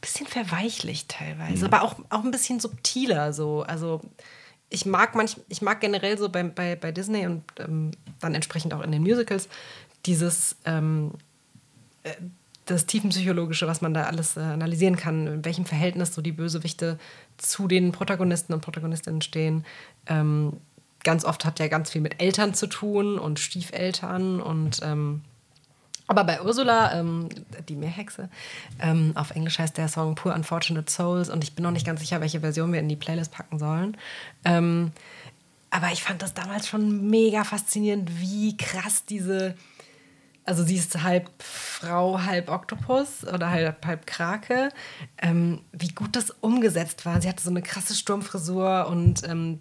bisschen 0.00 0.26
verweichlicht 0.26 1.08
teilweise, 1.08 1.66
aber 1.66 1.82
auch, 1.82 1.96
auch 2.10 2.22
ein 2.22 2.30
bisschen 2.30 2.60
subtiler 2.60 3.32
so. 3.32 3.62
Also 3.62 4.00
ich 4.68 4.86
mag 4.86 5.14
manch, 5.14 5.36
ich 5.48 5.62
mag 5.62 5.80
generell 5.80 6.16
so 6.16 6.28
bei, 6.28 6.44
bei, 6.44 6.76
bei 6.76 6.92
Disney 6.92 7.26
und 7.26 7.42
ähm, 7.58 7.90
dann 8.20 8.34
entsprechend 8.34 8.72
auch 8.74 8.82
in 8.82 8.92
den 8.92 9.02
Musicals 9.02 9.48
dieses 10.06 10.56
ähm, 10.64 11.12
äh, 12.04 12.14
das 12.66 12.86
tiefenpsychologische, 12.86 13.66
was 13.66 13.80
man 13.80 13.94
da 13.94 14.04
alles 14.04 14.36
äh, 14.36 14.40
analysieren 14.40 14.96
kann, 14.96 15.26
in 15.26 15.44
welchem 15.44 15.64
Verhältnis 15.64 16.14
so 16.14 16.20
die 16.20 16.32
Bösewichte 16.32 16.98
zu 17.38 17.68
den 17.68 17.92
Protagonisten 17.92 18.52
und 18.52 18.60
Protagonistinnen 18.60 19.22
stehen. 19.22 19.64
Ähm, 20.06 20.54
ganz 21.04 21.24
oft 21.24 21.44
hat 21.44 21.60
ja 21.60 21.68
ganz 21.68 21.90
viel 21.90 22.00
mit 22.00 22.20
Eltern 22.20 22.54
zu 22.54 22.66
tun 22.66 23.18
und 23.18 23.38
Stiefeltern 23.38 24.40
und 24.40 24.80
ähm, 24.82 25.22
aber 26.08 26.22
bei 26.22 26.40
Ursula, 26.40 26.98
ähm, 26.98 27.28
die 27.68 27.74
Meerhexe, 27.74 28.28
ähm, 28.80 29.12
auf 29.16 29.32
Englisch 29.32 29.58
heißt 29.58 29.76
der 29.76 29.88
Song 29.88 30.14
Poor 30.14 30.34
Unfortunate 30.34 30.90
Souls 30.90 31.30
und 31.30 31.42
ich 31.42 31.54
bin 31.54 31.64
noch 31.64 31.72
nicht 31.72 31.86
ganz 31.86 32.00
sicher, 32.00 32.20
welche 32.20 32.40
Version 32.40 32.72
wir 32.72 32.80
in 32.80 32.88
die 32.88 32.96
Playlist 32.96 33.32
packen 33.32 33.58
sollen. 33.58 33.96
Ähm, 34.44 34.92
aber 35.70 35.90
ich 35.92 36.02
fand 36.02 36.22
das 36.22 36.32
damals 36.32 36.68
schon 36.68 37.10
mega 37.10 37.42
faszinierend, 37.42 38.20
wie 38.20 38.56
krass 38.56 39.04
diese, 39.04 39.56
also 40.46 40.64
sie 40.64 40.76
ist 40.76 41.02
halb 41.02 41.30
Frau, 41.42 42.22
halb 42.22 42.48
Oktopus 42.48 43.24
oder 43.24 43.50
halb, 43.50 43.84
halb 43.84 44.06
Krake, 44.06 44.70
ähm, 45.18 45.60
wie 45.72 45.88
gut 45.88 46.14
das 46.14 46.30
umgesetzt 46.30 47.04
war. 47.04 47.20
Sie 47.20 47.28
hatte 47.28 47.42
so 47.42 47.50
eine 47.50 47.62
krasse 47.62 47.94
Sturmfrisur 47.94 48.86
und 48.88 49.28
ähm, 49.28 49.60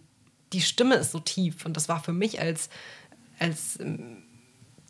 die 0.54 0.62
Stimme 0.62 0.96
ist 0.96 1.12
so 1.12 1.20
tief 1.20 1.66
und 1.66 1.76
das 1.76 1.90
war 1.90 2.02
für 2.02 2.14
mich 2.14 2.40
als, 2.40 2.70
als 3.40 3.80
ähm, 3.80 4.24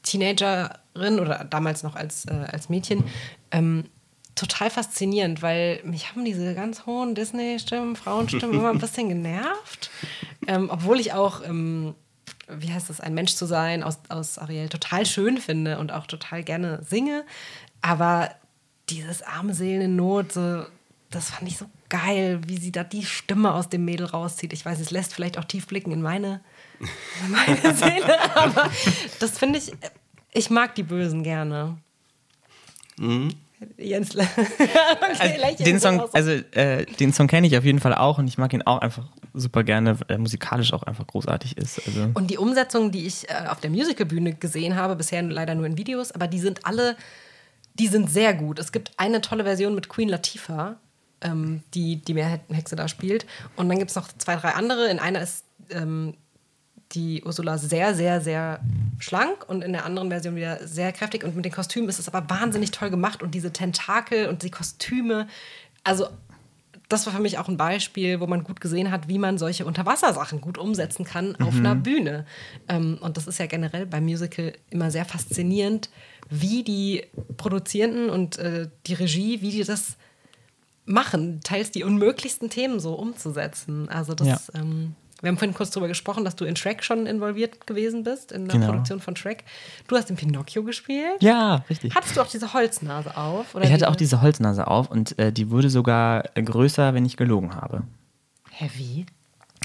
Teenagerin 0.04 1.20
oder 1.20 1.46
damals 1.46 1.82
noch 1.82 1.96
als, 1.96 2.26
äh, 2.26 2.46
als 2.52 2.70
Mädchen 2.70 3.06
ähm, 3.52 3.86
total 4.36 4.70
faszinierend, 4.70 5.42
weil 5.42 5.82
mich 5.84 6.12
haben 6.12 6.26
diese 6.26 6.54
ganz 6.54 6.86
hohen 6.86 7.16
Disney-Stimmen, 7.16 7.96
Frauenstimmen 7.96 8.60
immer 8.60 8.70
ein 8.70 8.80
bisschen 8.80 9.10
genervt. 9.10 9.90
Ähm, 10.46 10.70
obwohl 10.70 11.00
ich 11.00 11.14
auch, 11.14 11.42
ähm, 11.44 11.96
wie 12.48 12.72
heißt 12.72 12.90
das, 12.90 13.00
ein 13.00 13.14
Mensch 13.14 13.34
zu 13.34 13.46
sein 13.46 13.84
aus, 13.84 14.00
aus 14.10 14.38
Ariel 14.38 14.70
total 14.70 15.06
schön 15.06 15.38
finde 15.38 15.80
und 15.80 15.92
auch 15.92 16.08
total 16.08 16.44
gerne 16.44 16.84
singe. 16.84 17.26
Aber 17.82 18.30
dieses 18.90 19.22
arme 19.22 19.54
Seelen 19.54 19.82
in 19.82 19.96
Not, 19.96 20.34
so, 20.34 20.66
das 21.10 21.32
fand 21.32 21.50
ich 21.50 21.58
so 21.58 21.66
geil, 21.90 22.42
wie 22.46 22.58
sie 22.58 22.72
da 22.72 22.84
die 22.84 23.06
Stimme 23.06 23.54
aus 23.54 23.70
dem 23.70 23.86
Mädel 23.86 24.06
rauszieht. 24.06 24.54
Ich 24.54 24.66
weiß, 24.66 24.80
es 24.80 24.92
lässt 24.92 25.14
vielleicht 25.14 25.38
auch 25.38 25.46
tief 25.46 25.68
blicken 25.68 25.92
in 25.92 26.02
meine, 26.02 26.42
in 26.80 27.32
meine 27.32 27.76
Seele, 27.76 28.36
aber 28.36 28.70
das 29.20 29.38
finde 29.38 29.60
ich, 29.60 29.74
ich 30.32 30.50
mag 30.50 30.76
die 30.76 30.84
Bösen 30.84 31.24
gerne. 31.24 31.78
Jens, 33.78 34.16
okay, 34.16 35.38
lächeln 35.38 35.66
den 35.66 35.80
Song, 35.80 36.02
also 36.14 36.32
äh, 36.32 36.86
den 36.86 37.14
Song 37.14 37.28
kenne 37.28 37.48
ich 37.48 37.58
auf 37.58 37.64
jeden 37.64 37.80
Fall 37.80 37.96
auch 37.96 38.18
und 38.18 38.28
ich 38.28 38.38
mag 38.38 38.54
ihn 38.54 38.62
auch 38.64 38.80
einfach 38.80 39.06
super 39.34 39.64
gerne, 39.64 40.00
weil 40.00 40.08
er 40.10 40.18
musikalisch 40.18 40.74
auch 40.74 40.84
einfach 40.84 41.08
großartig 41.08 41.58
ist. 41.58 41.82
Also 41.86 42.10
Und 42.14 42.32
die 42.32 42.38
Umsetzungen, 42.38 42.92
die 42.92 43.06
ich 43.06 43.30
äh, 43.30 43.48
auf 43.48 43.60
der 43.60 43.70
Musicalbühne 43.70 44.34
gesehen 44.34 44.76
habe, 44.76 44.96
bisher 44.96 45.22
leider 45.24 45.56
nur 45.56 45.66
in 45.66 45.78
Videos, 45.78 46.12
aber 46.12 46.28
die 46.28 46.40
sind 46.40 46.66
alle, 46.66 46.96
die 47.76 47.88
sind 47.88 48.10
sehr 48.10 48.34
gut. 48.34 48.60
Es 48.60 48.72
gibt 48.72 48.92
eine 48.98 49.22
tolle 49.22 49.44
Version 49.44 49.76
mit 49.76 49.90
Queen 49.90 50.10
Latifah, 50.10 50.78
ähm, 51.22 51.64
die 51.74 51.98
die 51.98 52.14
Meerhexe 52.14 52.76
da 52.76 52.88
spielt. 52.88 53.26
Und 53.56 53.70
dann 53.70 53.80
gibt 53.80 53.92
es 53.92 53.96
noch 53.96 54.08
zwei, 54.18 54.36
drei 54.36 54.52
andere. 54.52 54.90
In 54.90 55.00
einer 55.00 55.22
ist 55.22 55.46
ähm, 55.70 56.16
die 56.96 57.24
Ursula 57.24 57.58
sehr, 57.58 57.94
sehr, 57.94 58.22
sehr 58.22 58.60
schlank 59.00 59.48
und 59.48 59.64
in 59.64 59.74
der 59.74 59.86
anderen 59.86 60.10
Version 60.10 60.36
wieder 60.36 60.66
sehr 60.66 60.92
kräftig. 60.94 61.24
Und 61.24 61.36
mit 61.36 61.46
den 61.46 61.52
Kostümen 61.52 61.90
ist 61.90 62.00
es 62.00 62.08
aber 62.08 62.30
wahnsinnig 62.30 62.72
toll 62.72 62.90
gemacht 62.90 63.22
und 63.22 63.36
diese 63.36 63.52
Tentakel 63.52 64.28
und 64.30 64.42
die 64.44 64.50
Kostüme. 64.52 65.28
Also, 65.84 66.08
das 66.88 67.06
war 67.08 67.14
für 67.14 67.22
mich 67.22 67.38
auch 67.40 67.48
ein 67.48 67.58
Beispiel, 67.58 68.20
wo 68.20 68.28
man 68.28 68.44
gut 68.44 68.62
gesehen 68.62 68.92
hat, 68.92 69.08
wie 69.08 69.18
man 69.18 69.38
solche 69.38 69.66
Unterwassersachen 69.66 70.40
gut 70.40 70.58
umsetzen 70.58 71.04
kann 71.04 71.36
auf 71.38 71.56
einer 71.56 71.76
Bühne. 71.76 72.26
Ähm, 72.70 73.00
und 73.02 73.18
das 73.18 73.26
ist 73.28 73.40
ja 73.40 73.48
generell 73.48 73.86
beim 73.88 74.06
Musical 74.06 74.54
immer 74.70 74.92
sehr 74.92 75.06
faszinierend, 75.06 75.90
wie 76.30 76.64
die 76.64 77.06
Produzierenden 77.38 78.10
und 78.10 78.38
äh, 78.38 78.68
die 78.86 78.94
Regie, 78.94 79.42
wie 79.42 79.52
die 79.52 79.64
das 79.64 79.98
machen, 80.86 81.40
teils 81.44 81.72
die 81.72 81.84
unmöglichsten 81.84 82.50
Themen 82.52 82.80
so 82.80 82.94
umzusetzen. 82.94 83.90
Also 83.90 84.14
das, 84.14 84.28
Ja. 84.54 84.62
ähm, 84.62 84.96
wir 85.26 85.30
haben 85.32 85.38
vorhin 85.38 85.54
kurz 85.56 85.72
darüber 85.72 85.88
gesprochen, 85.88 86.24
dass 86.24 86.36
du 86.36 86.46
in 86.46 86.56
Shrek 86.56 86.84
schon 86.84 87.08
involviert 87.08 87.66
gewesen 87.68 88.04
bist, 88.04 88.32
in 88.32 88.48
der 88.48 88.54
Genau. 88.58 88.68
Produktion 88.72 89.00
von 89.02 89.16
Shrek. 89.16 89.44
Du 89.88 89.96
hast 89.98 90.10
in 90.10 90.16
Pinocchio 90.16 90.64
gespielt. 90.64 91.22
ja, 91.22 91.66
richtig. 91.70 91.94
Hattest 91.96 92.16
du 92.16 92.22
auch 92.22 92.28
diese 92.28 92.54
Holznase 92.54 93.18
auf? 93.18 93.54
Oder 93.56 93.66
Ich 93.66 93.74
hatte 93.74 93.90
auch 93.90 93.96
diese 93.96 94.22
Holznase 94.22 94.68
auf 94.68 94.90
und 94.90 95.18
äh, 95.20 95.32
die 95.34 95.50
wurde 95.52 95.70
sogar 95.70 96.24
äh, 96.38 96.44
größer, 96.44 96.94
wenn 96.94 97.06
ich 97.06 97.18
gelogen 97.18 97.56
habe. 97.56 97.82
Hä, 98.52 98.70
wie? 98.78 99.06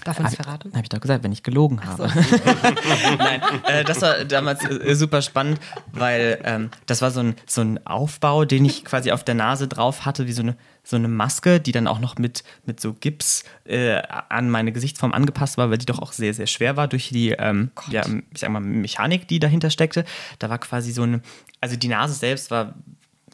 Darf 0.04 0.18
man 0.18 0.28
es 0.28 0.34
verraten? 0.34 0.72
Habe 0.72 0.82
ich 0.82 0.88
doch 0.88 1.00
gesagt, 1.00 1.24
wenn 1.24 1.32
ich 1.32 1.42
gelogen 1.42 1.84
habe. 1.84 2.08
So. 2.08 2.20
Nein, 3.18 3.42
äh, 3.66 3.84
das 3.84 4.00
war 4.02 4.24
damals 4.24 4.64
äh, 4.64 4.94
super 4.94 5.22
spannend, 5.22 5.60
weil 5.92 6.40
ähm, 6.44 6.70
das 6.86 7.02
war 7.02 7.10
so 7.10 7.20
ein, 7.20 7.34
so 7.46 7.60
ein 7.60 7.86
Aufbau, 7.86 8.44
den 8.44 8.64
ich 8.64 8.84
quasi 8.84 9.12
auf 9.12 9.24
der 9.24 9.34
Nase 9.34 9.68
drauf 9.68 10.04
hatte, 10.06 10.26
wie 10.26 10.32
so 10.32 10.42
eine, 10.42 10.56
so 10.82 10.96
eine 10.96 11.08
Maske, 11.08 11.60
die 11.60 11.72
dann 11.72 11.86
auch 11.86 11.98
noch 11.98 12.16
mit, 12.18 12.44
mit 12.64 12.80
so 12.80 12.94
Gips 12.94 13.44
äh, 13.64 14.00
an 14.28 14.50
meine 14.50 14.72
Gesichtsform 14.72 15.12
angepasst 15.12 15.58
war, 15.58 15.70
weil 15.70 15.78
die 15.78 15.86
doch 15.86 15.98
auch 15.98 16.12
sehr, 16.12 16.34
sehr 16.34 16.46
schwer 16.46 16.76
war 16.76 16.88
durch 16.88 17.10
die 17.10 17.30
ähm, 17.30 17.70
ja, 17.90 18.04
ich 18.32 18.40
sag 18.40 18.50
mal, 18.50 18.60
Mechanik, 18.60 19.28
die 19.28 19.38
dahinter 19.38 19.70
steckte. 19.70 20.04
Da 20.38 20.48
war 20.48 20.58
quasi 20.58 20.92
so 20.92 21.02
eine, 21.02 21.20
also 21.60 21.76
die 21.76 21.88
Nase 21.88 22.14
selbst 22.14 22.50
war, 22.50 22.74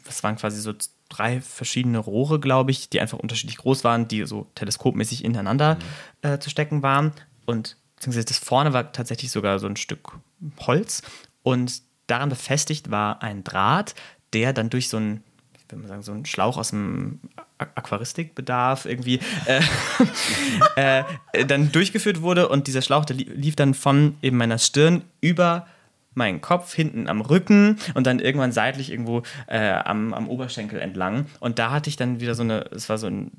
das 0.05 0.23
waren 0.23 0.35
quasi 0.35 0.59
so 0.61 0.73
drei 1.09 1.41
verschiedene 1.41 1.99
Rohre, 1.99 2.39
glaube 2.39 2.71
ich, 2.71 2.89
die 2.89 2.99
einfach 3.01 3.19
unterschiedlich 3.19 3.57
groß 3.57 3.83
waren, 3.83 4.07
die 4.07 4.25
so 4.25 4.47
teleskopmäßig 4.55 5.23
ineinander 5.25 5.77
äh, 6.21 6.37
zu 6.39 6.49
stecken 6.49 6.83
waren. 6.83 7.11
Und 7.45 7.77
beziehungsweise 7.95 8.25
das 8.25 8.37
vorne 8.39 8.73
war 8.73 8.91
tatsächlich 8.91 9.31
sogar 9.31 9.59
so 9.59 9.67
ein 9.67 9.75
Stück 9.77 10.11
Holz. 10.59 11.01
Und 11.43 11.81
daran 12.07 12.29
befestigt 12.29 12.91
war 12.91 13.21
ein 13.23 13.43
Draht, 13.43 13.95
der 14.33 14.53
dann 14.53 14.69
durch 14.69 14.89
so 14.89 14.97
ein, 14.97 15.23
ich 15.57 15.71
würde 15.71 15.81
mal 15.81 15.87
sagen, 15.87 16.03
so 16.03 16.11
ein 16.11 16.25
Schlauch 16.25 16.57
aus 16.57 16.69
dem 16.71 17.19
Aquaristikbedarf 17.57 18.85
irgendwie 18.85 19.19
äh, 19.45 19.61
äh, 21.33 21.45
dann 21.45 21.71
durchgeführt 21.71 22.21
wurde. 22.21 22.49
Und 22.49 22.67
dieser 22.67 22.81
Schlauch, 22.81 23.05
der 23.05 23.15
li- 23.15 23.29
lief 23.33 23.55
dann 23.55 23.73
von 23.73 24.15
eben 24.21 24.37
meiner 24.37 24.57
Stirn 24.57 25.03
über 25.21 25.67
meinen 26.17 26.41
Kopf 26.41 26.73
hinten 26.73 27.07
am 27.07 27.21
Rücken 27.21 27.77
und 27.93 28.07
dann 28.07 28.19
irgendwann 28.19 28.51
seitlich 28.51 28.91
irgendwo 28.91 29.21
äh, 29.45 29.71
am, 29.71 30.13
am 30.13 30.27
Oberschenkel 30.27 30.79
entlang. 30.81 31.27
Und 31.39 31.59
da 31.59 31.71
hatte 31.71 31.89
ich 31.89 31.95
dann 31.95 32.19
wieder 32.19 32.35
so 32.35 32.43
eine, 32.43 32.65
es 32.71 32.89
war 32.89 32.97
so 32.97 33.07
ein, 33.07 33.31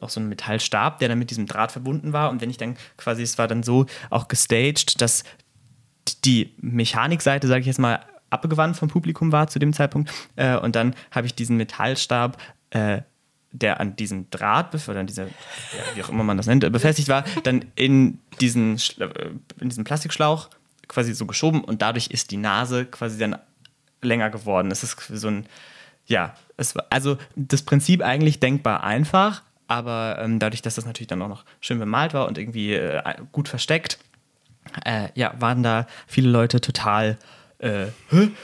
auch 0.00 0.10
so 0.10 0.20
ein 0.20 0.28
Metallstab, 0.28 0.98
der 0.98 1.08
dann 1.08 1.18
mit 1.18 1.30
diesem 1.30 1.46
Draht 1.46 1.72
verbunden 1.72 2.12
war. 2.12 2.30
Und 2.30 2.42
wenn 2.42 2.50
ich 2.50 2.56
dann 2.56 2.76
quasi, 2.96 3.22
es 3.22 3.38
war 3.38 3.48
dann 3.48 3.62
so 3.62 3.86
auch 4.10 4.28
gestaged, 4.28 5.00
dass 5.00 5.22
die 6.24 6.52
Mechanikseite, 6.60 7.46
sage 7.46 7.60
ich 7.60 7.66
jetzt 7.66 7.78
mal, 7.78 8.00
abgewandt 8.30 8.76
vom 8.76 8.88
Publikum 8.88 9.30
war 9.30 9.46
zu 9.46 9.60
dem 9.60 9.72
Zeitpunkt. 9.72 10.10
Äh, 10.34 10.56
und 10.56 10.74
dann 10.74 10.94
habe 11.12 11.26
ich 11.26 11.34
diesen 11.34 11.56
Metallstab, 11.56 12.36
äh, 12.70 13.02
der 13.52 13.78
an 13.78 13.94
diesem 13.94 14.28
Draht, 14.30 14.74
oder 14.88 14.98
an 14.98 15.06
dieser, 15.06 15.26
ja, 15.26 15.30
wie 15.94 16.02
auch 16.02 16.08
immer 16.08 16.24
man 16.24 16.36
das 16.36 16.46
nennt, 16.46 16.70
befestigt 16.72 17.08
war, 17.08 17.24
dann 17.44 17.64
in 17.76 18.18
diesen, 18.40 18.76
äh, 18.98 19.30
in 19.60 19.68
diesen 19.68 19.84
Plastikschlauch 19.84 20.50
quasi 20.88 21.14
so 21.14 21.26
geschoben 21.26 21.62
und 21.64 21.82
dadurch 21.82 22.08
ist 22.08 22.30
die 22.30 22.36
Nase 22.36 22.84
quasi 22.86 23.18
dann 23.18 23.36
länger 24.02 24.30
geworden. 24.30 24.70
Es 24.70 24.82
ist 24.82 24.96
so 25.12 25.28
ein, 25.28 25.46
ja, 26.06 26.34
es 26.56 26.74
war, 26.74 26.86
also 26.90 27.16
das 27.36 27.62
Prinzip 27.62 28.02
eigentlich 28.02 28.40
denkbar 28.40 28.84
einfach, 28.84 29.42
aber 29.66 30.18
ähm, 30.20 30.38
dadurch, 30.38 30.62
dass 30.62 30.74
das 30.74 30.84
natürlich 30.84 31.08
dann 31.08 31.22
auch 31.22 31.28
noch 31.28 31.44
schön 31.60 31.78
bemalt 31.78 32.12
war 32.14 32.26
und 32.28 32.36
irgendwie 32.38 32.74
äh, 32.74 33.02
gut 33.32 33.48
versteckt, 33.48 33.98
äh, 34.84 35.08
ja, 35.14 35.34
waren 35.38 35.62
da 35.62 35.86
viele 36.06 36.28
Leute 36.28 36.60
total, 36.60 37.16
äh, 37.58 37.86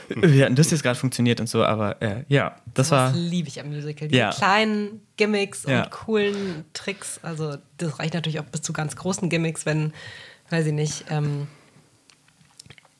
wie 0.09 0.43
hat 0.43 0.57
das 0.57 0.71
jetzt 0.71 0.81
gerade 0.83 0.97
funktioniert 0.97 1.39
und 1.39 1.47
so, 1.47 1.63
aber 1.63 2.01
äh, 2.01 2.23
ja, 2.27 2.55
das 2.73 2.89
war, 2.91 3.11
Das 3.11 3.19
liebe 3.19 3.47
ich 3.49 3.59
am 3.59 3.67
Musical. 3.69 4.07
Diese 4.07 4.19
Ja. 4.19 4.29
kleinen 4.31 5.01
Gimmicks 5.17 5.63
Ja. 5.63 5.83
und 5.83 5.91
coolen 5.91 6.65
Tricks. 6.73 7.19
Also, 7.21 7.57
das 7.77 7.99
reicht 7.99 8.13
natürlich 8.13 8.39
auch 8.39 8.45
bis 8.45 8.61
zu 8.61 8.73
ganz 8.73 8.95
großen 8.95 9.29
Gimmicks, 9.29 9.65
wenn, 9.65 9.93
weiß 10.49 10.65
ich 10.67 10.73
nicht, 10.73 11.05
ähm, 11.09 11.47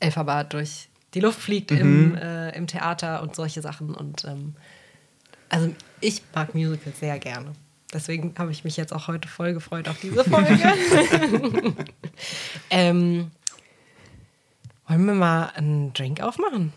Elphaba 0.01 0.43
durch 0.43 0.89
die 1.13 1.19
Luft 1.19 1.39
fliegt 1.39 1.71
Mhm. 1.71 1.77
im, 1.79 2.15
äh, 2.15 2.49
im 2.55 2.67
Theater 2.67 3.21
und 3.21 3.35
solche 3.35 3.61
Sachen. 3.61 3.93
Und 3.95 4.23
ähm, 4.25 4.55
also, 5.49 5.73
ich 5.99 6.21
mag 6.33 6.53
Musicals 6.55 6.99
sehr 6.99 7.19
gerne. 7.19 7.51
Deswegen 7.93 8.33
habe 8.37 8.51
ich 8.51 8.63
mich 8.63 8.77
jetzt 8.77 8.93
auch 8.93 9.07
heute 9.09 9.27
voll 9.27 9.53
gefreut 9.53 9.89
auf 9.89 9.99
diese 9.99 10.23
Folge. 10.23 10.57
ähm, 12.69 13.31
wollen 14.87 15.05
wir 15.05 15.13
mal 15.13 15.51
einen 15.55 15.91
Drink 15.93 16.21
aufmachen? 16.21 16.71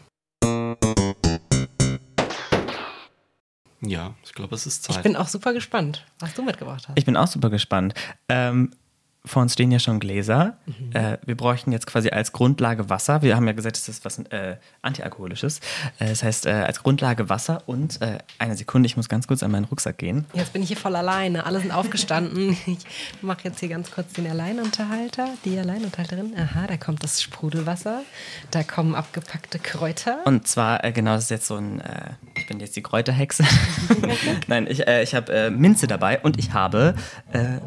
Ja, 3.81 4.15
ich 4.25 4.33
glaube, 4.33 4.55
es 4.55 4.67
ist 4.67 4.89
Ich 4.89 4.95
Zeit. 4.95 5.03
bin 5.03 5.15
auch 5.15 5.29
super 5.29 5.53
gespannt, 5.53 6.05
was 6.19 6.33
du 6.35 6.43
mitgebracht 6.43 6.89
hast. 6.89 6.99
ich 6.99 7.05
bin 7.05 7.17
auch 7.17 7.27
super 7.27 7.51
gespannt. 7.51 7.95
Ähm, 8.29 8.71
vor 9.27 9.41
uns 9.41 9.55
stehen 9.55 9.73
ja 9.73 9.79
schon 9.79 10.01
Gläser. 10.01 10.59
Äh, 10.93 11.17
wir 11.25 11.35
bräuchten 11.35 11.73
jetzt 11.73 11.87
quasi 11.87 12.11
als 12.11 12.33
Grundlage 12.33 12.91
Wasser. 12.91 13.23
Wir 13.23 13.37
haben 13.37 13.47
ja 13.47 13.55
gesagt, 13.55 13.79
es 13.79 13.89
ist 13.89 14.05
was 14.05 14.19
äh, 14.19 14.57
Antialkoholisches. 14.83 15.61
Äh, 15.99 16.09
das 16.09 16.23
heißt, 16.23 16.45
äh, 16.45 16.51
als 16.51 16.83
Grundlage 16.83 17.31
Wasser 17.31 17.63
und 17.65 18.03
äh, 18.03 18.19
eine 18.39 18.55
Sekunde, 18.55 18.87
ich 18.87 18.99
muss 18.99 19.09
ganz 19.09 19.27
kurz 19.27 19.43
an 19.43 19.51
meinen 19.51 19.65
Rucksack 19.65 19.97
gehen. 19.97 20.27
Jetzt 20.35 20.53
bin 20.53 20.63
ich 20.63 20.69
hier 20.69 20.77
voll 20.77 20.95
alleine. 20.95 21.47
Alle 21.47 21.61
sind 21.61 21.73
aufgestanden. 21.73 22.57
Ich 22.75 23.23
mache 23.23 23.41
jetzt 23.45 23.61
hier 23.61 23.69
ganz 23.69 23.91
kurz 23.91 24.13
den 24.15 24.27
Alleinunterhalter, 24.27 25.29
die 25.45 25.59
Alleinunterhalterin. 25.59 26.35
Aha, 26.37 26.67
da 26.67 26.77
kommt 26.77 27.03
das 27.03 27.23
Sprudelwasser. 27.23 28.03
Da 28.51 28.63
kommen 28.63 28.95
abgepackte 28.95 29.59
Kräuter. 29.59 30.19
Und 30.27 30.47
zwar, 30.49 30.85
äh, 30.85 30.93
genau, 30.93 31.15
das 31.15 31.25
ist 31.25 31.31
jetzt 31.31 31.47
so 31.47 31.57
ein, 31.57 31.83
ich 32.37 32.47
bin 32.47 32.61
jetzt 32.61 32.77
die 32.77 32.83
Kräuterhexe. 32.83 33.45
Nein, 34.47 34.67
ich, 34.69 34.87
ich 34.87 35.15
habe 35.15 35.51
Minze 35.51 35.87
dabei 35.87 36.21
und 36.21 36.39
ich 36.39 36.53
habe 36.53 36.95
äh, 37.33 37.59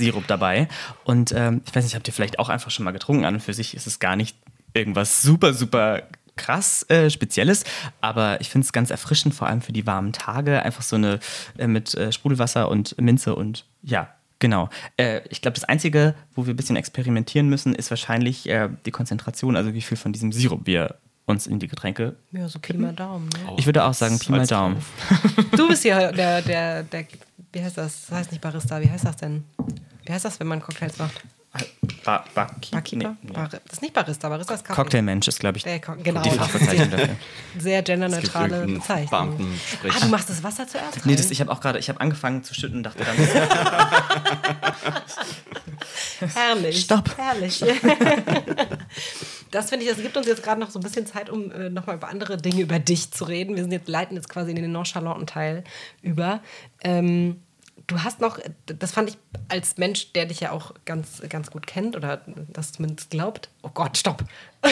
Holunderblütensirup 0.00 0.26
dabei. 0.26 0.68
Und 1.04 1.32
ähm, 1.32 1.62
ich 1.66 1.74
weiß 1.74 1.84
nicht, 1.84 1.94
habt 1.94 2.08
ihr 2.08 2.14
vielleicht 2.14 2.38
auch 2.38 2.48
einfach 2.48 2.70
schon 2.70 2.84
mal 2.84 2.92
getrunken? 2.92 3.24
An 3.24 3.34
und 3.34 3.40
für 3.40 3.54
sich 3.54 3.74
ist 3.74 3.86
es 3.86 3.98
gar 3.98 4.16
nicht 4.16 4.36
irgendwas 4.74 5.22
super, 5.22 5.52
super 5.52 6.02
krass 6.36 6.88
äh, 6.88 7.10
Spezielles, 7.10 7.64
aber 8.00 8.40
ich 8.40 8.48
finde 8.48 8.64
es 8.64 8.72
ganz 8.72 8.90
erfrischend, 8.90 9.34
vor 9.34 9.46
allem 9.46 9.60
für 9.60 9.72
die 9.72 9.86
warmen 9.86 10.12
Tage. 10.12 10.62
Einfach 10.62 10.82
so 10.82 10.96
eine 10.96 11.20
äh, 11.58 11.66
mit 11.66 11.94
äh, 11.94 12.12
Sprudelwasser 12.12 12.68
und 12.68 12.98
Minze 13.00 13.34
und 13.34 13.66
ja, 13.82 14.08
genau. 14.38 14.70
Äh, 14.96 15.20
ich 15.28 15.42
glaube, 15.42 15.56
das 15.56 15.64
Einzige, 15.64 16.14
wo 16.34 16.46
wir 16.46 16.54
ein 16.54 16.56
bisschen 16.56 16.76
experimentieren 16.76 17.48
müssen, 17.48 17.74
ist 17.74 17.90
wahrscheinlich 17.90 18.48
äh, 18.48 18.70
die 18.86 18.90
Konzentration, 18.90 19.56
also 19.56 19.74
wie 19.74 19.82
viel 19.82 19.98
von 19.98 20.12
diesem 20.12 20.32
Sirup 20.32 20.66
wir 20.66 20.96
uns 21.26 21.46
in 21.46 21.58
die 21.58 21.68
Getränke. 21.68 22.16
Ja, 22.32 22.48
so 22.48 22.58
Pi 22.58 22.76
mal 22.76 22.94
Daumen. 22.94 23.28
Ne? 23.28 23.54
Ich 23.58 23.66
würde 23.66 23.84
auch 23.84 23.94
sagen, 23.94 24.18
Pi 24.18 24.32
mal 24.32 24.46
Daumen. 24.46 24.76
Du 25.56 25.68
bist 25.68 25.84
ja 25.84 26.10
der, 26.10 26.40
der, 26.42 26.84
der, 26.84 27.04
wie 27.52 27.62
heißt 27.62 27.76
das? 27.76 28.06
Das 28.06 28.18
heißt 28.18 28.32
nicht 28.32 28.40
Barista, 28.40 28.80
wie 28.80 28.90
heißt 28.90 29.04
das 29.04 29.16
denn? 29.16 29.44
Wie 30.10 30.14
heißt 30.14 30.24
das, 30.24 30.40
wenn 30.40 30.48
man 30.48 30.60
Cocktails 30.60 30.98
macht? 30.98 31.22
Ba 32.04 32.24
Ba 32.34 32.50
Barkeeper? 32.72 32.96
Nee, 32.96 33.08
nee. 33.22 33.32
Bar 33.32 33.48
das 33.48 33.60
ist 33.74 33.80
nicht 33.82 33.94
Barista, 33.94 34.28
Barista 34.28 34.54
ist 34.54 34.64
Kaffee. 34.64 34.82
Cocktailmensch 34.82 35.28
ist, 35.28 35.38
glaube 35.38 35.58
ich, 35.58 35.62
Der 35.62 35.78
genau. 35.78 36.20
die 36.20 36.30
Fachbezeichnung 36.30 36.90
dafür. 36.90 37.16
Sehr 37.60 37.82
genderneutrale 37.82 38.66
Bezeichnung. 38.66 39.36
Beamtensprech. 39.36 39.92
Ah, 39.94 40.00
du 40.00 40.06
machst 40.08 40.28
das 40.28 40.42
Wasser 40.42 40.66
zuerst 40.66 41.06
Nee, 41.06 41.12
rein? 41.12 41.16
das, 41.16 41.30
ich 41.30 41.40
habe 41.40 41.52
auch 41.52 41.60
gerade, 41.60 41.78
ich 41.78 41.88
habe 41.88 42.00
angefangen 42.00 42.42
zu 42.42 42.54
schütten 42.54 42.78
und 42.78 42.82
dachte 42.82 43.04
dann, 43.04 43.16
Herrlich. 46.34 46.80
Stopp. 46.80 47.16
Herrlich. 47.16 47.64
Das 49.52 49.68
finde 49.70 49.84
ich, 49.84 49.90
das 49.92 50.02
gibt 50.02 50.16
uns 50.16 50.26
jetzt 50.26 50.42
gerade 50.42 50.60
noch 50.60 50.70
so 50.70 50.80
ein 50.80 50.82
bisschen 50.82 51.06
Zeit, 51.06 51.30
um 51.30 51.52
äh, 51.52 51.70
nochmal 51.70 51.94
über 51.96 52.08
andere 52.08 52.36
Dinge 52.36 52.62
über 52.62 52.80
dich 52.80 53.12
zu 53.12 53.22
reden. 53.24 53.54
Wir 53.54 53.62
sind 53.62 53.72
jetzt, 53.72 53.88
leiten 53.88 54.16
jetzt 54.16 54.28
quasi 54.28 54.50
in 54.50 54.56
den 54.56 54.72
nonchalanten 54.72 55.26
Teil 55.28 55.62
über. 56.02 56.40
Ähm, 56.82 57.40
du 57.90 58.04
hast 58.04 58.20
noch, 58.20 58.38
das 58.66 58.92
fand 58.92 59.10
ich 59.10 59.18
als 59.48 59.76
Mensch, 59.76 60.12
der 60.12 60.26
dich 60.26 60.40
ja 60.40 60.52
auch 60.52 60.74
ganz, 60.84 61.22
ganz 61.28 61.50
gut 61.50 61.66
kennt 61.66 61.96
oder 61.96 62.20
das 62.48 62.72
zumindest 62.72 63.10
glaubt. 63.10 63.50
Oh 63.62 63.70
Gott, 63.74 63.98
stopp. 63.98 64.24
oh 64.62 64.68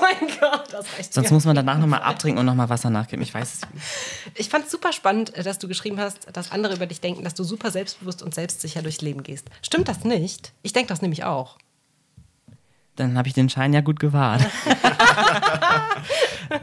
mein 0.00 0.28
Gott, 0.40 0.72
das 0.72 0.86
reicht 0.96 1.12
sonst 1.12 1.30
muss 1.30 1.44
man 1.44 1.54
danach 1.54 1.78
nochmal 1.78 2.02
abtrinken 2.02 2.38
und 2.38 2.46
nochmal 2.46 2.68
Wasser 2.68 2.90
nachgeben. 2.90 3.22
Ich 3.22 3.34
weiß 3.34 3.54
es. 3.54 3.60
Ich 4.34 4.48
fand 4.48 4.66
es 4.66 4.70
super 4.70 4.92
spannend, 4.92 5.32
dass 5.36 5.58
du 5.58 5.68
geschrieben 5.68 6.00
hast, 6.00 6.34
dass 6.34 6.50
andere 6.50 6.74
über 6.74 6.86
dich 6.86 7.00
denken, 7.00 7.24
dass 7.24 7.34
du 7.34 7.44
super 7.44 7.70
selbstbewusst 7.70 8.22
und 8.22 8.34
selbstsicher 8.34 8.82
durchs 8.82 9.02
Leben 9.02 9.22
gehst. 9.22 9.48
Stimmt 9.62 9.88
das 9.88 10.04
nicht? 10.04 10.52
Ich 10.62 10.72
denke 10.72 10.88
das 10.88 11.02
nämlich 11.02 11.24
auch. 11.24 11.58
Dann 12.94 13.18
habe 13.18 13.28
ich 13.28 13.34
den 13.34 13.50
Schein 13.50 13.74
ja 13.74 13.82
gut 13.82 14.00
gewahrt. 14.00 14.42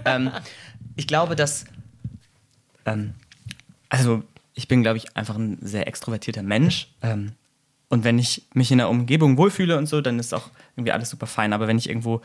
ähm, 0.06 0.32
ich 0.96 1.06
glaube, 1.06 1.36
dass. 1.36 1.66
Ähm, 2.86 3.14
also, 3.90 4.24
ich 4.54 4.68
bin, 4.68 4.84
glaube 4.84 4.98
ich, 4.98 5.16
einfach 5.16 5.36
ein 5.36 5.58
sehr 5.62 5.88
extrovertierter 5.88 6.44
Mensch. 6.44 6.94
Ähm, 7.02 7.34
und 7.90 8.04
wenn 8.04 8.18
ich 8.18 8.48
mich 8.54 8.72
in 8.72 8.80
der 8.80 8.90
Umgebung 8.90 9.38
wohlfühle 9.38 9.78
und 9.78 9.88
so, 9.88 10.02
dann 10.02 10.20
ist 10.20 10.34
auch 10.34 10.50
irgendwie 10.76 10.92
alles 10.92 11.10
super 11.10 11.28
fein. 11.28 11.54
Aber 11.54 11.68
wenn 11.68 11.78
ich 11.78 11.90
irgendwo 11.90 12.22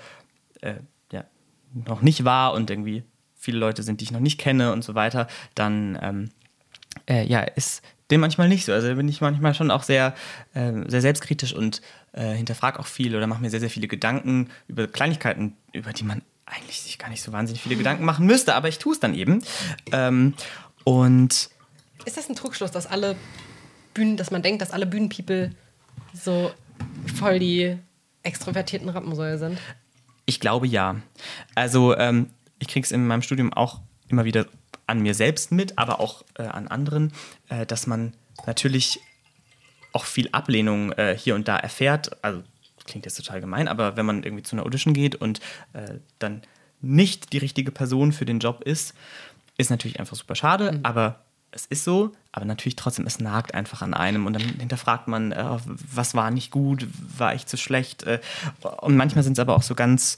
äh, 0.60 0.74
ja, 1.12 1.24
noch 1.72 2.02
nicht 2.02 2.24
war 2.24 2.54
und 2.54 2.70
irgendwie 2.70 3.02
viele 3.34 3.58
Leute 3.58 3.82
sind, 3.82 4.00
die 4.00 4.04
ich 4.04 4.10
noch 4.10 4.20
nicht 4.20 4.38
kenne 4.38 4.72
und 4.72 4.82
so 4.82 4.94
weiter, 4.94 5.28
dann 5.54 5.98
ähm, 6.00 6.30
äh, 7.08 7.26
ja, 7.26 7.40
ist 7.40 7.82
dem 8.10 8.20
manchmal 8.20 8.48
nicht 8.48 8.64
so. 8.64 8.72
Also 8.72 8.94
bin 8.94 9.08
ich 9.08 9.20
manchmal 9.20 9.54
schon 9.54 9.70
auch 9.70 9.82
sehr, 9.82 10.14
äh, 10.54 10.72
sehr 10.86 11.00
selbstkritisch 11.00 11.52
und 11.52 11.82
äh, 12.12 12.32
hinterfrage 12.32 12.78
auch 12.78 12.86
viel 12.86 13.14
oder 13.14 13.26
mache 13.26 13.42
mir 13.42 13.50
sehr, 13.50 13.60
sehr 13.60 13.70
viele 13.70 13.88
Gedanken 13.88 14.48
über 14.66 14.86
Kleinigkeiten, 14.86 15.56
über 15.72 15.92
die 15.92 16.04
man 16.04 16.22
eigentlich 16.46 16.80
sich 16.80 16.98
gar 16.98 17.10
nicht 17.10 17.22
so 17.22 17.32
wahnsinnig 17.32 17.62
viele 17.62 17.76
Gedanken 17.76 18.04
machen 18.04 18.26
müsste, 18.26 18.54
aber 18.54 18.68
ich 18.68 18.78
tue 18.78 18.94
es 18.94 19.00
dann 19.00 19.14
eben. 19.14 19.42
Ähm, 19.92 20.34
und 20.84 21.50
Ist 22.04 22.16
das 22.16 22.28
ein 22.28 22.36
Trugschluss, 22.36 22.70
dass 22.70 22.86
alle 22.86 23.16
Bühnen, 23.94 24.16
dass 24.16 24.30
man 24.30 24.42
denkt, 24.42 24.62
dass 24.62 24.70
alle 24.70 24.86
Bühnenpeople 24.86 25.50
so 26.12 26.52
voll 27.16 27.38
die 27.38 27.76
extrovertierten 28.22 28.88
Rappensäue 28.88 29.38
sind? 29.38 29.58
Ich 30.26 30.40
glaube 30.40 30.66
ja. 30.66 30.96
Also 31.54 31.96
ähm, 31.96 32.30
ich 32.58 32.68
kriege 32.68 32.84
es 32.84 32.92
in 32.92 33.06
meinem 33.06 33.22
Studium 33.22 33.52
auch 33.52 33.80
immer 34.08 34.24
wieder 34.24 34.46
an 34.86 35.00
mir 35.00 35.14
selbst 35.14 35.52
mit, 35.52 35.78
aber 35.78 36.00
auch 36.00 36.24
äh, 36.38 36.42
an 36.42 36.68
anderen, 36.68 37.12
äh, 37.48 37.66
dass 37.66 37.86
man 37.86 38.14
natürlich 38.46 39.00
auch 39.92 40.04
viel 40.04 40.28
Ablehnung 40.32 40.92
äh, 40.92 41.16
hier 41.16 41.34
und 41.34 41.48
da 41.48 41.56
erfährt. 41.56 42.22
Also 42.22 42.42
klingt 42.84 43.04
jetzt 43.04 43.16
total 43.16 43.40
gemein, 43.40 43.68
aber 43.68 43.96
wenn 43.96 44.06
man 44.06 44.22
irgendwie 44.22 44.42
zu 44.42 44.56
einer 44.56 44.64
Audition 44.64 44.94
geht 44.94 45.14
und 45.14 45.40
äh, 45.72 45.98
dann 46.18 46.42
nicht 46.80 47.32
die 47.32 47.38
richtige 47.38 47.70
Person 47.70 48.12
für 48.12 48.24
den 48.24 48.38
Job 48.38 48.62
ist, 48.62 48.94
ist 49.56 49.70
natürlich 49.70 50.00
einfach 50.00 50.16
super 50.16 50.34
schade, 50.34 50.72
mhm. 50.72 50.80
aber 50.84 51.24
es 51.50 51.66
ist 51.66 51.84
so, 51.84 52.12
aber 52.32 52.44
natürlich 52.44 52.76
trotzdem, 52.76 53.06
es 53.06 53.20
nagt 53.20 53.54
einfach 53.54 53.82
an 53.82 53.94
einem 53.94 54.26
und 54.26 54.34
dann 54.34 54.42
hinterfragt 54.42 55.08
man, 55.08 55.32
äh, 55.32 55.58
was 55.64 56.14
war 56.14 56.30
nicht 56.30 56.50
gut, 56.50 56.86
war 57.16 57.34
ich 57.34 57.46
zu 57.46 57.56
schlecht. 57.56 58.02
Äh, 58.02 58.20
und 58.80 58.96
manchmal 58.96 59.24
sind 59.24 59.34
es 59.34 59.38
aber 59.38 59.56
auch 59.56 59.62
so 59.62 59.74
ganz 59.74 60.16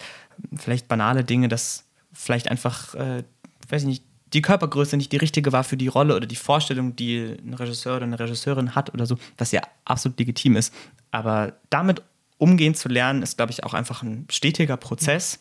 vielleicht 0.57 0.89
banale 0.89 1.25
Dinge, 1.25 1.49
dass 1.49 1.85
vielleicht 2.13 2.51
einfach, 2.51 2.95
äh, 2.95 3.23
weiß 3.69 3.83
ich 3.83 3.89
nicht, 3.89 4.05
die 4.33 4.43
Körpergröße 4.43 4.97
nicht 4.97 5.13
die 5.13 5.17
richtige 5.17 5.53
war 5.53 5.65
für 5.65 5.77
die 5.77 5.89
Rolle 5.89 6.15
oder 6.15 6.27
die 6.27 6.37
Vorstellung, 6.37 6.95
die 6.95 7.37
ein 7.45 7.55
Regisseur 7.55 7.97
oder 7.97 8.05
eine 8.05 8.19
Regisseurin 8.19 8.75
hat 8.75 8.95
oder 8.95 9.07
so, 9.07 9.17
was 9.39 9.53
ja 9.53 9.61
absolut 9.85 10.19
legitim 10.19 10.57
ist. 10.57 10.73
Aber 11.11 11.55
damit 11.69 12.03
umgehen 12.39 12.75
zu 12.75 12.89
lernen, 12.89 13.23
ist, 13.23 13.37
glaube 13.37 13.53
ich, 13.53 13.65
auch 13.65 13.75
einfach 13.75 14.03
ein 14.03 14.27
stetiger 14.31 14.77
Prozess. 14.77 15.41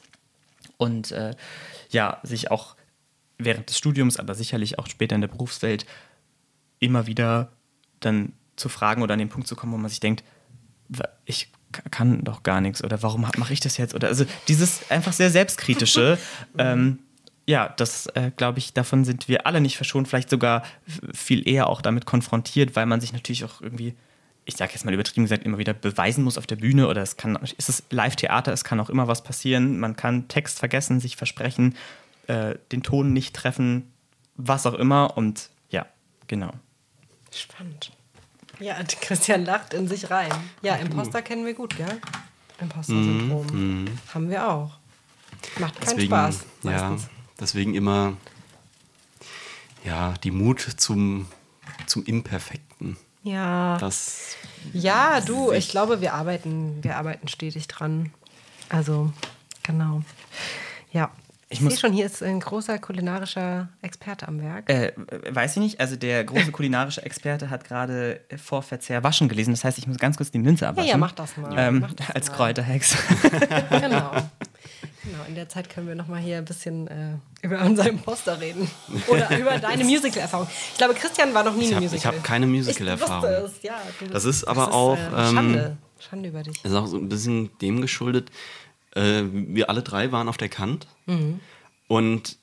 Und 0.78 1.11
äh, 1.11 1.36
ja, 1.90 2.20
sich 2.24 2.52
auch 2.52 2.76
während 3.40 3.70
des 3.70 3.78
Studiums, 3.78 4.18
aber 4.18 4.36
sicherlich 4.36 4.78
auch 4.78 4.88
später 4.88 5.16
in 5.16 5.22
der 5.22 5.30
Berufswelt 5.30 5.86
immer 6.80 7.07
wieder 7.07 7.52
dann 7.99 8.34
zu 8.56 8.70
fragen 8.70 9.02
oder 9.02 9.14
an 9.14 9.20
den 9.20 9.30
Punkt 9.30 9.48
zu 9.48 9.56
kommen, 9.56 9.74
wo 9.74 9.78
man 9.78 9.90
sich 9.90 9.99
denkt, 9.99 10.24
ich 11.26 11.52
kann 11.91 12.24
doch 12.24 12.44
gar 12.44 12.61
nichts 12.61 12.84
oder 12.84 13.02
warum 13.02 13.22
mache 13.22 13.53
ich 13.53 13.60
das 13.60 13.78
jetzt? 13.78 13.94
Oder 13.94 14.07
also 14.07 14.26
dieses 14.48 14.90
einfach 14.91 15.14
sehr 15.14 15.30
selbstkritische, 15.30 16.18
ähm, 16.57 16.99
ja, 17.45 17.70
das 17.78 18.07
äh, 18.07 18.32
glaube 18.36 18.60
ich, 18.60 18.74
davon 18.74 19.06
sind 19.06 19.28
wir 19.28 19.48
alle 19.48 19.61
nicht 19.61 19.78
verschont, 19.78 20.07
vielleicht 20.07 20.30
sogar 20.30 20.64
viel 21.14 21.48
eher 21.48 21.68
auch 21.68 21.82
damit 21.82 22.06
konfrontiert, 22.06 22.76
weil 22.76 22.86
man 22.86 23.02
sich 23.02 23.14
natürlich 23.14 23.44
auch 23.45 23.61
irgendwie, 23.61 23.95
ich 24.45 24.56
sage 24.56 24.72
jetzt 24.74 24.86
mal 24.86 24.94
übertrieben 24.94 25.26
gesagt, 25.26 25.45
immer 25.45 25.57
wieder 25.57 25.74
beweisen 25.74 26.24
muss 26.24 26.38
auf 26.38 26.48
der 26.48 26.57
Bühne 26.57 26.88
oder 26.88 27.02
es 27.02 27.18
kann, 27.18 27.38
ist 27.57 27.70
es 27.70 27.84
Live-Theater, 27.90 28.52
es 28.52 28.64
kann 28.64 28.80
auch 28.80 28.90
immer 28.90 29.07
was 29.07 29.24
passieren, 29.24 29.80
man 29.80 29.95
kann 29.95 30.28
Text 30.28 30.60
vergessen, 30.60 30.99
sich 30.99 31.16
versprechen, 31.16 31.76
äh, 32.30 32.60
den 32.72 32.84
Ton 32.84 33.11
nicht 33.11 33.35
treffen, 33.35 33.91
was 34.35 34.65
auch 34.68 34.76
immer 34.76 35.18
und 35.18 35.49
ja, 35.69 35.88
genau. 36.27 36.51
Spannend. 37.34 37.91
Ja, 38.60 38.76
Christian 39.01 39.45
lacht 39.45 39.73
in 39.73 39.88
sich 39.88 40.11
rein. 40.11 40.31
Ja, 40.61 40.76
Imposter 40.76 41.22
kennen 41.22 41.45
wir 41.45 41.53
gut, 41.53 41.76
gell? 41.76 41.99
Imposter-Syndrom. 42.60 43.47
Mm, 43.47 43.84
mm. 43.84 43.88
Haben 44.14 44.30
wir 44.30 44.47
auch. 44.47 44.77
Macht 45.60 45.76
keinen 45.76 45.95
deswegen, 45.95 46.07
Spaß. 46.07 46.45
Meistens. 46.64 47.03
Ja, 47.03 47.10
deswegen 47.39 47.73
immer 47.73 48.18
ja, 49.84 50.14
die 50.23 50.31
Mut 50.31 50.60
zum, 50.77 51.26
zum 51.88 52.06
Imperfekten. 52.06 52.97
Ja. 53.23 53.77
Das 53.80 54.35
ja, 54.73 55.22
du, 55.22 55.51
ich 55.51 55.69
glaube, 55.69 56.01
wir 56.01 56.14
arbeiten, 56.14 56.84
wir 56.84 56.97
arbeiten 56.97 57.27
stetig 57.27 57.68
dran. 57.68 58.11
Also, 58.68 59.11
genau. 59.64 60.03
Ja. 60.91 61.11
Ich, 61.51 61.61
ich 61.61 61.67
sehe 61.67 61.77
schon, 61.80 61.93
hier 61.93 62.05
ist 62.05 62.21
ein 62.21 62.39
großer 62.39 62.77
kulinarischer 62.77 63.69
Experte 63.81 64.27
am 64.27 64.39
Werk. 64.39 64.69
Äh, 64.69 64.93
weiß 65.31 65.57
ich 65.57 65.63
nicht. 65.63 65.80
Also 65.80 65.95
der 65.95 66.23
große 66.23 66.51
kulinarische 66.51 67.03
Experte 67.03 67.49
hat 67.49 67.63
gerade 67.63 68.21
vor 68.38 68.61
Verzehr 68.61 69.03
waschen 69.03 69.30
gelesen. 69.30 69.51
Das 69.51 69.63
heißt, 69.63 69.80
ich 69.80 69.88
muss 69.88 69.97
ganz 69.97 70.17
kurz 70.17 70.30
die 70.30 70.38
Minze 70.38 70.67
abwaschen. 70.67 70.88
Ja, 70.88 70.93
ja 70.93 70.97
mach 70.97 71.11
das 71.11 71.38
mal. 71.38 71.55
Ähm, 71.57 71.80
mach 71.80 71.93
das 71.93 72.11
als 72.11 72.30
mal. 72.30 72.35
Kräuterhex. 72.35 72.95
genau. 73.71 74.11
Genau, 75.03 75.23
in 75.27 75.34
der 75.34 75.49
Zeit 75.49 75.71
können 75.71 75.88
wir 75.88 75.95
noch 75.95 76.07
mal 76.07 76.19
hier 76.19 76.38
ein 76.38 76.45
bisschen 76.45 76.88
äh, 76.88 77.15
über 77.41 77.61
unseren 77.61 77.88
Imposter 77.88 78.39
reden. 78.39 78.69
Oder 79.07 79.35
über 79.35 79.57
deine 79.57 79.84
Musical-Erfahrung. 79.84 80.47
Ich 80.71 80.77
glaube, 80.77 80.93
Christian 80.93 81.34
war 81.34 81.43
noch 81.43 81.55
nie 81.55 81.65
ich 81.65 81.71
eine 81.71 81.81
Musical. 81.81 81.97
Ich 81.97 82.05
habe 82.05 82.17
keine 82.19 82.45
Musical-Erfahrung. 82.45 83.49
Ja, 83.63 83.81
das 84.11 84.26
ist 84.26 84.43
aber 84.43 84.67
das 84.67 84.69
ist, 84.69 84.76
auch. 84.76 84.97
Äh, 84.97 85.34
Schande. 85.34 85.77
Schande 85.99 86.30
über 86.30 86.43
dich. 86.43 86.61
Das 86.61 86.71
ist 86.71 86.77
auch 86.77 86.88
so 86.88 86.97
ein 86.97 87.09
bisschen 87.09 87.49
dem 87.59 87.81
geschuldet, 87.81 88.30
äh, 88.95 89.24
wir 89.32 89.70
alle 89.70 89.82
drei 89.82 90.11
waren 90.11 90.28
auf 90.28 90.38
der 90.38 90.49
Kant. 90.49 90.88
Mhm. 91.06 91.40
Und 91.88 92.38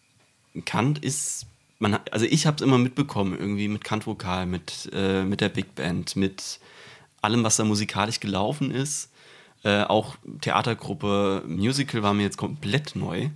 Kant 0.64 0.98
ist, 0.98 1.46
man, 1.78 1.98
also 2.10 2.26
ich 2.26 2.46
habe 2.46 2.56
es 2.56 2.62
immer 2.62 2.78
mitbekommen, 2.78 3.38
irgendwie 3.38 3.68
mit 3.68 3.84
Kant-Vokal, 3.84 4.46
mit, 4.46 4.90
äh, 4.92 5.24
mit 5.24 5.40
der 5.40 5.48
Big 5.48 5.74
Band, 5.74 6.16
mit 6.16 6.60
allem, 7.22 7.44
was 7.44 7.56
da 7.56 7.64
musikalisch 7.64 8.20
gelaufen 8.20 8.70
ist. 8.70 9.10
Äh, 9.62 9.82
auch 9.82 10.16
Theatergruppe, 10.40 11.42
Musical 11.46 12.02
war 12.02 12.14
mir 12.14 12.22
jetzt 12.22 12.38
komplett 12.38 12.96
neu. 12.96 13.30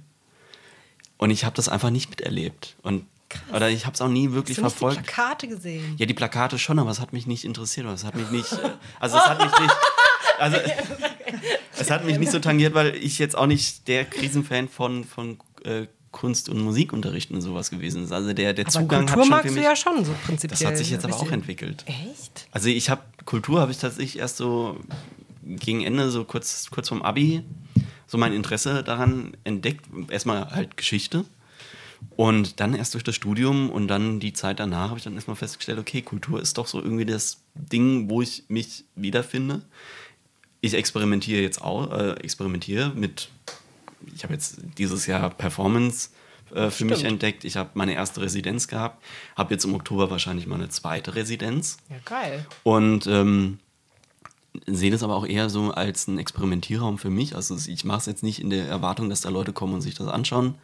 Und 1.17 1.31
ich 1.31 1.45
habe 1.45 1.57
das 1.57 1.69
einfach 1.69 1.91
nicht 1.91 2.09
miterlebt. 2.09 2.77
Und 2.83 3.05
Krass. 3.31 3.55
Oder 3.55 3.71
ich 3.71 3.87
habe 3.87 3.95
es 3.95 4.01
auch 4.01 4.09
nie 4.09 4.33
wirklich 4.33 4.59
Hast 4.59 4.65
du 4.65 4.71
verfolgt. 4.71 4.97
Nicht 4.99 5.09
die 5.09 5.13
Plakate 5.15 5.49
gesehen? 5.49 5.95
Ja, 5.99 6.07
die 6.07 6.15
Plakate 6.15 6.59
schon, 6.59 6.81
aber 6.81 6.91
es 6.91 7.01
hat 7.01 7.13
mich 7.13 7.29
nicht 7.29 7.45
interessiert. 7.45 7.87
Es 7.87 8.05
hat 8.05 8.17
mich 8.17 8.31
nicht. 8.31 8.51
Also 8.99 9.17
es 9.17 9.25
hat 9.25 9.39
mich 9.39 9.59
nicht. 9.59 9.77
Also 10.41 10.57
es 11.79 11.91
hat 11.91 12.05
mich 12.05 12.19
nicht 12.19 12.33
so 12.33 12.39
tangiert, 12.39 12.75
weil 12.75 12.95
ich 12.97 13.19
jetzt 13.19 13.37
auch 13.37 13.47
nicht 13.47 13.89
der 13.89 14.05
Krisenfan 14.05 14.69
von, 14.69 15.05
von 15.05 15.39
äh, 15.65 15.87
Kunst- 16.13 16.49
und 16.49 16.61
Musikunterricht 16.61 17.31
und 17.31 17.41
sowas 17.41 17.71
gewesen 17.71 18.05
ist. 18.05 18.13
Also 18.13 18.33
der, 18.33 18.53
der 18.53 18.65
aber 18.65 18.73
Zugang 18.73 19.07
Kultur 19.07 19.17
hat 19.17 19.27
schon 19.27 19.31
magst 19.31 19.47
für 19.47 19.53
mich, 19.53 19.63
du 19.63 19.69
ja 19.69 19.77
schon 19.77 20.05
so 20.05 20.15
prinzipiell. 20.25 20.59
Das 20.59 20.67
hat 20.67 20.77
sich 20.77 20.91
jetzt 20.91 21.05
aber 21.05 21.17
auch 21.17 21.31
entwickelt. 21.31 21.85
Echt? 21.87 22.49
Also 22.51 22.69
ich 22.69 22.91
habe 22.91 23.03
Kultur 23.25 23.61
habe 23.61 23.71
ich 23.71 23.79
tatsächlich 23.79 24.19
erst 24.19 24.37
so 24.37 24.81
gegen 25.45 25.83
Ende, 25.83 26.11
so 26.11 26.25
kurz, 26.25 26.69
kurz 26.71 26.89
vom 26.89 27.03
Abi, 27.03 27.43
so 28.07 28.19
mein 28.19 28.33
Interesse 28.33 28.83
daran 28.83 29.37
entdeckt. 29.45 29.87
Erstmal 30.11 30.51
halt 30.51 30.77
Geschichte. 30.77 31.25
Und 32.17 32.61
dann 32.61 32.75
erst 32.75 32.95
durch 32.95 33.05
das 33.05 33.15
Studium 33.15 33.71
und 33.71 33.87
dann 33.89 34.21
die 34.21 34.33
Zeit 34.33 34.59
danach 34.59 34.89
habe 34.89 34.99
ich 34.99 35.05
dann 35.05 35.15
erstmal 35.15 35.37
festgestellt, 35.37 35.79
okay, 35.79 36.01
Kultur 36.01 36.41
ist 36.41 36.57
doch 36.57 36.67
so 36.67 36.83
irgendwie 36.83 37.05
das 37.05 37.43
Ding, 37.55 38.09
wo 38.09 38.23
ich 38.23 38.45
mich 38.49 38.85
wiederfinde 38.97 39.63
ich 40.61 40.75
experimentiere 40.75 41.41
jetzt 41.41 41.63
auch, 41.63 41.91
äh, 41.93 42.13
experimentiere 42.21 42.93
mit, 42.95 43.31
ich 44.15 44.25
habe 44.25 44.35
jetzt 44.35 44.59
dieses 44.79 45.07
Jahr 45.07 45.31
Performance 45.31 46.11
äh, 46.51 46.65
für 46.65 46.71
Stimmt. 46.71 46.91
mich 46.91 47.05
entdeckt. 47.05 47.45
Ich 47.45 47.57
habe 47.57 47.71
meine 47.75 47.95
erste 47.95 48.21
Residenz 48.21 48.69
gehabt, 48.69 49.03
habe 49.37 49.55
jetzt 49.55 49.65
im 49.65 49.75
Oktober 49.75 50.11
wahrscheinlich 50.11 50.47
meine 50.47 50.69
zweite 50.69 51.15
Residenz. 51.15 51.79
Ja, 51.89 51.97
geil. 52.05 52.47
Und 52.63 53.07
ähm, 53.07 53.59
sehe 54.67 54.91
das 54.91 55.03
aber 55.03 55.15
auch 55.17 55.27
eher 55.27 55.49
so 55.49 55.71
als 55.71 56.09
einen 56.09 56.19
Experimentierraum 56.19 56.99
für 56.99 57.11
mich. 57.11 57.37
Also 57.37 57.57
ich 57.71 57.85
mache 57.85 57.99
es 57.99 58.07
jetzt 58.07 58.23
nicht 58.23 58.41
in 58.41 58.51
der 58.51 58.67
Erwartung, 58.67 59.09
dass 59.09 59.21
da 59.21 59.29
Leute 59.29 59.53
kommen 59.53 59.75
und 59.75 59.81
sich 59.81 59.95
das 59.95 60.09
anschauen, 60.09 60.57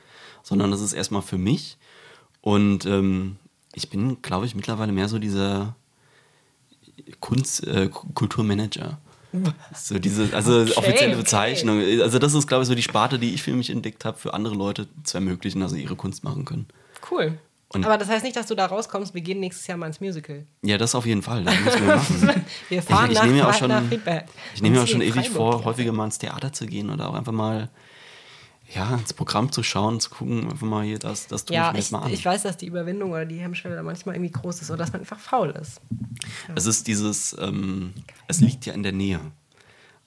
sondern 0.43 0.71
das 0.71 0.81
ist 0.81 0.93
erstmal 0.93 1.23
für 1.23 1.39
mich. 1.39 1.79
Und 2.41 2.85
ähm, 2.87 3.37
ich 3.75 3.91
bin, 3.91 4.23
glaube 4.23 4.47
ich, 4.47 4.55
mittlerweile 4.55 4.93
mehr 4.93 5.09
so 5.09 5.19
dieser 5.19 5.77
Kunst, 7.21 7.67
äh, 7.67 7.89
Kulturmanager. 7.89 8.99
So 9.75 9.99
diese, 9.99 10.35
also 10.35 10.63
okay, 10.63 10.73
offizielle 10.77 11.17
Bezeichnung. 11.17 11.79
Okay. 11.79 12.03
Also 12.03 12.19
das 12.19 12.35
ist, 12.35 12.47
glaube 12.47 12.63
ich, 12.63 12.69
so 12.69 12.75
die 12.75 12.83
Sparte, 12.83 13.19
die 13.19 13.35
ich 13.35 13.43
für 13.43 13.53
mich 13.53 13.71
entdeckt 13.71 14.05
habe, 14.05 14.19
für 14.19 14.35
andere 14.35 14.55
Leute 14.55 14.89
zu 15.05 15.17
ermöglichen, 15.17 15.61
dass 15.61 15.73
sie 15.73 15.83
ihre 15.83 15.97
Kunst 15.97 16.25
machen 16.25 16.45
können. 16.45 16.67
Cool. 17.11 17.39
Und 17.69 17.85
Aber 17.85 17.99
das 17.99 18.09
heißt 18.09 18.25
nicht, 18.25 18.37
dass 18.37 18.47
du 18.47 18.55
da 18.55 18.67
rauskommst, 18.67 19.13
wir 19.13 19.21
gehen 19.21 19.41
nächstes 19.41 19.67
Jahr 19.67 19.77
mal 19.77 19.89
ins 19.89 20.01
Musical. 20.01 20.47
Ja, 20.63 20.79
das 20.79 20.95
auf 20.95 21.05
jeden 21.05 21.23
Fall. 21.23 21.45
Das 21.45 21.59
müssen 21.61 21.87
wir 21.87 21.97
machen. 21.97 22.45
wir 22.69 22.83
fahren 22.83 23.07
ich, 23.07 23.13
ich 23.13 23.19
nach, 23.19 23.27
nehme 23.27 23.49
auch 23.49 23.55
schon, 23.55 23.73
Ich 24.55 24.63
nehme 24.63 24.77
mir 24.77 24.83
auch 24.83 24.87
schon 24.87 25.01
ewig 25.01 25.31
vor, 25.31 25.65
häufiger 25.65 25.93
mal 25.93 26.05
ins 26.05 26.19
Theater 26.19 26.53
zu 26.53 26.67
gehen 26.67 26.91
oder 26.91 27.09
auch 27.09 27.15
einfach 27.15 27.33
mal 27.33 27.69
ja, 28.75 28.95
ins 28.97 29.13
Programm 29.13 29.53
zu 29.53 29.63
schauen, 29.63 30.01
zu 30.01 30.11
gucken, 30.11 30.51
einfach 30.51 30.67
mal 30.67 30.85
hier, 30.85 30.99
das, 30.99 31.29
das 31.29 31.45
tue 31.45 31.55
ja, 31.55 31.69
ich 31.69 31.73
mir 31.73 31.79
jetzt 31.79 31.93
mal 31.93 32.01
an. 32.01 32.13
Ich 32.13 32.25
weiß, 32.25 32.43
dass 32.43 32.57
die 32.57 32.67
Überwindung 32.67 33.13
oder 33.13 33.25
die 33.25 33.39
Hemmschwelle 33.39 33.83
manchmal 33.83 34.17
irgendwie 34.17 34.33
groß 34.33 34.63
ist 34.63 34.71
oder 34.71 34.79
dass 34.79 34.93
man 34.93 35.01
einfach 35.03 35.19
faul 35.21 35.51
ist. 35.51 35.81
Ja. 36.49 36.55
Es 36.57 36.67
ist 36.67 36.87
dieses, 36.87 37.37
ähm, 37.39 37.95
es 38.27 38.41
liegt 38.41 38.67
ja 38.67 38.75
in 38.75 38.83
der 38.83 38.93
Nähe. 38.93 39.21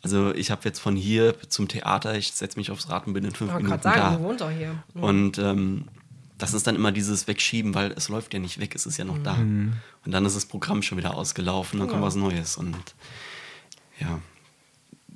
Also 0.01 0.33
ich 0.33 0.51
habe 0.51 0.61
jetzt 0.65 0.79
von 0.79 0.95
hier 0.95 1.35
zum 1.49 1.67
Theater, 1.67 2.15
ich 2.15 2.31
setze 2.31 2.57
mich 2.57 2.71
aufs 2.71 2.89
Rad 2.89 3.07
und 3.07 3.13
bin 3.13 3.23
in 3.23 3.31
fünf 3.31 3.51
ich 3.51 3.57
Minuten 3.57 3.81
sagen, 3.81 3.99
da. 3.99 4.15
Du 4.15 4.23
wohnst 4.23 4.43
auch 4.43 4.51
hier. 4.51 4.81
Mhm. 4.93 5.03
Und 5.03 5.37
ähm, 5.37 5.85
das 6.37 6.53
ist 6.53 6.67
dann 6.67 6.75
immer 6.75 6.91
dieses 6.91 7.27
Wegschieben, 7.27 7.75
weil 7.75 7.91
es 7.91 8.07
läuft 8.07 8.33
ja 8.33 8.39
nicht 8.39 8.59
weg, 8.59 8.75
es 8.75 8.85
ist 8.85 8.97
ja 8.97 9.05
noch 9.05 9.17
mhm. 9.17 9.23
da. 9.23 9.35
Und 9.35 10.11
dann 10.11 10.25
ist 10.25 10.35
das 10.35 10.45
Programm 10.45 10.81
schon 10.81 10.97
wieder 10.97 11.15
ausgelaufen, 11.15 11.79
dann 11.79 11.87
ja. 11.87 11.93
kommt 11.93 12.05
was 12.05 12.15
Neues 12.15 12.57
und 12.57 12.75
ja. 13.99 14.19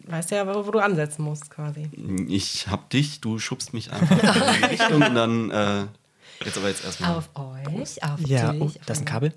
Weißt 0.08 0.32
ja, 0.32 0.48
wo, 0.48 0.66
wo 0.66 0.72
du 0.72 0.80
ansetzen 0.80 1.24
musst 1.24 1.50
quasi. 1.50 1.90
Ich 2.28 2.68
hab 2.68 2.90
dich, 2.90 3.22
du 3.22 3.40
schubst 3.40 3.74
mich 3.74 3.92
einfach 3.92 4.18
in 4.22 4.62
die 4.62 4.66
Richtung 4.72 5.02
und 5.02 5.16
dann 5.16 5.52
äh, 5.52 5.86
jetzt 6.46 6.58
aber 6.58 6.70
jetzt 6.70 6.84
erstmal. 6.84 7.16
Auf 7.16 7.30
euch, 7.36 8.04
auf 8.04 8.20
ja, 8.22 8.52
dich. 8.52 8.62
Oh, 8.62 8.72
das 8.86 8.98
ist 8.98 9.04
ein 9.04 9.06
Kabel. 9.06 9.34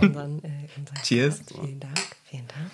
Unseren, 0.00 0.42
äh, 0.42 0.50
Cheers. 1.02 1.38
Gast. 1.40 1.54
Vielen 1.60 1.80
Dank, 1.80 2.00
vielen 2.24 2.48
Dank. 2.48 2.70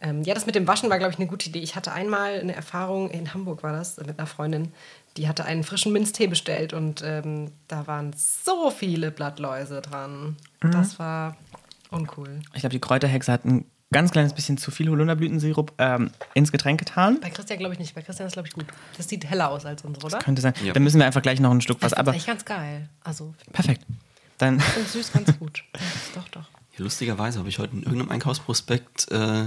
Ähm, 0.00 0.22
ja, 0.22 0.34
das 0.34 0.46
mit 0.46 0.54
dem 0.54 0.66
Waschen 0.66 0.88
war, 0.88 0.98
glaube 0.98 1.12
ich, 1.12 1.18
eine 1.18 1.28
gute 1.28 1.48
Idee. 1.48 1.60
Ich 1.60 1.76
hatte 1.76 1.92
einmal 1.92 2.40
eine 2.40 2.54
Erfahrung, 2.54 3.10
in 3.10 3.34
Hamburg 3.34 3.62
war 3.62 3.72
das, 3.72 3.98
mit 3.98 4.18
einer 4.18 4.26
Freundin, 4.26 4.72
die 5.16 5.28
hatte 5.28 5.44
einen 5.44 5.64
frischen 5.64 5.92
Minztee 5.92 6.26
bestellt 6.26 6.72
und 6.72 7.02
ähm, 7.04 7.50
da 7.68 7.86
waren 7.86 8.12
so 8.16 8.70
viele 8.70 9.10
Blattläuse 9.10 9.82
dran. 9.82 10.36
Mhm. 10.62 10.70
Das 10.70 10.98
war 10.98 11.36
uncool. 11.90 12.40
Ich 12.54 12.60
glaube, 12.60 12.72
die 12.72 12.80
Kräuterhexe 12.80 13.32
hat 13.32 13.44
ein 13.44 13.66
ganz 13.92 14.10
kleines 14.12 14.32
bisschen 14.34 14.56
zu 14.58 14.70
viel 14.70 14.88
Holunderblütensirup 14.88 15.72
ähm, 15.78 16.10
ins 16.34 16.52
Getränk 16.52 16.78
getan. 16.78 17.18
Bei 17.20 17.30
Christian 17.30 17.58
glaube 17.58 17.74
ich 17.74 17.80
nicht. 17.80 17.94
Bei 17.94 18.02
Christian 18.02 18.26
ist 18.26 18.34
glaube 18.34 18.48
ich 18.48 18.54
gut. 18.54 18.66
Das 18.96 19.08
sieht 19.08 19.24
heller 19.24 19.50
aus 19.50 19.66
als 19.66 19.82
unsere, 19.84 20.06
oder? 20.06 20.16
Das 20.18 20.24
könnte 20.24 20.40
sein. 20.42 20.54
Ja. 20.64 20.72
Dann 20.72 20.82
müssen 20.84 20.98
wir 20.98 21.06
einfach 21.06 21.22
gleich 21.22 21.40
noch 21.40 21.50
ein 21.50 21.60
Stück 21.60 21.78
was. 21.80 21.92
Das 21.92 22.06
ist 22.08 22.14
echt 22.14 22.26
ganz 22.26 22.44
geil. 22.44 22.88
Also 23.02 23.34
perfekt. 23.52 23.84
Dann 24.38 24.58
ich 24.58 24.88
süß 24.88 25.12
ganz 25.12 25.38
gut. 25.38 25.64
Ja, 25.74 25.80
doch, 26.14 26.28
doch. 26.28 26.44
Lustigerweise 26.78 27.38
habe 27.40 27.48
ich 27.48 27.58
heute 27.58 27.74
in 27.76 27.82
irgendeinem 27.82 28.10
Einkaufsprospekt 28.10 29.10
äh, 29.10 29.44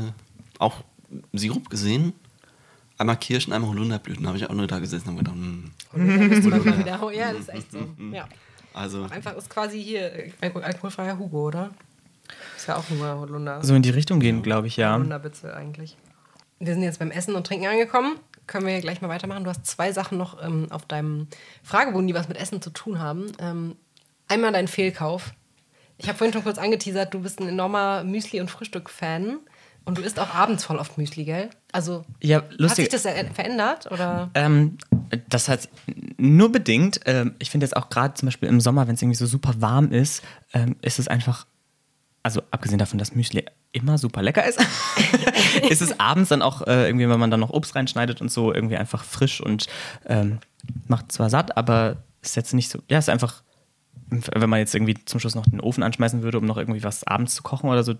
auch 0.60 0.84
Sirup 1.32 1.70
gesehen. 1.70 2.14
Einmal 3.00 3.18
Kirschen, 3.18 3.54
einmal 3.54 3.72
Holunderblüten. 3.72 4.28
habe 4.28 4.38
ich 4.38 4.48
auch 4.48 4.54
nur 4.54 4.68
da 4.68 4.78
gesessen 4.80 5.10
und 5.10 5.18
gedacht, 5.18 5.36
hm. 5.36 5.72
Da 5.94 5.98
bist 6.28 6.44
du 6.46 6.50
mal 6.50 6.78
wieder. 6.78 7.12
Ja, 7.12 7.32
das 7.32 7.42
ist 7.42 7.50
echt 7.50 7.72
so. 7.72 7.80
Ja. 8.12 8.28
Also, 8.76 9.04
Einfach 9.04 9.36
ist 9.36 9.50
quasi 9.50 9.82
hier 9.82 10.14
äh, 10.14 10.32
alko- 10.42 10.60
alkoholfreier 10.62 11.18
Hugo, 11.18 11.48
oder? 11.48 11.72
Ist 12.56 12.68
ja 12.68 12.76
auch 12.78 12.90
nur 12.90 13.20
Holunder. 13.20 13.64
So 13.64 13.76
in 13.76 13.82
die 13.82 13.90
Richtung 13.90 14.20
gehen, 14.20 14.42
glaube 14.44 14.68
ich, 14.68 14.78
ja. 14.78 14.94
Holunderbitze 14.94 15.56
eigentlich. 15.56 15.98
Wir 16.60 16.74
sind 16.74 16.84
jetzt 16.84 17.00
beim 17.00 17.12
Essen 17.12 17.36
und 17.36 17.46
Trinken 17.46 17.68
angekommen. 17.68 18.16
Können 18.48 18.66
wir 18.68 18.80
gleich 18.82 19.02
mal 19.02 19.10
weitermachen. 19.10 19.44
Du 19.44 19.50
hast 19.50 19.66
zwei 19.66 19.92
Sachen 19.92 20.18
noch 20.18 20.42
ähm, 20.44 20.68
auf 20.70 20.86
deinem 20.86 21.28
Fragebogen, 21.64 22.08
die 22.08 22.14
was 22.14 22.28
mit 22.28 22.38
Essen 22.38 22.62
zu 22.62 22.70
tun 22.70 23.00
haben. 23.00 23.32
Ähm, 23.40 23.76
einmal 24.28 24.52
dein 24.54 24.68
Fehlkauf. 24.68 25.34
Ich 25.98 26.08
habe 26.08 26.18
vorhin 26.18 26.34
schon 26.34 26.44
kurz 26.44 26.58
angeteasert, 26.58 27.14
du 27.14 27.20
bist 27.22 27.40
ein 27.40 27.48
enormer 27.48 28.04
Müsli- 28.04 28.42
und 28.42 28.50
Frühstück-Fan. 28.50 29.40
Und 29.86 29.98
du 29.98 30.02
isst 30.02 30.18
auch 30.18 30.34
abends 30.34 30.64
voll 30.64 30.78
oft 30.78 30.98
Müsli, 30.98 31.26
gell? 31.26 31.50
Also, 31.74 32.06
Ja, 32.22 32.38
hat 32.38 32.50
sich 32.52 32.60
lustig. 32.60 32.90
das 32.90 33.02
ver- 33.02 33.26
verändert? 33.34 33.92
Oder? 33.92 34.32
Ähm, 34.34 34.78
das 35.28 35.50
hat 35.50 35.68
nur 36.18 36.50
bedingt. 36.54 37.02
Ähm, 37.06 37.36
ich 37.40 37.50
finde 37.50 37.66
jetzt 37.66 37.76
auch 37.76 37.90
gerade 37.90 38.14
zum 38.14 38.28
Beispiel 38.28 38.48
im 38.48 38.62
Sommer, 38.62 38.88
wenn 38.88 38.96
es 38.96 39.02
irgendwie 39.02 39.18
so 39.18 39.26
super 39.26 39.54
warm 39.58 39.92
ist, 39.92 40.24
ähm, 40.54 40.78
ist 40.82 41.00
es 41.00 41.10
einfach, 41.10 41.46
also 42.24 42.42
abgesehen 42.52 42.80
davon, 42.80 42.98
dass 42.98 43.16
Müsli 43.16 43.46
immer 43.74 43.98
super 43.98 44.22
lecker 44.22 44.46
ist, 44.48 44.60
ist 45.70 45.82
es 45.82 46.00
abends 46.00 46.30
dann 46.30 46.42
auch 46.42 46.66
äh, 46.66 46.88
irgendwie, 46.88 47.10
wenn 47.10 47.20
man 47.20 47.30
dann 47.30 47.42
noch 47.42 47.50
Obst 47.50 47.76
reinschneidet 47.76 48.22
und 48.22 48.32
so, 48.32 48.54
irgendwie 48.54 48.78
einfach 48.78 49.04
frisch 49.04 49.42
und 49.42 49.68
ähm, 50.06 50.40
macht 50.88 51.12
zwar 51.12 51.30
satt, 51.30 51.58
aber 51.58 51.98
ist 52.22 52.36
jetzt 52.36 52.54
nicht 52.54 52.70
so, 52.70 52.80
ja, 52.90 52.98
ist 52.98 53.10
einfach, 53.10 53.44
wenn 54.10 54.50
man 54.50 54.60
jetzt 54.60 54.74
irgendwie 54.74 54.96
zum 55.06 55.20
Schluss 55.20 55.36
noch 55.36 55.46
den 55.46 55.60
Ofen 55.60 55.84
anschmeißen 55.84 56.24
würde, 56.24 56.40
um 56.40 56.46
noch 56.46 56.58
irgendwie 56.58 56.84
was 56.84 57.06
abends 57.06 57.36
zu 57.36 57.44
kochen 57.44 57.70
oder 57.70 57.84
so, 57.84 57.96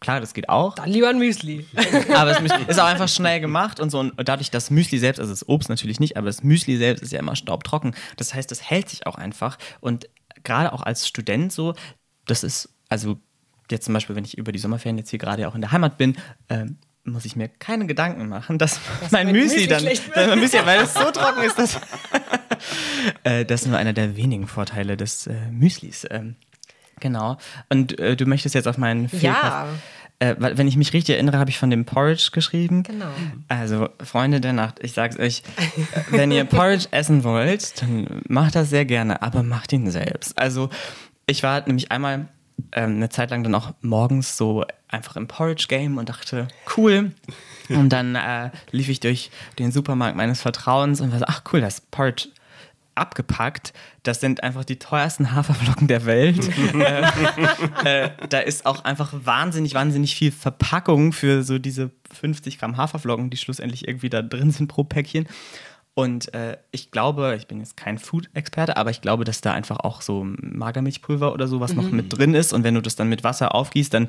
klar, 0.00 0.20
das 0.20 0.34
geht 0.34 0.48
auch. 0.48 0.74
Dann 0.74 0.90
lieber 0.90 1.08
ein 1.08 1.18
Müsli. 1.18 1.66
Aber 2.14 2.40
Müsli 2.40 2.64
ist 2.66 2.80
auch 2.80 2.86
einfach 2.86 3.08
schnell 3.08 3.40
gemacht 3.40 3.78
und 3.78 3.90
so. 3.90 4.00
Und 4.00 4.14
dadurch, 4.16 4.50
das 4.50 4.70
Müsli 4.70 4.98
selbst, 4.98 5.20
also 5.20 5.32
das 5.32 5.48
Obst 5.48 5.68
natürlich 5.68 6.00
nicht, 6.00 6.16
aber 6.16 6.26
das 6.26 6.42
Müsli 6.42 6.76
selbst 6.76 7.02
ist 7.02 7.12
ja 7.12 7.18
immer 7.18 7.36
staubtrocken. 7.36 7.94
Das 8.16 8.34
heißt, 8.34 8.50
das 8.50 8.62
hält 8.62 8.88
sich 8.88 9.06
auch 9.06 9.16
einfach. 9.16 9.58
Und 9.80 10.08
gerade 10.44 10.72
auch 10.72 10.82
als 10.82 11.06
Student 11.06 11.52
so, 11.52 11.74
das 12.26 12.44
ist, 12.44 12.68
also 12.88 13.18
jetzt 13.70 13.84
zum 13.84 13.94
Beispiel, 13.94 14.16
wenn 14.16 14.24
ich 14.24 14.36
über 14.38 14.52
die 14.52 14.58
Sommerferien 14.58 14.98
jetzt 14.98 15.10
hier 15.10 15.18
gerade 15.18 15.48
auch 15.48 15.54
in 15.54 15.60
der 15.60 15.72
Heimat 15.72 15.98
bin, 15.98 16.16
ähm, 16.48 16.76
muss 17.04 17.24
ich 17.24 17.36
mir 17.36 17.48
keine 17.48 17.86
Gedanken 17.86 18.28
machen, 18.28 18.58
dass, 18.58 18.80
mein 19.10 19.26
mein 19.26 19.34
Müsli 19.34 19.66
dann, 19.66 19.84
dass 19.84 20.00
mein 20.14 20.38
Müsli, 20.38 20.60
weil 20.64 20.80
es 20.80 20.94
so 20.94 21.10
trocken 21.10 21.42
ist, 21.42 21.58
dass 21.58 21.76
äh, 23.24 23.44
das 23.44 23.62
ist 23.62 23.68
nur 23.68 23.78
einer 23.78 23.92
der 23.92 24.16
wenigen 24.16 24.46
Vorteile 24.46 24.96
des 24.96 25.26
äh, 25.26 25.34
Müslis. 25.50 26.06
Ähm, 26.10 26.36
genau. 27.00 27.38
Und 27.68 27.98
äh, 27.98 28.16
du 28.16 28.26
möchtest 28.26 28.54
jetzt 28.54 28.68
auf 28.68 28.78
meinen 28.78 29.08
Ja. 29.20 29.68
äh, 30.18 30.34
wenn 30.38 30.68
ich 30.68 30.76
mich 30.76 30.92
richtig 30.92 31.14
erinnere, 31.14 31.38
habe 31.38 31.50
ich 31.50 31.58
von 31.58 31.70
dem 31.70 31.84
Porridge 31.84 32.30
geschrieben. 32.32 32.82
Genau. 32.82 33.10
Also, 33.48 33.88
Freunde 34.02 34.40
der 34.40 34.52
Nacht, 34.52 34.80
ich 34.82 34.92
sag's 34.92 35.18
euch, 35.18 35.42
wenn 36.10 36.30
ihr 36.30 36.44
Porridge 36.44 36.88
essen 36.90 37.24
wollt, 37.24 37.80
dann 37.80 38.22
macht 38.28 38.54
das 38.54 38.70
sehr 38.70 38.84
gerne, 38.84 39.22
aber 39.22 39.42
macht 39.42 39.72
ihn 39.72 39.90
selbst. 39.90 40.36
Also, 40.38 40.70
ich 41.26 41.42
war 41.42 41.60
nämlich 41.66 41.92
einmal 41.92 42.28
ähm, 42.72 42.96
eine 42.96 43.08
Zeit 43.08 43.30
lang 43.30 43.42
dann 43.42 43.54
auch 43.54 43.72
morgens 43.80 44.36
so 44.36 44.64
einfach 44.88 45.16
im 45.16 45.28
Porridge-Game 45.28 45.98
und 45.98 46.08
dachte, 46.08 46.48
cool. 46.76 47.12
Und 47.68 47.90
dann 47.90 48.14
äh, 48.14 48.50
lief 48.70 48.88
ich 48.88 49.00
durch 49.00 49.30
den 49.58 49.72
Supermarkt 49.72 50.16
meines 50.16 50.40
Vertrauens 50.40 51.00
und 51.00 51.12
war 51.12 51.18
so, 51.18 51.24
ach 51.28 51.42
cool, 51.52 51.60
das 51.60 51.80
Porridge 51.80 52.28
abgepackt. 52.94 53.72
Das 54.02 54.20
sind 54.20 54.42
einfach 54.42 54.64
die 54.64 54.78
teuersten 54.78 55.32
Haferflocken 55.32 55.88
der 55.88 56.04
Welt. 56.04 56.50
äh, 57.84 58.04
äh, 58.04 58.10
da 58.28 58.40
ist 58.40 58.66
auch 58.66 58.84
einfach 58.84 59.12
wahnsinnig, 59.12 59.74
wahnsinnig 59.74 60.14
viel 60.16 60.32
Verpackung 60.32 61.12
für 61.12 61.42
so 61.42 61.58
diese 61.58 61.90
50 62.12 62.58
Gramm 62.58 62.76
Haferflocken, 62.76 63.30
die 63.30 63.36
schlussendlich 63.36 63.86
irgendwie 63.86 64.10
da 64.10 64.22
drin 64.22 64.50
sind 64.50 64.68
pro 64.68 64.84
Päckchen. 64.84 65.28
Und 65.98 66.32
äh, 66.32 66.58
ich 66.70 66.92
glaube, 66.92 67.34
ich 67.36 67.48
bin 67.48 67.58
jetzt 67.58 67.76
kein 67.76 67.98
Food-Experte, 67.98 68.76
aber 68.76 68.90
ich 68.90 69.00
glaube, 69.00 69.24
dass 69.24 69.40
da 69.40 69.52
einfach 69.52 69.80
auch 69.80 70.00
so 70.00 70.24
Magermilchpulver 70.24 71.32
oder 71.32 71.48
sowas 71.48 71.72
noch 71.72 71.90
mit 71.90 72.16
drin 72.16 72.34
ist. 72.34 72.52
Und 72.52 72.62
wenn 72.62 72.76
du 72.76 72.80
das 72.80 72.94
dann 72.94 73.08
mit 73.08 73.24
Wasser 73.24 73.52
aufgießt, 73.52 73.92
dann 73.92 74.08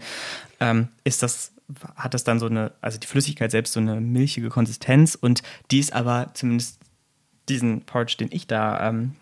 ähm, 0.60 0.90
ist 1.04 1.24
das, 1.24 1.52
hat 1.96 2.14
das 2.14 2.24
dann 2.24 2.38
so 2.38 2.46
eine, 2.46 2.74
also 2.80 3.00
die 3.00 3.08
Flüssigkeit 3.08 3.50
selbst 3.50 3.74
so 3.74 3.80
eine 3.80 4.00
milchige 4.02 4.50
Konsistenz. 4.50 5.16
Und 5.16 5.42
die 5.72 5.80
ist 5.80 5.92
aber 5.92 6.30
zumindest 6.36 6.80
diesen 7.50 7.82
Porridge, 7.82 8.18
den 8.20 8.30
ich 8.32 8.46
da 8.46 8.88
ähm, 8.88 9.16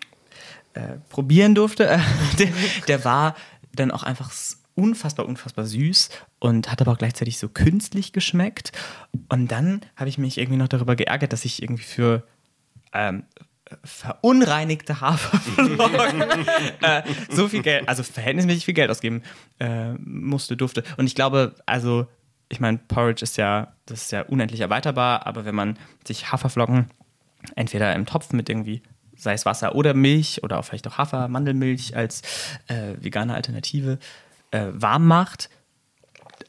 äh, 0.73 0.98
probieren 1.07 1.56
durfte, 1.56 1.88
äh, 1.88 1.99
der, 2.38 2.49
der 2.89 3.06
war 3.06 3.38
dann 3.76 3.91
auch 3.91 4.03
einfach 4.03 4.30
unfassbar, 4.76 5.26
unfassbar 5.26 5.64
süß 5.64 6.10
und 6.39 6.69
hat 6.69 6.81
aber 6.81 6.91
auch 6.91 6.98
gleichzeitig 6.98 7.38
so 7.39 7.48
künstlich 7.48 8.11
geschmeckt. 8.11 8.73
Und 9.30 9.53
dann 9.53 9.80
habe 9.95 10.10
ich 10.10 10.18
mich 10.18 10.38
irgendwie 10.38 10.57
noch 10.57 10.68
darüber 10.68 10.98
geärgert, 10.98 11.31
dass 11.31 11.45
ich 11.45 11.64
irgendwie 11.64 11.84
für 11.84 12.27
ähm, 12.98 13.24
verunreinigte 13.84 15.02
Haferflocken 15.02 16.32
äh, 16.82 17.03
so 17.30 17.48
viel 17.48 17.61
Geld, 17.61 17.88
also 17.88 18.03
verhältnismäßig 18.03 18.65
viel 18.65 18.74
Geld 18.74 18.90
ausgeben 18.90 19.24
äh, 19.60 19.94
musste, 19.94 20.56
durfte. 20.57 20.84
Und 20.98 21.06
ich 21.07 21.15
glaube, 21.15 21.56
also, 21.65 22.07
ich 22.49 22.60
meine, 22.60 22.78
Porridge 22.78 23.24
ist 23.24 23.38
ja, 23.38 23.74
das 23.86 24.03
ist 24.03 24.11
ja 24.11 24.22
unendlich 24.22 24.61
erweiterbar, 24.61 25.28
aber 25.28 25.45
wenn 25.45 25.56
man 25.56 25.78
sich 26.06 26.32
Haferflocken 26.32 26.90
entweder 27.56 27.94
im 27.95 28.06
Topf 28.06 28.32
mit 28.32 28.49
irgendwie, 28.49 28.82
sei 29.15 29.34
es 29.34 29.45
Wasser 29.45 29.76
oder 29.76 29.94
Milch 29.94 30.44
oder 30.44 30.60
auch 30.60 30.65
vielleicht 30.65 30.88
auch 30.88 30.98
Hafer, 30.98 31.28
Mandelmilch 31.28 31.95
als 31.95 32.22
äh, 32.68 32.94
vegane 32.99 33.34
Alternative 33.34 33.99
äh, 34.52 34.68
warm 34.72 35.07
macht 35.07 35.49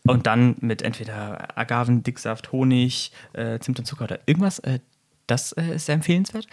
und 0.05 0.27
dann 0.27 0.57
mit 0.61 0.83
entweder 0.83 1.59
Agaven, 1.59 2.03
Dicksaft, 2.03 2.53
Honig, 2.53 3.13
äh, 3.33 3.59
Zimt 3.59 3.79
und 3.79 3.85
Zucker 3.87 4.05
oder 4.05 4.21
irgendwas, 4.27 4.59
äh, 4.61 4.81
das 5.29 5.53
äh, 5.53 5.77
ist 5.77 5.87
sehr 5.87 5.95
empfehlenswert. 5.95 6.47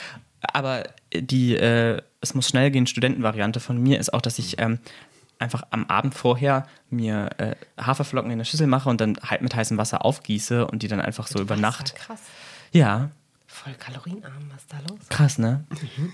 Aber 0.53 0.83
die, 1.11 1.55
äh, 1.55 2.01
es 2.21 2.35
muss 2.35 2.47
schnell 2.47 2.69
gehen, 2.69 2.85
Studentenvariante 2.85 3.59
von 3.59 3.81
mir 3.81 3.99
ist 3.99 4.13
auch, 4.13 4.21
dass 4.21 4.37
ich 4.37 4.59
ähm, 4.59 4.77
einfach 5.39 5.63
am 5.71 5.85
Abend 5.87 6.13
vorher 6.13 6.67
mir 6.91 7.29
äh, 7.37 7.55
Haferflocken 7.81 8.29
in 8.31 8.37
der 8.37 8.45
Schüssel 8.45 8.67
mache 8.67 8.89
und 8.89 9.01
dann 9.01 9.17
halt 9.23 9.41
mit 9.41 9.55
heißem 9.55 9.77
Wasser 9.77 10.05
aufgieße 10.05 10.67
und 10.67 10.83
die 10.83 10.87
dann 10.87 11.01
einfach 11.01 11.25
so 11.27 11.39
über 11.39 11.55
Das 11.55 11.61
Nacht. 11.61 11.95
krass. 11.95 12.21
Ja, 12.71 13.09
Voll 13.47 13.73
kalorienarm, 13.79 14.33
was 14.53 14.63
ist 14.63 14.73
da 14.73 14.77
los? 14.89 14.99
krass, 15.07 15.37
ne? 15.37 15.63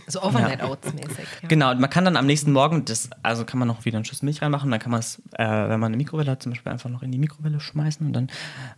So 0.06 0.22
Overnight 0.22 0.62
Oats 0.62 0.94
mäßig. 0.94 1.26
Ja. 1.42 1.48
Genau, 1.48 1.72
und 1.72 1.80
man 1.80 1.90
kann 1.90 2.06
dann 2.06 2.16
am 2.16 2.28
nächsten 2.28 2.52
Morgen, 2.52 2.86
das, 2.86 3.10
also 3.24 3.46
kann 3.46 3.58
man 3.58 3.68
noch 3.68 3.84
wieder 3.84 3.98
einen 3.98 4.06
Schuss 4.06 4.22
Milch 4.22 4.44
reinmachen, 4.44 4.70
dann 4.70 4.80
kann 4.80 4.92
man 4.92 5.00
es, 5.00 5.20
äh, 5.34 5.44
wenn 5.48 5.80
man 5.80 5.86
eine 5.88 5.98
Mikrowelle 5.98 6.30
hat, 6.30 6.44
zum 6.44 6.52
Beispiel 6.52 6.72
einfach 6.72 6.92
noch 6.92 7.02
in 7.02 7.12
die 7.12 7.18
Mikrowelle 7.18 7.60
schmeißen 7.60 8.06
und 8.06 8.14
dann, 8.14 8.30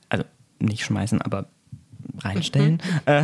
also 0.07 0.23
nicht 0.59 0.85
schmeißen, 0.85 1.21
aber 1.21 1.47
reinstellen. 2.19 2.81
äh, 3.05 3.23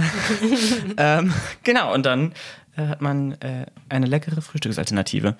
ähm, 0.97 1.33
genau, 1.63 1.93
und 1.93 2.05
dann 2.05 2.33
äh, 2.75 2.87
hat 2.87 3.01
man 3.01 3.33
äh, 3.41 3.65
eine 3.89 4.05
leckere 4.05 4.41
Frühstücksalternative. 4.41 5.35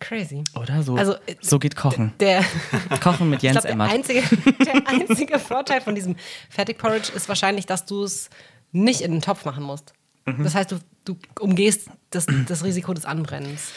Crazy. 0.00 0.44
Oder 0.54 0.82
so? 0.82 0.94
Also, 0.96 1.14
äh, 1.26 1.34
so 1.40 1.58
geht 1.58 1.74
Kochen. 1.74 2.12
Der, 2.20 2.44
Kochen 3.02 3.30
mit 3.30 3.38
ich 3.38 3.42
Jens 3.44 3.54
glaube, 3.54 3.66
der 3.66 3.72
Emmert. 3.72 3.90
einzige, 3.92 4.22
der 4.64 4.86
einzige 4.86 5.38
Vorteil 5.38 5.80
von 5.80 5.94
diesem 5.94 6.14
Fertigporridge 6.50 7.10
ist 7.14 7.28
wahrscheinlich, 7.28 7.66
dass 7.66 7.84
du 7.84 8.04
es 8.04 8.30
nicht 8.70 9.00
in 9.00 9.10
den 9.12 9.22
Topf 9.22 9.44
machen 9.44 9.64
musst. 9.64 9.92
Mhm. 10.24 10.44
Das 10.44 10.54
heißt, 10.54 10.70
du, 10.70 10.78
du 11.04 11.16
umgehst 11.40 11.90
das, 12.10 12.26
das 12.46 12.62
Risiko 12.64 12.94
des 12.94 13.06
Anbrennens. 13.06 13.72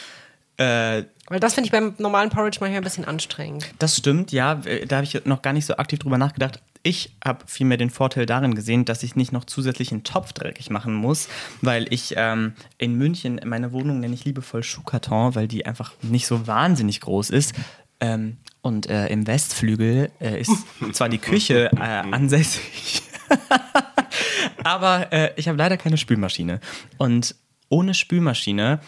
Äh, 0.58 1.04
Weil 1.26 1.40
das 1.40 1.54
finde 1.54 1.66
ich 1.66 1.72
beim 1.72 1.94
normalen 1.98 2.30
Porridge 2.30 2.58
manchmal 2.60 2.80
ein 2.80 2.84
bisschen 2.84 3.04
anstrengend. 3.04 3.66
Das 3.78 3.96
stimmt, 3.96 4.30
ja. 4.32 4.60
äh, 4.64 4.86
Da 4.86 4.96
habe 4.96 5.04
ich 5.04 5.24
noch 5.24 5.42
gar 5.42 5.52
nicht 5.52 5.66
so 5.66 5.76
aktiv 5.76 5.98
drüber 5.98 6.18
nachgedacht. 6.18 6.60
Ich 6.84 7.16
habe 7.24 7.44
vielmehr 7.46 7.78
den 7.78 7.90
Vorteil 7.90 8.26
darin 8.26 8.54
gesehen, 8.54 8.84
dass 8.84 9.04
ich 9.04 9.14
nicht 9.14 9.30
noch 9.30 9.44
zusätzlich 9.44 9.92
einen 9.92 10.02
Topf 10.02 10.32
dreckig 10.32 10.68
machen 10.68 10.94
muss, 10.94 11.28
weil 11.60 11.86
ich 11.92 12.14
ähm, 12.16 12.54
in 12.76 12.96
München 12.96 13.40
meine 13.44 13.72
Wohnung 13.72 14.00
nenne 14.00 14.14
ich 14.14 14.24
liebevoll 14.24 14.64
Schuhkarton, 14.64 15.36
weil 15.36 15.46
die 15.46 15.64
einfach 15.64 15.92
nicht 16.02 16.26
so 16.26 16.46
wahnsinnig 16.48 17.00
groß 17.00 17.30
ist. 17.30 17.54
Ähm, 18.00 18.38
und 18.62 18.88
äh, 18.88 19.06
im 19.08 19.28
Westflügel 19.28 20.10
äh, 20.20 20.40
ist 20.40 20.52
zwar 20.92 21.08
die 21.08 21.18
Küche 21.18 21.70
äh, 21.72 21.78
ansässig, 21.78 23.02
aber 24.64 25.12
äh, 25.12 25.32
ich 25.36 25.46
habe 25.46 25.58
leider 25.58 25.76
keine 25.76 25.96
Spülmaschine. 25.96 26.60
Und 26.98 27.36
ohne 27.68 27.94
Spülmaschine 27.94 28.80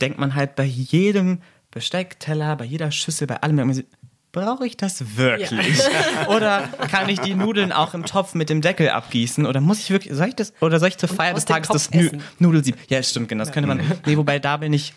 denkt 0.00 0.18
man 0.18 0.34
halt 0.34 0.56
bei 0.56 0.64
jedem 0.64 1.40
Besteckteller, 1.70 2.56
bei 2.56 2.64
jeder 2.64 2.90
Schüssel, 2.90 3.26
bei 3.26 3.36
allem 3.36 3.58
irgendwie 3.58 3.86
Brauche 4.32 4.64
ich 4.64 4.76
das 4.76 5.16
wirklich? 5.16 5.80
Oder 6.28 6.68
kann 6.90 7.08
ich 7.08 7.18
die 7.20 7.34
Nudeln 7.34 7.72
auch 7.72 7.94
im 7.94 8.04
Topf 8.04 8.34
mit 8.34 8.48
dem 8.48 8.60
Deckel 8.60 8.90
abgießen? 8.90 9.44
Oder 9.44 9.60
muss 9.60 9.80
ich 9.80 9.90
wirklich, 9.90 10.14
soll 10.14 10.28
ich 10.28 10.36
das, 10.36 10.52
oder 10.60 10.78
soll 10.78 10.88
ich 10.88 10.98
zur 10.98 11.08
Feier 11.08 11.34
des 11.34 11.46
Tages 11.46 11.68
das 11.68 11.88
essen. 11.88 12.22
Nudelsieb? 12.38 12.76
Ja, 12.88 13.02
stimmt, 13.02 13.28
genau, 13.28 13.44
das 13.44 13.52
könnte 13.52 13.66
man. 13.66 13.80
Nee, 14.06 14.16
wobei 14.16 14.38
da 14.38 14.56
bin 14.56 14.72
ich, 14.72 14.94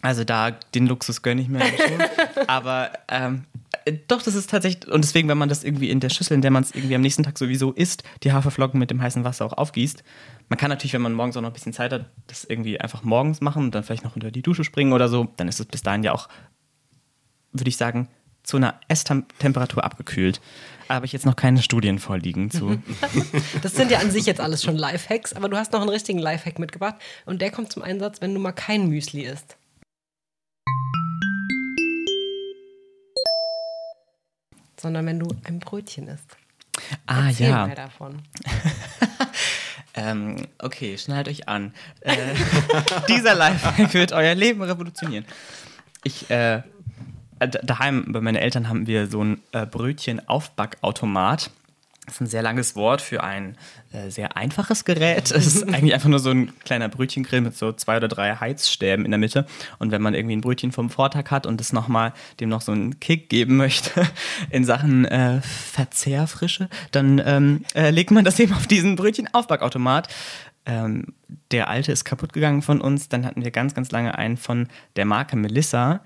also 0.00 0.24
da, 0.24 0.50
den 0.50 0.86
Luxus 0.86 1.20
gönne 1.22 1.42
ich 1.42 1.48
mir 1.48 1.60
schon. 1.60 2.46
Aber 2.46 2.90
ähm, 3.08 3.44
äh, 3.84 3.98
doch, 4.08 4.22
das 4.22 4.34
ist 4.34 4.48
tatsächlich, 4.48 4.90
und 4.90 5.04
deswegen, 5.04 5.28
wenn 5.28 5.38
man 5.38 5.50
das 5.50 5.62
irgendwie 5.62 5.90
in 5.90 6.00
der 6.00 6.08
Schüssel, 6.08 6.34
in 6.34 6.40
der 6.40 6.50
man 6.50 6.62
es 6.62 6.74
irgendwie 6.74 6.94
am 6.94 7.02
nächsten 7.02 7.22
Tag 7.22 7.38
sowieso 7.38 7.72
isst, 7.72 8.02
die 8.22 8.32
Haferflocken 8.32 8.80
mit 8.80 8.90
dem 8.90 9.02
heißen 9.02 9.24
Wasser 9.24 9.44
auch 9.44 9.52
aufgießt. 9.52 10.02
Man 10.48 10.58
kann 10.58 10.70
natürlich, 10.70 10.94
wenn 10.94 11.02
man 11.02 11.12
morgens 11.12 11.36
auch 11.36 11.42
noch 11.42 11.50
ein 11.50 11.54
bisschen 11.54 11.74
Zeit 11.74 11.92
hat, 11.92 12.06
das 12.28 12.44
irgendwie 12.44 12.80
einfach 12.80 13.02
morgens 13.02 13.42
machen 13.42 13.64
und 13.64 13.74
dann 13.74 13.84
vielleicht 13.84 14.04
noch 14.04 14.14
unter 14.14 14.30
die 14.30 14.42
Dusche 14.42 14.64
springen 14.64 14.92
oder 14.92 15.08
so, 15.08 15.28
dann 15.36 15.48
ist 15.48 15.60
es 15.60 15.66
bis 15.66 15.82
dahin 15.82 16.02
ja 16.02 16.12
auch, 16.12 16.28
würde 17.52 17.68
ich 17.68 17.76
sagen, 17.76 18.08
zu 18.50 18.56
einer 18.56 18.74
Esstemperatur 18.88 19.84
abgekühlt. 19.84 20.40
Habe 20.88 21.06
ich 21.06 21.12
jetzt 21.12 21.24
noch 21.24 21.36
keine 21.36 21.62
Studien 21.62 22.00
vorliegen 22.00 22.50
zu. 22.50 22.82
Das 23.62 23.74
sind 23.74 23.92
ja 23.92 24.00
an 24.00 24.10
sich 24.10 24.26
jetzt 24.26 24.40
alles 24.40 24.64
schon 24.64 24.76
Lifehacks, 24.76 25.32
aber 25.32 25.48
du 25.48 25.56
hast 25.56 25.72
noch 25.72 25.80
einen 25.80 25.88
richtigen 25.88 26.18
Lifehack 26.18 26.58
mitgebracht 26.58 26.96
und 27.26 27.40
der 27.40 27.52
kommt 27.52 27.72
zum 27.72 27.82
Einsatz, 27.82 28.20
wenn 28.20 28.34
du 28.34 28.40
mal 28.40 28.50
kein 28.50 28.88
Müsli 28.88 29.22
isst. 29.22 29.56
Sondern 34.80 35.06
wenn 35.06 35.20
du 35.20 35.28
ein 35.44 35.60
Brötchen 35.60 36.08
isst. 36.08 36.36
Ah 37.06 37.28
Erzähl 37.28 37.50
ja. 37.50 37.66
mal 37.68 37.76
davon. 37.76 38.22
Ähm, 39.92 40.46
okay, 40.58 40.96
schnallt 40.96 41.28
euch 41.28 41.48
an. 41.48 41.74
Äh, 42.00 42.14
dieser 43.08 43.34
Lifehack 43.34 43.92
wird 43.92 44.12
euer 44.12 44.36
Leben 44.36 44.62
revolutionieren. 44.62 45.26
Ich, 46.04 46.30
äh, 46.30 46.62
daheim 47.46 48.12
bei 48.12 48.20
meinen 48.20 48.36
Eltern 48.36 48.68
haben 48.68 48.86
wir 48.86 49.06
so 49.06 49.24
ein 49.24 49.40
äh, 49.52 49.66
Brötchen-Aufbackautomat. 49.66 51.50
Das 52.06 52.16
ist 52.16 52.20
ein 52.22 52.26
sehr 52.26 52.42
langes 52.42 52.74
Wort 52.74 53.00
für 53.00 53.22
ein 53.22 53.56
äh, 53.92 54.10
sehr 54.10 54.36
einfaches 54.36 54.84
Gerät. 54.84 55.30
Es 55.30 55.46
ist 55.46 55.68
eigentlich 55.72 55.94
einfach 55.94 56.08
nur 56.08 56.18
so 56.18 56.30
ein 56.30 56.52
kleiner 56.64 56.88
Brötchengrill 56.88 57.40
mit 57.40 57.56
so 57.56 57.72
zwei 57.72 57.98
oder 57.98 58.08
drei 58.08 58.34
Heizstäben 58.34 59.04
in 59.04 59.12
der 59.12 59.18
Mitte. 59.18 59.46
Und 59.78 59.92
wenn 59.92 60.02
man 60.02 60.14
irgendwie 60.14 60.34
ein 60.34 60.40
Brötchen 60.40 60.72
vom 60.72 60.90
Vortag 60.90 61.30
hat 61.30 61.46
und 61.46 61.60
es 61.60 61.72
nochmal 61.72 62.12
dem 62.40 62.48
noch 62.48 62.62
so 62.62 62.72
einen 62.72 62.98
Kick 62.98 63.28
geben 63.28 63.56
möchte 63.56 64.06
in 64.50 64.64
Sachen 64.64 65.04
äh, 65.04 65.40
Verzehrfrische, 65.42 66.68
dann 66.90 67.22
ähm, 67.24 67.64
äh, 67.74 67.90
legt 67.90 68.10
man 68.10 68.24
das 68.24 68.40
eben 68.40 68.54
auf 68.54 68.66
diesen 68.66 68.96
Brötchenaufbackautomat. 68.96 70.08
Ähm, 70.66 71.14
der 71.52 71.68
alte 71.68 71.92
ist 71.92 72.04
kaputt 72.04 72.32
gegangen 72.32 72.62
von 72.62 72.80
uns. 72.80 73.08
Dann 73.08 73.24
hatten 73.24 73.44
wir 73.44 73.50
ganz, 73.50 73.74
ganz 73.74 73.90
lange 73.92 74.18
einen 74.18 74.36
von 74.36 74.68
der 74.96 75.04
Marke 75.04 75.36
Melissa. 75.36 76.00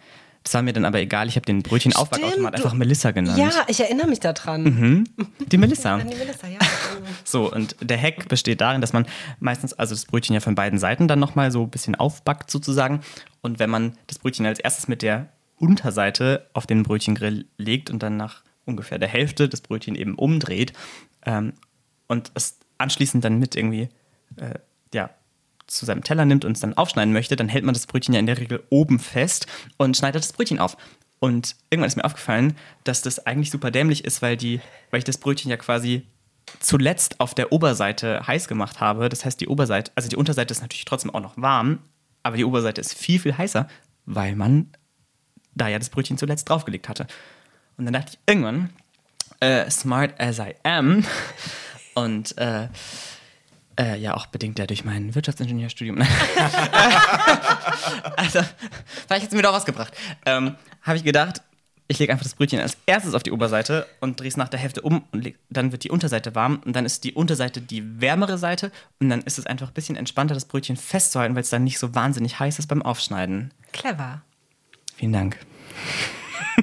Das 0.44 0.52
war 0.52 0.62
mir 0.62 0.74
dann 0.74 0.84
aber 0.84 1.00
egal. 1.00 1.26
Ich 1.26 1.36
habe 1.36 1.46
den 1.46 1.62
Brötchenaufbackautomat 1.62 2.54
einfach 2.54 2.74
Melissa 2.74 3.10
genannt. 3.12 3.38
Ja, 3.38 3.50
ich 3.66 3.80
erinnere 3.80 4.06
mich 4.06 4.20
daran. 4.20 4.62
Mhm. 4.62 5.04
Die 5.50 5.56
Melissa. 5.56 5.98
Die 5.98 6.14
Melissa, 6.14 6.46
ja. 6.46 6.58
So, 7.24 7.50
und 7.50 7.76
der 7.80 8.00
Hack 8.00 8.28
besteht 8.28 8.60
darin, 8.60 8.82
dass 8.82 8.92
man 8.92 9.06
meistens, 9.40 9.72
also 9.72 9.94
das 9.94 10.04
Brötchen 10.04 10.34
ja 10.34 10.40
von 10.40 10.54
beiden 10.54 10.78
Seiten 10.78 11.08
dann 11.08 11.18
nochmal 11.18 11.50
so 11.50 11.62
ein 11.62 11.70
bisschen 11.70 11.94
aufbackt 11.94 12.50
sozusagen. 12.50 13.00
Und 13.40 13.58
wenn 13.58 13.70
man 13.70 13.96
das 14.06 14.18
Brötchen 14.18 14.44
als 14.44 14.58
erstes 14.60 14.86
mit 14.86 15.00
der 15.00 15.28
Unterseite 15.56 16.46
auf 16.52 16.66
den 16.66 16.82
Brötchengrill 16.82 17.46
legt 17.56 17.88
und 17.88 18.02
dann 18.02 18.18
nach 18.18 18.42
ungefähr 18.66 18.98
der 18.98 19.08
Hälfte 19.08 19.48
das 19.48 19.62
Brötchen 19.62 19.94
eben 19.94 20.14
umdreht 20.14 20.74
ähm, 21.24 21.54
und 22.06 22.30
es 22.34 22.58
anschließend 22.76 23.24
dann 23.24 23.38
mit 23.38 23.56
irgendwie, 23.56 23.88
äh, 24.36 24.58
ja, 24.92 25.10
zu 25.76 25.84
seinem 25.84 26.02
Teller 26.02 26.24
nimmt 26.24 26.44
und 26.44 26.52
es 26.52 26.60
dann 26.60 26.74
aufschneiden 26.74 27.12
möchte, 27.12 27.36
dann 27.36 27.48
hält 27.48 27.64
man 27.64 27.74
das 27.74 27.86
Brötchen 27.86 28.14
ja 28.14 28.20
in 28.20 28.26
der 28.26 28.38
Regel 28.38 28.62
oben 28.70 28.98
fest 28.98 29.46
und 29.76 29.96
schneidet 29.96 30.22
das 30.22 30.32
Brötchen 30.32 30.58
auf. 30.58 30.76
Und 31.18 31.56
irgendwann 31.70 31.88
ist 31.88 31.96
mir 31.96 32.04
aufgefallen, 32.04 32.56
dass 32.84 33.02
das 33.02 33.24
eigentlich 33.26 33.50
super 33.50 33.70
dämlich 33.70 34.04
ist, 34.04 34.20
weil, 34.22 34.36
die, 34.36 34.60
weil 34.90 34.98
ich 34.98 35.04
das 35.04 35.18
Brötchen 35.18 35.50
ja 35.50 35.56
quasi 35.56 36.06
zuletzt 36.60 37.20
auf 37.20 37.34
der 37.34 37.52
Oberseite 37.52 38.26
heiß 38.26 38.48
gemacht 38.48 38.80
habe. 38.80 39.08
Das 39.08 39.24
heißt, 39.24 39.40
die 39.40 39.48
Oberseite, 39.48 39.92
also 39.94 40.08
die 40.08 40.16
Unterseite 40.16 40.52
ist 40.52 40.60
natürlich 40.60 40.84
trotzdem 40.84 41.14
auch 41.14 41.20
noch 41.20 41.36
warm, 41.36 41.78
aber 42.22 42.36
die 42.36 42.44
Oberseite 42.44 42.80
ist 42.80 42.94
viel, 42.94 43.18
viel 43.18 43.36
heißer, 43.36 43.68
weil 44.04 44.36
man 44.36 44.70
da 45.54 45.68
ja 45.68 45.78
das 45.78 45.88
Brötchen 45.88 46.18
zuletzt 46.18 46.48
draufgelegt 46.48 46.88
hatte. 46.88 47.06
Und 47.76 47.86
dann 47.86 47.94
dachte 47.94 48.12
ich 48.12 48.18
irgendwann, 48.26 48.70
äh, 49.40 49.70
smart 49.70 50.20
as 50.20 50.38
I 50.38 50.54
am, 50.62 51.04
und 51.94 52.36
äh, 52.38 52.68
äh, 53.78 53.98
ja, 53.98 54.14
auch 54.14 54.26
bedingt 54.26 54.58
ja 54.58 54.66
durch 54.66 54.84
mein 54.84 55.14
Wirtschaftsingenieurstudium. 55.14 56.00
also, 58.16 58.40
vielleicht 59.06 59.24
hat 59.24 59.28
es 59.28 59.32
mir 59.32 59.42
doch 59.42 59.52
was 59.52 59.64
gebracht. 59.64 59.92
Ähm, 60.26 60.54
Habe 60.82 60.96
ich 60.96 61.04
gedacht, 61.04 61.42
ich 61.86 61.98
lege 61.98 62.12
einfach 62.12 62.24
das 62.24 62.34
Brötchen 62.34 62.60
als 62.60 62.78
erstes 62.86 63.14
auf 63.14 63.22
die 63.22 63.32
Oberseite 63.32 63.86
und 64.00 64.18
drehe 64.18 64.28
es 64.28 64.36
nach 64.36 64.48
der 64.48 64.58
Hälfte 64.58 64.80
um 64.80 65.04
und 65.12 65.24
leg, 65.24 65.38
dann 65.50 65.70
wird 65.72 65.84
die 65.84 65.90
Unterseite 65.90 66.34
warm 66.34 66.60
und 66.64 66.74
dann 66.74 66.86
ist 66.86 67.04
die 67.04 67.12
Unterseite 67.12 67.60
die 67.60 68.00
wärmere 68.00 68.38
Seite 68.38 68.72
und 69.00 69.10
dann 69.10 69.20
ist 69.22 69.38
es 69.38 69.46
einfach 69.46 69.68
ein 69.68 69.74
bisschen 69.74 69.96
entspannter, 69.96 70.34
das 70.34 70.46
Brötchen 70.46 70.76
festzuhalten, 70.76 71.34
weil 71.34 71.42
es 71.42 71.50
dann 71.50 71.64
nicht 71.64 71.78
so 71.78 71.94
wahnsinnig 71.94 72.38
heiß 72.38 72.58
ist 72.58 72.68
beim 72.68 72.82
Aufschneiden. 72.82 73.52
Clever. 73.72 74.22
Vielen 74.96 75.12
Dank. 75.12 75.38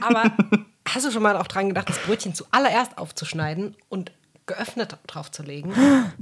Aber 0.01 0.31
hast 0.87 1.05
du 1.05 1.11
schon 1.11 1.23
mal 1.23 1.37
auch 1.37 1.47
dran 1.47 1.67
gedacht, 1.67 1.89
das 1.89 1.99
Brötchen 1.99 2.33
zuallererst 2.33 2.97
aufzuschneiden 2.97 3.75
und 3.89 4.11
geöffnet 4.47 4.97
draufzulegen? 5.07 5.73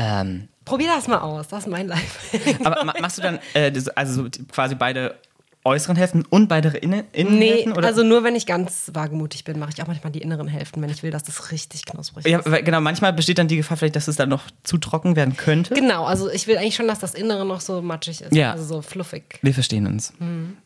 Ähm, 0.00 0.48
Probier 0.64 0.88
das 0.88 1.08
mal 1.08 1.18
aus. 1.18 1.48
Das 1.48 1.60
ist 1.60 1.68
mein 1.68 1.88
Life. 1.88 2.38
aber 2.64 2.84
ma- 2.84 2.94
machst 3.00 3.18
du 3.18 3.22
dann 3.22 3.38
äh, 3.54 3.72
also 3.96 4.24
so 4.24 4.28
quasi 4.52 4.74
beide 4.74 5.16
äußeren 5.64 5.96
Hälften 5.96 6.24
und 6.30 6.48
beide 6.48 6.68
Innen 6.78 7.04
Nee, 7.10 7.20
Innenhälften? 7.20 7.72
oder? 7.72 7.86
also 7.88 8.02
nur 8.02 8.22
wenn 8.24 8.34
ich 8.36 8.46
ganz 8.46 8.90
wagemutig 8.94 9.44
bin, 9.44 9.58
mache 9.58 9.70
ich 9.74 9.82
auch 9.82 9.86
manchmal 9.86 10.12
die 10.12 10.20
inneren 10.22 10.46
Hälften, 10.48 10.80
wenn 10.80 10.88
ich 10.88 11.02
will, 11.02 11.10
dass 11.10 11.24
das 11.24 11.50
richtig 11.52 11.84
knusprig 11.84 12.26
ja, 12.26 12.38
ist. 12.38 12.64
genau, 12.64 12.80
manchmal 12.80 13.12
besteht 13.12 13.38
dann 13.38 13.48
die 13.48 13.56
Gefahr 13.56 13.76
vielleicht, 13.76 13.96
dass 13.96 14.08
es 14.08 14.16
dann 14.16 14.28
noch 14.30 14.44
zu 14.62 14.78
trocken 14.78 15.16
werden 15.16 15.36
könnte. 15.36 15.74
Genau, 15.74 16.04
also 16.04 16.30
ich 16.30 16.46
will 16.46 16.56
eigentlich 16.56 16.76
schon, 16.76 16.86
dass 16.88 17.00
das 17.00 17.12
Innere 17.14 17.44
noch 17.44 17.60
so 17.60 17.82
matschig 17.82 18.20
ist. 18.22 18.34
Ja. 18.34 18.52
Also 18.52 18.64
so 18.64 18.82
fluffig. 18.82 19.40
Wir 19.42 19.52
verstehen 19.52 19.86
uns. 19.86 20.12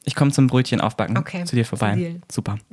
Ich 0.05 0.15
komme 0.15 0.31
zum 0.31 0.47
Brötchen 0.47 0.81
aufbacken 0.81 1.17
Okay, 1.19 1.45
zu 1.45 1.57
dir 1.57 1.65
vorbei. 1.65 2.21
Super. 2.31 2.59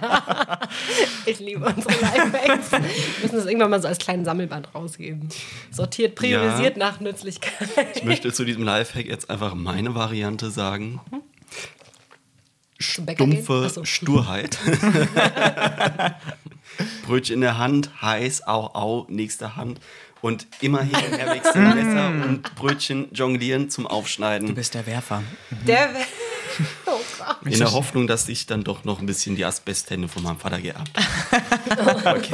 Ich 1.26 1.38
liebe 1.40 1.64
unsere 1.64 1.94
Lifehacks. 2.00 2.70
Wir 2.72 2.80
müssen 3.22 3.36
das 3.36 3.46
irgendwann 3.46 3.70
mal 3.70 3.80
so 3.80 3.88
als 3.88 3.96
kleinen 3.98 4.24
Sammelband 4.26 4.74
rausgeben. 4.74 5.28
Sortiert, 5.70 6.14
priorisiert 6.16 6.76
nach 6.76 7.00
Nützlichkeit. 7.00 7.96
Ich 7.96 8.04
möchte 8.04 8.30
zu 8.32 8.44
diesem 8.44 8.62
Lifehack 8.62 9.06
jetzt 9.06 9.30
einfach 9.30 9.54
meine 9.54 9.94
Variante 9.94 10.50
sagen. 10.50 11.00
Zum 12.78 13.06
Bäcker 13.06 13.24
gehen? 13.24 13.36
Dumpfe 13.36 13.64
Ach 13.66 13.70
so. 13.74 13.84
Sturheit. 13.84 14.58
Brötchen 17.06 17.34
in 17.36 17.40
der 17.40 17.58
Hand, 17.58 17.90
heiß, 18.02 18.46
au, 18.46 18.66
au, 18.74 19.06
nächste 19.08 19.56
Hand. 19.56 19.80
Und 20.20 20.46
immer 20.62 20.80
hin 20.82 20.96
und 21.10 21.18
her 21.18 21.30
wechseln, 21.34 21.74
Messer 21.74 22.08
und 22.08 22.54
Brötchen 22.54 23.08
jonglieren 23.12 23.68
zum 23.68 23.84
Du 23.84 23.90
Aufschneiden. 23.90 24.54
bist 24.54 24.72
der 24.74 24.86
Werfer. 24.86 25.22
Der 25.66 25.92
wär- 25.94 26.06
oh. 26.86 27.00
In 27.44 27.58
der 27.58 27.72
Hoffnung, 27.72 28.06
dass 28.06 28.28
ich 28.28 28.46
dann 28.46 28.64
doch 28.64 28.84
noch 28.84 29.00
ein 29.00 29.06
bisschen 29.06 29.36
die 29.36 29.44
Asbesthände 29.44 30.08
von 30.08 30.22
meinem 30.22 30.38
Vater 30.38 30.60
geerbt 30.60 30.90
habe. 32.04 32.22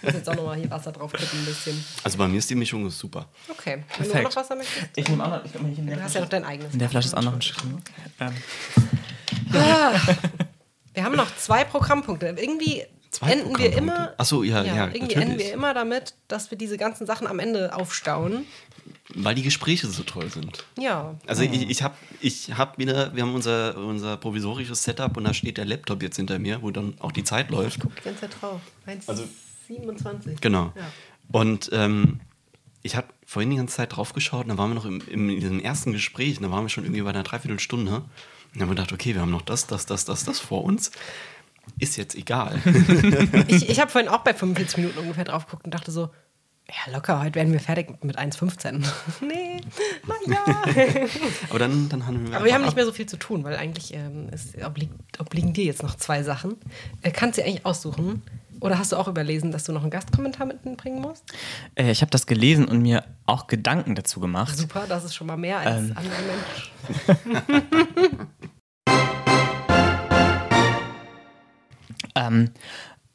Ich 0.00 0.02
muss 0.02 0.14
jetzt 0.14 0.28
auch 0.30 0.36
nochmal 0.36 0.56
hier 0.56 0.70
Wasser 0.70 0.92
drauf 0.92 1.12
kippen, 1.12 1.40
ein 1.40 1.44
bisschen. 1.44 1.84
Also 2.04 2.18
bei 2.18 2.28
mir 2.28 2.38
ist 2.38 2.48
die 2.48 2.54
Mischung 2.54 2.88
super. 2.88 3.28
Okay. 3.48 3.84
Wenn 3.96 4.06
du 4.06 4.12
Perfekt. 4.12 4.24
noch 4.24 4.36
Wasser 4.36 4.56
möchtest. 4.56 4.86
Ich 4.96 5.08
nehme 5.08 5.24
auch 5.24 5.30
noch. 5.30 5.44
Ich 5.44 5.52
glaub, 5.52 5.64
in, 5.64 5.86
Du 5.86 6.02
hast 6.02 6.14
ja 6.14 6.20
noch 6.20 6.28
dein 6.28 6.44
eigenes. 6.44 6.72
in 6.72 6.78
der 6.78 6.88
Flasche 6.88 7.08
ist 7.08 7.14
auch 7.14 7.22
noch 7.22 7.34
ein 7.34 7.42
Stück. 7.42 7.62
Ähm, 8.20 8.32
Wir 10.94 11.04
haben 11.04 11.16
noch 11.16 11.34
zwei 11.36 11.64
Programmpunkte. 11.64 12.26
Irgendwie 12.38 12.84
Zwei 13.10 13.32
enden 13.32 13.58
wir 13.58 13.74
immer. 13.76 14.14
Ach 14.18 14.24
so, 14.24 14.42
ja, 14.42 14.62
ja, 14.62 14.86
irgendwie 14.86 15.00
natürlich. 15.00 15.16
enden 15.16 15.38
wir 15.38 15.52
immer 15.52 15.72
damit, 15.72 16.14
dass 16.28 16.50
wir 16.50 16.58
diese 16.58 16.76
ganzen 16.76 17.06
Sachen 17.06 17.26
am 17.26 17.38
Ende 17.38 17.74
aufstauen. 17.74 18.46
Weil 19.14 19.34
die 19.34 19.42
Gespräche 19.42 19.86
so 19.86 20.02
toll 20.02 20.30
sind. 20.30 20.64
Ja. 20.78 21.14
Also 21.26 21.42
ich, 21.42 21.70
ich 21.70 21.82
habe 21.82 21.94
ich 22.20 22.52
hab 22.58 22.76
wieder, 22.78 23.14
wir 23.14 23.22
haben 23.22 23.34
unser, 23.34 23.76
unser 23.78 24.16
provisorisches 24.18 24.84
Setup 24.84 25.16
und 25.16 25.24
da 25.24 25.32
steht 25.32 25.56
der 25.56 25.64
Laptop 25.64 26.02
jetzt 26.02 26.16
hinter 26.16 26.38
mir, 26.38 26.60
wo 26.60 26.70
dann 26.70 26.94
auch 27.00 27.12
die 27.12 27.24
Zeit 27.24 27.50
läuft. 27.50 27.80
Guck 27.80 27.96
die 27.96 28.02
ganze 28.02 28.20
Zeit 28.22 28.36
drauf. 28.40 28.60
1, 28.86 29.08
Also- 29.08 29.24
27. 29.66 30.40
Genau. 30.40 30.72
Ja. 30.76 30.82
Und 31.30 31.68
ähm, 31.72 32.20
ich 32.82 32.96
habe 32.96 33.08
vorhin 33.26 33.50
die 33.50 33.56
ganze 33.56 33.76
Zeit 33.76 33.94
drauf 33.96 34.12
geschaut 34.14 34.44
und 34.44 34.48
da 34.50 34.58
waren 34.58 34.70
wir 34.70 34.74
noch 34.74 34.86
im, 34.86 35.02
im, 35.08 35.28
in 35.28 35.40
diesem 35.40 35.60
ersten 35.60 35.92
Gespräch, 35.92 36.38
und 36.38 36.44
da 36.44 36.50
waren 36.50 36.64
wir 36.64 36.68
schon 36.70 36.84
irgendwie 36.84 37.02
bei 37.02 37.10
einer 37.10 37.22
Dreiviertelstunde. 37.22 37.96
Und 37.96 38.04
dann 38.54 38.62
haben 38.62 38.68
wir 38.70 38.74
gedacht, 38.76 38.92
okay, 38.92 39.14
wir 39.14 39.20
haben 39.20 39.30
noch 39.30 39.42
das, 39.42 39.66
das, 39.66 39.84
das, 39.84 40.04
das, 40.06 40.24
das 40.24 40.38
vor 40.40 40.64
uns. 40.64 40.90
Ist 41.78 41.96
jetzt 41.98 42.14
egal. 42.14 42.58
Ich, 43.48 43.68
ich 43.68 43.78
habe 43.78 43.90
vorhin 43.90 44.08
auch 44.08 44.20
bei 44.20 44.32
45 44.32 44.78
Minuten 44.78 44.98
ungefähr 45.00 45.24
drauf 45.24 45.44
geguckt 45.44 45.66
und 45.66 45.74
dachte 45.74 45.90
so, 45.92 46.08
ja, 46.70 46.92
locker, 46.92 47.22
heute 47.22 47.36
werden 47.36 47.52
wir 47.52 47.60
fertig 47.60 48.02
mit 48.04 48.18
1,15. 48.18 48.84
nee, 49.22 49.60
naja. 50.26 50.62
Aber 51.50 51.58
dann, 51.58 51.88
dann 51.88 52.06
haben 52.06 52.28
wir. 52.28 52.36
Aber 52.36 52.44
wir 52.44 52.52
haben 52.52 52.64
nicht 52.64 52.76
mehr 52.76 52.84
so 52.84 52.92
viel 52.92 53.06
zu 53.06 53.16
tun, 53.16 53.42
weil 53.44 53.56
eigentlich 53.56 53.94
ähm, 53.94 54.28
ist, 54.28 54.54
oblig, 54.62 54.90
obliegen 55.18 55.52
dir 55.54 55.64
jetzt 55.64 55.82
noch 55.82 55.94
zwei 55.96 56.22
Sachen. 56.22 56.56
Äh, 57.02 57.10
kannst 57.10 57.38
du 57.38 57.42
eigentlich 57.44 57.64
aussuchen? 57.64 58.22
Oder 58.60 58.78
hast 58.78 58.92
du 58.92 58.96
auch 58.96 59.08
überlesen, 59.08 59.52
dass 59.52 59.64
du 59.64 59.72
noch 59.72 59.82
einen 59.82 59.90
Gastkommentar 59.90 60.46
mitbringen 60.46 61.00
musst? 61.00 61.24
äh, 61.76 61.90
ich 61.90 62.02
habe 62.02 62.10
das 62.10 62.26
gelesen 62.26 62.66
und 62.66 62.82
mir 62.82 63.04
auch 63.24 63.46
Gedanken 63.46 63.94
dazu 63.94 64.20
gemacht. 64.20 64.56
Super, 64.56 64.84
das 64.88 65.04
ist 65.04 65.14
schon 65.14 65.28
mal 65.28 65.36
mehr 65.36 65.58
als 65.60 65.90
Ähm. 65.90 65.96
anderer 65.96 66.16
Mensch. 66.26 67.38
Ähm, 72.18 72.50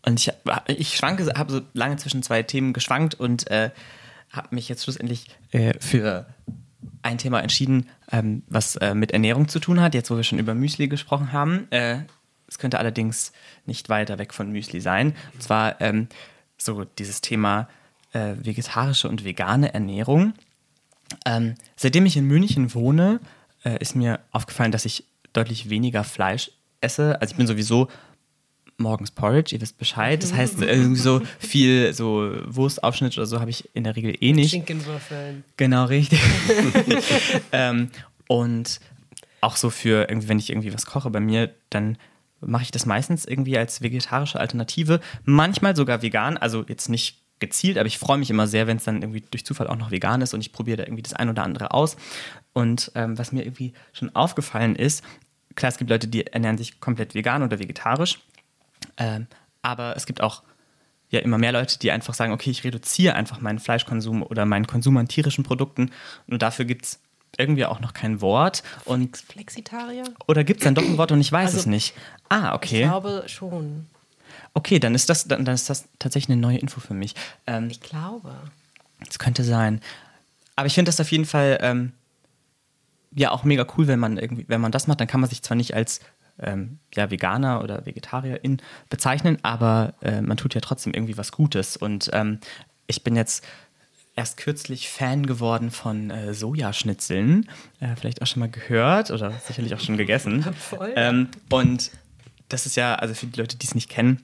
und 0.05 0.19
ich, 0.19 0.31
ich 0.67 0.97
schwanke, 0.97 1.25
habe 1.35 1.51
so 1.51 1.61
lange 1.73 1.95
zwischen 1.97 2.23
zwei 2.23 2.43
Themen 2.43 2.73
geschwankt 2.73 3.15
und 3.15 3.49
äh, 3.49 3.71
habe 4.29 4.55
mich 4.55 4.67
jetzt 4.67 4.83
schlussendlich 4.83 5.27
äh, 5.51 5.73
für 5.79 6.25
ein 7.01 7.17
Thema 7.17 7.41
entschieden, 7.41 7.89
ähm, 8.11 8.43
was 8.47 8.75
äh, 8.77 8.95
mit 8.95 9.11
Ernährung 9.11 9.47
zu 9.47 9.59
tun 9.59 9.81
hat, 9.81 9.93
jetzt 9.93 10.09
wo 10.09 10.17
wir 10.17 10.23
schon 10.23 10.39
über 10.39 10.53
Müsli 10.53 10.87
gesprochen 10.87 11.31
haben. 11.31 11.67
Äh, 11.71 11.99
es 12.47 12.57
könnte 12.57 12.79
allerdings 12.79 13.31
nicht 13.65 13.89
weiter 13.89 14.17
weg 14.17 14.33
von 14.33 14.51
Müsli 14.51 14.81
sein. 14.81 15.15
Und 15.33 15.43
zwar 15.43 15.79
ähm, 15.81 16.07
so 16.57 16.83
dieses 16.83 17.21
Thema 17.21 17.67
äh, 18.11 18.33
vegetarische 18.37 19.09
und 19.09 19.23
vegane 19.23 19.73
Ernährung. 19.73 20.33
Ähm, 21.25 21.55
seitdem 21.75 22.05
ich 22.05 22.17
in 22.17 22.25
München 22.25 22.73
wohne, 22.73 23.19
äh, 23.63 23.77
ist 23.79 23.95
mir 23.95 24.19
aufgefallen, 24.31 24.71
dass 24.71 24.85
ich 24.85 25.05
deutlich 25.31 25.69
weniger 25.69 26.03
Fleisch 26.03 26.51
esse. 26.81 27.19
Also 27.21 27.31
ich 27.31 27.37
bin 27.37 27.47
sowieso 27.47 27.87
morgens 28.77 29.11
Porridge, 29.11 29.55
ihr 29.55 29.61
wisst 29.61 29.77
Bescheid. 29.77 30.21
Das 30.21 30.33
heißt, 30.33 30.61
irgendwie 30.61 30.99
so 30.99 31.21
viel 31.39 31.93
so 31.93 32.31
Wurstaufschnitt 32.45 33.17
oder 33.17 33.25
so 33.25 33.39
habe 33.39 33.49
ich 33.49 33.69
in 33.73 33.83
der 33.83 33.95
Regel 33.95 34.15
eh 34.19 34.33
nicht. 34.33 34.51
Schinkenwürfeln. 34.51 35.43
Genau, 35.57 35.85
richtig. 35.85 36.19
ähm, 37.51 37.89
und 38.27 38.79
auch 39.41 39.55
so 39.55 39.69
für 39.69 40.09
irgendwie, 40.09 40.29
wenn 40.29 40.39
ich 40.39 40.49
irgendwie 40.49 40.73
was 40.73 40.85
koche 40.85 41.09
bei 41.09 41.19
mir, 41.19 41.53
dann 41.69 41.97
mache 42.39 42.63
ich 42.63 42.71
das 42.71 42.85
meistens 42.85 43.25
irgendwie 43.25 43.57
als 43.57 43.81
vegetarische 43.81 44.39
Alternative. 44.39 44.99
Manchmal 45.23 45.75
sogar 45.75 46.01
vegan, 46.01 46.37
also 46.37 46.63
jetzt 46.67 46.89
nicht 46.89 47.21
gezielt, 47.39 47.77
aber 47.77 47.87
ich 47.87 47.97
freue 47.97 48.17
mich 48.17 48.29
immer 48.29 48.47
sehr, 48.47 48.67
wenn 48.67 48.77
es 48.77 48.85
dann 48.85 49.01
irgendwie 49.01 49.23
durch 49.29 49.45
Zufall 49.45 49.67
auch 49.67 49.75
noch 49.75 49.91
vegan 49.91 50.21
ist 50.21 50.33
und 50.33 50.41
ich 50.41 50.53
probiere 50.53 50.77
da 50.77 50.83
irgendwie 50.83 51.01
das 51.01 51.13
ein 51.13 51.29
oder 51.29 51.43
andere 51.43 51.73
aus. 51.73 51.97
Und 52.53 52.91
ähm, 52.95 53.17
was 53.17 53.31
mir 53.31 53.43
irgendwie 53.43 53.73
schon 53.91 54.15
aufgefallen 54.15 54.75
ist, 54.75 55.03
klar, 55.55 55.69
es 55.69 55.77
gibt 55.77 55.89
Leute, 55.89 56.07
die 56.07 56.25
ernähren 56.27 56.57
sich 56.57 56.79
komplett 56.79 57.15
vegan 57.15 57.43
oder 57.43 57.59
vegetarisch, 57.59 58.19
ähm, 58.97 59.27
aber 59.61 59.95
es 59.95 60.05
gibt 60.05 60.21
auch 60.21 60.43
ja 61.09 61.19
immer 61.19 61.37
mehr 61.37 61.51
Leute, 61.51 61.77
die 61.79 61.91
einfach 61.91 62.13
sagen, 62.13 62.33
okay, 62.33 62.49
ich 62.49 62.63
reduziere 62.63 63.15
einfach 63.15 63.39
meinen 63.39 63.59
Fleischkonsum 63.59 64.23
oder 64.23 64.45
meinen 64.45 64.67
Konsum 64.67 64.97
an 64.97 65.07
tierischen 65.07 65.43
Produkten 65.43 65.91
und 66.27 66.41
dafür 66.41 66.65
gibt 66.65 66.85
es 66.85 66.99
irgendwie 67.37 67.65
auch 67.65 67.79
noch 67.79 67.93
kein 67.93 68.21
Wort. 68.21 68.63
Und, 68.85 69.17
Flexitarier? 69.17 70.03
oder 70.27 70.43
gibt 70.43 70.61
es 70.61 70.65
dann 70.65 70.75
doch 70.75 70.83
ein 70.83 70.97
Wort 70.97 71.11
und 71.11 71.21
ich 71.21 71.31
weiß 71.31 71.47
Also, 71.47 71.59
es 71.59 71.65
nicht. 71.65 71.93
Ah, 72.29 72.53
okay. 72.55 72.81
Ich 72.83 72.87
glaube 72.87 73.23
schon. 73.27 73.87
Okay, 74.55 74.79
dann 74.79 74.93
ist 74.93 75.09
das, 75.09 75.27
dann, 75.27 75.45
dann 75.45 75.55
ist 75.55 75.69
das 75.69 75.85
tatsächlich 75.97 76.31
eine 76.31 76.41
neue 76.41 76.57
Info 76.59 76.79
für 76.79 76.93
mich. 76.93 77.15
Ähm, 77.47 77.69
Ich 77.71 77.81
glaube. 77.81 78.35
das 79.05 79.17
könnte 79.17 79.43
sein. 79.43 79.81
Aber 80.55 80.67
ich 80.67 80.75
finde 80.75 80.89
das 80.89 80.99
auf 80.99 81.11
jeden 81.11 81.25
Fall 81.25 81.57
ähm, 81.61 81.91
ja 83.15 83.31
auch 83.31 83.43
mega 83.43 83.65
cool, 83.77 83.87
wenn 83.87 83.99
man 83.99 84.17
irgendwie, 84.17 84.45
wenn 84.47 84.61
man 84.61 84.71
das 84.71 84.85
macht, 84.87 84.99
dann 84.99 85.07
kann 85.07 85.19
man 85.19 85.29
sich 85.29 85.41
zwar 85.41 85.57
nicht 85.57 85.73
als 85.73 86.01
ähm, 86.39 86.79
ja, 86.95 87.11
Veganer 87.11 87.63
oder 87.63 87.85
Vegetarierin 87.85 88.61
bezeichnen, 88.89 89.37
aber 89.43 89.93
äh, 90.01 90.21
man 90.21 90.37
tut 90.37 90.55
ja 90.55 90.61
trotzdem 90.61 90.93
irgendwie 90.93 91.17
was 91.17 91.31
Gutes. 91.31 91.77
Und 91.77 92.09
ähm, 92.13 92.39
ich 92.87 93.03
bin 93.03 93.15
jetzt 93.15 93.45
erst 94.15 94.37
kürzlich 94.37 94.89
Fan 94.89 95.25
geworden 95.25 95.71
von 95.71 96.09
äh, 96.09 96.33
Sojaschnitzeln. 96.33 97.49
Äh, 97.79 97.95
vielleicht 97.95 98.21
auch 98.21 98.27
schon 98.27 98.41
mal 98.41 98.49
gehört 98.49 99.11
oder 99.11 99.31
sicherlich 99.31 99.73
auch 99.73 99.79
schon 99.79 99.97
gegessen. 99.97 100.43
Voll. 100.57 100.93
Ähm, 100.95 101.29
und 101.49 101.91
das 102.49 102.65
ist 102.65 102.75
ja, 102.75 102.95
also 102.95 103.13
für 103.13 103.25
die 103.25 103.39
Leute, 103.39 103.57
die 103.57 103.65
es 103.65 103.75
nicht 103.75 103.89
kennen, 103.89 104.23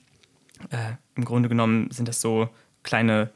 äh, 0.69 0.94
im 1.15 1.26
Grunde 1.26 1.49
genommen 1.49 1.90
sind 1.91 2.07
das 2.07 2.22
so 2.22 2.49
kleine 2.84 3.31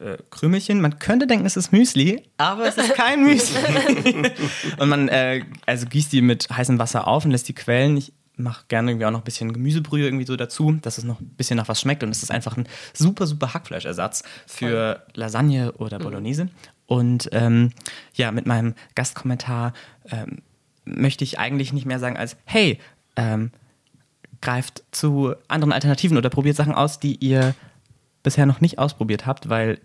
äh, 0.00 0.16
Krümelchen. 0.30 0.80
Man 0.80 0.98
könnte 0.98 1.26
denken, 1.26 1.44
es 1.44 1.56
ist 1.56 1.72
Müsli, 1.72 2.22
aber 2.36 2.66
es 2.66 2.76
ist 2.76 2.94
kein 2.94 3.24
Müsli. 3.24 3.58
und 4.78 4.88
man 4.88 5.08
äh, 5.08 5.44
also 5.66 5.86
gießt 5.86 6.12
die 6.12 6.22
mit 6.22 6.48
heißem 6.50 6.78
Wasser 6.78 7.06
auf 7.06 7.24
und 7.24 7.32
lässt 7.32 7.48
die 7.48 7.54
quellen. 7.54 7.96
Ich 7.96 8.12
mache 8.38 8.64
gerne 8.68 8.90
irgendwie 8.90 9.06
auch 9.06 9.10
noch 9.10 9.20
ein 9.20 9.24
bisschen 9.24 9.52
Gemüsebrühe 9.52 10.06
irgendwie 10.06 10.26
so 10.26 10.36
dazu, 10.36 10.72
dass 10.82 10.98
es 10.98 11.04
noch 11.04 11.20
ein 11.20 11.28
bisschen 11.30 11.56
nach 11.56 11.68
was 11.68 11.80
schmeckt. 11.80 12.02
Und 12.02 12.10
es 12.10 12.22
ist 12.22 12.30
einfach 12.30 12.56
ein 12.56 12.68
super, 12.94 13.26
super 13.26 13.54
Hackfleischersatz 13.54 14.22
für 14.46 15.04
Lasagne 15.14 15.72
oder 15.72 15.98
Bolognese. 15.98 16.48
Und 16.86 17.28
ähm, 17.32 17.72
ja, 18.14 18.32
mit 18.32 18.46
meinem 18.46 18.74
Gastkommentar 18.94 19.72
ähm, 20.10 20.38
möchte 20.84 21.24
ich 21.24 21.38
eigentlich 21.38 21.72
nicht 21.72 21.86
mehr 21.86 21.98
sagen 21.98 22.16
als, 22.16 22.36
hey, 22.44 22.78
ähm, 23.16 23.50
greift 24.40 24.84
zu 24.92 25.34
anderen 25.48 25.72
Alternativen 25.72 26.16
oder 26.16 26.30
probiert 26.30 26.56
Sachen 26.56 26.74
aus, 26.74 27.00
die 27.00 27.16
ihr 27.16 27.54
bisher 28.22 28.46
noch 28.46 28.60
nicht 28.60 28.78
ausprobiert 28.78 29.26
habt, 29.26 29.48
weil 29.48 29.80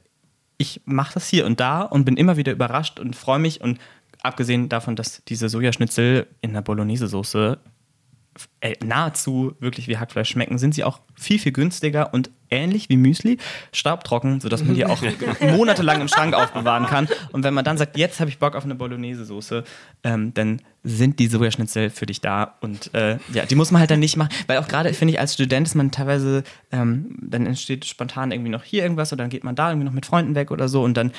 ich 0.58 0.82
mache 0.86 1.16
das 1.16 1.28
hier 1.28 1.46
und 1.46 1.60
da 1.60 1.82
und 1.82 2.06
bin 2.06 2.18
immer 2.18 2.38
wieder 2.38 2.52
überrascht 2.52 3.00
und 3.00 3.16
freue 3.16 3.40
mich 3.40 3.62
und 3.62 3.80
abgesehen 4.22 4.70
davon, 4.70 4.96
dass 4.96 5.24
diese 5.26 5.50
Sojaschnitzel 5.50 6.28
in 6.42 6.54
der 6.54 6.62
Bolognese-Soße 6.62 7.58
äh, 8.61 8.73
nahezu 8.84 9.55
wirklich 9.60 9.88
wie 9.88 9.97
Hackfleisch 9.97 10.30
schmecken, 10.30 10.57
sind 10.57 10.73
sie 10.73 10.84
auch 10.84 10.99
viel, 11.15 11.39
viel 11.39 11.51
günstiger 11.51 12.14
und 12.14 12.31
ähnlich 12.49 12.89
wie 12.89 12.97
Müsli, 12.97 13.38
staubtrocken, 13.72 14.39
sodass 14.39 14.64
man 14.64 14.76
die 14.76 14.85
auch 14.85 15.01
monatelang 15.41 16.01
im 16.01 16.07
Schrank 16.07 16.34
aufbewahren 16.34 16.85
kann. 16.85 17.07
Und 17.31 17.43
wenn 17.43 17.53
man 17.53 17.65
dann 17.65 17.77
sagt, 17.77 17.97
jetzt 17.97 18.19
habe 18.19 18.30
ich 18.30 18.39
Bock 18.39 18.55
auf 18.55 18.64
eine 18.64 18.76
Bolognese-Soße, 18.76 19.64
ähm, 20.03 20.34
dann 20.34 20.61
sind 20.84 21.19
die 21.19 21.27
Sojaschnitzel 21.27 21.89
für 21.89 22.05
dich 22.05 22.22
da. 22.22 22.55
Und 22.61 22.93
äh, 22.93 23.18
ja, 23.34 23.45
die 23.45 23.55
muss 23.55 23.72
man 23.72 23.80
halt 23.80 23.91
dann 23.91 23.99
nicht 23.99 24.18
machen, 24.18 24.31
weil 24.47 24.60
auch 24.60 24.68
gerade, 24.68 24.93
finde 24.93 25.14
ich, 25.14 25.19
als 25.19 25.34
Student 25.34 25.68
ist 25.68 25.76
man 25.76 25.91
teilweise, 25.91 26.43
ähm, 26.72 27.18
dann 27.22 27.45
entsteht 27.45 27.85
spontan 27.85 28.31
irgendwie 28.31 28.51
noch 28.51 28.64
hier 28.64 28.84
irgendwas 28.84 29.11
oder 29.14 29.23
dann 29.23 29.30
geht 29.30 29.43
man 29.43 29.55
da 29.55 29.69
irgendwie 29.69 29.85
noch 29.85 29.93
mit 29.93 30.05
Freunden 30.05 30.35
weg 30.35 30.51
oder 30.51 30.68
so 30.68 30.84
und 30.84 30.95
dann 30.95 31.11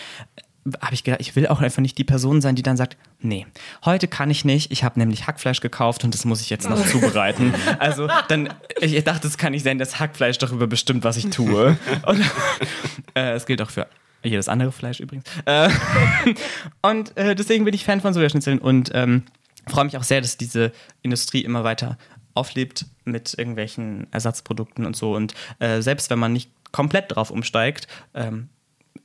habe 0.81 0.95
ich 0.95 1.05
gedacht, 1.05 1.21
ich 1.21 1.37
will 1.37 1.47
auch 1.47 1.61
einfach 1.61 1.83
nicht 1.83 1.99
die 1.99 2.05
Person 2.05 2.41
sein, 2.41 2.55
die 2.55 2.63
dann 2.63 2.77
sagt, 2.77 2.97
nee, 3.21 3.47
heute 3.85 4.09
kann 4.09 4.31
ich 4.31 4.45
nicht, 4.45 4.73
ich 4.73 4.83
habe 4.83 4.99
nämlich 4.99 5.27
Hackfleisch 5.27 5.61
gekauft 5.61 6.05
und 6.05 6.15
das 6.15 6.25
muss 6.25 6.41
ich 6.41 6.51
jetzt 6.51 6.69
noch 6.69 6.85
zubereiten. 6.87 7.55
Also 7.79 8.09
dann, 8.29 8.53
ich 8.81 9.03
dachte, 9.05 9.27
es 9.27 9.37
kann 9.37 9.53
nicht 9.53 9.65
sein, 9.65 9.79
dass 9.79 10.01
Hackfleisch 10.01 10.39
darüber 10.39 10.67
bestimmt, 10.67 11.05
was 11.05 11.17
ich 11.17 11.31
tue. 11.31 11.77
Und 12.07 12.21
äh, 13.15 13.33
es 13.33 13.47
gilt 13.47 13.61
auch 13.63 13.71
für 13.71 13.87
jedes 14.23 14.49
andere 14.49 14.73
Fleisch 14.73 15.01
übrigens. 15.01 15.25
Äh, 15.45 15.69
und 16.83 17.15
äh, 17.17 17.35
deswegen 17.35 17.65
bin 17.65 17.75
ich 17.75 17.85
Fan 17.85 18.01
von 18.01 18.15
Sojaschnitzeln 18.15 18.59
und 18.59 18.91
ähm, 18.95 19.25
freue 19.67 19.85
mich 19.85 19.99
auch 19.99 20.03
sehr, 20.03 20.23
dass 20.23 20.39
diese 20.39 20.73
Industrie 21.03 21.43
immer 21.43 21.63
weiter 21.63 21.99
auflebt 22.33 22.87
mit 23.05 23.35
irgendwelchen 23.37 24.07
Ersatzprodukten 24.13 24.87
und 24.87 24.97
so. 24.97 25.15
Und 25.15 25.35
äh, 25.59 25.83
selbst 25.83 26.09
wenn 26.09 26.19
man 26.19 26.33
nicht 26.33 26.51
komplett 26.73 27.15
drauf 27.15 27.31
umsteigt, 27.31 27.87
ähm, 28.15 28.49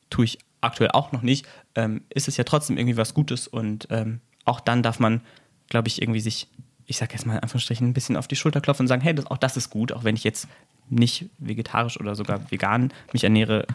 tue 0.09 0.25
ich 0.25 0.39
aktuell 0.61 0.91
auch 0.91 1.11
noch 1.11 1.21
nicht, 1.21 1.47
ähm, 1.75 2.01
ist 2.09 2.27
es 2.27 2.37
ja 2.37 2.43
trotzdem 2.43 2.77
irgendwie 2.77 2.97
was 2.97 3.13
Gutes 3.13 3.47
und 3.47 3.87
ähm, 3.89 4.21
auch 4.45 4.59
dann 4.59 4.83
darf 4.83 4.99
man, 4.99 5.21
glaube 5.67 5.87
ich, 5.87 6.01
irgendwie 6.01 6.19
sich, 6.19 6.47
ich 6.85 6.97
sage 6.97 7.13
jetzt 7.13 7.25
mal 7.25 7.35
in 7.35 7.39
Anführungsstrichen, 7.39 7.87
ein 7.87 7.93
bisschen 7.93 8.17
auf 8.17 8.27
die 8.27 8.35
Schulter 8.35 8.61
klopfen 8.61 8.83
und 8.83 8.87
sagen, 8.87 9.01
hey, 9.01 9.13
das, 9.13 9.27
auch 9.27 9.37
das 9.37 9.57
ist 9.57 9.69
gut, 9.69 9.91
auch 9.91 10.03
wenn 10.03 10.15
ich 10.15 10.23
jetzt 10.23 10.47
nicht 10.89 11.29
vegetarisch 11.37 11.99
oder 11.99 12.15
sogar 12.15 12.51
vegan 12.51 12.91
mich 13.13 13.23
ernähre, 13.23 13.67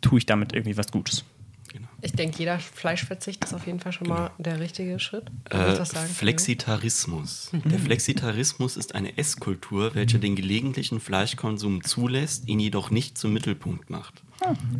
tue 0.00 0.18
ich 0.18 0.26
damit 0.26 0.52
irgendwie 0.52 0.76
was 0.76 0.90
Gutes. 0.90 1.24
Ich 2.02 2.12
denke, 2.12 2.38
jeder 2.38 2.58
Fleischverzicht 2.58 3.44
ist 3.44 3.54
auf 3.54 3.66
jeden 3.66 3.80
Fall 3.80 3.92
schon 3.92 4.08
mal 4.08 4.30
der 4.38 4.60
richtige 4.60 4.98
Schritt. 4.98 5.24
Äh, 5.50 5.84
sagen? 5.84 6.08
Flexitarismus. 6.08 7.50
Der 7.52 7.78
Flexitarismus 7.78 8.76
ist 8.76 8.94
eine 8.94 9.18
Esskultur, 9.18 9.94
welche 9.94 10.18
den 10.18 10.36
gelegentlichen 10.36 11.00
Fleischkonsum 11.00 11.84
zulässt, 11.84 12.48
ihn 12.48 12.60
jedoch 12.60 12.90
nicht 12.90 13.18
zum 13.18 13.32
Mittelpunkt 13.32 13.90
macht. 13.90 14.22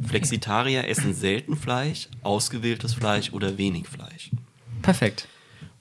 Flexitarier 0.06 0.88
essen 0.88 1.14
selten 1.14 1.56
Fleisch, 1.56 2.08
ausgewähltes 2.22 2.94
Fleisch 2.94 3.32
oder 3.32 3.58
wenig 3.58 3.88
Fleisch. 3.88 4.30
Perfekt. 4.80 5.28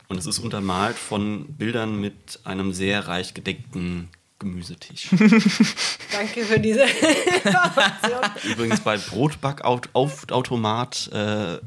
Und 0.10 0.18
es 0.18 0.26
ist 0.26 0.40
untermalt 0.40 0.98
von 0.98 1.46
Bildern 1.54 2.02
mit 2.02 2.40
einem 2.44 2.74
sehr 2.74 3.08
reich 3.08 3.34
gedeckten 3.34 4.10
Gemüsetisch. 4.40 5.10
Danke 6.12 6.46
für 6.46 6.60
diese 6.60 6.84
Information. 6.84 8.22
Übrigens 8.50 8.82
bei 8.82 8.98
Brotbackautomat, 8.98 11.10
äh, 11.14 11.60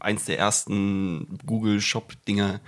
eins 0.00 0.24
der 0.24 0.38
ersten 0.38 1.38
Google-Shop-Dinger, 1.46 2.60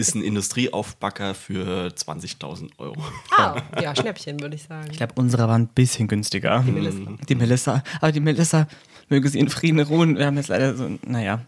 ist 0.00 0.14
ein 0.14 0.22
Industrieaufbacker 0.22 1.34
für 1.34 1.88
20.000 1.88 2.70
Euro. 2.78 2.96
Ah, 3.36 3.60
ja, 3.80 3.94
Schnäppchen, 3.94 4.40
würde 4.40 4.56
ich 4.56 4.62
sagen. 4.62 4.88
Ich 4.90 4.96
glaube, 4.96 5.12
unsere 5.16 5.46
waren 5.46 5.62
ein 5.62 5.68
bisschen 5.68 6.08
günstiger. 6.08 6.64
Die 6.66 6.72
Melissa. 6.72 7.12
Die 7.28 7.34
Melissa. 7.34 7.82
Aber 8.00 8.10
die 8.10 8.20
Melissa, 8.20 8.66
möge 9.10 9.28
sie 9.28 9.38
in 9.38 9.50
Frieden 9.50 9.80
ruhen. 9.80 10.16
Wir 10.16 10.26
haben 10.26 10.36
jetzt 10.36 10.48
leider 10.48 10.74
so, 10.74 10.88
naja. 11.06 11.42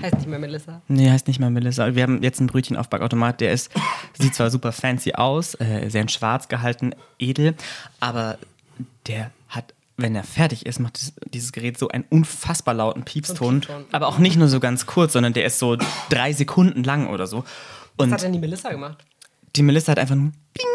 Heißt 0.00 0.16
nicht 0.16 0.28
mehr 0.28 0.38
Melissa. 0.38 0.80
Nee, 0.88 1.10
heißt 1.10 1.28
nicht 1.28 1.40
mal 1.40 1.50
Melissa. 1.50 1.94
Wir 1.94 2.02
haben 2.02 2.22
jetzt 2.22 2.40
einen 2.40 2.48
Brötchenaufbackautomat, 2.48 3.40
der 3.40 3.52
ist, 3.52 3.70
sieht 4.18 4.34
zwar 4.34 4.50
super 4.50 4.72
fancy 4.72 5.12
aus, 5.12 5.54
äh, 5.54 5.88
sehr 5.90 6.02
in 6.02 6.08
schwarz 6.08 6.48
gehalten, 6.48 6.94
edel, 7.18 7.54
aber 7.98 8.38
der 9.06 9.30
hat, 9.48 9.74
wenn 9.96 10.14
er 10.14 10.24
fertig 10.24 10.64
ist, 10.64 10.78
macht 10.78 10.96
dieses, 10.96 11.12
dieses 11.34 11.52
Gerät 11.52 11.78
so 11.78 11.88
einen 11.88 12.04
unfassbar 12.08 12.74
lauten 12.74 13.04
Piepston. 13.04 13.60
Piepston. 13.60 13.84
Aber 13.92 14.06
auch 14.06 14.18
nicht 14.18 14.36
nur 14.36 14.48
so 14.48 14.60
ganz 14.60 14.86
kurz, 14.86 15.12
sondern 15.12 15.32
der 15.32 15.44
ist 15.44 15.58
so 15.58 15.76
drei 16.08 16.32
Sekunden 16.32 16.84
lang 16.84 17.08
oder 17.08 17.26
so. 17.26 17.44
Was 18.00 18.06
Und 18.06 18.12
hat 18.14 18.22
denn 18.22 18.32
die 18.32 18.38
Melissa 18.38 18.70
gemacht? 18.70 19.04
die 19.56 19.62
Melissa 19.62 19.92
hat 19.92 19.98
einfach 19.98 20.14
nur 20.14 20.32
Ping 20.54 20.66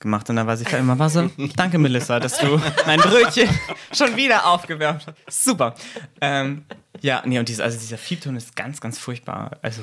gemacht 0.00 0.28
und 0.30 0.36
dann 0.36 0.46
war 0.46 0.56
sie 0.56 0.64
für 0.64 0.76
immer 0.76 0.98
war 0.98 1.10
so, 1.10 1.30
danke 1.56 1.78
Melissa, 1.78 2.18
dass 2.18 2.38
du 2.38 2.60
mein 2.86 2.98
Brötchen 3.00 3.48
schon 3.92 4.16
wieder 4.16 4.46
aufgewärmt 4.46 5.06
hast. 5.06 5.44
Super. 5.44 5.74
Ähm, 6.20 6.64
ja, 7.00 7.22
nee, 7.24 7.38
und 7.38 7.48
dieses, 7.48 7.60
also 7.60 7.78
dieser 7.78 7.98
Fiebton 7.98 8.36
ist 8.36 8.56
ganz, 8.56 8.80
ganz 8.80 8.98
furchtbar. 8.98 9.58
Also, 9.62 9.82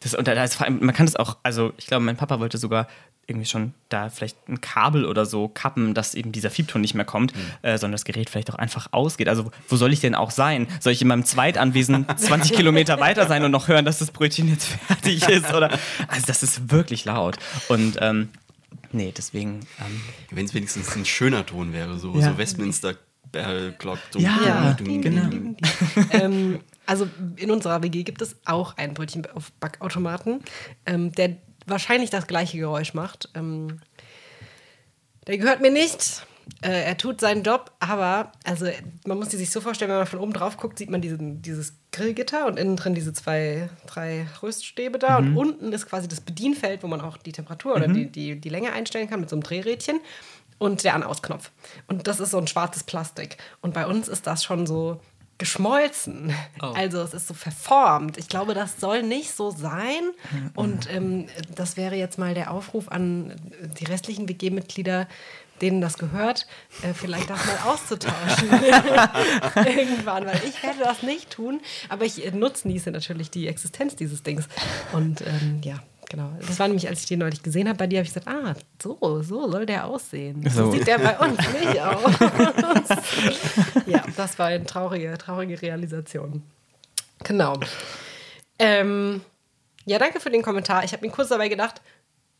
das, 0.00 0.14
und 0.14 0.26
da 0.28 0.44
ist 0.44 0.54
vor 0.54 0.66
allem, 0.66 0.84
man 0.84 0.94
kann 0.94 1.06
das 1.06 1.16
auch, 1.16 1.36
also 1.42 1.72
ich 1.78 1.86
glaube, 1.86 2.04
mein 2.04 2.16
Papa 2.16 2.40
wollte 2.40 2.58
sogar 2.58 2.86
irgendwie 3.26 3.46
schon 3.46 3.74
da 3.90 4.08
vielleicht 4.08 4.48
ein 4.48 4.62
Kabel 4.62 5.04
oder 5.04 5.26
so 5.26 5.48
kappen, 5.48 5.92
dass 5.92 6.14
eben 6.14 6.32
dieser 6.32 6.48
Fiebton 6.50 6.80
nicht 6.80 6.94
mehr 6.94 7.04
kommt, 7.04 7.34
äh, 7.60 7.76
sondern 7.76 7.92
das 7.92 8.04
Gerät 8.04 8.30
vielleicht 8.30 8.50
auch 8.50 8.54
einfach 8.54 8.88
ausgeht. 8.92 9.28
Also 9.28 9.50
wo 9.68 9.76
soll 9.76 9.92
ich 9.92 10.00
denn 10.00 10.14
auch 10.14 10.30
sein? 10.30 10.66
Soll 10.80 10.94
ich 10.94 11.02
in 11.02 11.08
meinem 11.08 11.26
Zweitanwesen 11.26 12.06
20 12.16 12.56
Kilometer 12.56 12.98
weiter 13.00 13.26
sein 13.26 13.44
und 13.44 13.50
noch 13.50 13.68
hören, 13.68 13.84
dass 13.84 13.98
das 13.98 14.10
Brötchen 14.12 14.48
jetzt 14.48 14.66
fertig 14.66 15.22
ist? 15.28 15.52
Oder 15.52 15.70
also 16.08 16.24
das 16.26 16.42
ist 16.42 16.70
wirklich 16.70 17.04
laut. 17.04 17.36
Und 17.68 17.98
ähm, 18.00 18.30
nee, 18.92 19.12
deswegen. 19.14 19.60
Ähm, 19.78 20.00
Wenn 20.30 20.46
es 20.46 20.54
wenigstens 20.54 20.96
ein 20.96 21.04
schöner 21.04 21.44
Ton 21.44 21.74
wäre, 21.74 21.98
so, 21.98 22.18
Ja. 22.18 22.30
so 22.32 22.38
Westminster 22.38 22.94
Bell 23.30 23.74
Clock. 23.78 23.98
So 24.10 24.20
Ja, 24.20 24.72
ding, 24.72 25.02
ding, 25.02 25.02
genau. 25.02 25.28
ding. 25.28 25.56
ähm, 26.12 26.60
also 26.88 27.06
in 27.36 27.50
unserer 27.50 27.82
WG 27.82 28.02
gibt 28.02 28.22
es 28.22 28.36
auch 28.46 28.76
einen 28.78 28.94
Brötchen 28.94 29.26
auf 29.34 29.52
Backautomaten, 29.60 30.40
ähm, 30.86 31.12
der 31.12 31.36
wahrscheinlich 31.66 32.08
das 32.08 32.26
gleiche 32.26 32.56
Geräusch 32.56 32.94
macht. 32.94 33.28
Ähm, 33.34 33.80
Der 35.26 35.36
gehört 35.36 35.60
mir 35.60 35.70
nicht. 35.70 36.26
Äh, 36.62 36.84
er 36.84 36.96
tut 36.96 37.20
seinen 37.20 37.42
Job, 37.42 37.72
aber 37.78 38.32
also 38.42 38.66
man 39.06 39.18
muss 39.18 39.30
sich 39.30 39.50
so 39.50 39.60
vorstellen, 39.60 39.90
wenn 39.90 39.98
man 39.98 40.06
von 40.06 40.18
oben 40.18 40.32
drauf 40.32 40.56
guckt, 40.56 40.78
sieht 40.78 40.88
man 40.88 41.02
diesen, 41.02 41.42
dieses 41.42 41.74
Grillgitter 41.92 42.46
und 42.46 42.58
innen 42.58 42.76
drin 42.76 42.94
diese 42.94 43.12
zwei, 43.12 43.68
drei 43.86 44.26
Röststäbe 44.42 44.98
da. 44.98 45.18
Und 45.18 45.36
unten 45.36 45.72
ist 45.74 45.86
quasi 45.86 46.08
das 46.08 46.22
Bedienfeld, 46.22 46.82
wo 46.82 46.86
man 46.86 47.02
auch 47.02 47.18
die 47.18 47.32
Temperatur 47.32 47.76
oder 47.76 47.86
die, 47.86 48.10
die, 48.10 48.40
die 48.40 48.48
Länge 48.48 48.72
einstellen 48.72 49.10
kann 49.10 49.20
mit 49.20 49.28
so 49.28 49.36
einem 49.36 49.42
Drehrädchen 49.42 50.00
und 50.56 50.84
der 50.84 50.94
An-Aus-Knopf. 50.94 51.50
Und 51.86 52.06
das 52.06 52.18
ist 52.18 52.30
so 52.30 52.38
ein 52.38 52.46
schwarzes 52.46 52.82
Plastik. 52.82 53.36
Und 53.60 53.74
bei 53.74 53.86
uns 53.86 54.08
ist 54.08 54.26
das 54.26 54.42
schon 54.42 54.66
so 54.66 55.02
geschmolzen. 55.38 56.34
Also 56.58 57.00
es 57.00 57.14
ist 57.14 57.28
so 57.28 57.34
verformt. 57.34 58.18
Ich 58.18 58.28
glaube, 58.28 58.54
das 58.54 58.80
soll 58.80 59.02
nicht 59.04 59.30
so 59.30 59.50
sein. 59.50 60.10
Und 60.54 60.92
ähm, 60.92 61.26
das 61.54 61.76
wäre 61.76 61.94
jetzt 61.94 62.18
mal 62.18 62.34
der 62.34 62.50
Aufruf 62.50 62.88
an 62.88 63.34
die 63.78 63.84
restlichen 63.84 64.28
WG-Mitglieder, 64.28 65.06
denen 65.62 65.80
das 65.80 65.98
gehört, 65.98 66.46
äh, 66.82 66.92
vielleicht 66.94 67.28
das 67.30 67.44
mal 67.46 67.72
auszutauschen. 67.72 68.48
Irgendwann, 69.56 70.26
weil 70.26 70.40
ich 70.46 70.62
werde 70.62 70.80
das 70.80 71.02
nicht 71.02 71.30
tun. 71.30 71.60
Aber 71.88 72.04
ich 72.04 72.24
äh, 72.24 72.30
nutznieße 72.30 72.90
natürlich 72.90 73.30
die 73.30 73.46
Existenz 73.48 73.96
dieses 73.96 74.22
Dings. 74.22 74.46
Und 74.92 75.20
ähm, 75.22 75.60
ja, 75.64 75.78
genau. 76.08 76.30
Das 76.46 76.58
war 76.58 76.68
nämlich, 76.68 76.88
als 76.88 77.00
ich 77.00 77.06
den 77.06 77.18
neulich 77.20 77.42
gesehen 77.42 77.68
habe, 77.68 77.78
bei 77.78 77.86
dir 77.86 77.98
habe 77.98 78.06
ich 78.06 78.14
gesagt, 78.14 78.28
ah, 78.28 78.54
so, 78.82 78.98
so 79.22 79.50
soll 79.50 79.66
der 79.66 79.86
aussehen. 79.86 80.42
So, 80.48 80.64
So. 80.66 80.72
sieht 80.72 80.86
der 80.86 80.98
bei 80.98 81.18
uns 81.18 81.38
nicht 81.60 81.80
aus. 81.80 82.12
ja, 83.86 84.02
das 84.16 84.38
war 84.38 84.46
eine 84.46 84.64
traurige, 84.64 85.16
traurige 85.18 85.60
Realisation. 85.60 86.42
Genau. 87.24 87.58
Ähm, 88.58 89.22
ja, 89.84 89.98
danke 89.98 90.20
für 90.20 90.30
den 90.30 90.42
Kommentar. 90.42 90.84
Ich 90.84 90.92
habe 90.92 91.04
mir 91.06 91.12
kurz 91.12 91.28
dabei 91.28 91.48
gedacht, 91.48 91.80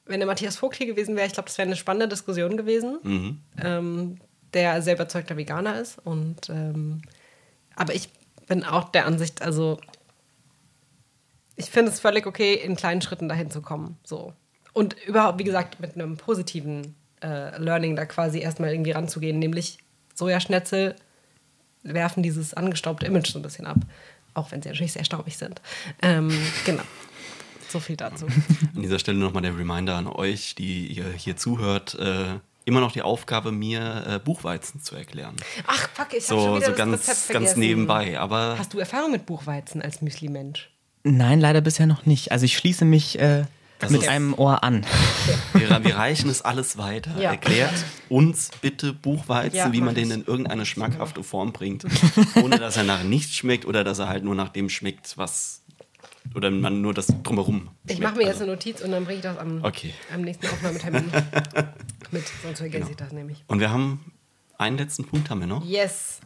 wenn 0.08 0.20
der 0.20 0.26
Matthias 0.26 0.56
Vogt 0.56 0.76
hier 0.76 0.86
gewesen 0.86 1.16
wäre, 1.16 1.26
ich 1.26 1.32
glaube, 1.32 1.48
das 1.48 1.58
wäre 1.58 1.66
eine 1.66 1.76
spannende 1.76 2.08
Diskussion 2.08 2.56
gewesen. 2.56 2.98
Ähm, 3.62 4.18
der 4.54 4.82
sehr 4.82 4.94
überzeugter 4.94 5.36
Veganer 5.36 5.78
ist. 5.78 5.98
Und 6.04 6.48
ähm, 6.48 7.02
aber 7.76 7.94
ich 7.94 8.08
bin 8.46 8.64
auch 8.64 8.88
der 8.88 9.06
Ansicht, 9.06 9.42
also 9.42 9.78
ich 11.56 11.66
finde 11.66 11.90
es 11.90 12.00
völlig 12.00 12.26
okay, 12.26 12.54
in 12.54 12.76
kleinen 12.76 13.02
Schritten 13.02 13.28
dahin 13.28 13.50
zu 13.50 13.62
kommen. 13.62 13.98
So. 14.04 14.32
Und 14.72 14.96
überhaupt, 15.06 15.38
wie 15.38 15.44
gesagt, 15.44 15.80
mit 15.80 15.94
einem 15.94 16.16
positiven 16.16 16.94
äh, 17.22 17.58
Learning 17.58 17.96
da 17.96 18.06
quasi 18.06 18.40
erstmal 18.40 18.70
irgendwie 18.70 18.92
ranzugehen, 18.92 19.38
nämlich 19.38 19.78
Sojaschnetzel 20.14 20.94
werfen 21.82 22.22
dieses 22.22 22.54
angestaubte 22.54 23.06
Image 23.06 23.28
so 23.28 23.38
ein 23.38 23.42
bisschen 23.42 23.66
ab. 23.66 23.78
Auch 24.34 24.52
wenn 24.52 24.62
sie 24.62 24.68
natürlich 24.68 24.92
sehr 24.92 25.04
staubig 25.04 25.36
sind. 25.36 25.60
Ähm, 26.02 26.30
genau. 26.64 26.82
So 27.68 27.80
viel 27.80 27.96
dazu. 27.96 28.26
An 28.76 28.82
dieser 28.82 28.98
Stelle 28.98 29.18
nochmal 29.18 29.42
der 29.42 29.56
Reminder 29.56 29.96
an 29.96 30.06
euch, 30.06 30.54
die 30.54 30.86
ihr 30.86 31.10
hier 31.12 31.36
zuhört, 31.36 31.94
äh, 31.98 32.38
immer 32.64 32.80
noch 32.80 32.92
die 32.92 33.02
Aufgabe, 33.02 33.52
mir 33.52 34.04
äh, 34.06 34.18
Buchweizen 34.18 34.80
zu 34.82 34.94
erklären. 34.96 35.36
Ach, 35.66 35.88
fuck, 35.94 36.08
ich 36.14 36.28
habe 36.30 36.40
schon 36.40 36.50
So, 36.50 36.56
wieder 36.56 36.66
so 36.66 36.70
das 36.72 36.76
ganz, 36.78 36.92
Rezept 36.94 37.18
vergessen. 37.18 37.44
ganz 37.44 37.56
nebenbei. 37.56 38.18
Aber 38.18 38.56
Hast 38.58 38.72
du 38.74 38.78
Erfahrung 38.78 39.10
mit 39.12 39.26
Buchweizen 39.26 39.80
als 39.82 40.00
Müsli-Mensch? 40.02 40.70
Nein, 41.04 41.40
leider 41.40 41.60
bisher 41.60 41.86
noch 41.86 42.06
nicht. 42.06 42.32
Also 42.32 42.44
ich 42.44 42.56
schließe 42.56 42.84
mich 42.84 43.18
äh, 43.18 43.44
mit 43.88 44.02
ist- 44.02 44.08
einem 44.08 44.34
Ohr 44.34 44.64
an. 44.64 44.84
wir, 45.54 45.84
wir 45.84 45.96
reichen 45.96 46.28
es 46.28 46.42
alles 46.42 46.76
weiter. 46.78 47.12
Ja. 47.20 47.30
Erklärt 47.30 47.72
uns 48.08 48.50
bitte 48.60 48.92
Buchweizen, 48.92 49.56
Ja, 49.56 49.72
wie 49.72 49.80
man 49.80 49.94
den 49.94 50.10
in 50.10 50.24
irgendeine 50.24 50.66
schmackhafte 50.66 51.22
Form 51.22 51.52
bringt, 51.52 51.84
ohne 52.42 52.58
dass 52.58 52.76
er 52.76 52.84
nach 52.84 53.02
nichts 53.02 53.34
schmeckt 53.36 53.64
oder 53.66 53.84
dass 53.84 53.98
er 53.98 54.08
halt 54.08 54.24
nur 54.24 54.34
nach 54.34 54.48
dem 54.50 54.68
schmeckt, 54.68 55.16
was 55.16 55.62
oder 56.34 56.50
man 56.50 56.80
nur 56.82 56.94
das 56.94 57.06
drumherum. 57.22 57.68
Ich 57.86 58.00
mache 58.00 58.16
mir 58.16 58.22
jetzt 58.24 58.32
Also- 58.34 58.44
eine 58.44 58.52
Notiz 58.52 58.80
und 58.80 58.90
dann 58.92 59.04
bringe 59.04 59.16
ich 59.18 59.22
das 59.22 59.38
am, 59.38 59.64
Okay. 59.64 59.92
am 60.14 60.20
nächsten 60.22 60.46
Aufnahmetermin 60.46 61.04
mit. 62.10 62.24
Sonst 62.42 62.58
vergesse 62.58 62.90
ich 62.90 62.96
das 62.96 63.12
nämlich. 63.12 63.44
Und 63.46 63.60
wir 63.60 63.70
haben 63.70 64.12
einen 64.58 64.78
letzten 64.78 65.04
Punkt 65.04 65.30
haben 65.30 65.40
wir 65.40 65.46
noch, 65.46 65.64
Yes. 65.64 66.20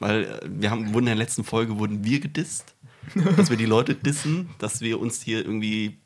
weil 0.00 0.24
äh, 0.24 0.40
wir 0.48 0.70
haben 0.70 0.88
wurden 0.94 1.06
in 1.06 1.06
der 1.06 1.14
letzten 1.16 1.44
Folge 1.44 1.78
wurden 1.78 2.04
wir 2.04 2.20
gedisst, 2.20 2.74
dass 3.36 3.50
wir 3.50 3.56
die 3.56 3.66
Leute 3.66 3.94
dissen, 3.94 4.48
dass 4.58 4.80
wir 4.80 5.00
uns 5.00 5.20
hier 5.22 5.44
irgendwie 5.44 5.98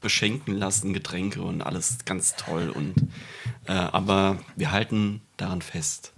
beschenken 0.00 0.54
lassen, 0.54 0.92
Getränke 0.92 1.42
und 1.42 1.62
alles 1.62 1.98
ganz 2.04 2.34
toll 2.34 2.70
und 2.70 2.94
äh, 3.66 3.72
aber 3.72 4.38
wir 4.56 4.72
halten 4.72 5.20
daran 5.36 5.62
fest. 5.62 6.12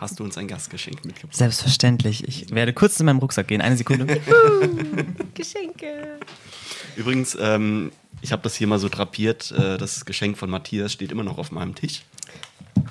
Hast 0.00 0.18
du 0.18 0.24
uns 0.24 0.38
ein 0.38 0.48
Gastgeschenk 0.48 1.04
mitgebracht? 1.04 1.36
Selbstverständlich. 1.36 2.26
Ich 2.26 2.50
werde 2.54 2.72
kurz 2.72 2.98
in 2.98 3.04
meinem 3.04 3.18
Rucksack 3.18 3.48
gehen. 3.48 3.60
Eine 3.60 3.76
Sekunde. 3.76 4.06
Geschenke. 5.34 6.18
Übrigens, 6.96 7.36
ähm, 7.38 7.92
ich 8.22 8.32
habe 8.32 8.40
das 8.40 8.54
hier 8.54 8.66
mal 8.66 8.78
so 8.78 8.88
drapiert. 8.88 9.50
Äh, 9.52 9.76
das 9.76 10.06
Geschenk 10.06 10.38
von 10.38 10.48
Matthias 10.48 10.94
steht 10.94 11.12
immer 11.12 11.22
noch 11.22 11.36
auf 11.36 11.52
meinem 11.52 11.74
Tisch. 11.74 12.02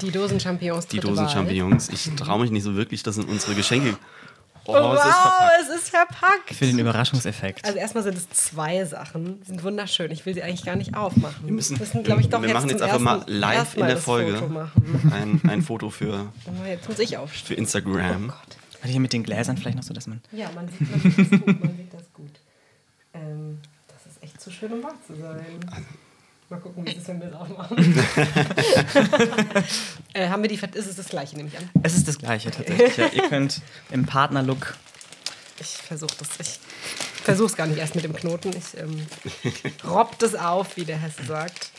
Die 0.03 0.11
Dosen 0.11 0.40
Champignons. 0.40 0.86
Die 0.86 0.98
dritte 0.98 1.07
Dosen 1.07 1.26
Wahl. 1.26 1.34
Champignons. 1.34 1.90
Ich 1.90 2.11
traue 2.15 2.41
mich 2.41 2.52
nicht 2.52 2.64
so 2.64 2.76
wirklich, 2.76 3.02
das 3.02 3.15
sind 3.15 3.27
unsere 3.27 3.56
Geschenke. 3.56 3.98
Oh, 4.65 4.73
Oh, 4.73 4.94
es 4.94 4.99
ist 4.99 5.06
wow, 5.06 5.14
verpackt. 5.14 5.61
es 5.61 5.69
ist 5.76 5.90
verpackt. 5.90 6.53
Für 6.56 6.65
den 6.65 6.80
Überraschungseffekt. 6.80 7.65
Also 7.65 7.77
erstmal 7.77 8.03
sind 8.03 8.18
es 8.18 8.30
zwei 8.30 8.86
Sachen, 8.86 9.41
sind 9.45 9.64
wunderschön. 9.64 10.11
Ich 10.11 10.26
will 10.26 10.34
sie 10.34 10.44
eigentlich 10.44 10.65
gar 10.65 10.76
nicht 10.76 10.95
aufmachen. 10.95 11.45
Wir 11.45 11.53
müssen, 11.53 11.76
glaube 12.03 12.22
ich, 12.22 12.30
doch 12.30 12.41
wir 12.41 12.48
jetzt 12.49 12.53
machen 12.56 12.69
jetzt 12.69 12.81
einfach 12.81 12.99
mal 12.99 13.23
live 13.27 13.76
in 13.77 13.88
der 13.88 13.98
Folge 13.98 14.41
ein, 15.11 15.41
ein 15.49 15.61
Foto 15.61 15.90
für, 15.90 16.31
Jetzt 16.68 16.88
muss 16.90 16.99
ich 16.99 17.18
aufstehen. 17.18 17.48
für 17.48 17.53
Instagram. 17.56 18.26
Oh 18.26 18.27
Gott. 18.27 18.57
Warte, 18.81 18.90
hier 18.91 18.99
mit 19.02 19.11
den 19.14 19.23
Gläsern 19.23 19.57
vielleicht 19.57 19.76
noch 19.77 19.84
so, 19.84 19.94
dass 19.94 20.07
man. 20.07 20.22
Ja, 20.31 20.49
man 20.56 20.69
sieht, 20.69 20.90
man 20.90 21.02
sieht 21.02 21.19
das 21.19 21.30
gut. 21.41 21.60
Man 21.64 21.76
sieht 21.77 21.94
das 21.94 22.14
gut. 22.14 22.31
Ähm, 23.14 23.60
das 23.88 24.06
ist 24.14 24.23
echt 24.23 24.40
zu 24.40 24.52
schön, 24.52 24.72
um 24.72 24.84
wahr 24.84 24.94
zu 25.06 25.15
sein. 25.15 25.60
Mal 26.50 26.60
gucken, 26.62 26.84
wie 26.86 26.92
sie 26.92 26.98
es, 26.98 27.08
wenn 27.08 27.20
wir 27.22 27.28
es 27.28 27.34
aufmachen. 27.36 27.78
äh, 30.14 30.28
haben 30.30 30.42
wir 30.42 30.50
die, 30.50 30.58
Ver- 30.58 30.74
ist 30.74 30.88
es 30.88 30.96
das 30.96 31.08
gleiche, 31.10 31.36
nehme 31.38 31.50
ich 31.50 31.58
an. 31.58 31.70
Es 31.84 31.94
ist 31.94 32.08
das 32.08 32.18
gleiche 32.18 32.50
tatsächlich. 32.50 32.98
Ja, 32.98 33.08
ihr 33.08 33.30
könnt 33.30 33.62
im 33.92 34.06
Partnerlook. 34.08 34.76
Ich 35.60 35.68
versuche 35.68 36.16
das. 36.18 36.30
Ich 36.40 36.60
versuche 37.24 37.48
es 37.48 37.56
gar 37.56 37.68
nicht 37.68 37.78
erst 37.78 37.94
mit 37.94 38.04
dem 38.04 38.16
Knoten. 38.16 38.50
Ich 38.58 38.76
ähm, 38.82 39.06
robb 39.88 40.18
das 40.20 40.34
auf, 40.34 40.76
wie 40.78 40.86
der 40.86 40.98
Hesse 40.98 41.24
sagt. 41.24 41.70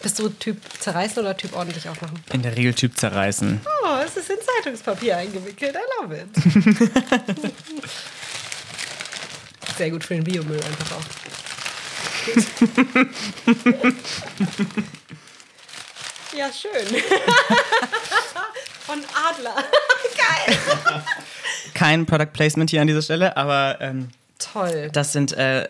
Bist 0.00 0.16
du 0.20 0.28
Typ 0.28 0.58
zerreißen 0.78 1.18
oder 1.18 1.36
Typ 1.36 1.56
ordentlich 1.56 1.88
aufmachen? 1.88 2.22
In 2.32 2.42
der 2.42 2.56
Regel 2.56 2.72
Typ 2.72 2.96
zerreißen. 2.96 3.60
Oh, 3.84 3.96
es 4.06 4.16
ist 4.16 4.30
in 4.30 4.36
Zeitungspapier 4.62 5.16
eingewickelt. 5.16 5.74
I 5.74 5.78
love 6.00 6.16
it. 6.16 6.28
Sehr 9.76 9.90
gut 9.90 10.04
für 10.04 10.14
den 10.14 10.22
Biomüll 10.22 10.60
einfach 10.62 10.96
auch. 10.96 11.02
ja, 16.36 16.50
schön. 16.52 16.86
Von 18.86 19.00
Adler. 19.28 19.56
Geil. 20.16 20.56
Kein 21.74 22.06
Product 22.06 22.32
Placement 22.32 22.70
hier 22.70 22.80
an 22.80 22.86
dieser 22.86 23.02
Stelle, 23.02 23.36
aber 23.36 23.76
ähm, 23.80 24.08
Toll. 24.38 24.90
das 24.92 25.12
sind 25.12 25.32
äh, 25.32 25.68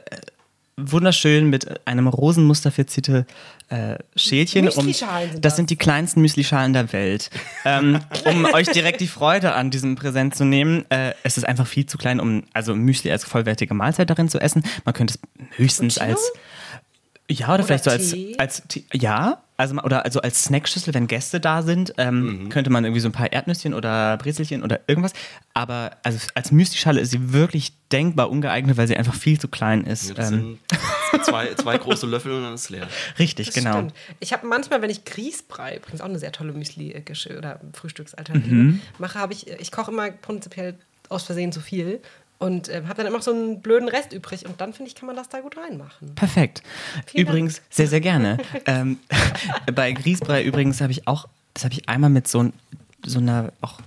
wunderschön 0.76 1.48
mit 1.50 1.86
einem 1.86 2.06
Rosenmuster 2.08 2.70
verzierte 2.70 3.26
äh, 3.70 3.96
Schälchen. 4.16 4.66
Müslischalen 4.66 5.32
sind 5.32 5.44
das 5.44 5.56
sind 5.56 5.70
die 5.70 5.76
kleinsten 5.76 6.20
Müslischalen 6.20 6.72
der 6.72 6.92
Welt. 6.92 7.30
ähm, 7.64 8.00
um 8.24 8.44
euch 8.46 8.68
direkt 8.68 9.00
die 9.00 9.06
Freude 9.06 9.54
an 9.54 9.70
diesem 9.70 9.96
Präsent 9.96 10.34
zu 10.34 10.44
nehmen, 10.44 10.84
äh, 10.90 11.14
es 11.22 11.38
ist 11.38 11.44
einfach 11.44 11.66
viel 11.66 11.86
zu 11.86 11.96
klein, 11.96 12.20
um 12.20 12.44
also 12.52 12.74
Müsli 12.74 13.10
als 13.10 13.24
vollwertige 13.24 13.74
Mahlzeit 13.74 14.10
darin 14.10 14.28
zu 14.28 14.40
essen. 14.40 14.64
Man 14.84 14.94
könnte 14.94 15.14
es 15.14 15.56
höchstens 15.56 15.98
als 15.98 16.32
ja, 17.30 17.54
oder, 17.54 17.62
vielleicht 17.64 17.84
so 17.84 17.90
als, 17.90 18.10
Tee? 18.10 18.34
als 18.38 18.62
Tee- 18.68 18.84
ja, 18.92 19.42
also 19.56 19.76
oder 19.82 20.04
also 20.04 20.20
als 20.20 20.44
Snackschüssel, 20.44 20.94
wenn 20.94 21.06
Gäste 21.06 21.38
da 21.38 21.62
sind, 21.62 21.92
ähm, 21.98 22.48
könnte 22.48 22.70
man 22.70 22.84
irgendwie 22.84 23.00
so 23.00 23.08
ein 23.08 23.12
paar 23.12 23.30
Erdnüsschen 23.32 23.74
oder 23.74 24.16
Brezelchen 24.16 24.62
oder 24.64 24.80
irgendwas. 24.86 25.12
Aber 25.54 25.92
also 26.02 26.18
als 26.34 26.50
Müslischale 26.50 27.00
ist 27.00 27.10
sie 27.10 27.32
wirklich 27.32 27.72
denkbar 27.92 28.30
ungeeignet, 28.30 28.76
weil 28.78 28.88
sie 28.88 28.96
einfach 28.96 29.14
viel 29.14 29.38
zu 29.38 29.48
klein 29.48 29.84
ist. 29.84 30.16
Ja, 30.16 30.28
ähm, 30.30 30.58
zwei, 31.24 31.54
zwei 31.54 31.76
große 31.78 32.06
Löffel 32.06 32.32
und 32.32 32.42
dann 32.42 32.54
ist 32.54 32.62
es 32.62 32.70
leer. 32.70 32.88
richtig, 33.18 33.46
Das 33.46 33.54
genau. 33.54 33.72
Stimmt. 33.74 33.94
Ich 34.20 34.32
habe 34.32 34.46
manchmal, 34.46 34.80
wenn 34.82 34.90
ich 34.90 35.04
Grießbrei, 35.04 35.76
übrigens 35.76 36.00
auch 36.00 36.06
eine 36.06 36.18
sehr 36.18 36.32
tolle 36.32 36.52
Müsli 36.52 36.94
oder 37.36 37.60
Frühstücksalternative, 37.74 38.54
Mhm. 38.54 38.80
mache, 38.98 39.18
habe 39.18 39.32
ich, 39.34 39.46
ich 39.48 39.70
koche 39.70 39.90
immer 39.90 40.10
prinzipiell 40.10 40.74
aus 41.10 41.24
Versehen 41.24 41.52
zu 41.52 41.60
viel 41.60 42.00
und 42.40 42.68
äh, 42.68 42.82
habe 42.86 42.94
dann 42.96 43.06
immer 43.06 43.18
noch 43.18 43.22
so 43.22 43.32
einen 43.32 43.60
blöden 43.60 43.88
Rest 43.88 44.12
übrig 44.12 44.46
und 44.46 44.60
dann 44.60 44.72
finde 44.72 44.88
ich, 44.88 44.96
kann 44.96 45.06
man 45.06 45.14
das 45.14 45.28
da 45.28 45.40
gut 45.40 45.56
reinmachen. 45.56 46.14
Perfekt. 46.16 46.62
Vielen 47.06 47.28
übrigens, 47.28 47.62
sehr, 47.70 47.86
sehr 47.86 48.00
gerne. 48.00 48.38
ähm, 48.66 48.98
bei 49.74 49.92
Grießbrei 49.92 50.42
übrigens 50.42 50.80
habe 50.80 50.90
ich 50.90 51.06
auch, 51.06 51.28
das 51.54 51.64
habe 51.64 51.74
ich 51.74 51.88
einmal 51.88 52.10
mit 52.10 52.26
so, 52.26 52.50
so 53.06 53.18
einer 53.18 53.52
auch 53.60 53.80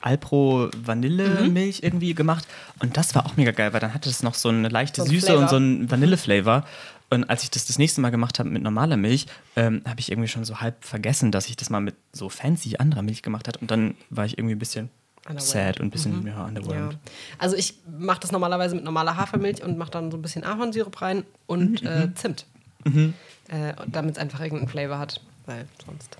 Alpro 0.00 0.70
Vanillemilch 0.76 1.82
irgendwie 1.82 2.14
gemacht 2.14 2.46
und 2.80 2.96
das 2.96 3.14
war 3.14 3.26
auch 3.26 3.36
mega 3.36 3.52
geil, 3.52 3.72
weil 3.72 3.80
dann 3.80 3.94
hatte 3.94 4.10
es 4.10 4.22
noch 4.22 4.34
so 4.34 4.48
eine 4.48 4.68
leichte 4.68 5.02
So 5.02 5.06
ein 5.06 5.10
Süße 5.10 5.26
Flavor. 5.26 5.42
und 5.42 5.48
so 5.48 5.56
ein 5.56 5.90
Vanille-Flavor. 5.90 6.64
Und 7.10 7.24
als 7.30 7.42
ich 7.42 7.50
das 7.50 7.64
das 7.64 7.78
nächste 7.78 8.02
Mal 8.02 8.10
gemacht 8.10 8.38
habe 8.38 8.50
mit 8.50 8.62
normaler 8.62 8.98
Milch, 8.98 9.26
ähm, 9.56 9.80
habe 9.86 9.98
ich 10.00 10.10
irgendwie 10.12 10.28
schon 10.28 10.44
so 10.44 10.60
halb 10.60 10.84
vergessen, 10.84 11.32
dass 11.32 11.48
ich 11.48 11.56
das 11.56 11.70
mal 11.70 11.80
mit 11.80 11.94
so 12.12 12.28
fancy 12.28 12.76
anderer 12.76 13.02
Milch 13.02 13.22
gemacht 13.22 13.48
habe. 13.48 13.58
Und 13.60 13.70
dann 13.70 13.94
war 14.10 14.26
ich 14.26 14.36
irgendwie 14.36 14.54
ein 14.54 14.58
bisschen. 14.58 14.90
Sad 15.38 15.80
und 15.80 15.86
ein 15.86 15.90
bisschen 15.90 16.26
ja, 16.26 16.44
underwhelmed. 16.44 16.92
Ja. 16.92 16.98
Also 17.38 17.56
ich 17.56 17.74
mache 17.98 18.20
das 18.20 18.32
normalerweise 18.32 18.74
mit 18.74 18.84
normaler 18.84 19.16
Hafermilch 19.16 19.62
und 19.62 19.78
mache 19.78 19.90
dann 19.90 20.10
so 20.10 20.16
ein 20.16 20.22
bisschen 20.22 20.44
Ahornsirup 20.44 21.00
rein 21.02 21.24
und 21.46 21.82
äh, 21.82 22.12
Zimt. 22.14 22.46
Äh, 22.84 23.74
Damit 23.86 24.16
es 24.16 24.18
einfach 24.18 24.40
irgendeinen 24.40 24.68
Flavor 24.68 24.98
hat, 24.98 25.20
weil 25.46 25.66
sonst. 25.84 26.16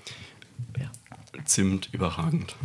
Ja. 0.79 0.89
Zimt 1.45 1.89
überragend. 1.93 2.55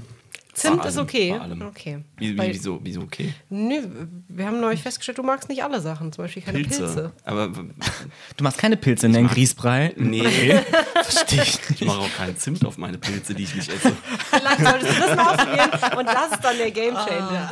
Zimt 0.55 0.83
Bei 0.83 0.89
ist 0.89 0.97
allem, 0.97 1.05
okay. 1.07 1.33
allem. 1.33 1.63
okay. 1.63 2.05
Wie, 2.17 2.39
Weil- 2.39 2.49
wie, 2.51 2.55
wieso, 2.55 2.81
wieso 2.83 3.01
okay? 3.03 3.35
Nö, 3.51 3.81
wir 4.29 4.47
haben 4.47 4.61
neulich 4.61 4.81
festgestellt, 4.83 5.19
du 5.19 5.23
magst 5.23 5.49
nicht 5.49 5.63
alle 5.65 5.81
Sachen, 5.81 6.13
zum 6.13 6.25
Beispiel 6.25 6.43
keine 6.43 6.61
Pilze. 6.61 7.13
Aber 7.25 7.49
Du 7.49 8.45
machst 8.45 8.59
keine 8.59 8.77
Pilze 8.77 9.07
in 9.07 9.13
deinen 9.13 9.29
Grießbrei? 9.29 9.95
nee, 9.97 10.23
Verstehe 11.03 11.43
ich 11.43 11.69
nicht. 11.71 11.81
ich 11.83 11.87
mache 11.87 11.99
auch 11.99 12.17
keinen 12.17 12.37
Zimt 12.37 12.65
auf 12.65 12.79
meine 12.79 12.99
Pilze, 12.99 13.35
die 13.35 13.43
ich 13.43 13.55
nicht 13.55 13.69
esse. 13.69 13.93
Vielleicht 14.31 14.61
solltest 14.65 14.97
du 14.97 15.01
das 15.01 15.17
mal 15.17 15.35
ausprobieren 15.35 15.99
und 15.99 16.07
das 16.07 16.31
ist 16.33 16.45
dann 16.45 16.57
der 16.57 16.71
Gamechanger. 16.71 17.51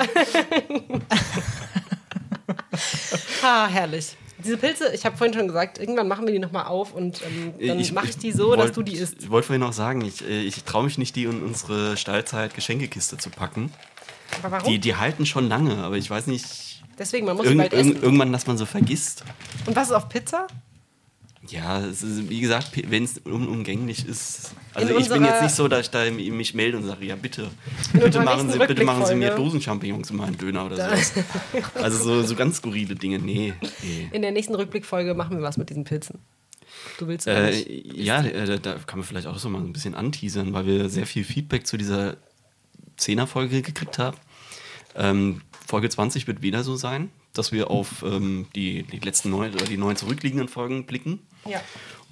ah, 3.43 3.67
herrlich. 3.71 4.17
Diese 4.45 4.57
Pilze, 4.57 4.93
ich 4.95 5.05
habe 5.05 5.17
vorhin 5.17 5.35
schon 5.35 5.47
gesagt, 5.47 5.79
irgendwann 5.79 6.09
machen 6.09 6.27
wir 6.27 6.33
die 6.33 6.39
nochmal 6.39 6.67
auf 6.67 6.93
und 6.95 7.21
ähm, 7.23 7.55
dann 7.67 7.95
mache 7.95 8.09
ich 8.09 8.19
die 8.19 8.33
so, 8.33 8.51
dass 8.55 8.65
wollt- 8.67 8.77
du 8.77 8.83
die 8.83 8.95
isst. 8.95 9.17
Ich 9.21 9.31
wollte 9.31 9.47
vorhin 9.49 9.61
noch 9.61 9.73
sagen, 9.73 10.01
ich, 10.03 10.23
äh, 10.27 10.41
ich 10.43 10.65
traue 10.65 10.85
mich 10.85 10.99
nicht, 10.99 11.15
die 11.17 11.25
in 11.25 11.43
unsere 11.43 11.97
Stallzeit-Geschenkekiste 11.97 13.17
zu 13.19 13.31
packen. 13.31 13.73
Aber 14.43 14.53
warum? 14.53 14.71
Die, 14.73 14.79
die 14.79 14.97
halten 14.97 15.27
schon 15.27 15.49
lange, 15.49 15.77
aber 15.79 15.97
ich 15.97 16.09
weiß 16.11 16.27
nicht, 16.27 16.83
Deswegen, 16.99 17.27
man 17.27 17.37
muss 17.37 17.45
sie 17.47 17.53
irgend, 17.53 17.71
bald 17.71 17.73
essen. 17.73 17.89
irgend, 17.93 18.03
irgendwann, 18.05 18.33
dass 18.33 18.47
man 18.47 18.59
so 18.59 18.67
vergisst. 18.67 19.25
Und 19.67 19.75
was 19.77 19.89
ist 19.89 19.95
auf 19.95 20.09
Pizza? 20.09 20.47
Ja, 21.49 21.79
ist, 21.79 22.31
wie 22.31 22.41
gesagt, 22.41 22.71
wenn 22.89 23.03
es 23.03 23.19
unumgänglich 23.25 24.07
ist. 24.07 24.53
In 24.75 24.83
Also 24.83 24.97
ich 24.97 25.09
bin 25.09 25.25
jetzt 25.25 25.43
nicht 25.43 25.55
so, 25.55 25.67
dass 25.67 25.81
ich 25.81 25.91
da 25.91 26.09
mich 26.11 26.55
melde 26.55 26.77
und 26.79 26.85
sage, 26.85 27.05
ja 27.05 27.17
bitte, 27.17 27.51
In 27.93 28.01
bitte 28.01 28.21
machen, 28.21 28.51
Sie, 28.51 28.59
bitte 28.59 28.85
machen 28.85 29.05
Sie 29.07 29.17
mir. 29.17 29.35
Dosenchampignons 29.35 30.11
in 30.11 30.17
meinen 30.19 30.39
Döner 30.39 30.67
oder 30.67 30.77
sowas. 30.77 31.13
Also 31.75 32.03
so, 32.03 32.23
so 32.23 32.37
ganz 32.37 32.59
skurrile 32.59 32.95
Dinge, 32.95 33.19
nee. 33.19 33.55
nee. 33.83 34.09
In 34.13 34.23
der 34.23 34.31
nächsten 34.31 34.55
Rückblickfolge 34.55 35.15
machen 35.15 35.37
wir 35.37 35.43
was 35.43 35.57
mit 35.57 35.69
diesen 35.69 35.83
Pilzen. 35.85 36.21
Du 36.99 37.09
willst 37.09 37.27
Äh, 37.27 37.51
nicht? 37.51 37.97
ja, 37.97 38.23
äh, 38.23 38.47
da, 38.47 38.57
da 38.59 38.75
kann 38.87 39.01
man 39.01 39.07
vielleicht 39.07 39.27
auch 39.27 39.39
so 39.39 39.49
mal 39.49 39.61
ein 39.61 39.73
bisschen 39.73 39.95
anteasern, 39.97 40.53
weil 40.53 40.67
wir 40.67 40.89
sehr 40.89 41.07
viel 41.07 41.25
Feedback 41.25 41.67
zu 41.67 41.77
dieser 41.77 42.17
Zehner-Folge 42.99 43.63
gekriegt 43.63 43.99
haben. 43.99 44.17
Ähm, 44.95 45.41
Folge 45.67 45.89
20 45.89 46.27
wird 46.29 46.43
wieder 46.43 46.63
so 46.63 46.77
sein, 46.77 47.11
dass 47.35 47.53
wir 47.53 47.71
auf 47.71 48.03
ähm, 48.03 48.47
die, 48.55 48.83
die 48.85 48.99
letzten 48.99 49.31
neun 49.31 49.53
oder 49.55 49.65
die 49.65 49.77
neun 49.77 49.97
zurückliegenden 49.97 50.49
Folgen 50.49 50.87
blicken. 50.87 51.21
Ja. 51.47 51.61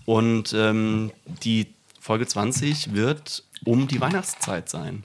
Und 0.07 0.53
ähm, 0.55 1.13
die 1.43 1.75
Folge 2.01 2.27
20 2.27 2.95
wird 2.95 3.45
um 3.65 3.87
die 3.87 4.01
Weihnachtszeit 4.01 4.69
sein. 4.69 5.05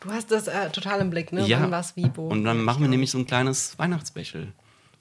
Du 0.00 0.10
hast 0.10 0.30
das 0.30 0.48
äh, 0.48 0.70
total 0.70 1.00
im 1.00 1.10
Blick, 1.10 1.32
ne? 1.32 1.46
Ja. 1.46 1.60
Wann 1.60 1.70
was, 1.70 1.96
wie, 1.96 2.10
wo. 2.14 2.28
Und 2.28 2.44
dann 2.44 2.62
machen 2.62 2.82
wir 2.82 2.88
nämlich 2.88 3.10
so 3.10 3.18
ein 3.18 3.26
kleines 3.26 3.78
Weihnachtsspecial. 3.78 4.52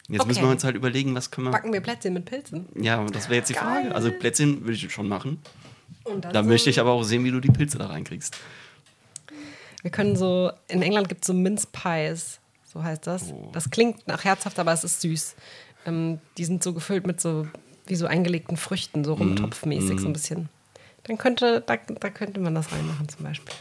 Jetzt 0.07 0.19
Okay. 0.22 0.27
müssen 0.27 0.41
wir 0.43 0.49
uns 0.49 0.64
halt 0.64 0.76
überlegen, 0.76 1.14
was 1.15 1.30
können 1.31 1.47
wir. 1.47 1.51
Backen 1.51 1.72
wir 1.72 1.81
Plätzchen 1.81 2.14
mit 2.14 2.26
Pilzen. 2.26 2.68
Ja, 2.76 3.03
das 3.05 3.30
wäre 3.30 3.35
jetzt 3.38 3.49
die 3.49 3.53
Frage. 3.53 3.84
Geil. 3.89 3.93
Also 3.93 4.11
Plätzchen 4.11 4.61
würde 4.61 4.73
ich 4.73 4.91
schon 4.91 5.07
machen. 5.07 5.39
Und 6.03 6.26
dann 6.26 6.34
Da 6.34 6.43
so, 6.43 6.49
möchte 6.49 6.69
ich 6.69 6.80
aber 6.80 6.91
auch 6.91 7.03
sehen, 7.03 7.23
wie 7.23 7.31
du 7.31 7.39
die 7.39 7.51
Pilze 7.51 7.77
da 7.77 7.88
reinkriegst. 7.88 8.35
Wir 9.81 9.91
können 9.91 10.15
so, 10.15 10.51
in 10.68 10.81
England 10.81 11.10
gibt 11.10 11.23
es 11.23 11.27
so 11.27 11.34
Mince 11.34 11.68
Pies, 11.72 12.39
so 12.73 12.83
heißt 12.83 13.05
das. 13.07 13.31
Oh. 13.31 13.49
Das 13.53 13.69
klingt 13.69 14.07
nach 14.07 14.23
herzhaft, 14.23 14.57
aber 14.59 14.73
es 14.73 14.83
ist 14.83 15.01
süß. 15.01 15.35
Ähm, 15.85 16.19
die 16.37 16.45
sind 16.45 16.63
so 16.63 16.73
gefüllt 16.73 17.05
mit 17.05 17.21
so, 17.21 17.47
wie 17.87 17.95
so 17.95 18.05
eingelegten 18.07 18.57
Früchten, 18.57 18.99
Mhm. 18.99 19.05
so 19.05 19.13
rumtopfmäßig 19.13 19.99
so 19.99 20.07
ein 20.07 20.13
bisschen. 20.13 20.49
Dann 21.03 21.17
könnte, 21.17 21.61
da, 21.65 21.75
da 21.77 22.09
könnte 22.09 22.39
man 22.39 22.55
das 22.55 22.71
reinmachen 22.71 23.09
zum 23.09 23.23
Beispiel. 23.23 23.53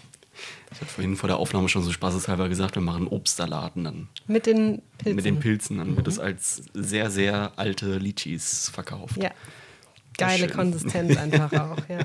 Ich 0.72 0.80
hatte 0.80 0.86
vorhin 0.90 1.16
vor 1.16 1.26
der 1.28 1.36
Aufnahme 1.36 1.68
schon 1.68 1.82
so 1.82 1.93
spaßeshalber 1.93 2.48
gesagt, 2.48 2.74
wir 2.76 2.82
machen 2.82 3.06
Obstsalaten 3.06 3.84
dann 3.84 4.09
Mit 4.26 4.47
den 4.47 4.80
Pilzen. 4.97 5.16
mit 5.16 5.24
den 5.24 5.40
Pilzen. 5.40 5.78
Dann 5.78 5.97
wird 5.97 6.09
es 6.09 6.18
als 6.18 6.62
sehr, 6.72 7.10
sehr 7.10 7.52
alte 7.56 7.98
Litchis 7.98 8.70
verkauft. 8.70 9.16
Ja. 9.22 9.30
Geile. 10.16 10.48
Konsistenz 10.48 11.16
einfach 11.18 11.52
auch, 11.52 11.76
ja. 11.89 11.98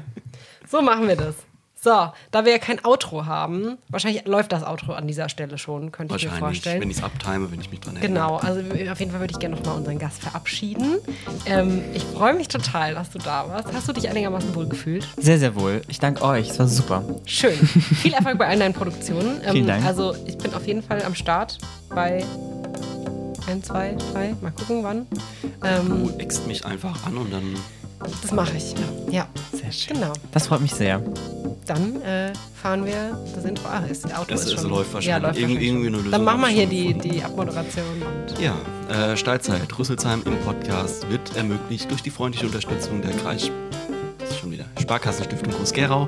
So 0.69 0.81
machen 0.81 1.07
wir 1.07 1.15
das. 1.15 1.35
So, 1.79 1.91
da 2.31 2.43
wir 2.43 2.51
ja 2.53 2.57
kein 2.57 2.83
Outro 2.83 3.25
haben, 3.27 3.77
wahrscheinlich 3.89 4.25
läuft 4.25 4.51
das 4.51 4.63
Outro 4.63 4.93
an 4.93 5.07
dieser 5.07 5.29
Stelle 5.29 5.57
schon, 5.59 5.91
könnte 5.91 6.15
ich 6.15 6.23
mir 6.23 6.31
Wahrscheinlich, 6.31 6.57
vorstellen. 6.59 6.81
wenn 6.81 6.89
ich 6.89 6.97
es 6.97 7.03
abtime, 7.03 7.51
wenn 7.51 7.61
ich 7.61 7.69
mich 7.69 7.79
dran 7.79 7.95
erinnere. 7.97 8.13
Genau, 8.13 8.35
also 8.37 8.61
auf 8.91 8.99
jeden 8.99 9.11
Fall 9.11 9.19
würde 9.19 9.31
ich 9.33 9.39
gerne 9.39 9.55
nochmal 9.55 9.77
unseren 9.77 9.99
Gast 9.99 10.19
verabschieden. 10.21 10.97
Ähm, 11.45 11.83
ich 11.93 12.03
freue 12.03 12.33
mich 12.33 12.47
total, 12.47 12.95
dass 12.95 13.11
du 13.11 13.19
da 13.19 13.47
warst. 13.47 13.71
Hast 13.71 13.87
du 13.87 13.93
dich 13.93 14.09
einigermaßen 14.09 14.55
wohl 14.55 14.67
gefühlt? 14.67 15.07
Sehr, 15.17 15.37
sehr 15.37 15.55
wohl. 15.55 15.83
Ich 15.87 15.99
danke 15.99 16.23
euch. 16.23 16.49
Es 16.49 16.57
war 16.59 16.67
super. 16.67 17.03
Schön. 17.25 17.53
Viel 17.57 18.13
Erfolg 18.13 18.39
bei 18.39 18.47
allen 18.47 18.59
deinen 18.59 18.73
Produktionen. 18.73 19.39
Ähm, 19.45 19.51
Vielen 19.53 19.67
Dank. 19.67 19.85
Also 19.85 20.15
ich 20.25 20.37
bin 20.37 20.53
auf 20.55 20.65
jeden 20.65 20.81
Fall 20.81 21.03
am 21.03 21.13
Start 21.13 21.59
bei 21.93 22.25
1, 23.47 23.65
2, 23.67 23.95
3, 24.13 24.35
mal 24.41 24.51
gucken 24.51 24.83
wann. 24.83 25.07
Ähm, 25.63 26.07
Du 26.07 26.17
eckst 26.19 26.47
mich 26.47 26.65
einfach 26.65 27.05
an 27.05 27.17
und 27.17 27.31
dann 27.31 27.53
das 28.21 28.31
mache 28.31 28.57
ich. 28.57 28.73
Ja, 29.11 29.27
Sehr 29.51 29.71
schön. 29.71 29.95
genau. 29.95 30.13
Das 30.31 30.47
freut 30.47 30.61
mich 30.61 30.73
sehr. 30.73 31.01
Dann 31.65 32.01
äh, 32.01 32.31
fahren 32.61 32.85
wir 32.85 33.17
das 33.35 33.43
Intro. 33.43 33.67
Ah, 33.67 33.79
ist, 33.89 34.05
Auto 34.15 34.33
Es- 34.33 34.41
ist 34.45 34.53
es 34.53 34.61
schon. 34.61 34.69
läuft 34.69 34.93
wahrscheinlich. 34.93 35.07
Ja, 35.23 35.27
läuft 35.27 35.39
irgendwie 35.39 35.67
schon. 35.67 35.77
eine 35.77 35.89
Lösung 35.97 36.11
Dann 36.11 36.23
machen 36.23 36.41
wir 36.41 36.47
hier 36.47 36.61
schon 36.63 36.69
die, 36.69 36.93
die 36.93 37.23
Abmoderation. 37.23 37.85
Und 38.01 38.39
Ja, 38.39 38.55
äh, 39.11 39.17
Steilzeit, 39.17 39.77
Rüsselsheim 39.77 40.21
im 40.25 40.37
Podcast 40.39 41.09
wird 41.09 41.35
ermöglicht 41.35 41.89
durch 41.91 42.01
die 42.01 42.09
freundliche 42.09 42.45
Unterstützung 42.45 43.01
der 43.01 43.11
Kreis 43.11 43.51
das 44.19 44.31
ist 44.31 44.39
schon 44.39 44.51
wieder 44.51 44.65
Sparkassenstiftung 44.81 45.53
Groß-Gerau 45.53 46.07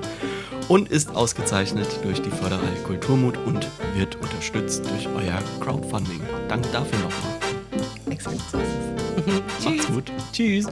und 0.67 0.89
ist 0.89 1.15
ausgezeichnet 1.15 1.87
durch 2.03 2.21
die 2.21 2.29
Förderei 2.31 2.67
Kulturmut 2.85 3.37
und 3.45 3.65
wird 3.95 4.15
unterstützt 4.17 4.83
durch 4.89 5.07
euer 5.15 5.39
Crowdfunding. 5.61 6.19
Danke 6.49 6.67
dafür 6.73 6.99
nochmal. 6.99 8.11
exakt. 8.13 8.35
Macht's 9.63 9.87
gut. 9.93 10.11
Tschüss. 10.33 10.65